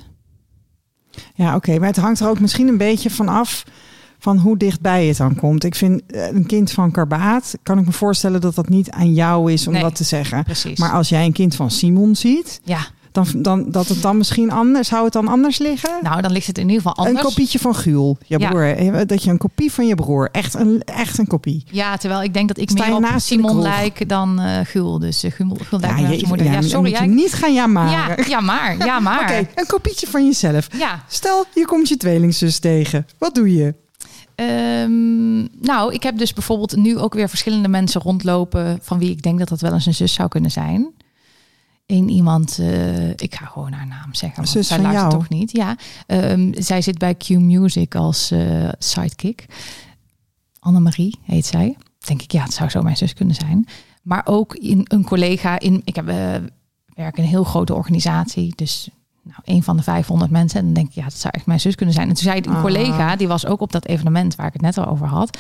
Ja, 1.35 1.55
oké. 1.55 1.79
Maar 1.79 1.89
het 1.89 1.97
hangt 1.97 2.21
er 2.21 2.29
ook 2.29 2.41
misschien 2.41 2.69
een 2.69 2.77
beetje 2.79 3.11
van 3.11 3.29
af 3.29 3.65
van 4.19 4.39
hoe 4.39 4.57
dichtbij 4.57 5.07
het 5.07 5.17
dan 5.17 5.35
komt. 5.35 5.65
Ik 5.65 5.75
vind 5.75 6.03
eh, 6.07 6.27
een 6.33 6.47
kind 6.47 6.71
van 6.71 6.91
Karbaat, 6.91 7.55
kan 7.63 7.79
ik 7.79 7.87
me 7.87 7.93
voorstellen 7.93 8.41
dat 8.41 8.55
dat 8.55 8.69
niet 8.69 8.91
aan 8.91 9.15
jou 9.15 9.53
is 9.53 9.67
om 9.67 9.73
Nee. 9.73 9.83
dat 9.83 9.95
te 9.95 10.05
zeggen. 10.05 10.45
Precies. 10.45 10.79
Maar 10.79 10.93
als 10.93 11.09
jij 11.09 11.25
een 11.25 11.33
kind 11.33 11.55
van 11.57 11.71
Simon 11.71 12.17
ziet, 12.17 12.61
ja, 12.65 12.87
Dan, 13.13 13.27
dan, 13.35 13.71
dat 13.71 13.89
het 13.89 14.03
dan 14.03 14.17
misschien 14.17 14.51
anders, 14.51 14.89
zou 14.89 15.05
het 15.05 15.13
dan 15.13 15.29
anders 15.29 15.59
liggen? 15.59 15.91
Nou, 16.03 16.23
dan 16.23 16.33
ligt 16.33 16.47
het 16.47 16.59
in 16.59 16.69
ieder 16.69 16.77
geval 16.83 16.97
anders. 16.97 17.17
Een 17.19 17.25
kopietje 17.31 17.59
van 17.59 17.75
Gul, 17.75 18.19
je 18.27 18.39
Ja. 18.39 18.49
broer. 18.49 19.07
Dat 19.07 19.23
je 19.23 19.31
een 19.31 19.39
kopie 19.39 19.73
van 19.73 19.87
je 19.87 19.95
broer, 19.95 20.29
echt 20.33 20.55
een, 20.55 20.83
echt 20.85 21.19
een 21.19 21.27
kopie. 21.27 21.65
Ja, 21.71 21.97
terwijl 21.97 22.23
ik 22.23 22.35
denk 22.35 22.49
dat 22.49 22.59
ik 22.59 22.73
meer 22.73 22.95
op 22.95 23.07
Simon 23.17 23.51
kroeg? 23.51 23.63
lijk 23.63 24.09
dan 24.09 24.41
eh 24.41 24.59
Gul. 24.65 24.99
Dus 24.99 25.25
uh, 25.25 25.31
je- 25.39 25.45
op 25.51 25.63
zijn 25.71 26.29
moeder. 26.29 26.47
Ja, 26.53 26.63
sorry. 26.63 26.91
Ja, 26.91 27.05
niet 27.05 27.33
gaan 27.33 27.55
jammeren. 27.55 27.91
ja, 27.91 28.17
ja, 28.27 28.41
maar. 28.41 28.77
Ja, 28.87 29.01
maar. 29.11 29.21
Oké, 29.23 29.47
een 29.55 29.67
kopietje 29.67 30.07
van 30.07 30.25
jezelf. 30.25 30.69
Ja. 30.79 31.05
Stel, 31.09 31.45
je 31.55 31.65
komt 31.67 31.89
je 31.89 31.97
tweelingzus 31.97 32.59
tegen. 32.59 33.07
Wat 33.19 33.35
doe 33.35 33.55
je? 33.55 33.75
Ehm, 34.35 35.39
nou, 35.67 35.95
ik 35.95 36.03
heb 36.03 36.19
dus 36.19 36.33
bijvoorbeeld 36.33 36.77
nu 36.77 36.99
ook 36.99 37.15
weer 37.15 37.29
verschillende 37.29 37.69
mensen 37.69 38.01
rondlopen... 38.01 38.79
van 38.83 38.99
wie 38.99 39.11
ik 39.11 39.23
denk 39.23 39.39
dat 39.39 39.49
dat 39.49 39.61
wel 39.61 39.73
eens 39.73 39.87
een 39.87 39.95
zus 39.95 40.13
zou 40.13 40.29
kunnen 40.29 40.51
zijn. 40.51 40.89
Eén 41.91 42.09
iemand, 42.09 42.59
eh, 42.59 43.09
ik 43.11 43.35
ga 43.35 43.47
gewoon 43.47 43.73
haar 43.73 43.87
naam 43.87 44.15
zeggen, 44.15 44.37
want 44.37 44.49
Zus 44.49 44.69
zij 44.69 44.79
luistert 44.81 45.11
jou? 45.11 45.21
toch 45.23 45.29
niet. 45.29 45.53
Ja, 45.53 45.77
Ehm, 46.07 46.53
zij 46.63 46.83
zit 46.83 46.99
bij 46.99 47.15
Q 47.15 47.29
Music 47.29 47.95
als 47.95 48.31
eh, 48.31 48.69
sidekick. 48.79 49.47
Annemarie 50.59 51.19
heet 51.23 51.47
zij. 51.47 51.77
Denk 51.99 52.23
ik, 52.23 52.33
ja, 52.33 52.43
het 52.43 52.53
zou 52.53 52.71
zo 52.71 52.83
mijn 52.83 52.97
zus 52.97 53.15
kunnen 53.15 53.35
zijn. 53.35 53.67
Maar 54.03 54.23
ook 54.25 54.55
in 54.55 54.85
een 54.89 55.05
collega 55.05 55.59
in, 55.59 55.81
ik 55.85 55.97
heb 55.97 56.09
eh, 56.09 56.17
werk 56.95 57.17
in 57.17 57.23
een 57.23 57.29
heel 57.29 57.45
grote 57.45 57.75
organisatie, 57.75 58.53
dus 58.57 58.89
nou, 59.23 59.41
een 59.45 59.63
van 59.63 59.77
de 59.77 59.83
500 59.83 60.31
mensen. 60.31 60.59
En 60.59 60.65
dan 60.65 60.75
denk 60.75 60.89
ik, 60.89 60.95
ja, 60.95 61.05
dat 61.05 61.15
zou 61.15 61.35
echt 61.37 61.47
mijn 61.47 61.61
zus 61.61 61.75
kunnen 61.75 61.95
zijn. 61.95 62.09
En 62.09 62.15
toen 62.15 62.23
zei 62.23 62.41
een 62.45 62.55
Ah. 62.55 62.63
collega, 62.63 63.17
die 63.17 63.29
was 63.29 63.47
ook 63.47 63.61
op 63.61 63.73
dat 63.73 63.87
evenement 63.87 64.35
waar 64.35 64.47
ik 64.47 64.53
het 64.53 64.63
net 64.63 64.79
al 64.79 64.87
over 64.87 65.07
had. 65.07 65.39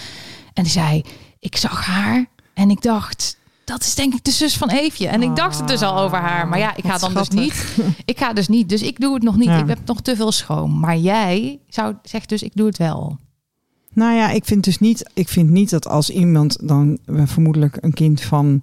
En 0.52 0.62
die 0.62 0.72
zei, 0.72 1.02
ik 1.38 1.56
zag 1.56 1.84
haar 1.86 2.26
en 2.54 2.70
ik 2.70 2.82
dacht, 2.82 3.36
dat 3.70 3.80
is 3.80 3.94
denk 3.94 4.14
ik 4.14 4.24
de 4.24 4.30
zus 4.30 4.56
van 4.56 4.70
Eefje. 4.70 5.08
En 5.08 5.22
ik 5.22 5.36
dacht 5.36 5.58
het 5.58 5.68
dus 5.68 5.82
al 5.82 5.98
over 5.98 6.18
haar. 6.18 6.48
Maar 6.48 6.58
ja, 6.58 6.76
ik 6.76 6.84
ga 6.84 6.98
dan 6.98 7.14
dus 7.14 7.28
niet. 7.28 7.76
Ik 8.04 8.18
ga 8.18 8.32
dus 8.32 8.48
niet. 8.48 8.68
Dus 8.68 8.82
ik 8.82 9.00
doe 9.00 9.14
het 9.14 9.22
nog 9.22 9.36
niet. 9.36 9.48
Ja. 9.48 9.58
Ik 9.58 9.68
heb 9.68 9.78
nog 9.84 10.00
te 10.00 10.16
veel 10.16 10.32
schroom. 10.32 10.80
Maar 10.80 10.96
jij 10.96 11.60
zou 11.68 11.94
zegt 12.02 12.28
dus, 12.28 12.42
ik 12.42 12.54
doe 12.54 12.66
het 12.66 12.78
wel. 12.78 13.18
Nou 13.92 14.14
ja, 14.14 14.30
ik 14.30 14.44
vind 14.44 14.64
dus 14.64 14.78
niet, 14.78 15.10
ik 15.14 15.28
vind 15.28 15.50
niet 15.50 15.70
dat 15.70 15.88
als 15.88 16.10
iemand 16.10 16.68
dan 16.68 16.98
eh, 17.04 17.22
vermoedelijk 17.26 17.78
een 17.80 17.92
kind 17.92 18.20
van 18.20 18.62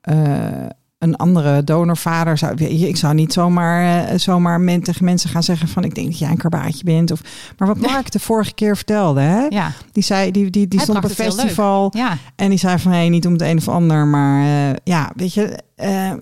eh, 0.00 0.66
een 0.98 1.16
andere 1.16 1.64
donorvader 1.64 2.38
zou. 2.38 2.64
Ik 2.64 2.96
zou 2.96 3.14
niet 3.14 3.32
zomaar, 3.32 4.06
eh, 4.06 4.18
zomaar 4.18 4.60
men, 4.60 4.82
tegen 4.82 5.04
mensen 5.04 5.30
gaan 5.30 5.42
zeggen 5.42 5.68
van 5.68 5.84
ik 5.84 5.94
denk 5.94 6.06
dat 6.06 6.18
jij 6.18 6.30
een 6.30 6.36
karbaatje 6.36 6.84
bent. 6.84 7.10
Of, 7.10 7.20
maar 7.58 7.68
wat 7.68 7.78
Mark 7.78 8.10
de 8.10 8.20
vorige 8.20 8.54
keer 8.54 8.76
vertelde, 8.76 9.20
hè? 9.20 9.46
Ja, 9.48 9.72
die 9.92 10.02
zei, 10.02 10.30
die, 10.30 10.50
die, 10.50 10.68
die 10.68 10.78
Hij 10.78 10.78
stond 10.78 10.98
op 10.98 11.04
het 11.04 11.14
festival. 11.14 11.90
ja. 11.96 12.16
En 12.36 12.48
die 12.48 12.58
zei 12.58 12.78
van, 12.78 12.92
hé, 12.92 13.08
niet 13.08 13.26
om 13.26 13.32
het 13.32 13.42
een 13.42 13.58
of 13.58 13.68
ander, 13.68 14.06
maar 14.06 14.42
eh, 14.42 14.76
ja, 14.84 15.12
weet 15.16 15.34
je, 15.34 15.58
eh, 15.74 16.12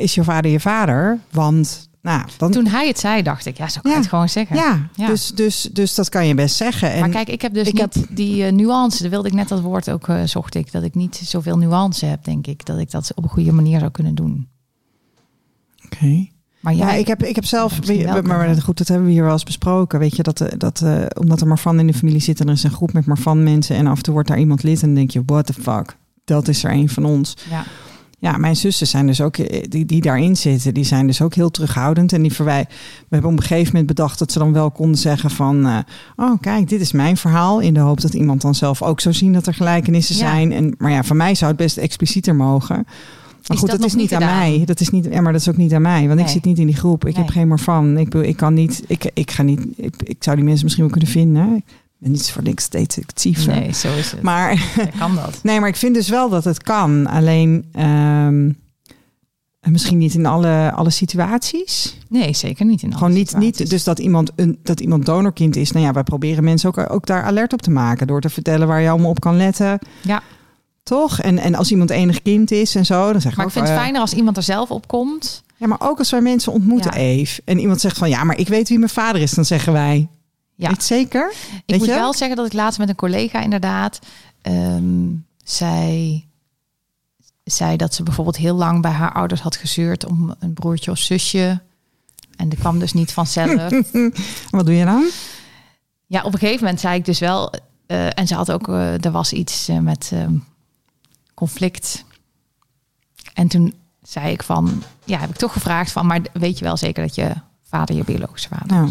is 0.00 0.14
je 0.14 0.24
vader 0.24 0.50
je 0.50 0.60
vader? 0.60 1.18
Want, 1.30 1.87
nou, 2.02 2.22
dan... 2.36 2.50
Toen 2.50 2.66
hij 2.66 2.86
het 2.88 2.98
zei, 2.98 3.22
dacht 3.22 3.46
ik, 3.46 3.56
ja, 3.56 3.68
zo 3.68 3.80
kan 3.80 3.90
Ja. 3.90 3.96
het 3.96 4.06
gewoon 4.06 4.28
zeggen. 4.28 4.56
ja, 4.56 4.88
Ja. 4.94 5.06
Dus, 5.06 5.30
dus, 5.30 5.68
dus 5.72 5.94
dat 5.94 6.08
kan 6.08 6.26
je 6.26 6.34
best 6.34 6.56
zeggen. 6.56 6.92
En, 6.92 7.00
maar 7.00 7.08
kijk, 7.08 7.28
ik 7.28 7.42
heb 7.42 7.54
dus 7.54 7.66
ik 7.66 7.72
niet 7.72 7.94
heb- 7.94 8.06
die 8.10 8.44
eh, 8.44 8.52
nuance. 8.52 9.02
Dat 9.02 9.10
wilde 9.10 9.28
ik 9.28 9.34
net 9.34 9.48
dat 9.48 9.60
woord 9.60 9.90
ook 9.90 10.08
eh, 10.08 10.22
zocht 10.24 10.54
ik. 10.54 10.72
Dat 10.72 10.82
ik 10.82 10.94
niet 10.94 11.20
zoveel 11.24 11.58
nuance 11.58 12.06
heb, 12.06 12.24
denk 12.24 12.46
ik. 12.46 12.66
Dat 12.66 12.78
ik 12.78 12.90
dat 12.90 13.12
op 13.14 13.24
een 13.24 13.30
goede 13.30 13.52
manier 13.52 13.78
zou 13.78 13.90
kunnen 13.90 14.14
doen. 14.14 14.48
Oké. 15.84 16.26
Maar 16.60 16.74
Ja, 16.74 16.92
ik 16.92 17.06
heb, 17.06 17.22
ik 17.22 17.34
heb 17.34 17.44
zelf, 17.44 17.78
maar 18.22 18.56
goed, 18.62 18.78
dat 18.78 18.88
hebben 18.88 19.06
we 19.06 19.12
hier 19.12 19.22
wel 19.22 19.32
eens 19.32 19.44
besproken. 19.44 19.98
Weet 19.98 20.16
je, 20.16 20.22
dat, 20.22 20.40
eh, 20.40 20.58
dat 20.58 20.84
omdat 21.18 21.40
er 21.40 21.46
maar 21.46 21.58
van 21.58 21.78
in 21.78 21.86
de 21.86 21.94
familie 21.94 22.20
zit, 22.20 22.40
en 22.40 22.46
er 22.46 22.52
is 22.52 22.62
een 22.62 22.70
groep 22.70 22.92
met 22.92 23.06
maar 23.06 23.18
van 23.18 23.42
mensen 23.42 23.76
en 23.76 23.86
af 23.86 23.96
en 23.96 24.02
toe 24.02 24.12
wordt 24.12 24.28
daar 24.28 24.38
iemand 24.38 24.62
lid 24.62 24.80
en 24.80 24.86
dan 24.86 24.94
denk 24.94 25.10
je, 25.10 25.22
what 25.26 25.46
the 25.46 25.52
fuck, 25.52 25.96
dat 26.24 26.48
is 26.48 26.64
er 26.64 26.70
een 26.72 26.88
van 26.88 27.04
ons. 27.04 27.34
ja. 27.50 27.64
Ja, 28.20 28.36
mijn 28.36 28.56
zussen 28.56 28.86
zijn 28.86 29.06
dus 29.06 29.20
ook, 29.20 29.36
eh, 29.36 29.62
die, 29.68 29.84
die 29.84 30.00
daarin 30.00 30.36
zitten, 30.36 30.74
die 30.74 30.84
zijn 30.84 31.06
dus 31.06 31.22
ook 31.22 31.34
heel 31.34 31.50
terughoudend. 31.50 32.12
En 32.12 32.22
die 32.22 32.32
verwij 32.32 32.64
we 32.68 32.74
hebben 33.08 33.30
op 33.30 33.36
een 33.36 33.42
gegeven 33.42 33.66
moment 33.66 33.86
bedacht 33.86 34.18
dat 34.18 34.32
ze 34.32 34.38
dan 34.38 34.52
wel 34.52 34.70
konden 34.70 34.98
zeggen 34.98 35.30
van, 35.30 35.66
eh, 35.66 35.78
oh 36.16 36.40
kijk, 36.40 36.68
dit 36.68 36.80
is 36.80 36.92
mijn 36.92 37.16
verhaal. 37.16 37.60
In 37.60 37.74
de 37.74 37.80
hoop 37.80 38.00
dat 38.00 38.14
iemand 38.14 38.40
dan 38.40 38.54
zelf 38.54 38.82
ook 38.82 39.00
zou 39.00 39.14
zien 39.14 39.32
dat 39.32 39.46
er 39.46 39.54
gelijkenissen 39.54 40.16
Ja. 40.16 40.20
zijn. 40.20 40.52
En, 40.52 40.74
maar 40.78 40.90
ja, 40.90 41.04
van 41.04 41.16
mij 41.16 41.34
zou 41.34 41.50
het 41.50 41.60
best 41.60 41.76
explicieter 41.76 42.34
mogen. 42.34 42.76
Maar 42.76 43.56
Is 43.56 43.58
goed, 43.58 43.70
dat 43.70 43.80
dat, 43.80 43.88
is 43.88 43.94
niet 43.94 44.14
aan 44.14 44.24
mij. 44.24 44.62
Dat 44.64 44.80
is 44.80 44.90
niet, 44.90 45.04
ja, 45.10 45.20
maar 45.20 45.32
dat 45.32 45.40
is 45.40 45.48
ook 45.48 45.56
niet 45.56 45.72
aan 45.72 45.82
mij, 45.82 46.08
want 46.08 46.20
ik 46.20 46.28
zit 46.28 46.44
niet 46.44 46.58
in 46.58 46.66
die 46.66 46.76
groep. 46.76 47.06
Ik 47.06 47.16
heb 47.16 47.28
geen 47.28 47.48
maar 47.48 47.60
van. 47.60 47.98
Ik, 47.98 48.14
ik 48.14 48.36
kan 48.36 48.54
niet, 48.54 48.82
ik, 48.86 49.10
ik 49.14 49.30
ga 49.30 49.42
niet, 49.42 49.60
ik, 49.76 49.94
ik 50.02 50.16
zou 50.18 50.36
die 50.36 50.44
mensen 50.44 50.64
misschien 50.64 50.84
wel 50.84 50.92
kunnen 50.92 51.10
vinden. 51.10 51.64
Ben 51.98 52.10
niet 52.10 52.30
voor 52.30 52.42
niks 52.42 52.68
detectief. 52.68 53.46
Nee, 53.46 53.74
zo 53.74 53.94
is 53.96 54.10
het. 54.10 54.22
Maar 54.22 54.72
Ja, 54.76 54.86
kan 54.98 55.14
dat. 55.14 55.38
Nee, 55.42 55.60
maar 55.60 55.68
ik 55.68 55.76
vind 55.76 55.94
dus 55.94 56.08
wel 56.08 56.28
dat 56.28 56.44
het 56.44 56.62
kan. 56.62 57.06
Alleen 57.06 57.64
ehm, 57.72 58.50
misschien 59.70 59.98
niet 59.98 60.14
in 60.14 60.26
alle, 60.26 60.72
alle 60.74 60.90
situaties. 60.90 61.96
Nee, 62.08 62.34
zeker 62.34 62.64
niet 62.66 62.82
in 62.82 62.88
alle 62.88 62.98
Gewoon 62.98 63.12
niet, 63.12 63.28
situaties. 63.28 63.58
niet 63.58 63.70
dus 63.70 63.84
dat 63.84 63.98
iemand, 63.98 64.30
een, 64.36 64.58
dat 64.62 64.80
iemand 64.80 65.06
donorkind 65.06 65.56
is. 65.56 65.72
Nou 65.72 65.84
ja, 65.86 65.92
wij 65.92 66.02
proberen 66.02 66.44
mensen 66.44 66.68
ook, 66.68 66.90
ook 66.92 67.06
daar 67.06 67.22
alert 67.22 67.52
op 67.52 67.62
te 67.62 67.70
maken. 67.70 68.06
Door 68.06 68.20
te 68.20 68.28
vertellen 68.30 68.66
waar 68.66 68.80
je 68.80 68.90
allemaal 68.90 69.10
op 69.10 69.20
kan 69.20 69.36
letten. 69.36 69.78
Ja. 70.02 70.22
Toch? 70.82 71.20
En, 71.20 71.38
en 71.38 71.54
als 71.54 71.70
iemand 71.70 71.90
enig 71.90 72.22
kind 72.22 72.50
is 72.50 72.74
en 72.74 72.86
zo, 72.86 73.12
dan 73.12 73.20
zeg 73.20 73.36
Maar 73.36 73.46
ik 73.46 73.52
vind 73.52 73.68
het 73.68 73.76
fijner 73.78 74.00
als 74.00 74.12
iemand 74.14 74.36
er 74.36 74.42
zelf 74.42 74.70
op 74.70 74.88
komt. 74.88 75.42
Ja, 75.56 75.66
maar 75.66 75.80
ook 75.80 75.98
als 75.98 76.10
wij 76.10 76.20
mensen 76.20 76.52
ontmoeten, 76.52 76.90
Ja. 76.90 76.98
Eve. 76.98 77.42
En 77.44 77.58
iemand 77.58 77.80
zegt 77.80 77.98
van, 77.98 78.08
ja, 78.08 78.24
maar 78.24 78.38
ik 78.38 78.48
weet 78.48 78.68
wie 78.68 78.78
mijn 78.78 78.90
vader 78.90 79.20
is. 79.22 79.30
Dan 79.30 79.44
zeggen 79.44 79.72
wij, 79.72 80.08
Ja. 80.58 80.68
weet 80.68 80.82
zeker? 80.82 81.30
Ik 81.30 81.62
Weet 81.66 81.78
moet 81.78 81.88
je? 81.88 81.94
wel 81.94 82.14
zeggen 82.14 82.36
dat 82.36 82.46
ik 82.46 82.52
laatst 82.52 82.78
met 82.78 82.88
een 82.88 82.94
collega 82.94 83.40
inderdaad 83.40 83.98
ehm, 84.42 85.06
zei, 85.44 86.24
zei 87.44 87.76
dat 87.76 87.94
ze 87.94 88.02
bijvoorbeeld 88.02 88.36
heel 88.36 88.54
lang 88.54 88.82
bij 88.82 88.90
haar 88.90 89.12
ouders 89.12 89.40
had 89.40 89.56
gezeurd 89.56 90.06
om 90.06 90.34
een 90.38 90.52
broertje 90.52 90.90
of 90.90 90.98
zusje. 90.98 91.60
En 92.36 92.48
dat 92.48 92.58
kwam 92.58 92.78
dus 92.78 92.92
niet 92.92 93.12
vanzelf. 93.12 93.70
Wat 94.50 94.66
doe 94.66 94.74
je 94.74 94.84
dan? 94.84 95.04
ja, 96.06 96.22
op 96.22 96.32
een 96.32 96.38
gegeven 96.38 96.62
moment 96.62 96.80
zei 96.80 96.98
ik 96.98 97.04
dus 97.04 97.18
wel, 97.18 97.52
eh, 97.86 98.18
en 98.18 98.26
ze 98.26 98.34
had 98.34 98.52
ook, 98.52 98.68
eh, 98.68 99.04
er 99.04 99.10
was 99.10 99.32
iets 99.32 99.68
eh, 99.68 99.78
met 99.78 100.10
ehm, 100.12 100.34
conflict. 101.34 102.04
En 103.34 103.48
toen 103.48 103.74
zei 104.02 104.32
ik 104.32 104.42
van, 104.42 104.82
ja, 105.04 105.18
heb 105.18 105.30
ik 105.30 105.36
toch 105.36 105.52
gevraagd 105.52 105.92
van, 105.92 106.06
maar 106.06 106.20
weet 106.32 106.58
je 106.58 106.64
wel 106.64 106.76
zeker 106.76 107.02
dat 107.06 107.14
je 107.14 107.32
vader 107.62 107.96
je 107.96 108.04
biologische 108.04 108.48
vader 108.48 108.76
Ja. 108.76 108.88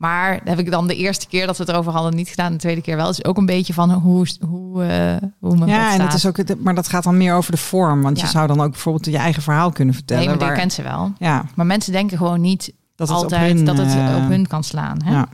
Is? 0.00 0.06
Maar 0.06 0.38
dat 0.38 0.48
heb 0.48 0.58
ik 0.58 0.70
dan 0.70 0.86
de 0.86 0.96
eerste 0.96 1.26
keer 1.28 1.46
dat 1.46 1.56
we 1.56 1.62
het 1.62 1.72
erover 1.72 1.92
hadden 1.92 2.14
niet 2.14 2.28
gedaan, 2.28 2.52
de 2.52 2.58
tweede 2.58 2.80
keer 2.80 2.96
wel. 2.96 3.06
Dus 3.06 3.24
ook 3.24 3.36
een 3.36 3.46
beetje 3.46 3.74
van 3.74 3.92
hoe, 3.92 4.26
hoe, 4.48 4.84
eh 4.84 5.16
hoe 5.38 5.56
mijn 5.56 5.70
Ja, 5.70 5.84
en 5.94 6.00
het 6.00 6.12
staat. 6.20 6.34
is 6.34 6.46
ook, 6.50 6.58
maar 6.58 6.74
dat 6.74 6.88
gaat 6.88 7.02
dan 7.04 7.16
meer 7.16 7.34
over 7.34 7.50
de 7.52 7.56
vorm. 7.58 8.02
Want 8.02 8.16
Ja. 8.18 8.24
je 8.24 8.30
zou 8.30 8.46
dan 8.46 8.60
ook 8.60 8.70
bijvoorbeeld 8.70 9.06
je 9.06 9.16
eigen 9.16 9.42
verhaal 9.42 9.72
kunnen 9.72 9.94
vertellen. 9.94 10.22
Nee, 10.22 10.30
maar 10.30 10.38
die 10.40 10.48
waar- 10.48 10.58
kent 10.58 10.72
ze 10.72 10.82
wel. 10.82 11.12
ja, 11.18 11.44
Maar 11.54 11.66
mensen 11.66 11.92
denken 11.92 12.16
gewoon 12.18 12.40
niet 12.40 12.72
dat 12.96 13.10
altijd 13.10 13.52
hun, 13.52 13.64
dat 13.64 13.78
het 13.78 13.94
eh, 13.94 14.16
op 14.22 14.28
hun 14.28 14.46
kan 14.46 14.64
slaan. 14.64 15.02
Hè? 15.04 15.10
Ja. 15.12 15.28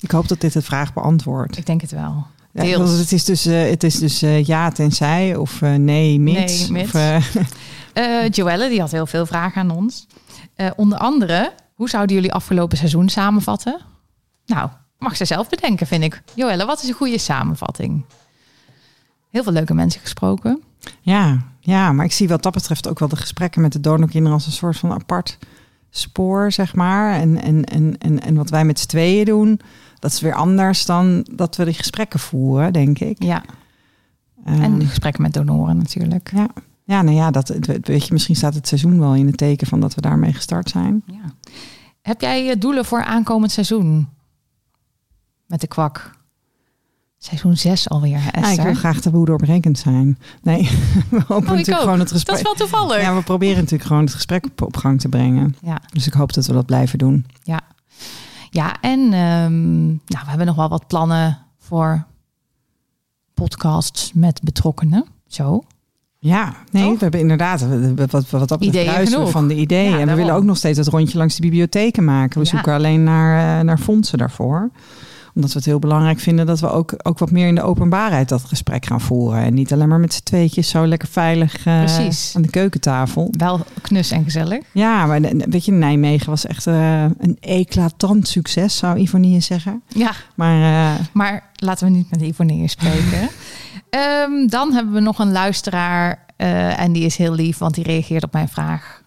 Ik 0.00 0.10
hoop 0.10 0.28
dat 0.28 0.40
dit 0.40 0.52
de 0.52 0.62
vraag 0.62 0.92
beantwoordt. 0.92 1.58
Ik 1.58 1.66
denk 1.66 1.80
het 1.80 1.90
wel. 1.90 2.26
Ja, 2.52 2.80
het 2.80 3.12
is 3.12 3.24
dus, 3.24 3.46
eh, 3.46 3.68
het 3.70 3.82
is 3.84 3.98
dus 3.98 4.20
ja 4.46 4.70
tenzij 4.70 5.36
of 5.36 5.62
eh, 5.62 5.74
nee 5.74 6.20
mits. 6.20 6.68
Nee, 6.68 6.82
mits. 6.92 6.94
Of, 6.94 7.36
Joelle, 8.36 8.68
die 8.68 8.80
had 8.80 8.90
heel 8.90 9.06
veel 9.06 9.26
vragen 9.26 9.60
aan 9.62 9.70
ons. 9.70 10.06
Onder 10.76 10.98
andere, 10.98 11.52
hoe 11.78 11.88
zouden 11.88 12.16
jullie 12.16 12.32
afgelopen 12.32 12.76
seizoen 12.76 13.08
samenvatten? 13.08 13.80
Nou, 14.46 14.68
mag 14.98 15.16
ze 15.16 15.24
zelf 15.24 15.48
bedenken, 15.48 15.86
vind 15.86 16.04
ik. 16.04 16.22
Joelle, 16.34 16.66
wat 16.66 16.82
is 16.82 16.88
een 16.88 16.94
goede 16.94 17.18
samenvatting? 17.18 18.04
Heel 19.30 19.42
veel 19.42 19.52
leuke 19.52 19.74
mensen 19.74 20.00
gesproken. 20.00 20.62
ja, 21.00 21.42
ja, 21.60 21.92
maar 21.92 22.04
ik 22.04 22.12
zie 22.12 22.28
wat 22.28 22.42
dat 22.42 22.52
betreft 22.52 22.88
ook 22.88 22.98
wel 22.98 23.08
de 23.08 23.16
gesprekken 23.16 23.60
met 23.60 23.72
de 23.72 23.80
donorkinderen 23.80 24.36
als 24.36 24.46
een 24.46 24.52
soort 24.52 24.76
van 24.76 24.92
apart 24.92 25.38
spoor, 25.90 26.52
zeg 26.52 26.74
maar. 26.74 27.14
En, 27.14 27.42
en, 27.42 27.64
en, 27.64 27.98
en, 27.98 28.20
en 28.20 28.34
wat 28.34 28.50
wij 28.50 28.64
met 28.64 28.78
z'n 28.78 28.86
tweeën 28.86 29.24
doen, 29.24 29.60
dat 29.98 30.12
is 30.12 30.20
weer 30.20 30.34
anders 30.34 30.84
dan 30.84 31.26
dat 31.32 31.56
we 31.56 31.64
die 31.64 31.74
gesprekken 31.74 32.20
voeren, 32.20 32.72
denk 32.72 32.98
ik. 32.98 33.22
Ja, 33.22 33.42
Ehm, 34.44 34.62
en 34.62 34.86
gesprekken 34.86 35.22
met 35.22 35.32
donoren 35.32 35.76
natuurlijk. 35.76 36.30
ja. 36.34 36.48
ja, 36.84 37.02
nou 37.02 37.16
ja, 37.16 37.30
dat, 37.30 37.48
weet 37.82 38.06
je, 38.06 38.12
misschien 38.12 38.36
staat 38.36 38.54
het 38.54 38.68
seizoen 38.68 38.98
wel 38.98 39.14
in 39.14 39.26
het 39.26 39.36
teken 39.36 39.66
van 39.66 39.80
dat 39.80 39.94
we 39.94 40.00
daarmee 40.00 40.32
gestart 40.32 40.68
zijn. 40.68 41.02
Ja. 41.06 41.32
Heb 42.08 42.20
jij 42.20 42.50
eh, 42.50 42.56
doelen 42.60 42.84
voor 42.84 43.04
aankomend 43.04 43.50
seizoen? 43.52 44.08
Met 45.46 45.60
de 45.60 45.66
kwak. 45.66 46.10
Seizoen 47.18 47.56
6 47.56 47.88
alweer, 47.88 48.16
hè, 48.18 48.24
Ja, 48.24 48.28
ik 48.38 48.44
Esther? 48.44 48.64
wil 48.64 48.74
graag 48.74 49.00
taboe 49.00 49.26
doorbrekend 49.26 49.78
zijn. 49.78 50.18
Nee, 50.42 50.62
we 51.10 51.16
hopen 51.16 51.36
Oh, 51.36 51.42
natuurlijk 51.42 51.70
ook. 51.70 51.78
gewoon 51.80 51.98
het 51.98 52.08
Dat 52.08 52.10
gesprek. 52.12 52.36
is 52.36 52.42
wel 52.42 52.54
toevallig. 52.54 53.00
Ja, 53.00 53.14
we 53.14 53.22
proberen 53.22 53.56
natuurlijk 53.56 53.84
gewoon 53.88 54.04
het 54.04 54.14
gesprek 54.14 54.44
op, 54.46 54.62
op 54.62 54.76
gang 54.76 55.00
te 55.00 55.08
brengen. 55.08 55.56
Ja. 55.62 55.80
Dus 55.92 56.06
ik 56.06 56.12
hoop 56.12 56.32
dat 56.32 56.46
we 56.46 56.52
dat 56.52 56.66
blijven 56.66 56.98
doen. 56.98 57.26
Ja, 57.42 57.60
ja 58.50 58.80
en 58.80 59.00
ehm, 59.00 59.86
nou, 59.86 59.98
we 60.24 60.28
hebben 60.28 60.46
nog 60.46 60.56
wel 60.56 60.68
wat 60.68 60.86
plannen 60.86 61.38
voor 61.58 62.06
podcasts 63.34 64.12
met 64.12 64.42
betrokkenen. 64.42 65.06
Zo. 65.26 65.62
Ja, 66.20 66.54
nee, 66.70 66.82
Toch? 66.82 66.92
we 66.92 66.98
hebben 66.98 67.20
inderdaad 67.20 67.60
we- 67.68 67.94
wat, 68.10 68.30
wat 68.30 68.48
dat 68.48 68.58
betreft 68.58 69.30
van 69.30 69.48
de 69.48 69.54
ideeën. 69.54 69.82
Ja, 69.84 69.90
en 69.90 69.98
we 69.98 70.04
daarom. 70.04 70.16
willen 70.24 70.34
ook 70.34 70.44
nog 70.44 70.56
steeds 70.56 70.78
het 70.78 70.86
rondje 70.88 71.18
langs 71.18 71.34
de 71.34 71.40
bibliotheken 71.42 72.04
maken. 72.04 72.38
We 72.38 72.44
Ja. 72.44 72.50
zoeken 72.50 72.72
alleen 72.72 73.02
naar, 73.04 73.58
eh, 73.58 73.64
naar 73.64 73.78
fondsen 73.78 74.18
daarvoor. 74.18 74.70
Omdat 75.34 75.52
we 75.52 75.58
het 75.58 75.68
heel 75.68 75.78
belangrijk 75.78 76.18
vinden 76.20 76.46
dat 76.46 76.60
we 76.60 76.70
ook, 76.70 76.94
ook 77.02 77.18
wat 77.18 77.30
meer 77.30 77.46
in 77.46 77.54
de 77.54 77.62
openbaarheid 77.62 78.28
dat 78.28 78.44
gesprek 78.44 78.86
gaan 78.86 79.00
voeren. 79.00 79.42
En 79.42 79.54
niet 79.54 79.72
alleen 79.72 79.88
maar 79.88 80.00
met 80.00 80.14
z'n 80.14 80.22
tweetjes 80.22 80.68
zo 80.68 80.86
lekker 80.86 81.08
veilig 81.08 81.66
uh, 81.66 81.78
Precies. 81.78 82.32
aan 82.36 82.42
de 82.42 82.50
keukentafel. 82.50 83.28
Wel 83.36 83.60
knus 83.82 84.10
en 84.10 84.24
gezellig. 84.24 84.64
Ja, 84.72 85.06
maar 85.06 85.20
weet 85.20 85.64
je, 85.64 85.72
Nijmegen 85.72 86.30
was 86.30 86.46
echt 86.46 86.66
uh, 86.66 87.02
een 87.02 87.36
eclatant 87.40 88.28
succes, 88.28 88.76
zou 88.76 88.98
Ivonie 88.98 89.40
zeggen. 89.40 89.82
Ja, 89.88 90.10
maar, 90.34 90.60
uh, 90.98 91.00
maar 91.12 91.50
laten 91.54 91.86
we 91.86 91.92
niet 91.92 92.10
met 92.10 92.20
Ivonie 92.20 92.68
spreken. 92.68 93.28
um, 93.90 94.48
dan 94.48 94.72
hebben 94.72 94.94
we 94.94 95.00
nog 95.00 95.18
een 95.18 95.32
luisteraar 95.32 96.26
en 96.76 96.92
die 96.92 97.04
is 97.04 97.16
heel 97.16 97.34
lief, 97.34 97.58
want 97.58 97.74
die 97.74 97.84
reageert 97.84 98.24
op 98.24 98.32
mijn 98.32 98.48
vraag 98.48 98.97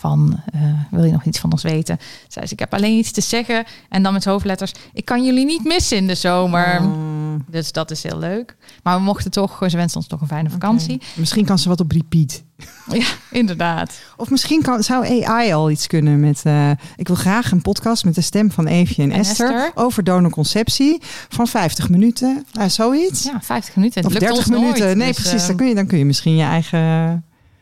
van 0.00 0.40
uh, 0.54 0.60
wil 0.90 1.04
je 1.04 1.12
nog 1.12 1.24
iets 1.24 1.38
van 1.38 1.52
ons 1.52 1.62
weten? 1.62 1.98
Zei 2.28 2.46
ze, 2.46 2.52
ik 2.52 2.58
heb 2.58 2.74
alleen 2.74 2.98
iets 2.98 3.10
te 3.10 3.20
zeggen. 3.20 3.64
En 3.88 4.02
dan 4.02 4.12
met 4.12 4.24
hoofdletters, 4.24 4.72
ik 4.92 5.04
kan 5.04 5.24
jullie 5.24 5.44
niet 5.44 5.64
missen 5.64 5.96
in 5.96 6.06
de 6.06 6.14
zomer. 6.14 6.82
Mm. 6.82 7.44
Dus 7.48 7.72
dat 7.72 7.90
is 7.90 8.02
heel 8.02 8.18
leuk. 8.18 8.56
Maar 8.82 8.96
we 8.96 9.02
mochten 9.02 9.30
toch, 9.30 9.58
ze 9.66 9.76
wensen 9.76 9.96
ons 9.96 10.06
toch 10.06 10.20
een 10.20 10.26
fijne 10.26 10.50
vakantie. 10.50 10.94
Okay. 10.94 11.08
Misschien 11.14 11.44
kan 11.44 11.58
ze 11.58 11.68
wat 11.68 11.80
op 11.80 11.92
repeat. 11.92 12.42
Ja, 12.92 13.06
inderdaad. 13.30 14.00
Of 14.16 14.30
misschien 14.30 14.62
kan, 14.62 14.82
zou 14.82 15.24
AI 15.24 15.52
al 15.52 15.70
iets 15.70 15.86
kunnen 15.86 16.20
met... 16.20 16.42
Uh, 16.46 16.70
ik 16.96 17.06
wil 17.06 17.16
graag 17.16 17.50
een 17.52 17.62
podcast 17.62 18.04
met 18.04 18.14
de 18.14 18.20
stem 18.20 18.50
van 18.50 18.66
Eefje 18.66 19.02
en, 19.02 19.10
en 19.10 19.18
Esther, 19.18 19.54
Esther, 19.54 19.70
over 19.74 20.04
donorconceptie 20.04 21.02
van 21.28 21.46
50 21.46 21.88
minuten. 21.88 22.46
Uh, 22.58 22.64
zoiets. 22.64 23.22
Ja, 23.22 23.40
50 23.40 23.76
minuten. 23.76 24.02
Het 24.02 24.12
of 24.12 24.18
30 24.18 24.48
minuten. 24.48 24.84
Nooit, 24.84 24.96
nee, 24.96 25.12
dus, 25.12 25.22
precies. 25.22 25.46
Dan 25.46 25.56
kun, 25.56 25.66
je, 25.66 25.74
dan 25.74 25.86
kun 25.86 25.98
je 25.98 26.04
misschien 26.04 26.36
je 26.36 26.42
eigen... 26.42 26.78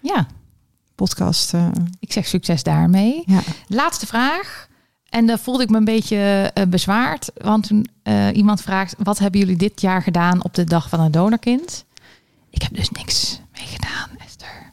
Ja, 0.01 0.26
podcast. 0.99 1.55
Uh... 1.55 1.69
Ik 2.01 2.13
zeg 2.13 2.27
succes 2.27 2.63
daarmee. 2.63 3.23
Ja. 3.27 3.41
Laatste 3.69 4.07
vraag. 4.07 4.69
En 5.09 5.27
daar 5.27 5.39
voelde 5.39 5.63
ik 5.63 5.71
me 5.71 5.77
een 5.77 5.85
beetje 5.85 6.51
uh, 6.55 6.65
bezwaard. 6.65 7.31
Want 7.35 7.67
toen 7.67 7.89
uh, 8.05 8.29
iemand 8.33 8.63
vraagt: 8.63 8.95
wat 8.99 9.19
hebben 9.19 9.41
jullie 9.41 9.57
dit 9.57 9.81
jaar 9.81 10.03
gedaan 10.03 10.45
op 10.45 10.55
de 10.55 10.65
dag 10.65 10.89
van 10.89 11.01
een 11.01 11.11
donorkind? 11.11 11.85
Ik 12.51 12.63
heb 12.63 12.75
dus 12.75 12.91
niks 12.91 13.41
mee 13.53 13.67
gedaan, 13.67 14.09
Esther. 14.27 14.73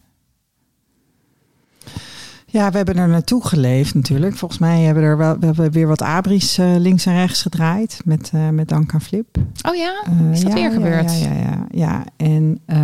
Ja, 2.56 2.72
we 2.72 2.78
hebben 2.78 2.98
er 2.98 3.08
naartoe 3.08 3.46
geleefd 3.46 3.94
natuurlijk. 3.94 4.36
Volgens 4.36 4.60
mij 4.60 4.82
hebben 4.82 5.04
we 5.04 5.10
er 5.10 5.18
wel, 5.18 5.40
we 5.40 5.46
hebben 5.46 5.72
weer 5.72 5.88
wat 5.88 6.02
abris 6.02 6.60
uh, 6.60 6.76
links 6.78 7.06
en 7.06 7.14
rechts 7.14 7.42
gedraaid 7.42 8.02
met, 8.06 8.32
uh, 8.36 8.50
met 8.50 8.68
dank 8.70 8.94
aan 8.94 9.02
Flip. 9.02 9.38
Oh 9.68 9.76
ja, 9.76 10.04
is 10.32 10.42
dat 10.42 10.50
ja, 10.50 10.56
weer 10.56 10.72
gebeurd? 10.72 11.20
Ja, 11.20 11.28
ja, 11.28 11.40
ja. 11.40 11.66
ja. 11.72 12.04
En 12.18 12.60
uh, 12.68 12.78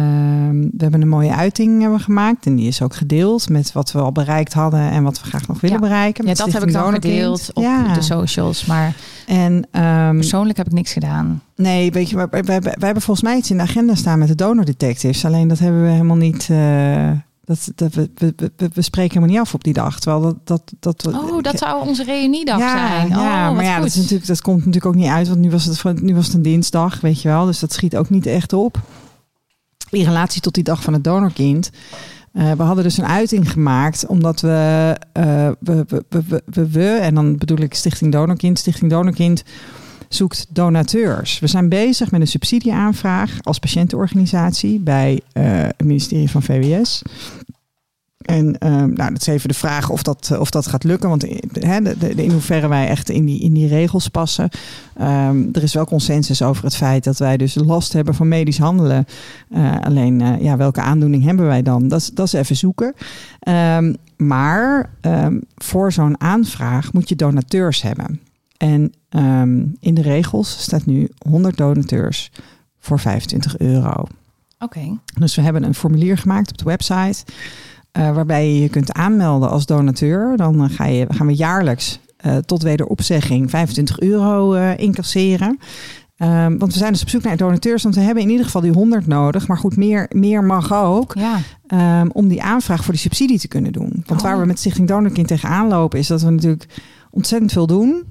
we 0.71 0.77
hebben 0.77 1.01
een 1.01 1.07
mooie 1.07 1.35
uiting 1.35 1.81
hebben 1.81 1.99
gemaakt 1.99 2.45
en 2.45 2.55
die 2.55 2.67
is 2.67 2.81
ook 2.81 2.95
gedeeld 2.95 3.49
met 3.49 3.71
wat 3.71 3.91
we 3.91 3.99
al 3.99 4.11
bereikt 4.11 4.53
hadden 4.53 4.89
en 4.89 5.03
wat 5.03 5.21
we 5.21 5.27
graag 5.27 5.47
nog 5.47 5.61
willen 5.61 5.81
ja. 5.81 5.87
bereiken. 5.87 6.25
Ja, 6.25 6.33
dat 6.33 6.51
heb 6.51 6.63
ik 6.63 6.73
dan 6.73 6.93
gedeeld 6.93 7.49
op 7.53 7.63
de 7.93 8.01
socials, 8.01 8.65
maar 8.65 8.95
en, 9.27 9.53
um, 9.53 10.15
persoonlijk 10.15 10.57
heb 10.57 10.67
ik 10.67 10.73
niks 10.73 10.93
gedaan. 10.93 11.41
Nee, 11.55 11.91
weet 11.91 12.09
je, 12.09 12.15
wij, 12.15 12.27
wij, 12.29 12.43
wij, 12.43 12.59
wij 12.61 12.73
hebben 12.79 13.03
volgens 13.03 13.25
mij 13.27 13.37
iets 13.37 13.51
in 13.51 13.57
de 13.57 13.63
agenda 13.63 13.95
staan 13.95 14.19
met 14.19 14.27
de 14.27 14.35
donor 14.35 14.65
detectives. 14.65 15.25
Alleen 15.25 15.47
dat 15.47 15.59
hebben 15.59 15.83
we 15.83 15.89
helemaal 15.89 16.17
niet. 16.17 16.49
Dat, 17.51 17.71
dat, 17.75 17.93
we, 17.93 18.09
we, 18.15 18.33
we, 18.37 18.69
we, 18.73 18.81
spreken 18.81 19.13
helemaal 19.13 19.35
niet 19.35 19.45
af 19.47 19.53
op 19.53 19.63
die 19.63 19.73
dag. 19.73 19.99
Terwijl 19.99 20.21
dat, 20.21 20.35
dat, 20.43 20.61
dat, 20.79 21.13
oh, 21.13 21.41
dat 21.41 21.57
zou 21.57 21.87
onze 21.87 22.03
reuniedag 22.03 22.59
ja, 22.59 22.87
zijn. 22.87 23.09
Ja, 23.09 23.49
oh, 23.49 23.55
maar 23.55 23.63
ja, 23.63 23.77
dat, 23.77 23.87
is 23.87 23.95
natuurlijk, 23.95 24.27
dat 24.27 24.41
komt 24.41 24.57
natuurlijk 24.57 24.85
ook 24.85 24.95
niet 24.95 25.09
uit. 25.09 25.27
Want 25.27 25.39
nu 25.39 25.49
was, 25.49 25.65
het, 25.65 26.01
nu 26.01 26.15
was 26.15 26.25
het 26.25 26.35
een 26.35 26.41
dinsdag, 26.41 27.01
weet 27.01 27.21
je 27.21 27.27
wel. 27.27 27.45
Dus 27.45 27.59
dat 27.59 27.73
schiet 27.73 27.97
ook 27.97 28.09
niet 28.09 28.25
echt 28.25 28.53
op. 28.53 28.79
In 29.89 30.03
relatie 30.03 30.41
tot 30.41 30.53
die 30.53 30.63
dag 30.63 30.83
van 30.83 30.93
het 30.93 31.03
donorkind. 31.03 31.69
Uh, 32.33 32.51
we 32.51 32.63
hadden 32.63 32.83
dus 32.83 32.97
een 32.97 33.05
uiting 33.05 33.51
gemaakt, 33.51 34.05
omdat 34.05 34.41
we, 34.41 34.95
uh, 35.17 35.49
we, 35.59 35.85
we, 35.87 36.03
we, 36.09 36.43
we, 36.45 36.69
we, 36.69 36.89
en 36.89 37.15
dan 37.15 37.37
bedoel 37.37 37.57
ik 37.57 37.73
Stichting 37.73 38.11
Donorkind, 38.11 38.59
Stichting 38.59 38.91
Donorkind 38.91 39.43
zoekt 40.13 40.45
donateurs. 40.49 41.39
We 41.39 41.47
zijn 41.47 41.69
bezig 41.69 42.11
met 42.11 42.21
een 42.21 42.27
subsidieaanvraag 42.27 43.37
als 43.41 43.59
patiëntenorganisatie 43.59 44.79
bij 44.79 45.21
uh, 45.33 45.43
het 45.43 45.83
ministerie 45.83 46.29
van 46.29 46.43
VWS. 46.43 47.01
En 48.21 48.45
uh, 48.45 48.69
nou, 48.71 48.95
dat 48.95 49.21
is 49.21 49.27
even 49.27 49.47
de 49.47 49.55
vraag 49.55 49.89
of 49.89 50.03
dat, 50.03 50.37
of 50.39 50.49
dat 50.49 50.67
gaat 50.67 50.83
lukken. 50.83 51.09
Want 51.09 51.25
hè, 51.51 51.81
de, 51.81 51.97
de, 51.97 52.23
in 52.23 52.31
hoeverre 52.31 52.67
wij 52.67 52.87
echt 52.87 53.09
in 53.09 53.25
die, 53.25 53.39
in 53.39 53.53
die 53.53 53.67
regels 53.67 54.07
passen. 54.07 54.49
Um, 55.01 55.49
er 55.53 55.63
is 55.63 55.73
wel 55.73 55.85
consensus 55.85 56.41
over 56.41 56.63
het 56.63 56.75
feit 56.75 57.03
dat 57.03 57.17
wij 57.17 57.37
dus 57.37 57.55
last 57.55 57.93
hebben 57.93 58.15
van 58.15 58.27
medisch 58.27 58.57
handelen. 58.57 59.05
Alleen, 59.81 60.41
ja, 60.41 60.57
welke 60.57 60.81
aandoening 60.81 61.23
hebben 61.23 61.45
wij 61.45 61.61
dan? 61.61 61.87
Dat, 61.87 62.11
dat 62.13 62.25
is 62.25 62.33
even 62.33 62.55
zoeken. 62.55 62.93
Um, 63.47 63.95
maar 64.17 64.89
voor 65.55 65.91
zo'n 65.91 66.21
aanvraag 66.21 66.93
moet 66.93 67.09
je 67.09 67.15
donateurs 67.15 67.81
hebben. 67.81 68.19
En 68.61 68.93
um, 69.09 69.75
in 69.79 69.93
de 69.93 70.01
regels 70.01 70.61
staat 70.61 70.85
nu 70.85 71.09
100 71.29 71.57
donateurs 71.57 72.31
voor 72.79 72.99
25 72.99 73.57
euro. 73.57 73.89
Oké. 73.89 74.07
Okay. 74.59 74.97
Dus 75.19 75.35
we 75.35 75.41
hebben 75.41 75.63
een 75.63 75.75
formulier 75.75 76.17
gemaakt 76.17 76.51
op 76.51 76.57
de 76.57 76.63
website. 76.63 77.23
Uh, 77.97 78.15
waarbij 78.15 78.47
je 78.47 78.59
je 78.59 78.69
kunt 78.69 78.93
aanmelden 78.93 79.49
als 79.49 79.65
donateur. 79.65 80.37
Dan 80.37 80.63
uh, 80.63 80.69
ga 80.69 80.85
je, 80.85 81.05
gaan 81.09 81.27
we 81.27 81.35
jaarlijks 81.35 81.99
uh, 82.25 82.37
tot 82.37 82.61
wederopzegging 82.61 83.49
25 83.49 83.99
euro 83.99 84.53
incasseren. 84.75 85.59
Um, 86.17 86.57
want 86.57 86.73
we 86.73 86.79
zijn 86.79 86.91
dus 86.91 87.01
op 87.01 87.09
zoek 87.09 87.23
naar 87.23 87.37
donateurs. 87.37 87.83
Want 87.83 87.95
we 87.95 88.01
hebben 88.01 88.23
in 88.23 88.29
ieder 88.29 88.45
geval 88.45 88.61
die 88.61 88.71
100 88.71 89.07
nodig. 89.07 89.47
Maar 89.47 89.57
goed, 89.57 89.77
meer, 89.77 90.05
meer 90.09 90.43
mag 90.43 90.73
ook. 90.73 91.15
Ja. 91.15 92.01
Um, 92.01 92.11
om 92.11 92.27
die 92.27 92.43
aanvraag 92.43 92.83
voor 92.83 92.93
die 92.93 93.01
subsidie 93.01 93.39
te 93.39 93.47
kunnen 93.47 93.71
doen. 93.71 94.03
Want 94.05 94.21
oh. 94.21 94.27
waar 94.27 94.39
we 94.39 94.45
met 94.45 94.59
Stichting 94.59 94.87
Donorkind 94.87 95.27
tegenaan 95.27 95.67
lopen... 95.67 95.99
is 95.99 96.07
dat 96.07 96.21
we 96.21 96.29
natuurlijk 96.29 96.65
ontzettend 97.09 97.51
veel 97.51 97.67
doen... 97.67 98.05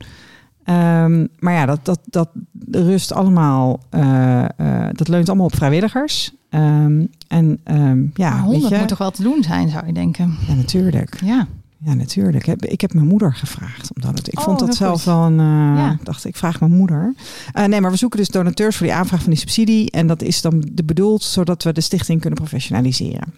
Um, 0.65 1.29
maar 1.39 1.53
ja, 1.53 1.67
dat, 1.67 1.81
dat, 1.83 1.99
dat 2.09 2.31
rust 2.71 3.13
allemaal, 3.13 3.81
uh, 3.91 4.45
uh, 4.61 4.87
dat 4.93 5.09
leunt 5.09 5.29
allemaal 5.29 5.47
op 5.47 5.55
vrijwilligers. 5.55 6.33
Um, 6.51 7.11
en 7.29 7.61
um, 7.65 8.11
ja, 8.15 8.31
maar 8.31 8.41
100 8.41 8.63
weet 8.63 8.71
je, 8.71 8.79
moet 8.79 8.89
toch 8.89 8.99
wel 8.99 9.11
te 9.11 9.23
doen 9.23 9.43
zijn, 9.43 9.69
zou 9.69 9.87
je 9.87 9.93
denken? 9.93 10.37
Ja, 10.49 10.55
natuurlijk. 10.55 11.21
Ja. 11.25 11.47
Ja, 11.85 11.95
natuurlijk. 11.95 12.47
Ik 12.47 12.81
heb 12.81 12.95
mijn 12.95 13.07
moeder 13.07 13.35
gevraagd. 13.35 13.95
Omdat 13.95 14.19
het, 14.19 14.33
ik 14.33 14.39
oh, 14.39 14.45
vond 14.45 14.59
dat 14.59 14.75
zelf 14.75 15.05
wel 15.05 15.23
een. 15.23 15.39
Uh, 15.39 15.77
Ja. 15.77 15.99
Dacht, 16.03 16.25
ik 16.25 16.37
vraag 16.37 16.61
mijn 16.61 16.73
moeder. 16.73 17.15
Uh, 17.55 17.65
nee, 17.65 17.81
maar 17.81 17.91
we 17.91 17.97
zoeken 17.97 18.19
dus 18.19 18.29
donateurs 18.29 18.77
voor 18.77 18.87
die 18.87 18.95
aanvraag 18.95 19.21
van 19.21 19.31
die 19.31 19.39
subsidie. 19.39 19.91
En 19.91 20.07
dat 20.07 20.23
is 20.23 20.41
dan 20.41 20.69
de 20.73 20.85
bedoeld 20.85 21.23
zodat 21.23 21.63
we 21.63 21.73
de 21.73 21.81
stichting 21.81 22.21
kunnen 22.21 22.39
professionaliseren. 22.39 23.35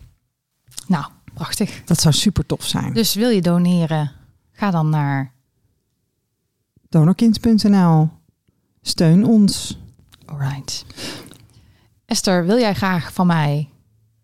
Nou, 0.87 1.05
prachtig. 1.35 1.83
Dat 1.85 2.01
zou 2.01 2.15
super 2.15 2.47
tof 2.47 2.65
zijn. 2.65 2.93
Dus 2.93 3.15
wil 3.15 3.29
je 3.29 3.43
doneren? 3.43 4.11
Ga 4.53 4.71
dan 4.71 4.89
naar 4.89 5.33
Donorkind.nl. 6.93 8.09
Steun 8.83 9.25
ons. 9.25 9.79
Alright. 10.27 10.85
Esther, 12.07 12.47
wil 12.47 12.59
jij 12.59 12.75
graag 12.75 13.13
van 13.13 13.27
mij 13.27 13.69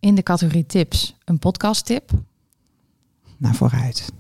in 0.01 0.15
de 0.15 0.23
categorie 0.23 0.67
tips 0.67 1.17
een 1.25 1.39
podcast 1.39 1.87
tip? 1.87 2.11
Nou, 3.37 3.55
vooruit. 3.55 4.13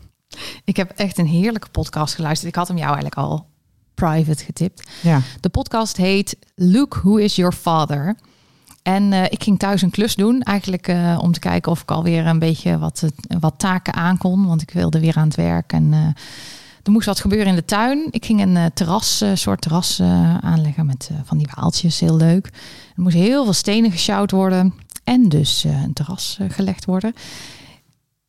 Ik 0.65 0.77
heb 0.77 0.91
echt 0.91 1.19
een 1.19 1.27
heerlijke 1.27 1.69
podcast 1.69 2.15
geluisterd. 2.15 2.51
Ik 2.51 2.57
had 2.57 2.69
hem 2.69 2.77
jou 2.77 2.93
eigenlijk 2.93 3.21
al 3.21 3.47
private 3.95 4.45
getipt. 4.45 4.91
Ja. 5.03 5.21
De 5.41 5.49
podcast 5.49 5.97
heet 5.97 6.37
Look 6.55 6.95
Who 6.95 7.17
Is 7.17 7.37
Your 7.37 7.53
Father. 7.53 8.17
En 8.83 9.13
uh, 9.13 9.25
ik 9.25 9.43
ging 9.43 9.59
thuis 9.59 9.83
een 9.83 9.91
klus 9.91 10.15
doen, 10.15 10.43
eigenlijk 10.43 10.89
uh, 10.89 11.19
om 11.23 11.33
te 11.33 11.41
kijken 11.41 11.73
of 11.73 11.83
ik 11.83 11.91
alweer 11.91 12.27
een 12.27 12.39
beetje 12.39 12.79
wat, 12.79 13.03
uh, 13.05 13.39
wat 13.41 13.59
taken 13.59 13.95
aankon. 13.95 14.47
Want 14.47 14.63
ik 14.63 14.71
wilde 14.71 15.01
weer 15.01 15.17
aan 15.17 15.27
het 15.27 15.37
werk 15.37 15.73
en 15.73 16.15
er 16.89 16.95
moest 16.95 17.07
wat 17.07 17.21
gebeuren 17.21 17.49
in 17.49 17.55
de 17.55 17.65
tuin. 17.65 18.07
Ik 18.11 18.25
ging 18.25 18.41
een 18.41 18.71
terras, 18.75 19.25
soort 19.35 19.61
terras 19.61 20.01
aanleggen 20.41 20.87
met 20.87 21.11
van 21.25 21.39
die 21.39 21.49
waaltjes, 21.55 22.01
heel 22.01 22.17
leuk. 22.17 22.47
Er 22.97 23.03
moest 23.03 23.17
heel 23.17 23.45
veel 23.45 23.53
stenen 23.53 23.91
gesjouwd 23.91 24.31
worden 24.31 24.75
en 25.05 25.29
dus 25.29 25.65
een 25.65 25.93
terras 25.93 26.39
gelegd 26.49 26.85
worden. 26.85 27.13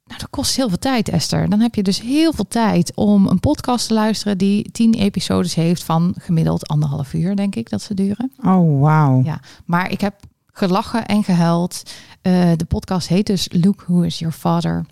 Nou, 0.05 0.19
dat 0.19 0.29
kost 0.29 0.55
heel 0.55 0.67
veel 0.67 0.77
tijd, 0.77 1.09
Esther. 1.09 1.49
Dan 1.49 1.59
heb 1.59 1.75
je 1.75 1.83
dus 1.83 2.01
heel 2.01 2.33
veel 2.33 2.47
tijd 2.47 2.91
om 2.95 3.27
een 3.27 3.39
podcast 3.39 3.87
te 3.87 3.93
luisteren 3.93 4.37
die 4.37 4.71
tien 4.71 4.93
episodes 4.93 5.55
heeft 5.55 5.83
van 5.83 6.13
gemiddeld 6.17 6.67
anderhalf 6.67 7.13
uur, 7.13 7.35
denk 7.35 7.55
ik 7.55 7.69
dat 7.69 7.81
ze 7.81 7.93
duren. 7.93 8.31
Oh, 8.45 8.81
wauw. 8.81 9.21
Ja, 9.23 9.39
maar 9.65 9.91
ik 9.91 10.01
heb 10.01 10.15
gelachen 10.51 11.05
en 11.05 11.23
gehuild. 11.23 11.83
Uh, 12.21 12.51
de 12.55 12.65
podcast 12.65 13.07
heet 13.07 13.27
dus 13.27 13.47
Look 13.51 13.83
Who 13.87 14.01
Is 14.01 14.19
Your 14.19 14.35
Father. 14.35 14.85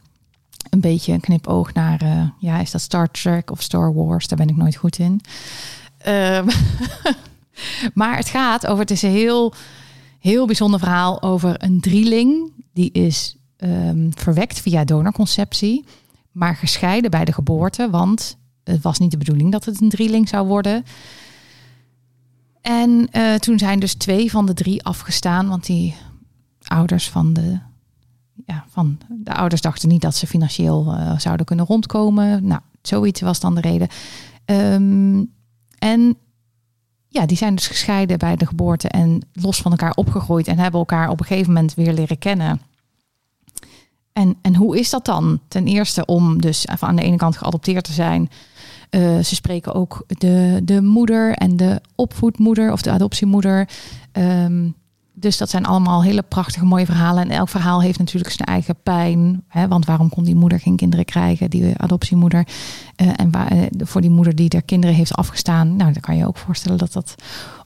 Een 0.69 0.79
beetje 0.79 1.13
een 1.13 1.19
knipoog 1.19 1.73
naar, 1.73 2.03
uh, 2.03 2.29
ja, 2.39 2.59
is 2.59 2.71
dat 2.71 2.81
Star 2.81 3.11
Trek 3.11 3.51
of 3.51 3.61
Star 3.61 3.93
Wars? 3.93 4.27
Daar 4.27 4.37
ben 4.37 4.49
ik 4.49 4.55
nooit 4.55 4.75
goed 4.75 4.99
in. 4.99 5.21
Uh, 6.07 6.47
maar 7.93 8.17
het 8.17 8.29
gaat 8.29 8.67
over, 8.67 8.79
het 8.79 8.91
is 8.91 9.01
een 9.01 9.11
heel, 9.11 9.53
heel 10.19 10.45
bijzonder 10.45 10.79
verhaal 10.79 11.21
over 11.21 11.63
een 11.63 11.79
drieling. 11.79 12.51
Die 12.73 12.91
is 12.91 13.37
um, 13.57 14.11
verwekt 14.13 14.59
via 14.59 14.83
donorconceptie, 14.83 15.85
maar 16.31 16.55
gescheiden 16.55 17.11
bij 17.11 17.25
de 17.25 17.33
geboorte, 17.33 17.89
want 17.89 18.37
het 18.63 18.81
was 18.81 18.99
niet 18.99 19.11
de 19.11 19.17
bedoeling 19.17 19.51
dat 19.51 19.65
het 19.65 19.81
een 19.81 19.89
drieling 19.89 20.29
zou 20.29 20.47
worden. 20.47 20.85
En 22.61 23.07
uh, 23.11 23.35
toen 23.35 23.59
zijn 23.59 23.79
dus 23.79 23.93
twee 23.93 24.31
van 24.31 24.45
de 24.45 24.53
drie 24.53 24.83
afgestaan, 24.83 25.47
want 25.47 25.65
die 25.65 25.95
ouders 26.63 27.09
van 27.09 27.33
de, 27.33 27.59
ja, 28.45 28.65
van 28.69 28.97
de 29.09 29.33
ouders 29.33 29.61
dachten 29.61 29.89
niet 29.89 30.01
dat 30.01 30.15
ze 30.15 30.27
financieel 30.27 30.93
uh, 30.93 31.19
zouden 31.19 31.45
kunnen 31.45 31.65
rondkomen. 31.65 32.47
Nou, 32.47 32.61
zoiets 32.81 33.21
was 33.21 33.39
dan 33.39 33.55
de 33.55 33.61
reden. 33.61 33.87
Um, 34.45 35.33
en 35.79 36.17
ja, 37.07 37.25
die 37.25 37.37
zijn 37.37 37.55
dus 37.55 37.67
gescheiden 37.67 38.17
bij 38.17 38.35
de 38.35 38.45
geboorte 38.45 38.89
en 38.89 39.21
los 39.33 39.61
van 39.61 39.71
elkaar 39.71 39.93
opgegroeid 39.93 40.47
en 40.47 40.59
hebben 40.59 40.79
elkaar 40.79 41.09
op 41.09 41.19
een 41.19 41.25
gegeven 41.25 41.53
moment 41.53 41.73
weer 41.73 41.93
leren 41.93 42.19
kennen. 42.19 42.61
En, 44.13 44.35
en 44.41 44.55
hoe 44.55 44.79
is 44.79 44.89
dat 44.89 45.05
dan? 45.05 45.39
Ten 45.47 45.67
eerste 45.67 46.05
om 46.05 46.41
dus 46.41 46.67
aan 46.67 46.95
de 46.95 47.01
ene 47.01 47.17
kant 47.17 47.37
geadopteerd 47.37 47.83
te 47.83 47.93
zijn. 47.93 48.29
Uh, 48.89 49.19
ze 49.19 49.35
spreken 49.35 49.73
ook 49.73 50.03
de, 50.07 50.61
de 50.63 50.81
moeder 50.81 51.33
en 51.33 51.57
de 51.57 51.81
opvoedmoeder 51.95 52.71
of 52.71 52.81
de 52.81 52.91
adoptiemoeder. 52.91 53.69
Um, 54.11 54.75
dus 55.19 55.37
dat 55.37 55.49
zijn 55.49 55.65
allemaal 55.65 56.03
hele 56.03 56.21
prachtige, 56.21 56.65
mooie 56.65 56.85
verhalen. 56.85 57.23
En 57.23 57.29
elk 57.29 57.49
verhaal 57.49 57.81
heeft 57.81 57.99
natuurlijk 57.99 58.33
zijn 58.33 58.47
eigen 58.47 58.75
pijn. 58.83 59.43
Hè? 59.47 59.67
Want 59.67 59.85
waarom 59.85 60.09
kon 60.09 60.23
die 60.23 60.35
moeder 60.35 60.59
geen 60.59 60.75
kinderen 60.75 61.05
krijgen, 61.05 61.49
die 61.49 61.77
adoptiemoeder? 61.77 62.47
Uh, 63.01 63.09
en 63.15 63.31
waar, 63.31 63.55
uh, 63.55 63.63
voor 63.77 64.01
die 64.01 64.09
moeder 64.09 64.35
die 64.35 64.47
haar 64.49 64.61
kinderen 64.61 64.95
heeft 64.95 65.13
afgestaan. 65.13 65.75
Nou, 65.75 65.91
dan 65.93 66.01
kan 66.01 66.17
je 66.17 66.27
ook 66.27 66.37
voorstellen 66.37 66.77
dat 66.77 66.93
dat 66.93 67.15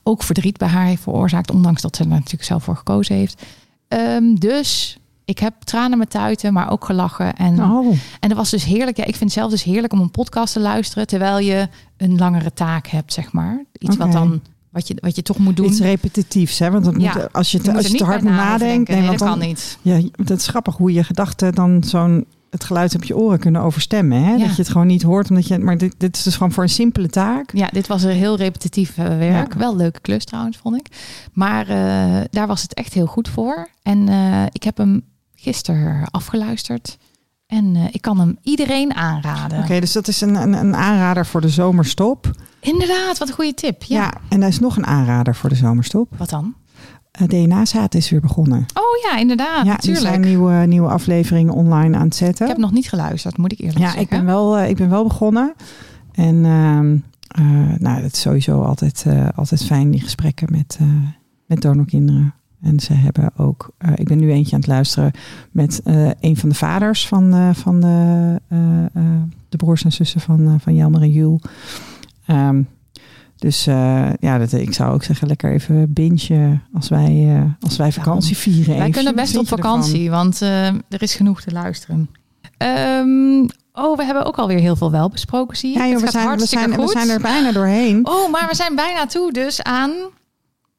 ook 0.04 0.24
verdriet 0.24 0.58
bij 0.58 0.68
haar 0.68 0.86
heeft 0.86 1.02
veroorzaakt. 1.02 1.52
Ondanks 1.52 1.82
dat 1.82 1.96
ze 1.96 2.04
er 2.04 2.10
natuurlijk 2.10 2.44
zelf 2.44 2.64
voor 2.64 2.76
gekozen 2.76 3.16
heeft. 3.16 3.44
Um, 3.88 4.40
dus 4.40 4.98
ik 5.26 5.40
heb 5.40 5.54
tranen 5.64 5.98
met 5.98 6.10
tuiten, 6.10 6.54
maar 6.54 6.72
ook 6.72 6.86
gelachen. 6.86 7.36
En, 7.36 7.64
Oh. 7.64 7.98
en 8.20 8.30
dat 8.30 8.38
was 8.38 8.50
dus 8.50 8.64
heerlijk. 8.64 8.98
Ja, 8.98 9.04
ik 9.04 9.16
vind 9.16 9.30
het 9.30 9.40
zelf 9.40 9.52
dus 9.52 9.64
heerlijk 9.64 9.94
om 9.94 10.00
een 10.00 10.12
podcast 10.12 10.54
te 10.54 10.60
luisteren. 10.60 11.08
Terwijl 11.08 11.40
je 11.40 11.68
een 11.98 12.18
langere 12.18 12.54
taak 12.54 12.88
hebt, 12.88 13.14
zeg 13.14 13.32
maar. 13.32 13.64
Iets 13.78 13.98
wat 13.98 14.12
dan. 14.12 14.42
Wat 14.72 14.88
je, 14.88 14.96
wat 15.00 15.16
je 15.16 15.22
toch 15.22 15.38
moet 15.38 15.58
doen. 15.58 15.66
Iets 15.66 15.80
repetitiefs, 15.80 16.60
hè? 16.60 16.72
Want 16.72 16.84
dat 16.86 16.94
moet, 16.94 17.04
Ja, 17.04 17.30
als 17.32 17.52
je, 17.52 17.60
te, 17.60 17.72
Je 17.72 17.78
als 17.78 17.88
je 17.88 17.98
te 17.98 18.04
hard 18.04 18.22
moet 18.22 18.32
nadenken. 18.32 18.68
denken. 18.68 18.98
Nee, 18.98 19.10
dat 19.10 19.20
dan, 19.20 19.28
kan 19.28 19.40
niet. 19.48 19.78
Ja, 19.82 20.02
dat 20.16 20.38
is 20.38 20.48
grappig 20.48 20.78
hoe 20.78 20.94
je 20.94 21.04
gedachten 21.04 21.54
dan 21.54 21.84
zo'n 21.84 22.26
het 22.50 22.64
geluid 22.64 22.96
op 22.96 23.04
je 23.04 23.18
oren 23.18 23.40
kunnen 23.40 23.62
overstemmen. 23.62 24.24
Hè? 24.24 24.32
Ja. 24.32 24.38
Dat 24.38 24.56
je 24.56 24.62
het 24.62 24.72
gewoon 24.72 24.88
niet 24.88 25.02
hoort. 25.02 25.30
Omdat 25.30 25.48
je, 25.48 25.60
maar 25.60 25.78
dit, 25.78 25.96
dit 25.98 26.18
is 26.18 26.24
dus 26.24 26.34
gewoon 26.36 26.52
voor 26.52 26.64
een 26.64 26.70
simpele 26.70 27.08
taak. 27.08 27.52
Ja, 27.54 27.68
dit 27.72 27.88
was 27.88 28.04
een 28.04 28.10
heel 28.10 28.38
repetitief 28.38 28.98
eh, 28.98 29.18
werk. 29.18 29.54
Ja. 29.54 29.60
Wel 29.60 29.72
een 29.72 29.78
leuke 29.78 30.00
klus 30.00 30.26
trouwens, 30.26 30.58
vond 30.58 30.76
ik. 30.76 30.88
Maar 31.34 31.68
eh, 31.68 32.22
daar 32.30 32.48
was 32.48 32.62
het 32.62 32.74
echt 32.74 32.94
heel 32.94 33.06
goed 33.06 33.30
voor. 33.30 33.70
En 33.84 34.08
eh, 34.10 34.44
ik 34.52 34.64
heb 34.64 34.78
hem 34.78 35.02
gisteren 35.36 36.10
afgeluisterd. 36.12 36.98
En 37.52 37.76
eh, 37.76 37.84
ik 37.92 38.02
kan 38.02 38.20
hem 38.20 38.38
iedereen 38.42 38.94
aanraden. 38.94 39.60
Oké, 39.60 39.80
dus 39.80 39.92
dat 39.92 40.08
is 40.08 40.22
een, 40.22 40.36
een, 40.36 40.54
een 40.54 40.76
aanrader 40.76 41.26
voor 41.26 41.42
de 41.42 41.50
zomerstop. 41.50 42.32
Inderdaad, 42.60 43.18
wat 43.18 43.28
een 43.28 43.34
goede 43.34 43.54
tip. 43.54 43.84
Ja. 43.84 44.02
Ja. 44.02 44.14
en 44.30 44.42
er 44.42 44.48
is 44.48 44.60
nog 44.60 44.78
een 44.78 44.86
aanrader 44.86 45.36
voor 45.36 45.50
de 45.50 45.56
zomerstop. 45.56 46.14
Wat 46.18 46.30
dan? 46.30 46.54
Uh, 47.22 47.28
DNA-zaad 47.28 47.96
is 47.96 48.10
weer 48.10 48.22
begonnen. 48.22 48.66
Oh 48.74 49.12
ja, 49.12 49.18
inderdaad. 49.18 49.66
ja, 49.66 49.72
natuurlijk. 49.72 50.06
zijn 50.06 50.22
nieuwe, 50.22 50.54
nieuwe 50.66 50.90
afleveringen 50.90 51.54
online 51.54 51.98
aan 51.98 52.06
het 52.06 52.16
zetten. 52.16 52.46
Ik 52.46 52.52
heb 52.52 52.62
nog 52.62 52.72
niet 52.72 52.90
geluisterd, 52.90 53.38
moet 53.38 53.52
ik 53.52 53.60
eerlijk 53.60 53.78
Ja, 53.78 53.84
zeggen. 53.86 54.02
ik 54.02 54.10
ben, 54.10 54.26
wel, 54.26 54.58
eh, 54.58 54.70
ik 54.70 54.76
ben 54.76 54.90
wel 54.90 55.04
begonnen. 55.04 55.54
En 56.12 56.46
ehm, 56.46 56.98
eh, 57.28 57.80
nou, 57.80 58.02
het 58.02 58.14
is 58.16 58.22
sowieso 58.22 58.62
altijd, 58.62 59.04
eh, 59.08 59.28
altijd 59.36 59.64
fijn, 59.66 59.92
die 59.92 60.02
gesprekken 60.02 60.48
met, 60.52 60.78
eh, 60.80 60.88
met 61.46 61.62
donorkinderen. 61.62 62.34
En 62.62 62.80
ze 62.80 62.94
hebben 62.94 63.32
ook, 63.38 63.70
eh, 63.78 63.92
ik 63.96 64.08
ben 64.08 64.18
nu 64.18 64.32
eentje 64.32 64.54
aan 64.54 64.60
het 64.60 64.70
luisteren 64.70 65.12
met 65.52 65.82
eh, 65.84 66.10
een 66.20 66.38
van 66.38 66.50
de 66.50 66.56
vaders 66.56 67.08
van, 67.08 67.34
eh, 67.34 67.50
van 67.54 67.80
de, 67.80 68.40
de 69.50 69.58
broers 69.58 69.84
en 69.84 69.92
zussen 69.92 70.22
van, 70.22 70.60
van 70.60 70.76
Jelmer 70.76 71.02
en 71.02 71.12
Jules. 71.12 71.42
Ehm, 72.26 72.62
dus 73.36 73.64
ja, 74.20 74.38
dat, 74.38 74.52
ik 74.52 74.74
zou 74.74 74.94
ook 74.94 75.04
zeggen, 75.04 75.28
lekker 75.28 75.52
even 75.52 75.94
bingen 75.94 76.64
als 76.74 76.90
wij, 76.90 77.44
als 77.60 77.78
wij 77.78 77.92
vakantie 77.92 78.38
vieren. 78.38 78.78
Wij 78.78 78.90
kunnen 78.90 79.16
best 79.16 79.38
op 79.38 79.42
ervan? 79.42 79.58
vakantie, 79.58 80.10
want 80.10 80.42
er 80.42 81.02
is 81.02 81.16
genoeg 81.16 81.42
te 81.42 81.52
luisteren. 81.52 82.10
Ehm, 82.58 83.48
oh, 83.74 83.98
we 83.98 84.06
hebben 84.06 84.26
ook 84.26 84.38
alweer 84.38 84.60
heel 84.60 84.76
veel 84.76 84.92
wel 84.92 85.10
besproken, 85.10 85.58
zie 85.58 85.72
je. 85.72 85.78
Ja, 85.78 85.88
joh, 85.88 86.02
we, 86.02 86.12
zijn, 86.12 86.38
we, 86.38 86.46
zijn, 86.46 86.76
we 86.76 86.88
zijn 86.88 87.10
er 87.10 87.22
bijna 87.22 87.52
doorheen. 87.52 88.08
Oh, 88.08 88.32
maar 88.32 88.48
we 88.50 88.56
zijn 88.56 88.76
bijna 88.76 89.06
toe 89.06 89.32
dus 89.32 89.64
aan 89.64 89.92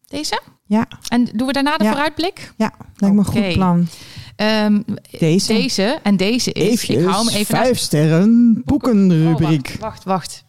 deze. 0.09 0.41
Ja, 0.73 0.87
En 1.09 1.29
doen 1.35 1.47
we 1.47 1.53
daarna 1.53 1.77
de 1.77 1.85
Ja. 1.85 1.91
vooruitblik? 1.91 2.53
ja 2.57 2.73
lijkt 2.97 3.15
me 3.17 3.21
een 3.21 3.27
goed 3.27 3.53
plan. 3.53 3.87
Ehm, 4.37 4.81
Deze. 5.19 5.53
deze 5.53 5.99
en 6.03 6.17
deze 6.17 6.53
is. 6.53 6.85
ik 6.89 7.05
hou 7.05 7.27
hem 7.27 7.35
even 7.35 7.57
vijf 7.57 7.79
sterren 7.79 8.55
Oh, 8.59 8.65
boekenrubriek. 8.65 9.67
wacht, 9.69 9.81
wacht, 9.81 10.05
wacht. 10.05 10.45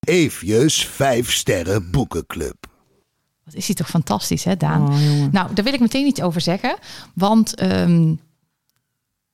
Eefjes 0.00 0.86
5 0.86 1.32
sterren 1.32 1.90
boekenclub. 1.90 2.66
Wat 3.44 3.54
is 3.54 3.66
hij 3.66 3.74
toch 3.74 3.88
fantastisch, 3.88 4.44
hè, 4.44 4.56
Daan? 4.56 4.82
Oh. 4.82 4.96
Nou, 5.32 5.54
daar 5.54 5.64
wil 5.64 5.72
ik 5.74 5.80
meteen 5.80 6.06
iets 6.06 6.22
over 6.22 6.40
zeggen. 6.40 6.76
Want 7.14 7.54
ehm, 7.54 8.14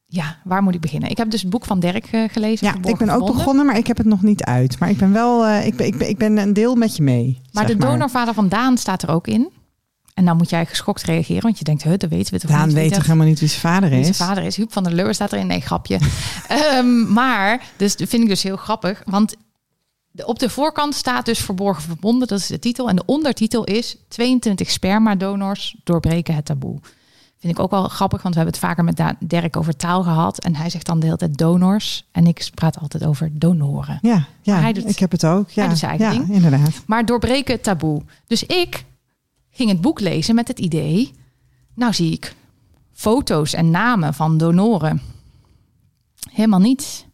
ja, 0.06 0.38
waar 0.44 0.62
moet 0.62 0.74
ik 0.74 0.80
beginnen? 0.80 1.10
Ik 1.10 1.16
heb 1.16 1.30
dus 1.30 1.40
het 1.40 1.50
boek 1.50 1.64
van 1.64 1.80
Dirk 1.80 2.06
eh, 2.06 2.22
gelezen. 2.28 2.66
ja, 2.66 2.74
ik 2.90 2.96
ben 2.98 3.10
ook 3.10 3.26
begonnen, 3.26 3.66
maar 3.66 3.76
ik 3.76 3.86
heb 3.86 3.96
het 3.96 4.06
nog 4.06 4.22
niet 4.22 4.42
uit. 4.44 4.78
Maar 4.78 4.90
ik 4.90 4.96
ben 4.98 5.12
wel, 5.12 5.46
eh, 5.46 5.66
ik, 5.66 5.76
ben, 5.76 5.86
ik, 5.86 5.98
ben, 5.98 6.08
ik 6.08 6.18
ben 6.18 6.36
een 6.38 6.52
deel 6.52 6.74
met 6.74 6.96
je 6.96 7.02
mee. 7.02 7.40
Maar 7.52 7.66
zeg 7.66 7.76
de 7.76 7.86
donorvader 7.86 8.34
van 8.34 8.48
Daan 8.48 8.78
staat 8.78 9.02
er 9.02 9.10
ook 9.10 9.26
in. 9.26 9.50
En 10.18 10.24
dan 10.24 10.36
moet 10.36 10.50
jij 10.50 10.66
geschokt 10.66 11.02
reageren, 11.02 11.42
want 11.42 11.58
je 11.58 11.64
denkt, 11.64 11.82
huh, 11.82 11.92
dat 11.96 12.10
weten 12.10 12.34
we 12.34 12.40
toch 12.40 12.50
Daan 12.50 12.72
weet 12.72 12.92
toch 12.94 13.02
helemaal 13.02 13.26
niet 13.26 13.40
wie 13.40 13.48
zijn 13.48 13.60
vader 13.60 13.92
is? 13.92 14.02
zijn 14.16 14.28
vader 14.28 14.44
is. 14.44 14.56
Huub 14.56 14.72
van 14.72 14.82
der 14.84 14.92
Leur 14.92 15.14
staat 15.14 15.32
erin. 15.32 15.46
Nee, 15.46 15.60
grapje. 15.60 15.98
Ehm, 16.48 17.12
maar, 17.12 17.62
dus 17.76 17.96
dat 17.96 18.08
vind 18.08 18.22
ik 18.22 18.28
dus 18.28 18.42
heel 18.42 18.56
grappig. 18.56 19.02
Want 19.04 19.34
op 20.24 20.38
de 20.38 20.50
voorkant 20.50 20.94
staat 20.94 21.24
dus 21.24 21.38
verborgen 21.38 21.82
verbonden. 21.82 22.28
Dat 22.28 22.38
is 22.38 22.46
de 22.46 22.58
titel. 22.58 22.88
En 22.88 22.96
de 22.96 23.02
ondertitel 23.06 23.64
is 23.64 23.96
22 24.08 24.70
spermadonors 24.70 25.76
doorbreken 25.84 26.34
het 26.34 26.44
taboe. 26.44 26.78
Vind 27.40 27.52
ik 27.52 27.58
ook 27.62 27.70
wel 27.70 27.88
grappig, 27.88 28.22
want 28.22 28.34
we 28.34 28.40
hebben 28.40 28.60
het 28.60 28.68
vaker 28.68 28.84
met 28.84 29.02
Dirk 29.20 29.56
over 29.56 29.76
taal 29.76 30.02
gehad. 30.02 30.38
En 30.44 30.54
hij 30.56 30.70
zegt 30.70 30.86
dan 30.86 30.98
de 30.98 31.04
hele 31.04 31.18
tijd 31.18 31.36
donors. 31.38 32.06
En 32.12 32.26
ik 32.26 32.50
praat 32.54 32.78
altijd 32.78 33.04
over 33.04 33.30
donoren. 33.32 33.98
Ja, 34.02 34.24
ja 34.42 34.52
Maar 34.52 34.62
hij 34.62 34.72
doet- 34.72 34.88
ik 34.88 34.98
heb 34.98 35.10
het 35.10 35.24
ook. 35.24 35.50
Ja, 35.50 35.60
hij 35.60 35.68
doet 35.68 35.78
zijn 35.78 35.90
eigen 35.98 36.12
ja 36.18 36.24
ding. 36.24 36.34
inderdaad. 36.34 36.82
Maar 36.86 37.04
doorbreken 37.06 37.54
het 37.54 37.62
taboe. 37.62 38.02
Dus 38.26 38.42
ik 38.42 38.84
ging 39.58 39.70
het 39.70 39.80
boek 39.80 40.00
lezen 40.00 40.34
met 40.34 40.48
het 40.48 40.58
idee. 40.58 41.12
Nou 41.74 41.92
zie 41.92 42.12
ik 42.12 42.34
foto's 42.92 43.52
en 43.52 43.70
namen 43.70 44.14
van 44.14 44.38
donoren. 44.38 45.00
Helemaal 46.30 46.60
niet. 46.60 47.06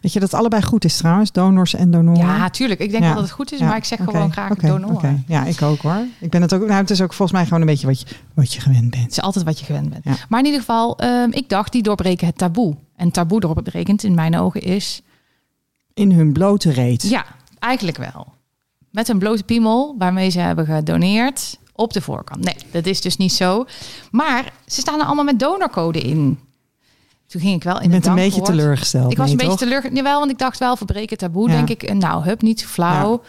Weet 0.00 0.12
je 0.12 0.20
dat 0.20 0.34
allebei 0.34 0.62
goed 0.62 0.84
is 0.84 0.96
trouwens? 0.96 1.32
Donors 1.32 1.74
en 1.74 1.90
donoren? 1.90 2.26
Ja, 2.26 2.50
tuurlijk. 2.50 2.80
Ik 2.80 2.90
denk 2.90 3.02
Ja. 3.02 3.08
wel 3.08 3.14
dat 3.18 3.24
het 3.24 3.34
goed 3.34 3.52
is, 3.52 3.58
Ja, 3.58 3.66
maar 3.66 3.76
ik 3.76 3.84
zeg 3.84 3.98
gewoon 4.04 4.32
graag 4.32 4.50
oké, 4.50 4.66
donoren. 4.66 5.24
Ja, 5.26 5.44
ik 5.44 5.62
ook 5.62 5.78
hoor. 5.80 6.04
Ik 6.20 6.30
ben 6.30 6.42
het 6.42 6.54
ook. 6.54 6.60
Nou, 6.60 6.72
het 6.72 6.90
is 6.90 7.00
ook 7.00 7.12
volgens 7.12 7.32
mij 7.38 7.44
gewoon 7.46 7.60
een 7.60 7.66
beetje 7.66 7.86
wat 7.86 8.00
je, 8.00 8.06
wat 8.34 8.52
je 8.52 8.60
gewend 8.60 8.90
bent. 8.90 9.02
Het 9.02 9.12
is 9.12 9.20
altijd 9.20 9.44
wat 9.44 9.58
je 9.58 9.64
gewend 9.64 9.90
bent. 9.90 10.04
Ja. 10.04 10.14
Maar 10.28 10.38
in 10.38 10.44
ieder 10.44 10.60
geval, 10.60 10.98
ehm, 10.98 11.30
ik 11.30 11.48
dacht, 11.48 11.72
die 11.72 11.82
doorbreken 11.82 12.26
het 12.26 12.38
taboe. 12.38 12.76
En 12.96 13.10
taboe 13.10 13.40
doorberekend 13.40 14.02
in 14.04 14.14
mijn 14.14 14.36
ogen 14.38 14.60
is... 14.62 15.02
In 15.94 16.12
hun 16.12 16.32
blote 16.32 16.70
reet. 16.72 17.02
Ja, 17.02 17.24
eigenlijk 17.58 17.96
wel. 17.96 18.26
Met 18.90 19.08
een 19.08 19.18
blote 19.18 19.44
piemel 19.44 19.94
waarmee 19.98 20.30
ze 20.30 20.38
hebben 20.40 20.66
gedoneerd 20.66 21.58
op 21.76 21.92
de 21.92 22.00
voorkant. 22.00 22.44
Nee, 22.44 22.56
dat 22.70 22.86
is 22.86 23.00
dus 23.00 23.16
niet 23.16 23.32
zo. 23.32 23.64
Maar 24.10 24.52
ze 24.66 24.80
staan 24.80 25.00
er 25.00 25.06
allemaal 25.06 25.24
met 25.24 25.38
donorcode 25.38 26.00
in. 26.00 26.38
Toen 27.26 27.40
ging 27.40 27.54
ik 27.54 27.62
wel 27.64 27.80
in 27.80 27.92
het 27.92 28.06
een 28.06 28.14
beetje 28.14 28.42
teleurgesteld. 28.42 29.10
Ik 29.12 29.16
was 29.18 29.30
een 29.30 29.36
beetje 29.36 29.50
toch? 29.50 29.58
teleurgesteld. 29.60 29.96
Jawel, 30.04 30.18
want 30.18 30.30
ik 30.30 30.38
dacht 30.38 30.58
wel, 30.58 30.76
verbreken 30.76 31.16
taboe. 31.18 31.48
Ja. 31.48 31.54
Denk 31.56 31.82
ik, 31.82 31.94
nou, 31.94 32.24
hup, 32.24 32.42
niet 32.42 32.60
zo 32.60 32.66
flauw. 32.66 33.22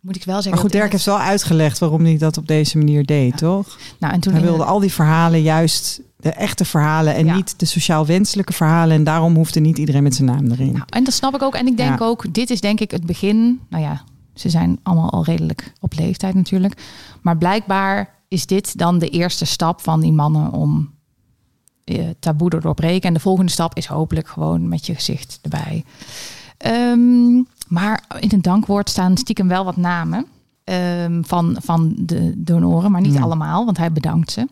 Moet 0.00 0.16
ik 0.16 0.24
wel 0.24 0.34
zeggen. 0.34 0.52
Maar 0.52 0.60
goed, 0.60 0.72
Dirk 0.72 0.92
heeft 0.92 1.04
wel 1.04 1.18
uitgelegd 1.18 1.78
waarom 1.78 2.04
hij 2.04 2.18
dat 2.18 2.36
op 2.36 2.46
deze 2.46 2.78
manier 2.78 3.06
deed, 3.06 3.36
toch? 3.36 3.78
Nou, 3.98 4.12
en 4.14 4.20
toen 4.20 4.32
Hij 4.32 4.42
wilde 4.42 4.64
al 4.64 4.80
die 4.80 4.92
verhalen 4.92 5.42
juist 5.42 6.00
de 6.16 6.30
echte 6.30 6.64
verhalen 6.64 7.14
en 7.14 7.26
Ja. 7.26 7.34
niet 7.34 7.58
de 7.58 7.66
sociaal 7.66 8.06
wenselijke 8.06 8.52
verhalen. 8.52 8.96
En 8.96 9.04
daarom 9.04 9.34
hoefde 9.34 9.60
niet 9.60 9.78
iedereen 9.78 10.02
met 10.02 10.14
zijn 10.14 10.28
naam 10.28 10.50
erin. 10.50 10.72
Nou, 10.72 10.84
en 10.88 11.04
dat 11.04 11.14
snap 11.14 11.34
ik 11.34 11.42
ook. 11.42 11.54
En 11.54 11.66
ik 11.66 11.76
denk 11.76 11.98
Ja. 11.98 12.04
ook, 12.04 12.34
dit 12.34 12.50
is 12.50 12.60
denk 12.60 12.80
ik 12.80 12.90
het 12.90 13.06
begin. 13.06 13.60
Nou 13.68 13.82
ja, 13.82 14.02
ze 14.34 14.48
zijn 14.48 14.78
allemaal 14.82 15.10
al 15.10 15.24
redelijk 15.24 15.72
op 15.80 15.92
leeftijd 15.96 16.34
natuurlijk. 16.34 16.82
Maar 17.22 17.36
blijkbaar 17.38 18.14
is 18.28 18.46
dit 18.46 18.78
dan 18.78 18.98
de 18.98 19.08
eerste 19.08 19.44
stap 19.44 19.80
van 19.80 20.00
die 20.00 20.12
mannen 20.12 20.50
om 20.52 20.92
eh, 21.84 22.04
taboe 22.18 22.50
te 22.50 22.58
doorbreken. 22.60 23.08
En 23.08 23.14
de 23.14 23.20
volgende 23.20 23.50
stap 23.50 23.76
is 23.76 23.86
hopelijk 23.86 24.28
gewoon 24.28 24.68
met 24.68 24.86
je 24.86 24.94
gezicht 24.94 25.38
erbij. 25.42 25.84
Ehm, 26.56 27.34
maar 27.68 28.04
in 28.20 28.28
het 28.28 28.42
dankwoord 28.42 28.90
staan 28.90 29.16
stiekem 29.16 29.48
wel 29.48 29.64
wat 29.64 29.76
namen 29.76 30.26
ehm, 30.64 31.22
van, 31.22 31.56
van 31.60 31.92
de 31.96 32.32
donoren, 32.36 32.90
maar 32.90 33.00
niet 33.00 33.14
Hmm. 33.14 33.22
allemaal, 33.22 33.64
want 33.64 33.76
hij 33.76 33.92
bedankt 33.92 34.30
ze. 34.30 34.48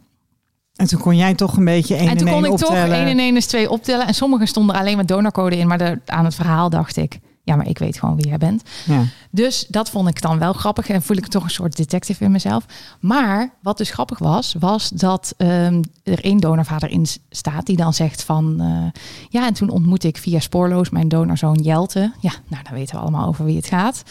En 0.73 0.87
toen 0.87 1.01
kon 1.01 1.17
jij 1.17 1.35
toch 1.35 1.57
een 1.57 1.65
beetje 1.65 1.95
één 1.97 2.09
En 2.09 2.17
toen 2.17 2.27
en 2.27 2.33
kon 2.33 2.43
één 2.45 2.53
ik 2.53 2.59
toch 2.59 2.69
optellen. 2.69 2.97
1 2.97 3.07
en 3.07 3.19
1 3.19 3.37
is 3.37 3.47
2 3.47 3.71
optellen. 3.71 4.07
En 4.07 4.15
sommigen 4.15 4.47
stonden 4.49 4.75
er 4.75 4.81
alleen 4.81 4.97
met 4.97 5.09
donorcode 5.09 5.57
in. 5.57 5.67
Maar 5.67 5.79
de- 5.79 6.01
aan 6.07 6.25
het 6.25 6.35
verhaal 6.35 6.71
dacht 6.71 6.97
ik, 6.97 7.19
ja, 7.45 7.57
maar 7.57 7.69
ik 7.69 7.79
weet 7.79 7.99
gewoon 7.99 8.17
wie 8.17 8.27
jij 8.29 8.39
bent. 8.39 8.63
Ja. 8.87 9.05
Dus 9.31 9.67
dat 9.69 9.91
vond 9.91 10.09
ik 10.09 10.23
dan 10.23 10.39
wel 10.39 10.53
grappig. 10.53 10.89
En 10.89 11.03
voel 11.03 11.17
ik 11.17 11.27
toch 11.27 11.45
een 11.45 11.51
soort 11.51 11.77
detective 11.77 12.25
in 12.25 12.31
mezelf. 12.31 12.65
Maar 13.01 13.55
wat 13.63 13.79
dus 13.79 13.91
grappig 13.91 14.19
was, 14.19 14.55
was 14.59 14.89
dat 14.89 15.35
ehm, 15.37 15.83
er 16.03 16.25
één 16.25 16.39
donorvader 16.39 16.91
in 16.91 17.07
staat 17.31 17.67
die 17.67 17.77
dan 17.77 17.95
zegt 17.95 18.23
van... 18.23 18.61
eh, 18.61 19.01
ja, 19.29 19.47
en 19.47 19.55
toen 19.55 19.71
ontmoette 19.71 20.09
ik 20.09 20.17
via 20.19 20.41
Spoorloos 20.41 20.91
mijn 20.91 21.09
donorzoon 21.09 21.61
Jelte. 21.63 22.13
Ja, 22.21 22.33
nou, 22.49 22.63
dan 22.63 22.73
weten 22.75 22.95
we 22.95 23.01
allemaal 23.01 23.27
over 23.27 23.45
wie 23.45 23.57
het 23.57 23.67
gaat. 23.67 24.03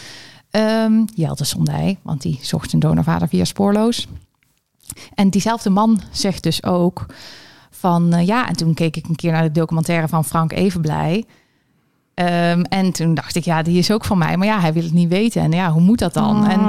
Ehm 0.50 1.04
Jelte 1.14 1.44
Sondij, 1.44 1.98
want 2.02 2.22
die 2.22 2.38
zocht 2.42 2.72
een 2.72 2.80
donorvader 2.80 3.28
via 3.28 3.44
Spoorloos. 3.44 4.06
En 5.14 5.30
diezelfde 5.30 5.70
man 5.70 6.00
zegt 6.10 6.42
dus 6.42 6.64
ook 6.64 7.06
van... 7.70 8.12
eh, 8.12 8.26
ja, 8.26 8.48
en 8.48 8.56
toen 8.56 8.74
keek 8.74 8.96
ik 8.96 9.08
een 9.08 9.16
keer 9.16 9.32
naar 9.32 9.42
de 9.42 9.52
documentaire 9.52 10.08
van 10.08 10.24
Frank 10.24 10.52
Evenblij... 10.52 11.24
Ehm, 12.26 12.62
en 12.62 12.92
toen 12.92 13.14
dacht 13.14 13.34
ik, 13.34 13.44
ja, 13.44 13.62
die 13.62 13.78
is 13.78 13.90
ook 13.90 14.04
van 14.04 14.18
mij. 14.18 14.36
Maar 14.36 14.46
ja, 14.46 14.60
hij 14.60 14.72
wil 14.72 14.82
het 14.82 14.92
niet 14.92 15.08
weten. 15.08 15.42
En 15.42 15.52
ja, 15.52 15.70
hoe 15.70 15.82
moet 15.82 15.98
dat 15.98 16.14
dan? 16.14 16.46
En, 16.46 16.60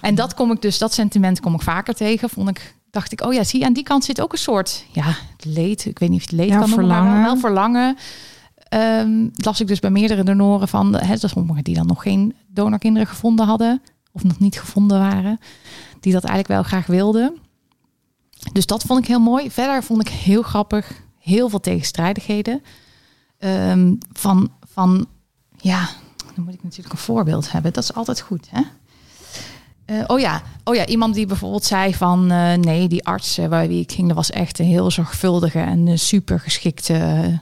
en 0.00 0.14
dat 0.14 0.34
kom 0.34 0.52
ik 0.52 0.62
dus, 0.62 0.78
dat 0.78 0.92
sentiment 0.92 1.40
kom 1.40 1.54
ik 1.54 1.62
vaker 1.62 1.94
tegen. 1.94 2.28
Vond 2.30 2.48
ik, 2.48 2.74
dacht 2.90 3.12
ik, 3.12 3.24
oh 3.24 3.32
ja, 3.32 3.44
zie 3.44 3.60
je, 3.60 3.66
aan 3.66 3.72
die 3.72 3.82
kant 3.82 4.04
zit 4.04 4.20
ook 4.20 4.32
een 4.32 4.38
soort, 4.38 4.84
ja, 4.92 5.16
leed. 5.38 5.84
Ik 5.84 5.98
weet 5.98 6.08
niet 6.08 6.18
of 6.18 6.30
het 6.30 6.38
leed 6.38 6.48
Ja, 6.48 6.58
kan 6.58 6.68
noemen, 6.68 6.86
maar 6.88 7.22
wel, 7.22 7.36
verlangen. 7.36 7.96
verlangen. 7.96 7.96
Ehm, 8.68 9.44
las 9.44 9.60
ik 9.60 9.66
dus 9.66 9.80
bij 9.80 9.90
meerdere 9.90 10.22
donoren 10.22 10.68
van, 10.68 10.94
hè, 10.96 11.16
dat 11.16 11.30
sommigen 11.30 11.64
die 11.64 11.74
dan 11.74 11.86
nog 11.86 12.02
geen 12.02 12.34
donorkinderen 12.46 13.08
gevonden 13.08 13.46
hadden. 13.46 13.82
Of 14.12 14.24
nog 14.24 14.38
niet 14.38 14.58
gevonden 14.60 14.98
waren. 14.98 15.38
Die 16.00 16.12
dat 16.12 16.24
eigenlijk 16.24 16.54
wel 16.54 16.62
graag 16.62 16.86
wilden. 16.86 17.36
Dus 18.52 18.66
dat 18.66 18.82
vond 18.82 18.98
ik 19.00 19.06
heel 19.06 19.20
mooi. 19.20 19.50
Verder 19.50 19.82
vond 19.82 20.00
ik 20.00 20.08
heel 20.08 20.42
grappig. 20.42 21.02
Heel 21.18 21.48
veel 21.48 21.60
tegenstrijdigheden. 21.60 22.62
Ehm, 23.38 23.94
van, 24.12 24.50
van, 24.72 25.06
ja, 25.56 25.88
dan 26.34 26.44
moet 26.44 26.54
ik 26.54 26.62
natuurlijk 26.62 26.92
een 26.92 27.00
voorbeeld 27.00 27.52
hebben. 27.52 27.72
Dat 27.72 27.82
is 27.82 27.94
altijd 27.94 28.20
goed, 28.20 28.48
hè? 28.50 28.60
Eh, 29.84 30.04
oh, 30.06 30.20
ja. 30.20 30.42
oh 30.64 30.74
ja, 30.74 30.86
iemand 30.86 31.14
die 31.14 31.26
bijvoorbeeld 31.26 31.64
zei 31.64 31.94
van... 31.94 32.30
eh, 32.30 32.54
nee, 32.54 32.88
die 32.88 33.04
arts 33.04 33.36
waar 33.36 33.68
wie 33.68 33.80
ik 33.80 33.92
ging... 33.92 34.06
dat 34.06 34.16
was 34.16 34.30
echt 34.30 34.58
een 34.58 34.66
heel 34.66 34.90
zorgvuldige 34.90 35.58
en 35.58 35.88
eh, 35.88 35.96
super 35.96 36.40
geschikte 36.40 36.94
eh, 36.94 37.38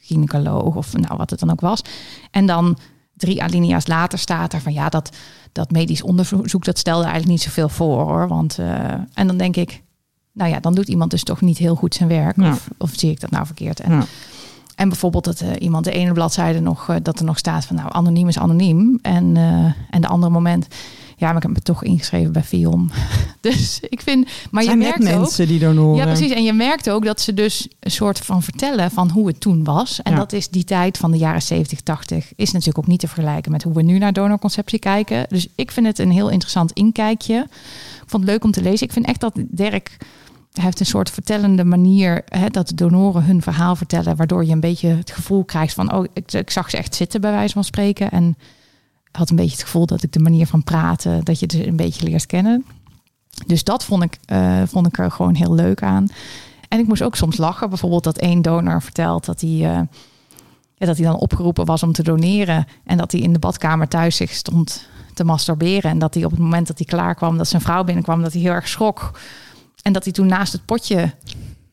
gynaecoloog... 0.00 0.74
of 0.74 0.96
nou, 0.96 1.16
wat 1.16 1.30
het 1.30 1.40
dan 1.40 1.50
ook 1.50 1.60
was. 1.60 1.82
En 2.30 2.46
dan 2.46 2.78
drie 3.14 3.42
alinea's 3.42 3.86
later 3.86 4.18
staat 4.18 4.52
er 4.52 4.60
van... 4.60 4.72
ja, 4.72 4.88
dat, 4.88 5.16
dat 5.52 5.70
medisch 5.70 6.02
onderzoek, 6.02 6.64
dat 6.64 6.78
stelde 6.78 7.02
eigenlijk 7.02 7.32
niet 7.32 7.42
zoveel 7.42 7.68
voor, 7.68 8.02
hoor. 8.02 8.28
Want, 8.28 8.58
en 9.14 9.26
dan 9.26 9.36
denk 9.36 9.56
ik... 9.56 9.82
nou 10.32 10.50
ja, 10.50 10.60
dan 10.60 10.74
doet 10.74 10.88
iemand 10.88 11.10
dus 11.10 11.22
toch 11.22 11.40
niet 11.40 11.58
heel 11.58 11.74
goed 11.74 11.94
zijn 11.94 12.08
werk. 12.08 12.36
Ja. 12.36 12.50
Of, 12.50 12.68
of 12.78 12.90
zie 12.94 13.10
ik 13.10 13.20
dat 13.20 13.30
nou 13.30 13.46
verkeerd? 13.46 13.80
En, 13.80 13.92
Ja. 13.92 14.04
En 14.78 14.88
bijvoorbeeld 14.88 15.24
dat 15.24 15.40
eh, 15.40 15.48
iemand 15.58 15.84
de 15.84 15.90
ene 15.90 16.12
bladzijde 16.12 16.60
nog... 16.60 16.88
eh, 16.88 16.96
dat 17.02 17.18
er 17.18 17.24
nog 17.24 17.38
staat 17.38 17.64
van 17.64 17.76
nou, 17.76 17.88
anoniem 17.92 18.28
is 18.28 18.38
anoniem. 18.38 18.98
En, 19.02 19.36
eh, 19.36 19.64
en 19.90 20.00
de 20.00 20.06
andere 20.06 20.32
moment... 20.32 20.66
ja, 21.16 21.26
maar 21.26 21.36
ik 21.36 21.42
heb 21.42 21.52
me 21.52 21.60
toch 21.60 21.84
ingeschreven 21.84 22.32
bij 22.32 22.42
FIOM. 22.42 22.90
dus 23.40 23.80
ik 23.88 24.00
vind... 24.02 24.28
Maar 24.50 24.62
je 24.62 24.68
zijn 24.68 24.78
merkt 24.80 24.98
ook... 24.98 25.04
mensen 25.04 25.46
die 25.46 25.58
donoren. 25.58 25.96
Ja, 25.96 26.04
precies. 26.04 26.30
En 26.30 26.44
je 26.44 26.52
merkt 26.52 26.90
ook 26.90 27.04
dat 27.04 27.20
ze 27.20 27.34
dus 27.34 27.68
een 27.80 27.90
soort 27.90 28.18
van 28.18 28.42
vertellen 28.42 28.90
van 28.90 29.10
hoe 29.10 29.26
het 29.26 29.40
toen 29.40 29.64
was. 29.64 30.02
En 30.02 30.12
Ja. 30.12 30.18
dat 30.18 30.32
is 30.32 30.48
die 30.48 30.64
tijd 30.64 30.98
van 30.98 31.10
de 31.10 31.18
jaren 31.18 31.42
70, 31.42 31.80
80. 31.80 32.32
Is 32.36 32.50
natuurlijk 32.50 32.78
ook 32.78 32.86
niet 32.86 33.00
te 33.00 33.08
vergelijken 33.08 33.52
met 33.52 33.62
hoe 33.62 33.74
we 33.74 33.82
nu 33.82 33.98
naar 33.98 34.12
donorconceptie 34.12 34.78
kijken. 34.78 35.26
Dus 35.28 35.48
ik 35.54 35.70
vind 35.70 35.86
het 35.86 35.98
een 35.98 36.10
heel 36.10 36.28
interessant 36.28 36.72
inkijkje. 36.72 37.46
Ik 38.02 38.14
vond 38.14 38.22
het 38.22 38.32
leuk 38.32 38.44
om 38.44 38.50
te 38.50 38.62
lezen. 38.62 38.86
Ik 38.86 38.92
vind 38.92 39.06
echt 39.06 39.20
dat 39.20 39.32
Dirk 39.36 39.96
hij 40.52 40.64
heeft 40.64 40.80
een 40.80 40.86
soort 40.86 41.10
vertellende 41.10 41.64
manier 41.64 42.22
hè, 42.28 42.48
dat 42.48 42.68
de 42.68 42.74
donoren 42.74 43.24
hun 43.24 43.42
verhaal 43.42 43.76
vertellen, 43.76 44.16
waardoor 44.16 44.44
je 44.44 44.52
een 44.52 44.60
beetje 44.60 44.88
het 44.88 45.10
gevoel 45.10 45.44
krijgt 45.44 45.74
van, 45.74 45.92
oh, 45.92 46.04
ik, 46.12 46.50
zag 46.50 46.70
ze 46.70 46.76
echt 46.76 46.94
zitten 46.94 47.20
bij 47.20 47.30
wijze 47.30 47.52
van 47.52 47.64
spreken 47.64 48.10
en 48.10 48.36
had 49.12 49.30
een 49.30 49.36
beetje 49.36 49.56
het 49.56 49.62
gevoel 49.62 49.86
dat 49.86 50.02
ik 50.02 50.12
de 50.12 50.18
manier 50.18 50.46
van 50.46 50.64
praten, 50.64 51.24
dat 51.24 51.38
je 51.38 51.46
het 51.46 51.66
een 51.66 51.76
beetje 51.76 52.08
leert 52.08 52.26
kennen. 52.26 52.64
Dus 53.46 53.64
dat 53.64 53.84
vond 53.84 54.02
ik, 54.02 54.18
eh, 54.24 54.62
vond 54.66 54.86
ik 54.86 54.98
er 54.98 55.10
gewoon 55.10 55.34
heel 55.34 55.54
leuk 55.54 55.82
aan. 55.82 56.08
En 56.68 56.78
ik 56.78 56.86
moest 56.86 57.02
ook 57.02 57.16
soms 57.16 57.36
lachen. 57.36 57.68
Bijvoorbeeld 57.68 58.04
dat 58.04 58.18
één 58.18 58.42
donor 58.42 58.82
vertelt 58.82 59.24
dat 59.24 59.40
hij, 59.40 59.74
eh, 59.74 59.80
dat 60.78 60.96
hij 60.96 61.06
dan 61.06 61.16
opgeroepen 61.16 61.64
was 61.64 61.82
om 61.82 61.92
te 61.92 62.02
doneren. 62.02 62.66
En 62.84 62.96
dat 62.96 63.12
hij 63.12 63.20
in 63.20 63.32
de 63.32 63.38
badkamer 63.38 63.88
thuis 63.88 64.16
zich 64.16 64.32
stond 64.32 64.88
te 65.14 65.24
masturberen. 65.24 65.90
En 65.90 65.98
dat 65.98 66.14
hij 66.14 66.24
op 66.24 66.30
het 66.30 66.40
moment 66.40 66.66
dat 66.66 66.78
hij 66.78 66.86
klaar 66.86 67.14
kwam, 67.14 67.36
dat 67.36 67.48
zijn 67.48 67.62
vrouw 67.62 67.84
binnenkwam, 67.84 68.22
dat 68.22 68.32
hij 68.32 68.42
heel 68.42 68.52
erg 68.52 68.68
schrok. 68.68 69.10
En 69.88 69.94
dat 69.94 70.04
hij 70.04 70.12
toen 70.12 70.26
naast 70.26 70.52
het 70.52 70.64
potje. 70.64 71.14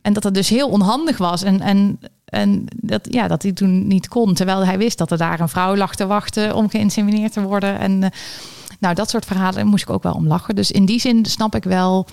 En 0.02 0.14
dat 0.14 0.24
het 0.24 0.34
dus 0.34 0.50
heel 0.50 0.70
onhandig 0.70 1.18
was. 1.18 1.44
En, 1.44 1.62
en, 1.62 2.00
en 2.26 2.66
dat, 2.76 3.08
ja, 3.14 3.28
dat 3.28 3.42
hij 3.42 3.52
toen 3.52 3.88
niet 3.88 4.08
kon. 4.08 4.34
Terwijl 4.34 4.66
hij 4.66 4.78
wist 4.78 4.98
dat 4.98 5.12
er 5.12 5.18
daar 5.18 5.40
een 5.40 5.50
vrouw 5.50 5.76
lag 5.76 5.96
te 5.96 6.06
wachten 6.08 6.56
om 6.56 6.70
geïnsemineerd 6.70 7.34
te 7.34 7.42
worden. 7.42 7.80
En 7.80 8.04
eh, 8.04 8.10
nou, 8.80 8.96
dat 8.96 9.10
soort 9.10 9.26
verhalen 9.26 9.68
moest 9.68 9.84
ik 9.84 9.90
ook 9.90 10.04
wel 10.04 10.14
om 10.14 10.28
lachen. 10.28 10.56
Dus 10.56 10.72
in 10.72 10.86
die 10.86 11.00
zin 11.00 11.26
snap 11.26 11.56
ik 11.56 11.64
wel 11.64 12.08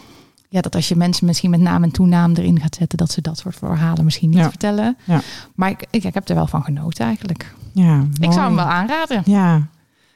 ja, 0.49 0.61
dat 0.61 0.75
als 0.75 0.89
je 0.89 0.97
mensen 0.97 1.27
misschien 1.27 1.51
met 1.51 1.61
naam 1.61 1.83
en 1.83 1.91
toenaam 1.91 2.35
erin 2.35 2.61
gaat 2.61 2.75
zetten, 2.75 2.99
dat 2.99 3.11
ze 3.11 3.21
dat 3.21 3.39
soort 3.39 3.57
verhalen 3.57 4.05
misschien 4.05 4.31
niet 4.31 4.39
Ja. 4.39 4.49
vertellen. 4.49 4.97
Ja. 5.05 5.21
Maar 5.55 5.71
ik, 5.71 5.87
ik, 5.91 6.05
ik 6.05 6.15
heb 6.15 6.29
er 6.29 6.35
wel 6.35 6.47
van 6.47 6.63
genoten 6.65 7.05
eigenlijk. 7.07 7.55
Ja, 7.73 8.05
Ik 8.21 8.33
zou 8.33 8.45
hem 8.47 8.55
wel 8.55 8.65
aanraden. 8.65 9.23
Ja, 9.25 9.67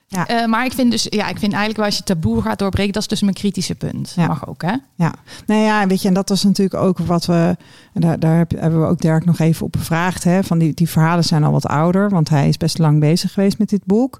Eh, 0.08 0.46
maar 0.46 0.64
ik 0.64 0.72
vind 0.72 0.90
dus, 0.90 1.06
ja, 1.10 1.28
ik 1.28 1.38
vind 1.38 1.52
eigenlijk 1.52 1.76
wel 1.76 1.86
als 1.86 1.96
je 1.96 2.02
taboe 2.02 2.42
gaat 2.42 2.58
doorbreken, 2.58 2.92
dat 2.92 3.02
is 3.02 3.08
dus 3.08 3.20
mijn 3.20 3.34
kritische 3.34 3.74
punt. 3.74 4.12
Ja. 4.16 4.26
Mag 4.26 4.48
ook, 4.48 4.62
hè? 4.62 4.72
Ja, 4.94 5.14
nou 5.46 5.60
ja, 5.60 5.86
weet 5.86 6.02
je, 6.02 6.08
en 6.08 6.14
dat 6.14 6.28
was 6.28 6.42
natuurlijk 6.44 6.82
ook 6.82 6.98
wat 6.98 7.26
we, 7.26 7.56
daar, 7.92 8.18
daar 8.18 8.36
heb- 8.36 8.60
hebben 8.60 8.80
we 8.80 8.86
ook 8.86 9.00
Dirk 9.00 9.24
nog 9.24 9.38
even 9.38 9.66
op 9.66 9.76
gevraagd. 9.76 10.24
Hè, 10.24 10.42
van 10.44 10.58
die, 10.58 10.74
die 10.74 10.88
verhalen 10.88 11.24
zijn 11.24 11.44
al 11.44 11.52
wat 11.52 11.66
ouder, 11.66 12.10
want 12.10 12.28
hij 12.28 12.48
is 12.48 12.56
best 12.56 12.78
lang 12.78 13.00
bezig 13.00 13.32
geweest 13.32 13.58
met 13.58 13.68
dit 13.68 13.84
boek. 13.84 14.18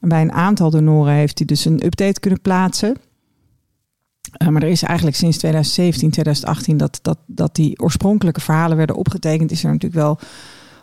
En 0.00 0.08
bij 0.08 0.22
een 0.22 0.32
aantal 0.32 0.70
donoren 0.70 1.12
heeft 1.12 1.38
hij 1.38 1.46
dus 1.46 1.64
een 1.64 1.84
update 1.86 2.20
kunnen 2.20 2.40
plaatsen. 2.40 2.96
Eh, 4.32 4.48
maar 4.48 4.62
er 4.62 4.68
is 4.68 4.82
eigenlijk 4.82 5.16
sinds 5.16 5.36
2017, 5.38 6.10
2018 6.10 6.76
dat, 6.76 6.98
dat, 7.02 7.18
dat 7.26 7.54
die 7.54 7.80
oorspronkelijke 7.80 8.40
verhalen 8.40 8.76
werden 8.76 8.96
opgetekend, 8.96 9.50
is 9.50 9.64
er 9.64 9.72
natuurlijk 9.72 10.02
wel 10.02 10.18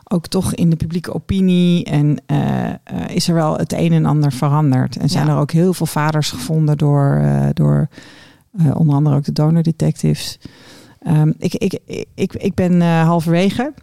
ook 0.08 0.28
toch 0.28 0.54
in 0.54 0.70
de 0.70 0.76
publieke 0.76 1.14
opinie 1.14 1.84
en 1.84 2.22
eh, 2.26 2.70
eh, 2.70 2.76
is 3.08 3.28
er 3.28 3.34
wel 3.34 3.58
het 3.58 3.74
een 3.74 3.92
en 3.92 4.06
ander 4.06 4.32
veranderd. 4.32 4.98
En 4.98 5.10
zijn 5.10 5.26
Ja. 5.26 5.32
er 5.34 5.40
ook 5.40 5.52
heel 5.52 5.74
veel 5.74 5.86
vaders 5.86 6.32
gevonden 6.32 6.78
door, 6.78 7.20
eh, 7.22 7.48
door 7.54 7.88
onder 8.74 8.96
andere 8.96 9.16
ook 9.16 9.24
de 9.24 9.32
donor 9.32 9.64
detectives. 9.64 10.40
Ehm, 11.00 11.32
ik, 11.38 11.54
ik, 11.54 11.80
ik, 11.86 12.06
ik, 12.16 12.34
ik 12.34 12.54
ben 12.54 12.82
halverwege. 12.82 13.74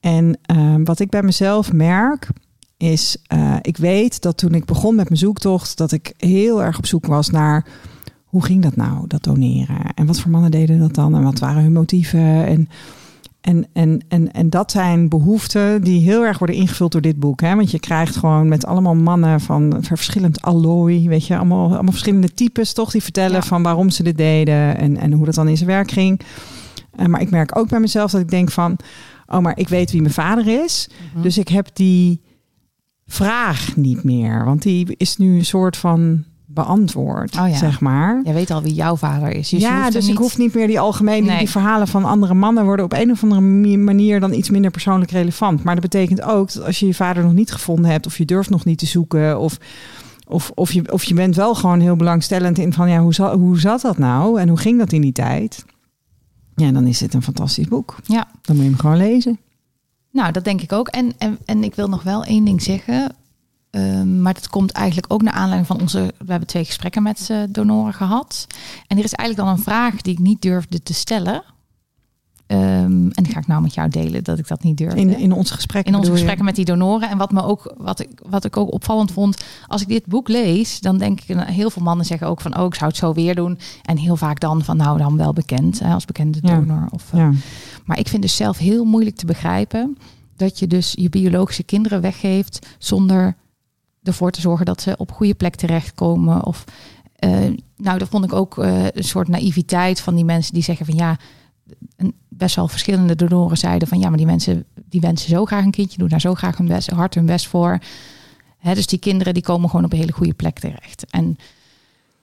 En 0.00 0.38
ehm, 0.42 0.84
wat 0.84 1.00
ik 1.00 1.10
bij 1.10 1.22
mezelf 1.22 1.72
merk, 1.72 2.28
is 2.76 3.22
ik 3.62 3.76
weet 3.76 4.22
dat 4.22 4.36
toen 4.36 4.54
ik 4.54 4.64
begon 4.64 4.94
met 4.94 5.08
mijn 5.08 5.20
zoektocht, 5.20 5.76
dat 5.76 5.92
ik 5.92 6.12
heel 6.16 6.62
erg 6.62 6.78
op 6.78 6.86
zoek 6.86 7.06
was 7.06 7.30
naar 7.30 7.66
hoe 8.24 8.44
ging 8.44 8.62
dat 8.62 8.76
nou, 8.76 9.06
dat 9.06 9.22
doneren? 9.22 9.94
En 9.94 10.06
wat 10.06 10.20
voor 10.20 10.30
mannen 10.30 10.50
deden 10.50 10.78
dat 10.78 10.94
dan? 10.94 11.14
En 11.14 11.22
wat 11.22 11.38
waren 11.38 11.62
hun 11.62 11.72
motieven? 11.72 12.46
En, 12.46 12.68
en, 13.48 13.66
en, 13.72 14.04
en, 14.08 14.32
en 14.32 14.50
dat 14.50 14.70
zijn 14.70 15.08
behoeften 15.08 15.82
die 15.82 16.00
heel 16.00 16.24
erg 16.24 16.38
worden 16.38 16.56
ingevuld 16.56 16.92
door 16.92 17.00
dit 17.00 17.18
boek. 17.18 17.40
Hè? 17.40 17.54
Want 17.54 17.70
je 17.70 17.78
krijgt 17.78 18.16
gewoon 18.16 18.48
met 18.48 18.66
allemaal 18.66 18.94
mannen 18.94 19.40
van 19.40 19.76
verschillend 19.80 20.42
allooi, 20.42 21.08
weet 21.08 21.26
je, 21.26 21.36
allemaal, 21.36 21.64
allemaal 21.64 21.90
verschillende 21.92 22.34
types 22.34 22.72
toch, 22.72 22.90
die 22.90 23.02
vertellen 23.02 23.32
Ja. 23.36 23.42
van 23.42 23.62
waarom 23.62 23.90
ze 23.90 24.02
dit 24.02 24.16
deden 24.16 24.76
en, 24.78 24.96
en 24.96 25.12
hoe 25.12 25.24
dat 25.24 25.34
dan 25.34 25.48
in 25.48 25.56
zijn 25.56 25.68
werk 25.68 25.90
ging. 25.90 26.20
Eh, 26.96 27.06
maar 27.06 27.20
ik 27.20 27.30
merk 27.30 27.58
ook 27.58 27.68
bij 27.68 27.80
mezelf 27.80 28.10
dat 28.10 28.20
ik 28.20 28.30
denk 28.30 28.50
van, 28.50 28.76
oh, 29.26 29.38
maar 29.38 29.58
ik 29.58 29.68
weet 29.68 29.90
wie 29.90 30.00
mijn 30.02 30.14
vader 30.14 30.62
is. 30.64 30.88
Dus 31.22 31.38
ik 31.38 31.48
heb 31.48 31.68
die 31.72 32.20
vraag 33.06 33.76
niet 33.76 34.04
meer. 34.04 34.44
Want 34.44 34.62
die 34.62 34.94
is 34.96 35.16
nu 35.16 35.36
een 35.38 35.44
soort 35.44 35.76
van 35.76 36.24
beantwoord, 36.64 37.38
Oh 37.38 37.48
ja. 37.48 37.56
zeg 37.56 37.80
maar. 37.80 38.20
Jij 38.24 38.34
weet 38.34 38.50
al 38.50 38.62
wie 38.62 38.74
jouw 38.74 38.96
vader 38.96 39.28
is. 39.30 39.48
Dus 39.48 39.60
je 39.60 39.66
ja, 39.66 39.90
dus 39.90 40.02
niet... 40.04 40.12
ik 40.12 40.18
hoef 40.18 40.38
niet 40.38 40.54
meer 40.54 40.66
die 40.66 40.80
algemene, 40.80 41.26
Nee. 41.26 41.38
die 41.38 41.48
verhalen 41.50 41.88
van 41.88 42.04
andere 42.04 42.34
mannen 42.34 42.64
worden 42.64 42.84
op 42.84 42.92
een 42.92 43.10
of 43.10 43.22
andere 43.22 43.40
manier 43.76 44.20
dan 44.20 44.32
iets 44.32 44.50
minder 44.50 44.70
persoonlijk 44.70 45.10
relevant. 45.10 45.62
Maar 45.64 45.74
dat 45.74 45.82
betekent 45.90 46.22
ook 46.22 46.52
dat 46.52 46.64
als 46.64 46.78
je 46.80 46.86
je 46.86 46.94
vader 46.94 47.22
nog 47.22 47.32
niet 47.32 47.52
gevonden 47.52 47.90
hebt, 47.90 48.06
of 48.06 48.18
je 48.18 48.24
durft 48.24 48.50
nog 48.50 48.64
niet 48.64 48.78
te 48.78 48.86
zoeken, 48.86 49.40
of, 49.40 49.58
of, 50.26 50.50
of, 50.54 50.72
je, 50.72 50.92
of 50.92 51.04
je 51.04 51.14
bent 51.14 51.36
wel 51.36 51.54
gewoon 51.54 51.80
heel 51.80 51.96
belangstellend 51.96 52.58
in 52.58 52.72
van 52.72 52.88
ja, 52.90 52.98
hoe, 53.00 53.14
za- 53.14 53.36
hoe 53.36 53.60
zat 53.60 53.80
dat 53.80 53.98
nou 53.98 54.40
en 54.40 54.48
hoe 54.48 54.58
ging 54.58 54.78
dat 54.78 54.92
in 54.92 55.00
die 55.00 55.12
tijd? 55.12 55.64
Ja, 56.54 56.70
dan 56.72 56.86
is 56.86 56.98
dit 56.98 57.14
een 57.14 57.22
fantastisch 57.22 57.68
boek. 57.68 57.96
Ja, 58.04 58.26
Dan 58.42 58.56
moet 58.56 58.64
je 58.64 58.70
hem 58.70 58.80
gewoon 58.80 58.96
lezen. 58.96 59.38
nou, 60.12 60.32
dat 60.32 60.44
denk 60.44 60.60
ik 60.62 60.72
ook. 60.72 60.88
En, 60.88 61.12
en, 61.18 61.38
en 61.44 61.64
ik 61.64 61.74
wil 61.74 61.88
nog 61.88 62.02
wel 62.02 62.24
één 62.24 62.44
ding 62.44 62.62
zeggen. 62.62 63.12
Ehm, 63.70 64.22
maar 64.22 64.34
dat 64.34 64.48
komt 64.48 64.72
eigenlijk 64.72 65.12
ook 65.12 65.22
naar 65.22 65.32
aanleiding 65.32 65.66
van 65.66 65.80
onze... 65.80 66.14
We 66.18 66.30
hebben 66.30 66.48
twee 66.48 66.64
gesprekken 66.64 67.02
met 67.02 67.26
eh, 67.30 67.38
donoren 67.48 67.94
gehad. 67.94 68.46
En 68.86 68.98
er 68.98 69.04
is 69.04 69.12
eigenlijk 69.12 69.48
dan 69.48 69.58
een 69.58 69.64
vraag 69.64 70.00
die 70.02 70.12
ik 70.12 70.18
niet 70.18 70.42
durfde 70.42 70.82
te 70.82 70.94
stellen. 70.94 71.42
Ehm, 72.48 73.08
en 73.10 73.22
die 73.22 73.32
ga 73.32 73.38
ik 73.38 73.46
nou 73.46 73.62
met 73.62 73.74
jou 73.74 73.88
delen, 73.88 74.24
dat 74.24 74.38
ik 74.38 74.48
dat 74.48 74.62
niet 74.62 74.76
durfde. 74.76 75.00
In, 75.00 75.18
in 75.18 75.32
onze 75.32 75.54
gesprekken. 75.54 75.92
in 75.92 75.98
onze 75.98 76.10
je? 76.10 76.16
gesprekken 76.16 76.44
met 76.44 76.54
die 76.54 76.64
donoren. 76.64 77.10
En 77.10 77.18
wat, 77.18 77.32
me 77.32 77.42
ook, 77.42 77.74
wat, 77.76 78.00
ik, 78.00 78.20
wat 78.28 78.44
ik 78.44 78.56
ook 78.56 78.72
opvallend 78.72 79.12
vond, 79.12 79.44
als 79.66 79.82
ik 79.82 79.88
dit 79.88 80.06
boek 80.06 80.28
lees, 80.28 80.80
dan 80.80 80.98
denk 80.98 81.20
ik, 81.20 81.36
heel 81.40 81.70
veel 81.70 81.82
mannen 81.82 82.06
zeggen 82.06 82.26
ook 82.26 82.40
van, 82.40 82.58
oh, 82.58 82.66
ik 82.66 82.74
zou 82.74 82.88
het 82.88 82.96
zo 82.98 83.12
weer 83.12 83.34
doen. 83.34 83.58
En 83.82 83.96
heel 83.96 84.16
vaak 84.16 84.40
dan 84.40 84.64
van, 84.64 84.76
nou, 84.76 84.98
dan 84.98 85.16
wel 85.16 85.32
bekend, 85.32 85.78
hè, 85.78 85.92
als 85.92 86.04
bekende 86.04 86.38
Ja. 86.40 86.54
donor. 86.54 86.88
Of, 86.90 87.12
eh, 87.12 87.18
Ja. 87.18 87.32
Maar 87.84 87.98
ik 87.98 88.08
vind 88.08 88.22
dus 88.22 88.36
zelf 88.36 88.58
heel 88.58 88.84
moeilijk 88.84 89.16
te 89.16 89.26
begrijpen 89.26 89.98
dat 90.36 90.58
je 90.58 90.66
dus 90.66 90.92
je 90.96 91.08
biologische 91.08 91.62
kinderen 91.62 92.00
weggeeft 92.00 92.66
zonder 92.78 93.36
ervoor 94.08 94.30
te 94.30 94.40
zorgen 94.40 94.66
dat 94.66 94.80
ze 94.80 94.96
op 94.96 95.12
goede 95.12 95.34
plek 95.34 95.54
terechtkomen. 95.54 96.44
Of, 96.44 96.64
eh, 97.16 97.30
nou, 97.76 97.98
dat 97.98 98.08
vond 98.08 98.24
ik 98.24 98.32
ook 98.32 98.58
eh, 98.58 98.84
een 98.84 99.04
soort 99.04 99.28
naïviteit 99.28 100.00
van 100.00 100.14
die 100.14 100.24
mensen 100.24 100.54
die 100.54 100.62
zeggen 100.62 100.86
van 100.86 100.94
ja, 100.94 101.16
best 102.28 102.56
wel 102.56 102.68
verschillende 102.68 103.14
donoren 103.16 103.56
zeiden 103.56 103.88
van 103.88 103.98
ja, 103.98 104.08
maar 104.08 104.16
die 104.18 104.26
mensen 104.26 104.64
die 104.88 105.00
wensen 105.00 105.28
zo 105.28 105.44
graag 105.44 105.64
een 105.64 105.70
kindje, 105.70 105.98
doen 105.98 106.08
daar 106.08 106.20
zo 106.20 106.34
graag 106.34 106.56
hun 106.56 106.66
best, 106.68 106.90
hard 106.90 107.14
hun 107.14 107.26
best 107.26 107.46
voor. 107.46 107.78
Hè, 108.58 108.74
dus 108.74 108.86
die 108.86 108.98
kinderen 108.98 109.34
die 109.34 109.42
komen 109.42 109.70
gewoon 109.70 109.84
op 109.84 109.92
een 109.92 109.98
hele 109.98 110.12
goede 110.12 110.34
plek 110.34 110.58
terecht. 110.58 111.06
En 111.10 111.36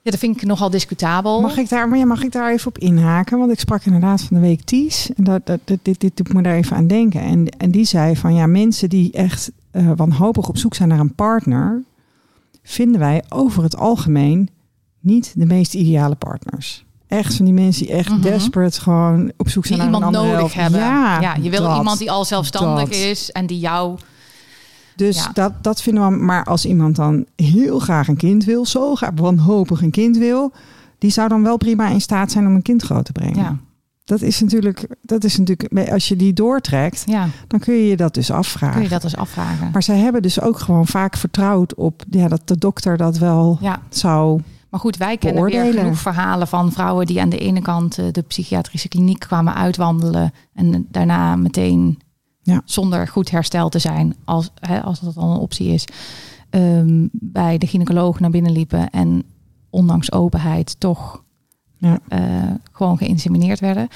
ja, 0.02 0.12
dat 0.12 0.20
vind 0.20 0.36
ik 0.36 0.44
nogal 0.48 0.70
discutabel. 0.70 1.41
Mag 1.41 1.57
ik, 1.57 1.70
daar, 1.70 1.90
maar 1.90 1.98
ja, 1.98 2.06
mag 2.06 2.24
ik 2.24 2.32
daar 2.32 2.52
even 2.52 2.68
op 2.68 2.78
inhaken? 2.78 3.38
Want 3.40 3.52
ik 3.52 3.60
sprak 3.60 3.84
inderdaad 3.86 4.22
van 4.22 4.36
de 4.38 4.44
week 4.44 4.64
Ties. 4.64 5.10
En 5.16 5.24
dat, 5.24 5.45
dat, 5.45 5.60
dat- 5.64 5.80
dit, 5.82 5.99
dit 5.99 6.18
doet 6.18 6.34
me 6.34 6.41
daar 6.41 6.56
even 6.56 6.78
aan 6.78 6.88
denken. 6.88 7.22
En, 7.22 7.49
en 7.49 7.72
die 7.72 7.86
zei 7.86 8.16
van 8.16 8.34
ja, 8.36 8.45
mensen 8.48 8.90
die 8.90 9.12
echt 9.12 9.52
eh, 9.76 9.91
wanhopig 9.95 10.47
op 10.49 10.57
zoek 10.57 10.73
zijn 10.73 10.89
naar 10.89 10.99
een 10.99 11.15
partner, 11.15 11.84
vinden 12.64 12.99
wij 12.99 13.23
over 13.30 13.64
het 13.64 13.77
algemeen 13.77 14.49
niet 14.99 15.34
de 15.38 15.45
meest 15.45 15.73
ideale 15.73 16.15
partners. 16.15 16.85
Echt 17.07 17.35
van 17.35 17.45
die 17.45 17.53
mensen 17.53 17.85
die 17.85 17.95
echt 17.95 18.10
Mhm. 18.10 18.22
desperate 18.22 18.81
gewoon 18.81 19.31
op 19.38 19.49
zoek 19.49 19.64
Die 19.68 19.76
zijn 19.76 19.91
naar 19.91 19.99
iemand 20.02 20.15
een 20.15 20.22
nodig 20.22 20.38
helft. 20.39 20.53
hebben. 20.53 20.80
Ja, 20.80 21.35
je 21.41 21.49
wil 21.49 21.61
dat. 21.61 21.77
iemand 21.77 21.97
die 21.99 22.11
al 22.11 22.26
zelfstandig 22.26 22.89
dat. 22.89 22.97
is 22.97 23.31
en 23.31 23.45
die 23.45 23.60
jou... 23.60 23.97
Dus 24.95 25.15
Ja. 25.23 25.30
dat, 25.34 25.53
dat 25.64 25.81
vinden 25.81 26.10
we. 26.10 26.15
Maar 26.15 26.43
als 26.43 26.65
iemand 26.65 26.95
dan 26.95 27.26
heel 27.35 27.80
graag 27.80 28.07
een 28.07 28.18
kind 28.18 28.43
wil, 28.43 28.65
zo 28.65 28.95
graag 28.95 29.11
wanhopig 29.15 29.81
een 29.81 29.91
kind 29.91 30.18
wil, 30.18 30.52
die 30.97 31.11
zou 31.11 31.27
dan 31.30 31.43
wel 31.43 31.57
prima 31.57 31.88
in 31.89 32.02
staat 32.02 32.31
zijn 32.31 32.47
om 32.47 32.56
een 32.56 32.61
kind 32.61 32.81
groot 32.84 33.06
te 33.06 33.11
brengen. 33.11 33.35
Ja, 33.38 33.57
Dat 34.06 34.22
is 34.22 34.41
natuurlijk, 34.41 34.88
dat 35.02 35.23
is 35.23 35.38
natuurlijk, 35.38 35.90
als 35.91 36.07
je 36.07 36.15
die 36.15 36.34
doortrekt, 36.34 37.03
ja, 37.06 37.27
dan 37.48 37.60
kun 37.60 37.73
je 37.73 37.88
je 37.88 37.95
dat 37.98 38.14
dus 38.14 38.32
afvragen. 38.32 38.73
kun 38.76 38.84
je 38.84 38.90
dat 38.90 39.03
eens 39.03 39.15
afvragen. 39.15 39.69
Maar 39.72 39.84
zij 39.84 39.98
hebben 39.98 40.22
dus 40.22 40.41
ook 40.41 40.60
gewoon 40.60 40.88
vaak 40.88 41.18
vertrouwd 41.18 41.76
op 41.76 42.03
ja, 42.10 42.27
dat 42.27 42.48
de 42.48 42.57
dokter 42.57 42.98
dat 42.98 43.18
wel 43.18 43.57
Ja, 43.61 43.82
zou. 43.90 44.41
maar 44.69 44.80
goed, 44.80 44.98
wij 44.98 45.18
kennen 45.18 45.44
weer 45.44 45.52
Beoordelen. 45.52 45.84
genoeg 45.84 45.99
verhalen 45.99 46.48
van 46.48 46.72
vrouwen 46.72 47.06
die 47.06 47.22
aan 47.22 47.30
de 47.30 47.38
ene 47.38 47.61
kant 47.61 47.98
eh, 47.98 48.06
de 48.11 48.22
psychiatrische 48.22 48.88
kliniek 48.88 49.19
kwamen 49.19 49.56
uitwandelen 49.56 50.32
en 50.53 50.88
daarna 50.91 51.36
meteen 51.36 51.99
Ja. 52.41 52.61
zonder 52.65 53.07
goed 53.07 53.32
herstel 53.32 53.69
te 53.69 53.80
zijn, 53.80 54.15
als, 54.26 54.52
hè, 54.60 54.82
als 54.82 54.99
dat 54.99 55.14
dan 55.14 55.30
een 55.30 55.38
optie 55.38 55.68
is, 55.73 55.86
ehm, 56.49 57.07
bij 57.11 57.57
de 57.57 57.68
gynaecoloog 57.68 58.19
naar 58.19 58.30
binnen 58.30 58.52
liepen 58.52 58.90
en 58.90 59.23
ondanks 59.69 60.11
openheid 60.11 60.80
toch 60.80 61.23
Ja. 61.86 61.99
eh, 62.07 62.52
gewoon 62.72 62.98
geïnsemineerd 62.98 63.60
werden. 63.60 63.88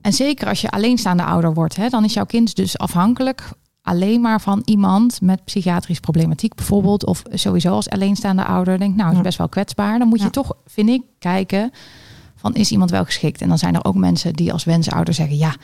En 0.00 0.12
zeker 0.12 0.48
als 0.48 0.60
je 0.60 0.70
alleenstaande 0.70 1.22
ouder 1.24 1.54
wordt, 1.54 1.76
hè, 1.76 1.88
dan 1.88 2.04
is 2.04 2.12
jouw 2.12 2.24
kind 2.24 2.56
dus 2.56 2.78
afhankelijk 2.78 3.50
alleen 3.82 4.20
maar 4.20 4.40
van 4.40 4.62
iemand 4.64 5.20
met 5.20 5.44
psychiatrische 5.44 6.00
problematiek 6.02 6.54
bijvoorbeeld. 6.54 7.06
Of 7.06 7.22
sowieso 7.32 7.70
als 7.72 7.88
alleenstaande 7.90 8.44
ouder 8.44 8.78
denkt, 8.78 8.96
nou, 8.96 9.14
is 9.16 9.20
best 9.20 9.38
wel 9.38 9.48
kwetsbaar. 9.48 9.98
Dan 9.98 10.08
moet 10.08 10.18
je 10.18 10.24
Ja. 10.24 10.30
toch, 10.30 10.56
vind 10.66 10.88
ik, 10.88 11.02
kijken 11.18 11.70
van 12.36 12.54
is 12.54 12.70
iemand 12.70 12.90
wel 12.90 13.04
geschikt? 13.04 13.40
En 13.40 13.48
dan 13.48 13.58
zijn 13.58 13.74
er 13.74 13.84
ook 13.84 13.94
mensen 13.94 14.32
die 14.32 14.52
als 14.52 14.64
wensouder 14.64 15.14
zeggen, 15.14 15.36
ja, 15.36 15.54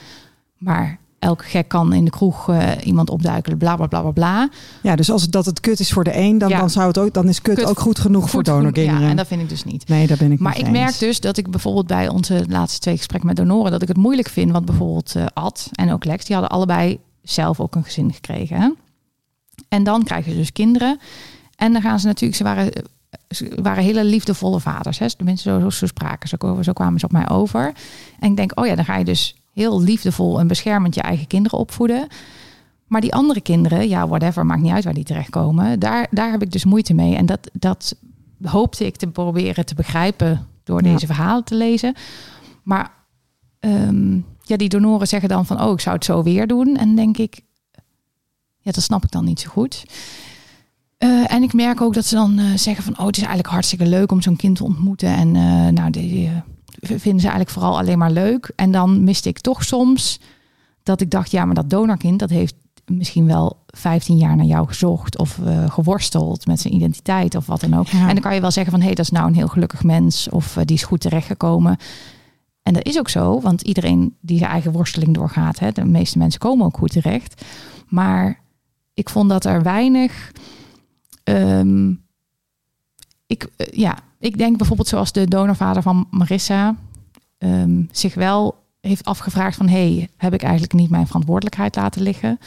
maar 0.58 0.98
elke 1.22 1.44
gek 1.44 1.68
kan 1.68 1.92
in 1.92 2.04
de 2.04 2.10
kroeg 2.10 2.48
eh, 2.48 2.70
iemand 2.84 3.10
opduikelen, 3.10 3.58
bla 3.58 3.76
bla 3.76 3.86
bla 3.86 4.00
bla 4.00 4.10
bla. 4.10 4.48
Ja, 4.82 4.96
dus 4.96 5.10
als 5.10 5.22
het, 5.22 5.32
dat 5.32 5.46
het 5.46 5.60
kut 5.60 5.80
is 5.80 5.92
voor 5.92 6.04
de 6.04 6.16
een, 6.16 6.38
dan, 6.38 6.48
Ja. 6.48 6.58
dan 6.58 6.70
zou 6.70 6.86
het 6.86 6.98
ook, 6.98 7.12
dan 7.14 7.28
is 7.28 7.42
kut, 7.42 7.54
Kut 7.54 7.66
ook 7.66 7.80
goed 7.80 7.98
genoeg 7.98 8.30
voor 8.30 8.42
donorkinderen. 8.42 9.02
Ja, 9.02 9.08
en 9.08 9.16
dat 9.16 9.26
vind 9.26 9.40
ik 9.42 9.48
dus 9.48 9.64
niet. 9.64 9.88
Nee, 9.88 10.06
daar 10.06 10.16
ben 10.16 10.32
ik 10.32 10.38
Maar 10.38 10.58
ik 10.58 10.70
merk 10.70 10.98
dus 10.98 11.20
dat 11.20 11.36
ik 11.36 11.50
bijvoorbeeld 11.50 11.86
bij 11.86 12.08
onze 12.08 12.44
laatste 12.48 12.80
twee 12.80 12.96
gesprekken 12.96 13.28
met 13.28 13.36
donoren, 13.36 13.70
dat 13.70 13.82
ik 13.82 13.88
het 13.88 13.96
moeilijk 13.96 14.28
vind. 14.28 14.50
Want 14.52 14.64
bijvoorbeeld 14.64 15.16
eh, 15.16 15.24
Ad 15.32 15.68
en 15.72 15.92
ook 15.92 16.04
Lex, 16.04 16.24
die 16.24 16.34
hadden 16.36 16.52
allebei 16.54 16.98
zelf 17.22 17.60
ook 17.60 17.74
een 17.74 17.84
gezin 17.84 18.12
gekregen. 18.12 18.60
Hè? 18.60 18.70
En 19.68 19.84
dan 19.84 20.02
krijgen 20.04 20.32
ze 20.32 20.38
dus 20.38 20.52
kinderen. 20.52 20.98
En 21.56 21.72
dan 21.72 21.82
gaan 21.82 22.00
ze 22.00 22.06
natuurlijk, 22.06 22.36
ze 22.38 22.44
waren, 22.44 22.72
eh, 22.72 22.82
ze 23.28 23.58
waren 23.62 23.84
hele 23.84 24.04
liefdevolle 24.04 24.60
vaders. 24.60 24.98
Hè? 24.98 25.10
Tenminste, 25.16 25.50
zo, 25.50 25.60
zo, 25.60 25.70
zo 25.70 25.86
spraken 25.86 26.28
ze, 26.28 26.36
zo 26.60 26.72
kwamen 26.72 27.00
ze 27.00 27.04
op 27.04 27.12
mij 27.12 27.28
over. 27.28 27.72
En 28.18 28.30
ik 28.30 28.36
denk, 28.36 28.60
oh 28.60 28.66
ja, 28.66 28.74
dan 28.74 28.84
ga 28.84 28.96
je 28.96 29.04
dus 29.04 29.36
heel 29.52 29.80
liefdevol 29.82 30.40
en 30.40 30.46
beschermend 30.46 30.94
je 30.94 31.00
eigen 31.00 31.26
kinderen 31.26 31.58
opvoeden. 31.58 32.06
Maar 32.86 33.00
die 33.00 33.14
andere 33.14 33.40
kinderen, 33.40 33.88
ja, 33.88 34.08
whatever, 34.08 34.46
maakt 34.46 34.62
niet 34.62 34.72
uit 34.72 34.84
waar 34.84 34.94
die 34.94 35.04
terechtkomen. 35.04 35.78
Daar, 35.78 36.06
daar 36.10 36.30
heb 36.30 36.42
ik 36.42 36.52
dus 36.52 36.64
moeite 36.64 36.94
mee. 36.94 37.14
En 37.16 37.26
dat, 37.26 37.50
dat 37.52 37.96
hoopte 38.42 38.86
ik 38.86 38.96
te 38.96 39.06
proberen 39.06 39.66
te 39.66 39.74
begrijpen 39.74 40.46
door 40.64 40.84
Ja. 40.84 40.92
deze 40.92 41.06
verhalen 41.06 41.44
te 41.44 41.54
lezen. 41.54 41.94
Maar 42.62 42.90
ehm, 43.60 44.14
ja, 44.42 44.56
die 44.56 44.68
donoren 44.68 45.08
zeggen 45.08 45.28
dan 45.28 45.46
van, 45.46 45.62
oh, 45.62 45.72
ik 45.72 45.80
zou 45.80 45.94
het 45.94 46.04
zo 46.04 46.22
weer 46.22 46.46
doen. 46.46 46.76
En 46.76 46.94
denk 46.96 47.16
ik, 47.18 47.40
ja, 48.58 48.72
dat 48.72 48.82
snap 48.82 49.04
ik 49.04 49.10
dan 49.10 49.24
niet 49.24 49.40
zo 49.40 49.48
goed. 49.50 49.84
Eh, 50.98 51.32
en 51.32 51.42
ik 51.42 51.52
merk 51.52 51.80
ook 51.80 51.94
dat 51.94 52.06
ze 52.06 52.14
dan 52.14 52.38
eh, 52.38 52.44
zeggen 52.56 52.84
van, 52.84 52.98
oh, 52.98 53.06
het 53.06 53.16
is 53.16 53.22
eigenlijk 53.22 53.52
hartstikke 53.52 53.86
leuk 53.86 54.12
om 54.12 54.22
zo'n 54.22 54.36
kind 54.36 54.56
te 54.56 54.64
ontmoeten. 54.64 55.08
En 55.08 55.36
eh, 55.36 55.68
nou, 55.68 55.90
die 55.90 56.30
vinden 56.80 57.20
ze 57.20 57.28
eigenlijk 57.28 57.50
vooral 57.50 57.78
alleen 57.78 57.98
maar 57.98 58.10
leuk. 58.10 58.52
En 58.56 58.70
dan 58.70 59.04
miste 59.04 59.28
ik 59.28 59.40
toch 59.40 59.64
soms 59.64 60.20
dat 60.82 61.00
ik 61.00 61.10
dacht, 61.10 61.30
ja, 61.30 61.44
maar 61.44 61.54
dat 61.54 61.70
donorkind, 61.70 62.18
dat 62.18 62.30
heeft 62.30 62.54
misschien 62.86 63.26
wel 63.26 63.62
15 63.66 64.16
jaar 64.16 64.36
naar 64.36 64.46
jou 64.46 64.66
gezocht 64.66 65.18
of 65.18 65.38
eh, 65.44 65.70
geworsteld 65.70 66.46
met 66.46 66.60
zijn 66.60 66.74
identiteit 66.74 67.34
of 67.34 67.46
wat 67.46 67.60
dan 67.60 67.74
ook. 67.74 67.86
Ja. 67.86 68.00
En 68.00 68.12
dan 68.12 68.20
kan 68.20 68.34
je 68.34 68.40
wel 68.40 68.50
zeggen 68.50 68.72
van, 68.72 68.80
hé, 68.80 68.86
hey, 68.86 68.94
dat 68.94 69.04
is 69.04 69.10
nou 69.10 69.26
een 69.26 69.34
heel 69.34 69.48
gelukkig 69.48 69.84
mens 69.84 70.28
of 70.28 70.56
eh, 70.56 70.64
die 70.64 70.76
is 70.76 70.82
goed 70.82 71.00
terechtgekomen. 71.00 71.76
En 72.62 72.72
dat 72.72 72.84
is 72.86 72.98
ook 72.98 73.08
zo, 73.08 73.40
want 73.40 73.60
iedereen 73.60 74.16
die 74.20 74.38
zijn 74.38 74.50
eigen 74.50 74.72
worsteling 74.72 75.14
doorgaat, 75.14 75.58
hè, 75.58 75.72
de 75.72 75.84
meeste 75.84 76.18
mensen 76.18 76.40
komen 76.40 76.66
ook 76.66 76.76
goed 76.76 76.92
terecht. 76.92 77.44
Maar 77.88 78.40
ik 78.94 79.08
vond 79.08 79.28
dat 79.28 79.44
er 79.44 79.62
weinig. 79.62 80.32
ehm, 81.24 81.92
ik, 83.32 83.48
eh, 83.56 83.66
ja, 83.70 83.98
ik 84.18 84.38
denk 84.38 84.56
bijvoorbeeld 84.56 84.88
zoals 84.88 85.12
de 85.12 85.28
donorvader 85.28 85.82
van 85.82 86.06
Marissa 86.10 86.76
ehm, 87.38 87.82
zich 87.90 88.14
wel 88.14 88.60
heeft 88.80 89.04
afgevraagd 89.04 89.56
van... 89.56 89.68
hey, 89.68 90.08
heb 90.16 90.34
ik 90.34 90.42
eigenlijk 90.42 90.72
niet 90.72 90.90
mijn 90.90 91.06
verantwoordelijkheid 91.06 91.76
laten 91.76 92.02
liggen? 92.02 92.38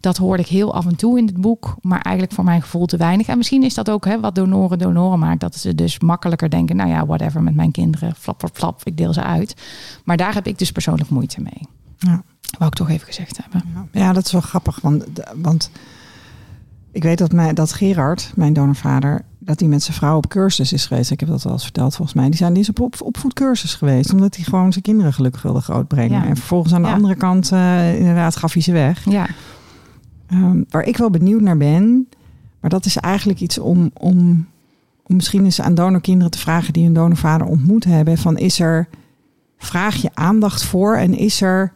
Dat 0.00 0.16
hoorde 0.16 0.42
ik 0.42 0.48
heel 0.48 0.74
af 0.74 0.86
en 0.86 0.96
toe 0.96 1.18
in 1.18 1.26
het 1.26 1.40
boek, 1.40 1.76
maar 1.80 2.00
eigenlijk 2.00 2.34
voor 2.34 2.44
mijn 2.44 2.62
gevoel 2.62 2.86
te 2.86 2.96
weinig. 2.96 3.26
En 3.26 3.36
misschien 3.36 3.62
is 3.62 3.74
dat 3.74 3.90
ook 3.90 4.04
hè, 4.04 4.20
wat 4.20 4.34
donoren 4.34 4.78
donoren 4.78 5.18
maakt. 5.18 5.40
Dat 5.40 5.56
ze 5.56 5.74
dus 5.74 6.00
makkelijker 6.00 6.50
denken, 6.50 6.76
nou 6.76 6.90
ja, 6.90 7.06
whatever 7.06 7.42
met 7.42 7.54
mijn 7.54 7.70
kinderen. 7.70 8.14
Flap, 8.14 8.38
flap, 8.38 8.56
flap, 8.56 8.80
ik 8.84 8.96
deel 8.96 9.12
ze 9.12 9.22
uit. 9.22 9.62
Maar 10.04 10.16
daar 10.16 10.34
heb 10.34 10.46
ik 10.46 10.58
dus 10.58 10.72
persoonlijk 10.72 11.10
moeite 11.10 11.40
mee. 11.40 11.60
Ja. 11.98 12.22
Wou 12.58 12.70
ik 12.70 12.76
toch 12.76 12.90
even 12.90 13.06
gezegd 13.06 13.38
hebben. 13.42 13.88
Ja, 13.92 14.12
dat 14.12 14.24
is 14.24 14.32
wel 14.32 14.40
grappig. 14.40 14.80
Want, 14.80 15.04
want 15.34 15.70
ik 16.92 17.02
weet 17.02 17.18
dat, 17.18 17.32
mij, 17.32 17.52
dat 17.52 17.72
Gerard, 17.72 18.32
mijn 18.34 18.52
donorvader, 18.52 19.24
dat 19.46 19.60
hij 19.60 19.68
met 19.68 19.82
zijn 19.82 19.96
vrouw 19.96 20.16
op 20.16 20.28
cursus 20.28 20.72
is 20.72 20.86
geweest. 20.86 21.10
Ik 21.10 21.20
heb 21.20 21.28
dat 21.28 21.46
al 21.46 21.52
eens 21.52 21.62
verteld 21.62 21.94
volgens 21.94 22.16
mij. 22.16 22.26
Die 22.26 22.36
zijn 22.36 22.52
die 22.52 22.62
is 22.62 22.68
op, 22.68 22.80
op 22.80 22.96
opvoedcursus 23.02 23.74
geweest. 23.74 24.12
Omdat 24.12 24.36
hij 24.36 24.44
gewoon 24.44 24.72
zijn 24.72 24.84
kinderen 24.84 25.12
gelukkig 25.12 25.42
wilde 25.42 25.60
grootbrengen. 25.60 26.20
Ja. 26.22 26.26
En 26.26 26.36
vervolgens 26.36 26.74
aan 26.74 26.82
de 26.82 26.88
Ja. 26.88 26.94
andere 26.94 27.14
kant 27.14 27.52
eh, 27.52 27.98
inderdaad 27.98 28.36
gaf 28.36 28.52
hij 28.52 28.62
ze 28.62 28.72
weg. 28.72 29.10
Ja, 29.10 29.26
Ehm, 30.26 30.62
waar 30.70 30.82
ik 30.82 30.96
wel 30.96 31.10
benieuwd 31.10 31.40
naar 31.40 31.56
ben. 31.56 32.08
Maar 32.60 32.70
dat 32.70 32.84
is 32.84 32.96
eigenlijk 32.96 33.40
iets 33.40 33.58
om, 33.58 33.90
om, 33.94 34.46
om 35.02 35.16
misschien 35.16 35.44
eens 35.44 35.60
aan 35.60 35.74
donorkinderen 35.74 36.30
te 36.30 36.38
vragen 36.38 36.72
die 36.72 36.86
een 36.86 36.92
donorvader 36.92 37.46
ontmoet 37.46 37.84
hebben. 37.84 38.18
Van 38.18 38.38
is 38.38 38.60
er, 38.60 38.88
vraag 39.58 39.94
je 39.96 40.10
aandacht 40.14 40.64
voor 40.64 40.96
en 40.96 41.14
is 41.18 41.40
er 41.40 41.72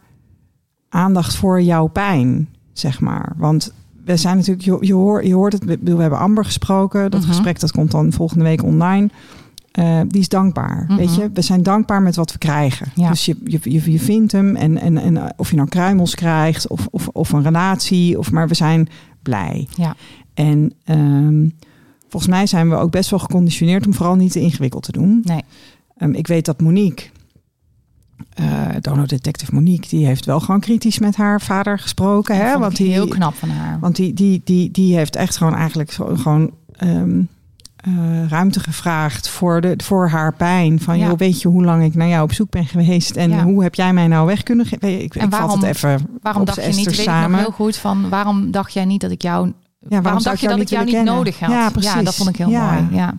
aandacht 0.89 1.35
voor 1.35 1.61
jouw 1.61 1.87
pijn, 1.87 2.49
zeg 2.73 2.99
maar. 2.99 3.33
Want 3.37 3.73
we 4.05 4.17
zijn 4.17 4.37
natuurlijk, 4.37 4.65
je, 4.65 4.77
je, 4.79 4.93
hoort, 4.93 5.25
je 5.25 5.33
hoort 5.33 5.53
het, 5.53 5.63
we, 5.65 5.77
we 5.81 6.01
hebben 6.01 6.19
Amber 6.19 6.45
gesproken. 6.45 7.11
Dat 7.11 7.19
Mhm. 7.21 7.29
gesprek 7.29 7.59
dat 7.59 7.71
komt 7.71 7.91
dan 7.91 8.11
volgende 8.11 8.43
week 8.43 8.63
online. 8.63 9.09
Eh, 9.71 9.99
die 10.07 10.21
is 10.21 10.29
dankbaar. 10.29 10.85
Mhm. 10.87 10.95
Weet 10.97 11.15
je, 11.15 11.29
we 11.33 11.41
zijn 11.41 11.63
dankbaar 11.63 12.01
met 12.01 12.15
wat 12.15 12.31
we 12.31 12.37
krijgen. 12.37 12.91
Ja. 12.95 13.09
Dus 13.09 13.25
je, 13.25 13.37
je, 13.45 13.59
je, 13.63 13.91
je 13.91 13.99
vindt 13.99 14.31
hem 14.31 14.55
en, 14.55 14.77
en, 14.77 14.97
en 14.97 15.17
eh, 15.17 15.25
of 15.37 15.49
je 15.49 15.55
nou 15.55 15.69
kruimels 15.69 16.15
krijgt 16.15 16.67
of, 16.67 16.87
of, 16.91 17.07
of 17.07 17.31
een 17.31 17.43
relatie, 17.43 18.17
of, 18.17 18.31
maar 18.31 18.47
we 18.47 18.53
zijn 18.55 18.87
blij. 19.23 19.67
Ja. 19.75 19.95
En 20.33 20.73
ehm, 20.83 21.47
volgens 22.09 22.31
mij 22.31 22.45
zijn 22.45 22.69
we 22.69 22.75
ook 22.75 22.91
best 22.91 23.09
wel 23.09 23.19
geconditioneerd 23.19 23.85
om 23.85 23.93
vooral 23.93 24.15
niet 24.15 24.31
te 24.31 24.39
ingewikkeld 24.39 24.83
te 24.83 24.91
doen. 24.91 25.21
nee. 25.23 25.41
Ehm, 25.97 26.13
ik 26.13 26.27
weet 26.27 26.45
dat 26.45 26.61
Monique, 26.61 27.05
eh 28.33 28.45
donor 28.81 29.07
detective 29.07 29.53
Monique, 29.53 29.89
die 29.89 30.05
heeft 30.05 30.25
wel 30.25 30.39
gewoon 30.39 30.59
kritisch 30.59 30.99
met 30.99 31.15
haar 31.15 31.41
vader 31.41 31.79
gesproken. 31.79 32.37
Dat 32.37 32.45
Hè? 32.47 32.57
Want 32.59 32.75
die, 32.75 32.91
heel 32.91 33.07
knap 33.07 33.35
van 33.35 33.49
haar. 33.49 33.79
want 33.79 33.95
die, 33.95 34.13
die, 34.13 34.41
die, 34.43 34.71
die 34.71 34.95
heeft 34.95 35.15
echt 35.15 35.37
gewoon 35.37 35.55
eigenlijk 35.55 35.91
zo, 35.91 36.15
gewoon 36.15 36.51
ehm, 36.77 37.21
eh, 37.75 38.27
ruimte 38.29 38.59
gevraagd 38.59 39.29
voor, 39.29 39.61
de, 39.61 39.73
voor 39.83 40.07
haar 40.09 40.33
pijn. 40.33 40.79
Van, 40.81 40.97
Ja. 40.97 41.07
joh, 41.07 41.17
weet 41.17 41.41
je 41.41 41.47
hoe 41.47 41.63
lang 41.63 41.83
ik 41.83 41.95
naar 41.95 42.07
jou 42.07 42.23
op 42.23 42.33
zoek 42.33 42.49
ben 42.49 42.65
geweest? 42.65 43.15
En 43.15 43.29
Ja. 43.29 43.43
hoe 43.43 43.63
heb 43.63 43.75
jij 43.75 43.93
mij 43.93 44.07
nou 44.07 44.25
weg 44.25 44.43
kunnen 44.43 44.65
geven? 44.65 44.93
Ik, 45.01 45.15
ik 45.15 45.21
vat 45.21 45.29
waarom- 45.29 45.59
het 45.59 45.63
even 45.63 46.07
Waarom 46.21 46.45
dacht 46.45 46.61
je 46.65 46.67
niet, 46.67 46.85
weet 46.85 46.97
ik 46.97 47.01
samen. 47.03 47.31
nog 47.31 47.39
heel 47.39 47.51
goed, 47.51 47.75
van 47.77 48.09
waarom 48.09 48.51
dacht 48.51 48.73
jij 48.73 48.85
niet 48.85 49.01
dat 49.01 49.11
ik 49.11 49.21
jou... 49.21 49.53
Ja, 49.89 50.01
waarom, 50.01 50.21
zou 50.21 50.35
dacht 50.35 50.39
je 50.39 50.47
dat 50.47 50.59
ik 50.59 50.69
jou 50.69 50.85
niet 50.85 50.93
kennen? 50.93 51.13
nodig 51.13 51.39
had? 51.39 51.49
Ja, 51.49 51.69
precies. 51.69 52.03
dat 52.03 52.15
vond 52.15 52.29
ik 52.29 52.35
heel 52.35 52.49
Ja. 52.49 52.71
mooi. 52.71 52.87
Ja. 52.95 53.13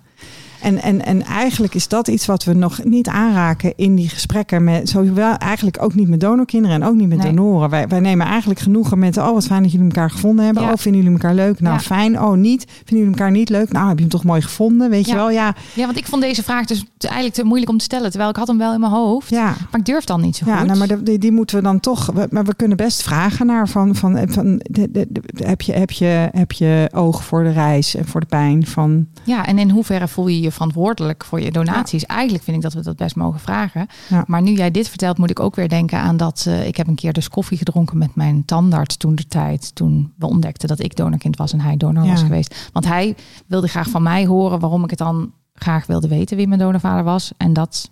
En, 0.62 0.82
en, 0.82 1.04
en 1.04 1.22
eigenlijk 1.22 1.74
is 1.74 1.88
dat 1.88 2.08
iets 2.08 2.26
wat 2.26 2.44
we 2.44 2.52
nog 2.52 2.84
niet 2.84 3.08
aanraken 3.08 3.72
in 3.76 3.94
die 3.94 4.08
gesprekken 4.08 4.64
met 4.64 4.88
zowel 4.88 5.34
eigenlijk 5.36 5.82
ook 5.82 5.94
niet 5.94 6.08
met 6.08 6.20
donorkinderen 6.20 6.82
en 6.82 6.88
ook 6.88 6.94
niet 6.94 7.08
met 7.08 7.18
Nee. 7.18 7.26
donoren. 7.34 7.70
Wij, 7.70 7.88
wij 7.88 8.00
nemen 8.00 8.26
eigenlijk 8.26 8.60
genoegen 8.60 8.98
met 8.98 9.16
oh 9.16 9.32
wat 9.32 9.46
fijn 9.46 9.62
dat 9.62 9.72
jullie 9.72 9.86
elkaar 9.86 10.10
gevonden 10.10 10.44
hebben. 10.44 10.62
Ja. 10.62 10.70
Oh 10.72 10.76
vinden 10.78 11.02
jullie 11.02 11.16
elkaar 11.18 11.34
leuk? 11.34 11.60
Nou 11.60 11.74
Ja. 11.74 11.80
fijn. 11.80 12.20
Oh 12.22 12.36
niet. 12.36 12.64
Vinden 12.68 12.96
jullie 12.96 13.10
elkaar 13.10 13.30
niet 13.30 13.48
leuk? 13.48 13.72
Nou 13.72 13.86
heb 13.88 13.94
je 13.96 14.00
hem 14.02 14.10
toch 14.12 14.24
mooi 14.24 14.40
gevonden? 14.42 14.90
Weet 14.90 15.04
je 15.04 15.10
Ja. 15.10 15.16
wel? 15.16 15.30
Ja, 15.30 15.54
ja, 15.74 15.84
want 15.84 15.96
ik 15.96 16.06
vond 16.06 16.22
deze 16.22 16.42
vraag 16.42 16.66
dus 16.66 16.84
eigenlijk 16.98 17.34
te 17.34 17.44
moeilijk 17.44 17.70
om 17.70 17.78
te 17.78 17.84
stellen. 17.84 18.08
Terwijl 18.10 18.30
ik 18.30 18.36
had 18.36 18.48
hem 18.48 18.58
wel 18.58 18.74
in 18.74 18.80
mijn 18.80 18.92
hoofd. 18.92 19.30
ja. 19.30 19.44
Maar 19.70 19.80
ik 19.80 19.84
durf 19.86 20.04
dan 20.04 20.20
niet 20.20 20.36
zo 20.36 20.44
Ja, 20.46 20.56
goed. 20.56 20.66
nou, 20.66 20.78
maar 20.78 21.04
die, 21.04 21.18
die 21.18 21.32
moeten 21.32 21.56
we 21.56 21.62
dan 21.62 21.80
toch. 21.80 22.10
Maar 22.30 22.44
we 22.44 22.54
kunnen 22.54 22.76
best 22.76 23.02
vragen 23.02 23.46
naar 23.46 23.68
van, 23.68 23.94
van, 23.94 24.18
van 24.28 24.56
de, 24.70 24.90
de, 24.90 25.06
de- 25.10 25.22
heb, 25.46 25.60
je, 25.60 25.72
heb, 25.72 25.90
je, 25.90 26.28
heb 26.32 26.52
je 26.52 26.88
oog 26.94 27.24
voor 27.24 27.42
de 27.42 27.50
reis 27.52 27.94
en 27.94 28.06
voor 28.06 28.20
de 28.20 28.26
pijn 28.26 28.66
van. 28.66 29.06
Ja, 29.24 29.46
en 29.46 29.58
in 29.58 29.70
hoeverre 29.70 30.08
voel 30.08 30.28
je 30.28 30.40
je 30.40 30.50
je 30.52 30.58
verantwoordelijk 30.58 31.24
voor 31.24 31.40
je 31.40 31.50
donaties? 31.52 32.04
Eigenlijk 32.06 32.44
vind 32.44 32.56
ik 32.56 32.62
dat 32.62 32.72
we 32.72 32.80
dat 32.82 32.96
best 32.96 33.16
mogen 33.16 33.40
vragen. 33.40 33.86
Ja. 34.08 34.24
Maar 34.26 34.42
nu 34.42 34.52
jij 34.52 34.70
dit 34.70 34.88
vertelt, 34.88 35.18
moet 35.18 35.30
ik 35.30 35.40
ook 35.40 35.56
weer 35.56 35.68
denken 35.68 35.98
aan 35.98 36.16
dat 36.16 36.44
eh, 36.48 36.66
ik 36.66 36.76
heb 36.76 36.86
een 36.86 36.94
keer 36.94 37.12
dus 37.12 37.28
koffie 37.28 37.58
gedronken 37.58 37.98
met 37.98 38.14
mijn 38.14 38.44
tandarts 38.44 38.96
toen 38.96 39.14
de 39.14 39.26
tijd. 39.26 39.74
Toen 39.74 40.12
we 40.18 40.26
ontdekten 40.26 40.68
dat 40.68 40.80
ik 40.80 40.96
donorkind 40.96 41.36
was 41.36 41.52
en 41.52 41.60
hij 41.60 41.76
donor 41.76 42.04
Ja. 42.04 42.10
was 42.10 42.22
geweest. 42.22 42.70
Want 42.72 42.86
hij 42.86 43.16
wilde 43.46 43.68
graag 43.68 43.88
van 43.88 44.02
mij 44.02 44.26
horen 44.26 44.58
waarom 44.58 44.84
ik 44.84 44.90
het 44.90 44.98
dan 44.98 45.32
graag 45.54 45.86
wilde 45.86 46.08
weten 46.08 46.36
wie 46.36 46.46
mijn 46.48 46.60
donorvader 46.60 47.04
was. 47.04 47.32
En 47.36 47.52
dat. 47.52 47.90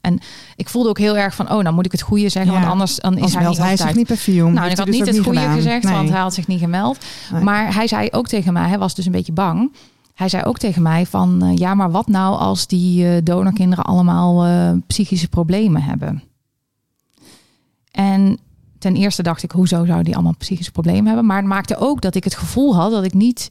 En 0.00 0.18
ik 0.56 0.68
voelde 0.68 0.88
ook 0.88 0.98
heel 0.98 1.16
erg 1.16 1.34
van, 1.34 1.50
oh, 1.52 1.62
nou 1.62 1.74
moet 1.74 1.84
ik 1.86 1.92
het 1.92 2.00
goede 2.02 2.28
zeggen, 2.28 2.52
Ja. 2.52 2.58
want 2.58 2.70
anders 2.70 2.96
dan 2.96 3.18
is 3.18 3.34
hij 3.34 3.48
niet 3.48 3.58
hij 3.58 3.76
zich 3.76 3.94
niet. 3.94 4.08
Nou, 4.36 4.70
ik 4.70 4.76
had 4.76 4.86
dus 4.86 4.96
niet 4.96 5.06
het 5.06 5.18
goede 5.18 5.38
gedaan. 5.38 5.54
gezegd, 5.54 5.84
Nee. 5.84 5.94
want 5.94 6.08
hij 6.10 6.20
had 6.20 6.34
zich 6.34 6.46
niet 6.46 6.60
gemeld. 6.60 6.98
Nee. 7.32 7.42
Maar 7.42 7.74
hij 7.74 7.86
zei 7.86 8.08
ook 8.10 8.28
tegen 8.28 8.52
mij, 8.52 8.68
hij 8.68 8.78
was 8.78 8.94
dus 8.94 9.06
een 9.06 9.12
beetje 9.12 9.32
bang. 9.32 9.72
Hij 10.18 10.28
zei 10.28 10.42
ook 10.44 10.58
tegen 10.58 10.82
mij 10.82 11.06
van, 11.06 11.42
eh, 11.42 11.56
ja, 11.56 11.74
maar 11.74 11.90
wat 11.90 12.06
nou 12.06 12.38
als 12.38 12.66
die 12.66 13.08
eh, 13.08 13.22
donorkinderen 13.24 13.84
allemaal 13.84 14.44
eh, 14.44 14.72
psychische 14.86 15.28
problemen 15.28 15.82
hebben? 15.82 16.22
En 17.90 18.38
ten 18.78 18.96
eerste 18.96 19.22
dacht 19.22 19.42
ik, 19.42 19.50
hoezo 19.50 19.84
zou 19.84 20.02
die 20.02 20.14
allemaal 20.14 20.36
psychische 20.38 20.72
problemen 20.72 21.06
hebben? 21.06 21.26
Maar 21.26 21.36
het 21.36 21.46
maakte 21.46 21.76
ook 21.76 22.00
dat 22.00 22.14
ik 22.14 22.24
het 22.24 22.34
gevoel 22.34 22.74
had 22.76 22.90
dat 22.90 23.04
ik 23.04 23.14
niet 23.14 23.48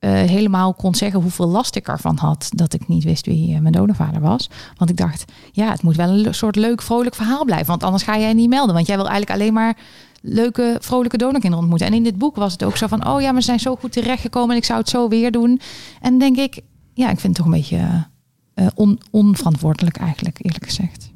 helemaal 0.00 0.74
kon 0.74 0.94
zeggen 0.94 1.20
hoeveel 1.20 1.48
last 1.48 1.76
ik 1.76 1.88
ervan 1.88 2.16
had. 2.16 2.50
Dat 2.54 2.72
ik 2.72 2.88
niet 2.88 3.04
wist 3.04 3.26
wie 3.26 3.60
mijn 3.60 3.74
donorvader 3.74 4.20
was. 4.20 4.50
Want 4.76 4.90
ik 4.90 4.96
dacht, 4.96 5.32
ja, 5.52 5.70
het 5.70 5.82
moet 5.82 5.96
wel 5.96 6.26
een 6.26 6.34
soort 6.34 6.56
leuk, 6.56 6.82
vrolijk 6.82 7.14
verhaal 7.14 7.44
blijven. 7.44 7.66
Want 7.66 7.82
anders 7.82 8.02
ga 8.02 8.18
jij 8.18 8.32
niet 8.32 8.48
melden. 8.48 8.74
Want 8.74 8.86
jij 8.86 8.96
wil 8.96 9.08
eigenlijk 9.08 9.40
alleen 9.40 9.52
maar 9.52 9.76
leuke, 10.20 10.78
vrolijke 10.80 11.16
donorkinderen 11.16 11.58
ontmoeten. 11.58 11.86
En 11.86 11.94
in 11.94 12.02
dit 12.02 12.18
boek 12.18 12.36
was 12.36 12.52
het 12.52 12.64
ook 12.64 12.76
zo 12.76 12.86
van, 12.86 13.06
oh 13.06 13.20
ja, 13.20 13.34
ze 13.34 13.40
zijn 13.40 13.60
zo 13.60 13.76
goed 13.76 13.92
terechtgekomen 13.92 14.50
en 14.50 14.56
ik 14.56 14.64
zou 14.64 14.78
het 14.78 14.88
zo 14.88 15.08
weer 15.08 15.30
doen. 15.32 15.60
En 16.00 16.18
denk 16.18 16.36
ik, 16.36 16.60
ja, 16.94 17.10
ik 17.10 17.20
vind 17.20 17.36
het 17.36 17.46
toch 17.46 17.54
een 17.54 17.60
beetje 17.60 18.06
eh, 18.54 18.66
on, 18.74 19.00
onverantwoordelijk 19.10 19.96
eigenlijk, 19.96 20.38
eerlijk 20.44 20.64
gezegd. 20.64 21.10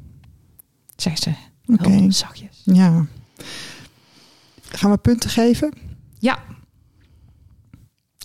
Zegt 0.95 1.21
ze 1.21 1.31
Oké. 1.65 1.89
heel 1.89 2.11
zachtjes. 2.11 2.61
Ja. 2.63 3.05
Gaan 4.61 4.91
we 4.91 4.97
punten 4.97 5.29
geven? 5.29 5.73
Ja. 6.19 6.39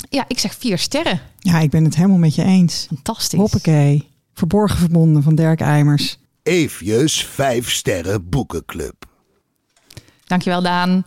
Ja, 0.09 0.25
ik 0.29 0.39
zeg 0.39 0.55
vier 0.55 0.79
sterren. 0.79 1.21
Ja, 1.39 1.59
ik 1.59 1.71
ben 1.71 1.85
het 1.85 1.97
helemaal 1.97 2.19
met 2.19 2.35
je 2.35 2.45
eens. 2.45 2.87
Fantastisch. 2.89 3.39
Hoppakee. 3.39 4.09
Verborgen 4.35 4.79
verbonden 4.79 5.23
van 5.23 5.35
Dirk 5.35 5.61
Eimers. 5.61 6.19
Eefjes 6.43 7.25
5 7.25 7.71
sterren 7.71 8.29
boekenclub. 8.29 9.10
Dankjewel, 10.31 10.63
Daan. 10.63 11.03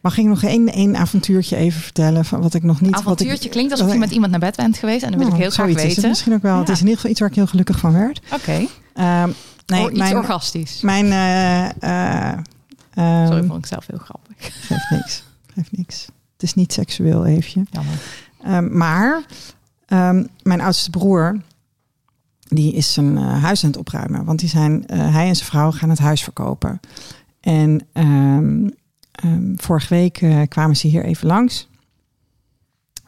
Mag 0.00 0.18
ik 0.18 0.24
nog 0.24 0.42
één, 0.42 0.68
één 0.72 0.96
avontuurtje 0.96 1.56
even 1.56 1.80
vertellen 1.80 2.24
van 2.24 2.40
wat 2.40 2.54
ik 2.54 2.62
nog 2.62 2.80
niet... 2.80 2.90
wat 2.90 3.00
Avontuurtje 3.00 3.44
ik, 3.44 3.50
klinkt 3.50 3.72
alsof 3.72 3.92
je 3.92 3.98
met 3.98 4.10
iemand 4.10 4.30
naar 4.30 4.40
bed 4.40 4.56
bent 4.56 4.78
geweest. 4.78 5.02
En 5.02 5.08
dan 5.10 5.18
wil 5.18 5.26
ik 5.28 5.32
Nou, 5.32 5.44
heel 5.44 5.52
graag 5.52 5.68
is 5.68 5.74
weten. 5.74 6.08
misschien 6.08 6.32
ook 6.34 6.42
wel. 6.42 6.58
Het 6.58 6.68
is 6.68 6.74
in 6.74 6.80
ieder 6.80 6.94
geval 6.96 7.10
iets 7.10 7.20
waar 7.20 7.28
ik 7.28 7.34
heel 7.34 7.46
gelukkig 7.46 7.78
van 7.78 7.92
werd. 7.92 8.20
Oké. 8.32 8.66
Ehm, 8.94 9.30
nee, 9.66 9.82
Or- 9.82 9.90
iets 9.90 9.98
mijn, 9.98 10.16
orgastisch. 10.16 10.80
mijn 10.80 11.06
eh, 11.06 11.64
eh, 12.30 12.38
ehm, 12.94 13.26
Sorry, 13.26 13.44
vond 13.44 13.58
ik 13.58 13.66
zelf 13.66 13.86
heel 13.86 13.98
grappig. 13.98 14.34
geeft 14.66 14.90
niks. 14.90 15.22
Geeft 15.54 15.72
niks. 15.76 16.04
Het 16.32 16.42
is 16.42 16.54
niet 16.54 16.72
seksueel, 16.72 17.26
Eefje. 17.26 17.62
Jammer. 17.70 17.94
Ehm, 18.44 18.76
maar 18.78 19.22
mijn 20.42 20.60
oudste 20.60 20.90
broer, 20.90 21.40
die 22.48 22.72
is 22.72 22.92
zijn 22.92 23.16
eh, 23.18 23.42
huis 23.42 23.64
aan 23.64 23.70
het 23.70 23.78
opruimen. 23.78 24.24
Want 24.24 24.38
die 24.38 24.48
zijn, 24.48 24.84
hij 24.92 25.28
en 25.28 25.36
zijn 25.36 25.48
vrouw 25.48 25.70
gaan 25.70 25.90
het 25.90 25.98
huis 25.98 26.22
verkopen. 26.22 26.80
En 27.40 27.86
ehm, 27.92 28.68
ehm, 29.12 29.54
vorige 29.56 29.94
week 29.94 30.20
eh, 30.20 30.40
kwamen 30.48 30.76
ze 30.76 30.86
hier 30.86 31.04
even 31.04 31.26
langs. 31.26 31.68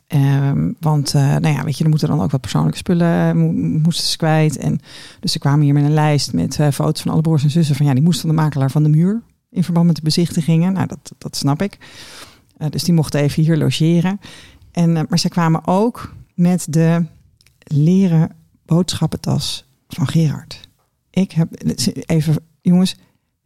Ehm, 0.06 0.72
want, 0.80 1.14
eh, 1.14 1.22
nou 1.22 1.54
ja, 1.54 1.64
weet 1.64 1.78
je, 1.78 1.84
er 1.84 1.90
moeten 1.90 2.08
dan 2.08 2.20
ook 2.20 2.30
wat 2.30 2.40
persoonlijke 2.40 2.78
spullen 2.78 3.28
eh, 3.28 3.34
mo- 3.34 3.78
moesten 3.78 4.18
kwijt. 4.18 4.56
En 4.56 4.80
dus 5.20 5.32
ze 5.32 5.38
kwamen 5.38 5.64
hier 5.64 5.74
met 5.74 5.84
een 5.84 5.94
lijst 5.94 6.32
met 6.32 6.54
foto's 6.72 7.02
van 7.02 7.12
alle 7.12 7.20
broers 7.20 7.42
en 7.42 7.50
zussen. 7.50 7.76
Van 7.76 7.86
ja, 7.86 7.94
die 7.94 8.02
moesten 8.02 8.28
de 8.28 8.34
makelaar 8.34 8.70
van 8.70 8.82
de 8.82 8.88
muur 8.88 9.22
in 9.50 9.64
verband 9.64 9.86
met 9.86 9.96
de 9.96 10.02
bezichtigingen. 10.02 10.72
Nou, 10.72 10.86
dat, 10.86 11.12
dat 11.18 11.36
snap 11.36 11.62
ik. 11.62 11.78
Dus 12.70 12.84
die 12.84 12.94
mochten 12.94 13.20
even 13.20 13.42
hier 13.42 13.56
logeren. 13.56 14.20
En, 14.72 14.92
maar 14.92 15.18
ze 15.18 15.28
kwamen 15.28 15.66
ook 15.66 16.14
met 16.34 16.66
de 16.68 17.04
leren 17.64 18.30
boodschappentas 18.66 19.64
van 19.88 20.06
Gerard. 20.08 20.68
Ik 21.10 21.32
heb 21.32 21.48
even, 22.06 22.36
jongens, 22.60 22.96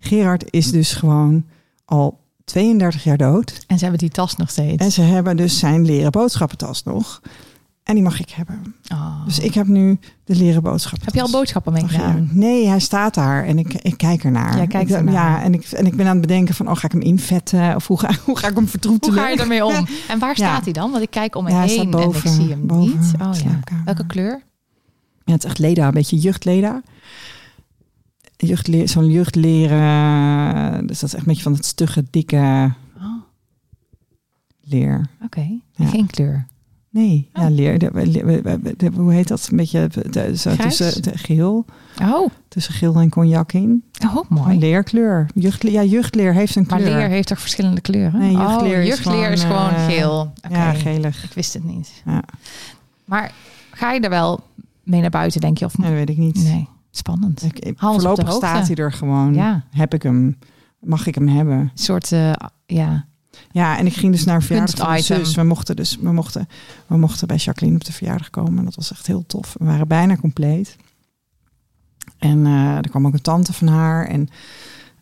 Gerard 0.07 0.45
is 0.51 0.71
dus 0.71 0.93
gewoon 0.93 1.45
al 1.85 2.19
32 2.45 3.05
jaar 3.05 3.17
dood. 3.17 3.65
En 3.67 3.77
ze 3.79 3.83
hebben 3.83 4.01
die 4.01 4.11
tas 4.11 4.37
nog 4.37 4.51
steeds. 4.51 4.85
En 4.85 4.93
ze 4.93 5.03
hebben 5.03 5.37
dus 5.37 5.59
zijn 5.59 5.85
leren 5.85 6.11
boodschappentas 6.11 6.83
nog. 6.83 7.21
En 7.83 7.95
die 7.95 8.03
mag 8.03 8.21
ik 8.21 8.31
hebben. 8.31 8.75
Oh. 8.93 9.25
Dus 9.25 9.39
ik 9.39 9.55
heb 9.55 9.67
nu 9.67 9.99
de 10.25 10.35
leren 10.37 10.63
boodschappentas. 10.63 11.15
Heb 11.15 11.15
je 11.15 11.33
al 11.33 11.39
boodschappen 11.39 11.73
meegedaan? 11.73 12.29
Nee, 12.33 12.67
hij 12.69 12.79
staat 12.81 13.15
daar 13.15 13.45
en 13.45 13.59
ik, 13.59 13.75
ik 13.75 13.97
kijk 13.97 14.25
ernaar. 14.25 14.57
Jij 14.57 14.67
kijkt 14.67 14.91
ernaar. 14.93 15.15
Ja, 15.15 15.43
en 15.43 15.55
ik, 15.55 15.65
en 15.65 15.87
ik 15.87 15.97
ben 15.97 16.07
aan 16.07 16.13
het 16.13 16.21
bedenken 16.21 16.55
van, 16.55 16.69
oh, 16.71 16.77
ga 16.77 16.85
ik 16.87 16.93
hem 16.93 17.01
invetten? 17.01 17.75
Of 17.77 17.87
hoe 17.87 17.99
ga, 17.99 18.11
hoe 18.25 18.39
ga 18.39 18.47
ik 18.49 18.55
hem 18.55 18.63
Hoe 18.63 18.71
vertroetelen? 18.71 19.19
ga 19.19 19.29
je 19.29 19.37
ermee 19.37 19.65
om? 19.65 19.75
En 20.09 20.19
waar 20.19 20.29
Ja. 20.29 20.35
staat 20.35 20.65
hij 20.65 20.73
dan? 20.73 20.91
Want 20.91 21.03
ik 21.03 21.11
kijk 21.11 21.35
om 21.37 21.45
me 21.45 21.51
Ja, 21.51 21.61
heen 21.63 21.91
boven, 21.91 22.23
en 22.25 22.31
ik 22.31 22.37
zie 22.41 22.49
hem 22.51 22.67
boven 22.67 22.99
niet. 23.01 23.13
Oh 23.23 23.35
ja. 23.35 23.61
Welke 23.85 24.07
kleur? 24.07 24.43
Ja, 25.25 25.33
het 25.33 25.45
is 25.45 25.51
echt 25.51 25.59
leda, 25.59 25.87
een 25.87 25.93
beetje 25.95 26.17
jeugdleda. 26.19 26.83
Jeugdle 28.37 28.87
Zo'n 28.87 29.11
jeugdleren. 29.11 30.87
Dus 30.87 30.99
dat 31.01 31.09
is 31.09 31.15
echt 31.15 31.23
een 31.27 31.29
beetje 31.29 31.43
van 31.43 31.53
het 31.53 31.65
stugge, 31.65 32.05
dikke 32.11 32.73
Oh, 32.97 33.05
leer. 34.61 35.07
oké. 35.25 35.49
Ja. 35.73 35.87
Geen 35.87 36.07
kleur. 36.07 36.47
Nee, 36.91 37.31
ja, 37.33 37.43
Oh. 37.47 37.51
leer. 37.55 37.79
De, 37.79 37.91
de- 37.93 38.43
de- 38.63 38.75
de- 38.77 38.91
hoe 38.97 39.13
heet 39.13 39.29
dat? 39.29 39.49
Een 39.51 39.57
beetje 39.57 39.89
zo 40.35 40.57
tussen 40.57 41.19
geel. 41.19 41.65
Oh, 42.03 42.31
Tussen 42.49 42.75
geel 42.75 42.95
en 43.01 43.09
cognac 43.09 43.53
in. 43.53 43.85
oh 44.07 44.17
Een 44.17 44.25
mooi. 44.29 44.59
leerkleur. 44.59 45.27
Jeugdle 45.35 45.71
ja, 45.71 45.83
jeugdleer 45.83 46.35
heeft 46.35 46.57
een 46.57 46.65
Maar 46.69 46.79
kleur. 46.79 46.97
leer 46.97 47.09
heeft 47.09 47.29
toch 47.29 47.41
verschillende 47.41 47.81
kleuren? 47.81 48.21
Nee, 48.21 48.35
oh, 48.37 48.41
jeugdleer 48.41 48.81
is 48.81 48.87
jeugdleer 48.89 49.31
is 49.31 49.43
gewoon, 49.43 49.69
eh, 49.71 49.87
geel. 49.87 50.33
Ja, 50.51 50.73
gelig. 50.73 51.25
ik 51.25 51.33
wist 51.33 51.53
het 51.55 51.65
niet. 51.65 52.03
Ja. 52.05 52.23
Maar 53.05 53.33
ga 53.71 53.93
je 53.93 54.01
er 54.01 54.11
wel 54.11 54.41
mee 54.83 55.01
naar 55.01 55.11
buiten, 55.11 55.41
denk 55.41 55.59
je? 55.59 55.65
Of 55.65 55.79
Nee, 55.79 55.89
dat 55.89 55.99
weet 55.99 56.09
ik 56.11 56.17
niet. 56.17 56.43
Nee, 56.43 56.69
spannend. 56.97 57.43
Ik, 57.43 57.75
voorlopig 57.77 58.33
staat 58.33 58.67
hij 58.67 58.77
er 58.77 58.93
gewoon. 58.93 59.35
Ja, 59.35 59.65
Heb 59.71 59.95
ik 59.95 60.03
hem? 60.03 60.39
Mag 60.81 61.07
ik 61.07 61.15
hem 61.15 61.29
hebben? 61.29 61.59
een 61.59 61.71
soort, 61.75 62.13
eh, 62.13 62.33
ja. 62.67 63.07
Ja, 63.51 63.79
en 63.79 63.87
ik 63.87 63.95
ging 63.95 64.13
dus 64.13 64.25
naar 64.25 64.35
een 64.35 64.43
verjaardag 64.43 64.77
van 64.77 64.89
mijn 64.89 65.03
zus. 65.03 65.35
We 65.35 65.43
mochten 65.43 65.77
dus 65.77 65.97
we 66.01 66.13
mochten, 66.13 66.49
we 66.87 66.97
mochten 66.97 67.27
bij 67.27 67.37
Jacqueline 67.37 67.79
op 67.79 67.85
de 67.85 67.93
verjaardag 67.93 68.31
komen. 68.31 68.59
En 68.59 68.65
dat 68.65 68.75
was 68.75 68.93
echt 68.93 69.07
heel 69.07 69.25
tof. 69.27 69.55
We 69.59 69.65
waren 69.65 69.89
bijna 69.89 70.17
compleet. 70.17 70.77
En 72.19 72.47
eh, 72.47 72.77
er 72.77 72.89
kwam 72.91 73.07
ook 73.07 73.13
een 73.13 73.23
tante 73.23 73.53
van 73.53 73.67
haar. 73.67 74.07
En, 74.07 74.29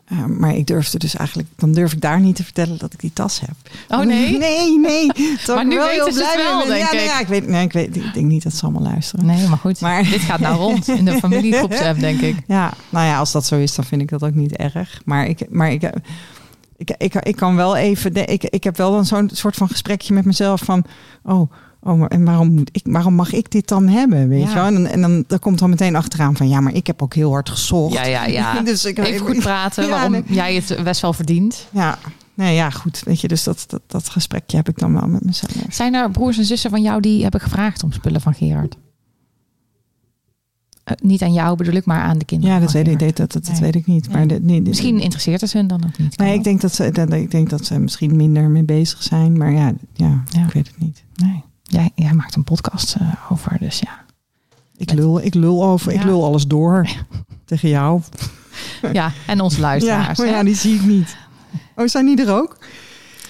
eh, 0.04 0.24
maar 0.24 0.54
ik 0.54 0.66
durfde 0.66 0.98
dus 0.98 1.16
eigenlijk, 1.16 1.48
dan 1.56 1.72
durf 1.72 1.92
ik 1.92 2.00
daar 2.00 2.20
niet 2.20 2.36
te 2.36 2.44
vertellen 2.44 2.78
dat 2.78 2.92
ik 2.92 3.00
die 3.00 3.12
tas 3.12 3.40
heb. 3.40 3.50
Oh 3.88 4.06
nee? 4.06 4.38
Nee, 4.38 4.78
nee. 4.78 5.06
Maar 5.46 5.66
nu 5.66 5.76
wel 5.76 5.86
weten 5.86 6.04
het 6.04 6.14
blij 6.14 6.36
wel, 6.36 6.66
denk 6.66 6.78
ja, 6.78 6.92
nee, 6.92 7.02
ik. 7.04 7.10
ja, 7.10 7.20
ik 7.20 7.26
weet, 7.26 7.46
nee, 7.46 7.64
ik 7.64 7.72
weet, 7.72 7.96
ik 7.96 8.14
denk 8.14 8.26
niet 8.26 8.42
dat 8.42 8.54
ze 8.54 8.62
allemaal 8.62 8.82
luisteren. 8.82 9.26
Nee, 9.26 9.48
maar 9.48 9.58
goed. 9.58 9.80
Maar- 9.80 10.02
Dit 10.02 10.20
gaat 10.20 10.40
nou 10.40 10.56
rond 10.56 10.88
in 10.88 11.04
de 11.04 11.18
familiegroepsapp, 11.26 12.00
denk 12.00 12.20
ik. 12.20 12.36
Ja, 12.46 12.72
nou 12.88 13.06
ja, 13.06 13.18
als 13.18 13.32
dat 13.32 13.46
zo 13.46 13.58
is, 13.58 13.74
dan 13.74 13.84
vind 13.84 14.02
ik 14.02 14.08
dat 14.08 14.22
ook 14.22 14.34
niet 14.34 14.56
erg. 14.56 15.00
Maar 15.04 15.26
ik, 15.26 15.46
maar 15.50 15.72
ik, 15.72 15.90
ik, 16.76 16.94
ik, 16.98 17.14
ik 17.14 17.36
kan 17.36 17.56
wel 17.56 17.76
even, 17.76 18.14
ik, 18.30 18.44
ik 18.44 18.64
heb 18.64 18.76
wel 18.76 18.90
dan 18.90 19.06
zo'n 19.06 19.30
soort 19.32 19.56
van 19.56 19.68
gesprekje 19.68 20.14
met 20.14 20.24
mezelf 20.24 20.60
van, 20.60 20.84
oh, 21.22 21.52
oh 21.84 21.98
maar, 21.98 22.08
en 22.08 22.24
waarom, 22.24 22.52
moet 22.54 22.68
ik, 22.72 22.82
waarom 22.84 23.14
mag 23.14 23.32
ik 23.32 23.50
dit 23.50 23.68
dan 23.68 23.88
hebben, 23.88 24.28
weet 24.28 24.42
Ja. 24.42 24.48
je 24.48 24.54
wel? 24.54 24.64
En, 24.64 24.74
dan- 24.74 24.86
en 24.86 25.00
dan, 25.00 25.24
dan 25.26 25.38
komt 25.38 25.58
dan 25.58 25.70
meteen 25.70 25.96
achteraan 25.96 26.36
van, 26.36 26.48
ja, 26.48 26.60
maar 26.60 26.74
ik 26.74 26.86
heb 26.86 27.02
ook 27.02 27.14
heel 27.14 27.30
hard 27.30 27.48
gezocht. 27.48 27.92
Ja, 27.94 28.04
ja, 28.04 28.24
ja. 28.26 28.60
dus 28.62 28.84
ik, 28.84 28.98
Even 28.98 29.26
goed 29.26 29.38
praten 29.38 29.84
Ja, 29.84 29.90
waarom 29.90 30.12
nee. 30.12 30.22
jij 30.28 30.54
het 30.54 30.84
best 30.84 31.00
wel 31.00 31.12
verdient. 31.12 31.68
Ja, 31.72 31.98
nee, 32.34 32.54
ja, 32.54 32.70
goed, 32.70 33.02
weet 33.04 33.20
je, 33.20 33.28
dus 33.28 33.42
dat, 33.42 33.64
dat, 33.68 33.80
dat 33.86 34.08
gesprekje 34.08 34.56
heb 34.56 34.68
ik 34.68 34.78
dan 34.78 34.92
wel 34.92 35.06
met 35.08 35.24
mezelf. 35.24 35.52
Zijn 35.68 35.94
er 35.94 36.10
broers 36.10 36.38
en 36.38 36.44
zussen 36.44 36.70
van 36.70 36.82
jou 36.82 37.00
die 37.00 37.22
hebben 37.22 37.40
gevraagd 37.40 37.82
om 37.82 37.92
spullen 37.92 38.20
van 38.20 38.34
Gerard? 38.34 38.76
Eh, 40.84 40.94
niet 41.02 41.22
aan 41.22 41.32
jou 41.32 41.56
bedoel 41.56 41.74
ik, 41.74 41.84
maar 41.84 42.00
aan 42.02 42.18
de 42.18 42.24
kinderen. 42.24 42.54
Ja, 42.54 42.60
dat 42.60 42.72
weet 42.72 42.88
ik, 42.88 42.98
dat, 42.98 43.16
dat, 43.16 43.32
dat 43.32 43.48
Nee. 43.50 43.60
weet 43.60 43.74
ik 43.74 43.86
niet. 43.86 44.10
Maar 44.12 44.26
Nee. 44.26 44.40
nee, 44.40 44.60
Misschien 44.62 45.00
interesseert 45.00 45.40
het 45.40 45.52
hun 45.52 45.66
dan 45.66 45.84
ook 45.86 45.98
niet. 45.98 46.18
Nee, 46.18 46.32
ik 46.32 46.38
ook. 46.38 46.44
denk 46.44 46.60
dat 46.60 46.74
ze, 46.74 46.90
dat, 46.90 47.12
ik 47.12 47.30
denk 47.30 47.50
dat 47.50 47.64
ze 47.66 47.78
misschien 47.78 48.16
minder 48.16 48.50
mee 48.50 48.62
bezig 48.62 49.02
zijn. 49.02 49.36
Maar 49.38 49.52
ja, 49.52 49.72
ja, 49.92 50.22
Ja. 50.28 50.46
ik 50.46 50.52
weet 50.52 50.66
het 50.66 50.78
niet. 50.78 51.02
Nee. 51.16 51.42
Jij, 51.66 51.90
jij 51.94 52.12
maakt 52.12 52.34
een 52.36 52.44
podcast 52.44 52.94
eh, 52.94 53.08
over, 53.28 53.56
dus 53.58 53.78
ja. 53.78 54.02
Ik 54.76 54.92
lul, 54.92 55.20
ik 55.24 55.34
lul 55.34 55.64
over, 55.64 55.92
ik 55.92 55.98
Ja. 56.00 56.04
lul 56.06 56.24
alles 56.24 56.46
door 56.46 56.88
tegen 57.44 57.68
jou. 57.68 58.00
Ja, 58.92 59.12
en 59.26 59.40
onze 59.40 59.56
Ja, 59.60 59.62
luisteraars. 59.62 60.18
maar 60.18 60.26
hè? 60.26 60.32
ja, 60.34 60.42
die 60.42 60.54
zie 60.54 60.74
ik 60.74 60.82
niet. 60.84 61.16
Oh, 61.76 61.86
zijn 61.86 62.06
die 62.06 62.26
er 62.26 62.32
ook? 62.40 62.58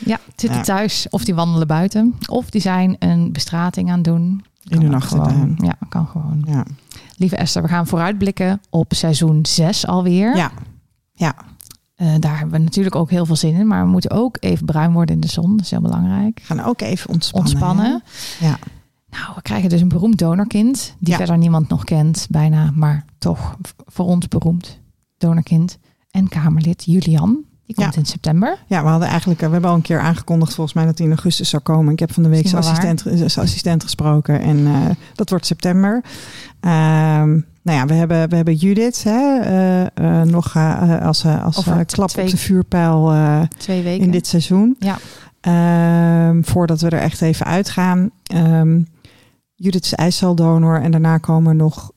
Ja, 0.04 0.18
zitten 0.36 0.58
Ja. 0.58 0.64
thuis 0.64 1.06
of 1.10 1.24
die 1.24 1.34
wandelen 1.34 1.66
buiten. 1.66 2.14
Of 2.26 2.50
die 2.50 2.60
zijn 2.60 2.96
een 2.98 3.32
bestrating 3.32 3.88
aan 3.90 3.94
het 3.94 4.04
doen. 4.04 4.44
In 4.64 4.80
hun 4.82 4.94
achtertuin. 4.94 5.30
gewoon. 5.30 5.56
Ja, 5.58 5.76
kan 5.88 6.06
gewoon. 6.06 6.44
Ja, 6.48 6.64
Lieve 7.16 7.36
Esther, 7.36 7.62
we 7.62 7.68
gaan 7.68 7.86
vooruitblikken 7.86 8.60
op 8.70 8.92
seizoen 8.94 9.46
6 9.46 9.86
alweer. 9.86 10.36
ja. 10.36 10.50
ja. 11.12 11.34
Eh, 11.94 12.14
daar 12.20 12.38
hebben 12.38 12.58
we 12.58 12.64
natuurlijk 12.64 12.94
ook 12.94 13.10
heel 13.10 13.26
veel 13.26 13.36
zin 13.36 13.54
in. 13.54 13.66
Maar 13.66 13.84
we 13.84 13.90
moeten 13.90 14.10
ook 14.10 14.36
even 14.40 14.66
bruin 14.66 14.92
worden 14.92 15.14
in 15.14 15.20
de 15.20 15.28
zon. 15.28 15.50
Dat 15.56 15.64
is 15.64 15.70
heel 15.70 15.80
belangrijk. 15.80 16.40
gaan 16.44 16.60
ook 16.60 16.80
even 16.80 17.10
ontspannen. 17.32 18.02
Ja. 18.40 18.58
Nou, 19.10 19.32
we 19.34 19.42
krijgen 19.42 19.68
dus 19.68 19.80
een 19.80 19.88
beroemd 19.88 20.18
donorkind. 20.18 20.94
Die 20.98 21.10
Ja. 21.10 21.16
verder 21.16 21.38
niemand 21.38 21.68
nog 21.68 21.84
kent, 21.84 22.26
bijna. 22.30 22.70
Maar 22.74 23.04
toch 23.18 23.56
voor 23.86 24.04
ons 24.06 24.28
beroemd 24.28 24.80
donorkind. 25.18 25.78
En 26.10 26.28
Kamerlid 26.28 26.84
Julian. 26.84 27.38
Die 27.66 27.74
komt 27.76 27.94
Ja. 27.94 28.00
in 28.00 28.06
september. 28.06 28.58
Ja, 28.66 28.82
we 28.82 28.88
hadden 28.88 29.08
eigenlijk, 29.08 29.40
eh, 29.40 29.46
we 29.46 29.52
hebben 29.52 29.70
al 29.70 29.76
een 29.76 29.82
keer 29.82 30.00
aangekondigd 30.00 30.54
volgens 30.54 30.76
mij 30.76 30.84
dat 30.84 30.98
hij 30.98 31.06
in 31.06 31.12
augustus 31.12 31.48
zou 31.48 31.62
komen. 31.62 31.92
Ik 31.92 31.98
heb 31.98 32.12
van 32.12 32.22
de 32.22 32.28
week 32.28 32.46
zijn 32.48 32.62
assistent, 32.62 33.00
zijn 33.00 33.46
assistent 33.46 33.82
gesproken 33.82 34.40
en 34.40 34.66
eh, 34.66 34.80
dat 35.14 35.30
wordt 35.30 35.46
september. 35.46 36.04
Ehm, 36.60 37.40
nou 37.64 37.78
ja, 37.78 37.86
we 37.86 37.94
hebben, 37.94 38.28
we 38.28 38.36
hebben 38.36 38.54
Judith 38.54 39.02
hè, 39.04 39.38
eh, 39.40 39.82
eh, 40.20 40.26
nog 40.26 40.54
eh, 40.54 41.00
als, 41.02 41.24
als 41.26 41.64
klap 41.86 42.08
twee- 42.08 42.24
op 42.24 42.30
de 42.30 42.36
vuurpijl 42.36 43.12
Twee 43.56 43.82
weken. 43.82 44.04
in 44.04 44.10
dit 44.10 44.26
seizoen. 44.26 44.76
Ja. 44.78 44.96
Ehm, 45.40 46.42
voordat 46.42 46.80
we 46.80 46.88
er 46.88 46.98
echt 47.00 47.20
even 47.22 47.46
uitgaan. 47.46 48.10
Ehm 48.22 48.80
Judith 49.56 49.84
is 49.84 49.94
eicel-donor 49.94 50.80
en 50.80 50.90
daarna 50.90 51.18
komen 51.18 51.56
nog 51.56 51.90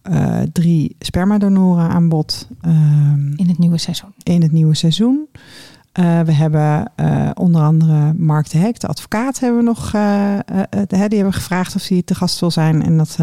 drie 0.52 0.96
spermadonoren 1.00 1.90
aan 1.90 2.10
bod. 2.10 2.48
Ehm, 2.62 3.32
In 3.36 3.48
het 3.48 3.58
nieuwe 3.58 3.78
seizoen. 3.78 4.14
in 4.24 4.42
het 4.42 4.52
nieuwe 4.52 4.76
seizoen. 4.76 5.28
We 6.26 6.32
hebben 6.32 6.92
onder 7.34 7.62
andere 7.62 8.14
Mark 8.14 8.50
de 8.50 8.58
Hek, 8.58 8.80
de 8.80 8.88
advocaat, 8.88 9.40
hebben 9.40 9.60
we 9.60 9.66
nog. 9.66 9.94
eh, 9.94 10.38
die 10.88 10.98
hebben 11.00 11.26
we 11.26 11.32
gevraagd 11.32 11.76
of 11.76 11.88
hij 11.88 12.02
te 12.06 12.16
gast 12.16 12.40
wil 12.40 12.52
zijn. 12.52 12.84
En 12.84 12.98
dat 12.98 13.18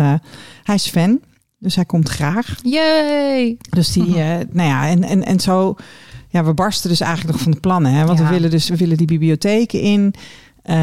hij 0.63 0.75
is 0.75 0.89
fan, 0.89 1.21
dus 1.59 1.75
hij 1.75 1.85
komt 1.85 2.09
graag. 2.09 2.55
Yay! 2.63 3.57
Dus 3.71 3.93
die, 3.93 4.21
eh, 4.21 4.37
nou 4.51 4.69
ja, 4.69 4.89
en, 4.89 5.03
en, 5.05 5.25
en 5.25 5.41
zo. 5.41 5.77
Ja, 6.29 6.45
we 6.45 6.55
barsten 6.55 6.91
dus 6.91 7.01
eigenlijk 7.01 7.33
nog 7.33 7.43
van 7.43 7.53
de 7.53 7.61
plannen. 7.61 7.93
Hè? 7.93 8.05
Want 8.07 8.19
Ja. 8.19 8.25
we 8.25 8.31
willen 8.31 8.51
dus 8.51 8.69
we 8.69 8.77
willen 8.77 8.97
die 8.97 9.07
bibliotheken 9.07 9.81
in. 9.81 10.15
Eh, 10.65 10.75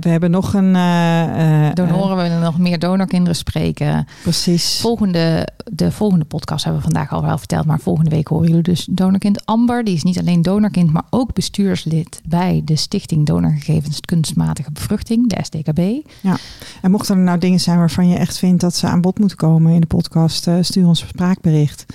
we 0.00 0.08
hebben 0.08 0.30
nog 0.30 0.54
een. 0.54 0.76
eh, 0.76 1.68
eh, 1.68 1.74
Donoren, 1.74 2.16
we 2.16 2.22
willen 2.22 2.40
nog 2.40 2.58
meer 2.58 2.78
donorkinderen 2.78 3.36
spreken. 3.36 4.06
precies. 4.22 4.80
Volgende, 4.80 5.48
de 5.72 5.92
volgende 5.92 6.24
podcast 6.24 6.64
hebben 6.64 6.82
we 6.82 6.90
vandaag 6.92 7.12
al 7.12 7.22
wel 7.22 7.38
verteld. 7.38 7.66
Maar 7.66 7.80
volgende 7.80 8.10
week 8.10 8.28
horen 8.28 8.48
jullie 8.48 8.62
dus 8.62 8.86
donorkind 8.90 9.46
Amber. 9.46 9.84
Die 9.84 9.94
is 9.94 10.02
niet 10.02 10.18
alleen 10.18 10.42
donorkind, 10.42 10.92
maar 10.92 11.02
ook 11.10 11.32
bestuurslid 11.32 12.20
bij 12.24 12.62
de 12.64 12.76
Stichting 12.76 13.26
Donorgegevens 13.26 14.00
Kunstmatige 14.00 14.72
Bevruchting, 14.72 15.28
de 15.28 15.38
SDKB. 15.42 16.08
En 16.82 16.90
mochten 16.90 17.16
er 17.16 17.22
nou 17.22 17.38
dingen 17.38 17.60
zijn 17.60 17.78
waarvan 17.78 18.08
je 18.08 18.16
echt 18.16 18.38
vindt 18.38 18.60
dat 18.60 18.74
ze 18.74 18.86
aan 18.86 19.00
bod 19.00 19.18
moeten 19.18 19.36
komen 19.36 19.72
in 19.72 19.80
de 19.80 19.86
podcast, 19.86 20.48
stuur 20.60 20.86
ons 20.86 21.00
een 21.02 21.08
spraakbericht. 21.08 21.86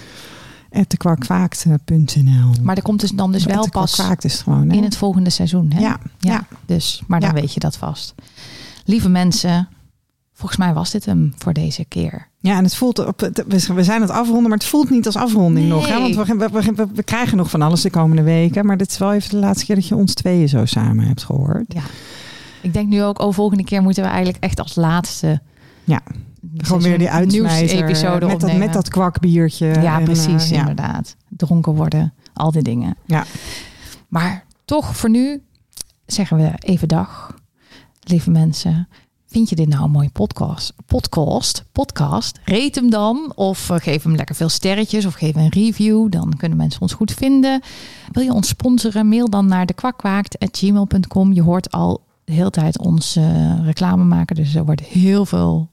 kwakwaakt.nl. 0.97 2.51
Maar 2.61 2.75
er 2.75 2.81
komt 2.81 2.99
dus 2.99 3.11
dan 3.11 3.31
dus 3.31 3.45
wel 3.45 3.69
pas 3.69 3.99
is 4.19 4.41
gewoon. 4.41 4.69
Hè? 4.69 4.75
in 4.75 4.83
het 4.83 4.97
volgende 4.97 5.29
seizoen. 5.29 5.71
Hè? 5.71 5.79
Ja, 5.79 5.99
ja. 6.19 6.47
Dus, 6.65 7.01
maar 7.07 7.19
dan 7.19 7.29
Ja. 7.35 7.35
weet 7.41 7.53
je 7.53 7.59
dat 7.59 7.77
vast. 7.77 8.15
Lieve 8.85 9.09
mensen, 9.09 9.67
volgens 10.33 10.59
mij 10.59 10.73
was 10.73 10.91
dit 10.91 11.05
hem 11.05 11.33
voor 11.37 11.53
deze 11.53 11.85
keer. 11.85 12.27
ja, 12.39 12.57
en 12.57 12.63
het 12.63 12.75
voelt 12.75 13.05
op, 13.05 13.29
we 13.75 13.83
zijn 13.83 14.01
het 14.01 14.09
afronden, 14.09 14.49
maar 14.49 14.57
het 14.57 14.67
voelt 14.67 14.89
niet 14.89 15.05
als 15.05 15.15
afronding 15.15 15.67
Nee. 15.67 15.77
nog. 15.77 15.87
Hè? 15.87 15.99
Want 15.99 16.15
we, 16.15 16.73
we- 16.75 16.87
we 16.93 17.03
krijgen 17.03 17.37
nog 17.37 17.49
van 17.49 17.61
alles 17.61 17.81
de 17.81 17.89
komende 17.89 18.23
weken. 18.23 18.65
Maar 18.65 18.77
dit 18.77 18.91
is 18.91 18.97
wel 18.97 19.13
even 19.13 19.29
de 19.29 19.37
laatste 19.37 19.65
keer 19.65 19.75
dat 19.75 19.87
je 19.87 19.95
ons 19.95 20.13
tweeën 20.13 20.49
zo 20.49 20.65
samen 20.65 21.05
hebt 21.05 21.23
gehoord. 21.23 21.73
Ja. 21.73 21.81
Ik 22.61 22.73
denk 22.73 22.87
nu 22.89 23.03
ook, 23.03 23.19
oh, 23.19 23.33
volgende 23.33 23.63
keer 23.63 23.81
moeten 23.81 24.03
we 24.03 24.09
eigenlijk 24.09 24.43
echt 24.43 24.59
als 24.59 24.75
laatste. 24.75 25.41
Ja, 25.83 26.01
Gewoon 26.57 26.81
weer 26.81 26.97
die 26.97 27.09
uitsmijter 27.09 28.27
met 28.27 28.39
dat, 28.39 28.57
met 28.57 28.73
dat 28.73 28.89
kwakbiertje. 28.89 29.65
Ja, 29.67 29.97
en, 29.97 30.03
precies, 30.03 30.43
eh, 30.43 30.49
ja. 30.49 30.59
inderdaad. 30.59 31.15
Dronken 31.29 31.73
worden, 31.73 32.13
al 32.33 32.51
die 32.51 32.61
dingen. 32.61 32.95
Ja. 33.05 33.25
Maar 34.07 34.45
toch, 34.65 34.95
voor 34.95 35.09
nu 35.09 35.41
zeggen 36.05 36.37
we 36.37 36.51
even 36.59 36.87
dag. 36.87 37.37
Lieve 38.03 38.29
mensen, 38.29 38.87
vind 39.27 39.49
je 39.49 39.55
dit 39.55 39.67
nou 39.67 39.83
een 39.83 39.91
mooie 39.91 40.09
podcast? 40.09 40.73
Podcast, 40.85 41.65
podcast. 41.71 42.39
Rate 42.43 42.79
hem 42.79 42.89
dan 42.89 43.31
of 43.35 43.69
eh, 43.69 43.77
geef 43.79 44.03
hem 44.03 44.15
lekker 44.15 44.35
veel 44.35 44.49
sterretjes 44.49 45.05
of 45.05 45.13
geef 45.13 45.35
een 45.35 45.49
review. 45.49 46.11
Dan 46.11 46.33
kunnen 46.37 46.57
mensen 46.57 46.81
ons 46.81 46.93
goed 46.93 47.11
vinden. 47.11 47.61
Wil 48.11 48.23
je 48.23 48.33
ons 48.33 48.47
sponsoren? 48.47 49.07
Mail 49.07 49.29
dan 49.29 49.45
naar 49.47 49.65
dekwakwaakt.gmail.com. 49.65 51.33
Je 51.33 51.41
hoort 51.41 51.71
al 51.71 52.03
de 52.23 52.33
hele 52.33 52.49
tijd 52.49 52.79
ons 52.79 53.15
eh, 53.15 53.65
reclame 53.65 54.03
maken. 54.03 54.35
Dus 54.35 54.55
er 54.55 54.65
wordt 54.65 54.81
heel 54.81 55.25
veel 55.25 55.69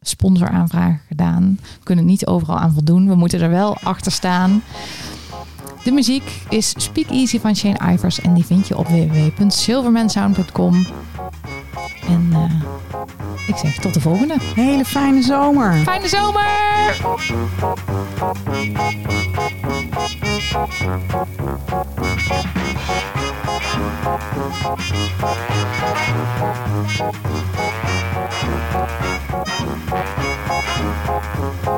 sponsoraanvragen 0.00 1.00
gedaan. 1.08 1.58
We 1.60 1.84
kunnen 1.84 2.04
niet 2.04 2.26
overal 2.26 2.58
aan 2.58 2.72
voldoen. 2.72 3.08
We 3.08 3.14
moeten 3.14 3.40
er 3.40 3.50
wel 3.50 3.76
achter 3.82 4.12
staan. 4.12 4.62
De 5.84 5.92
muziek 5.92 6.42
is 6.48 6.74
Speak 6.76 7.10
Easy 7.10 7.40
van 7.40 7.56
Shane 7.56 7.92
Ivers 7.92 8.20
en 8.20 8.34
die 8.34 8.44
vind 8.44 8.68
je 8.68 8.76
op 8.76 8.86
www.silvermansound.com. 8.86 10.86
En 12.08 12.28
eh, 12.32 12.62
ik 13.46 13.56
zeg 13.56 13.74
tot 13.74 13.94
de 13.94 14.00
volgende. 14.00 14.36
Hele 14.54 14.84
fijne 14.84 15.22
zomer. 15.22 15.74
Fijne 15.74 16.08
zomer! 16.08 16.48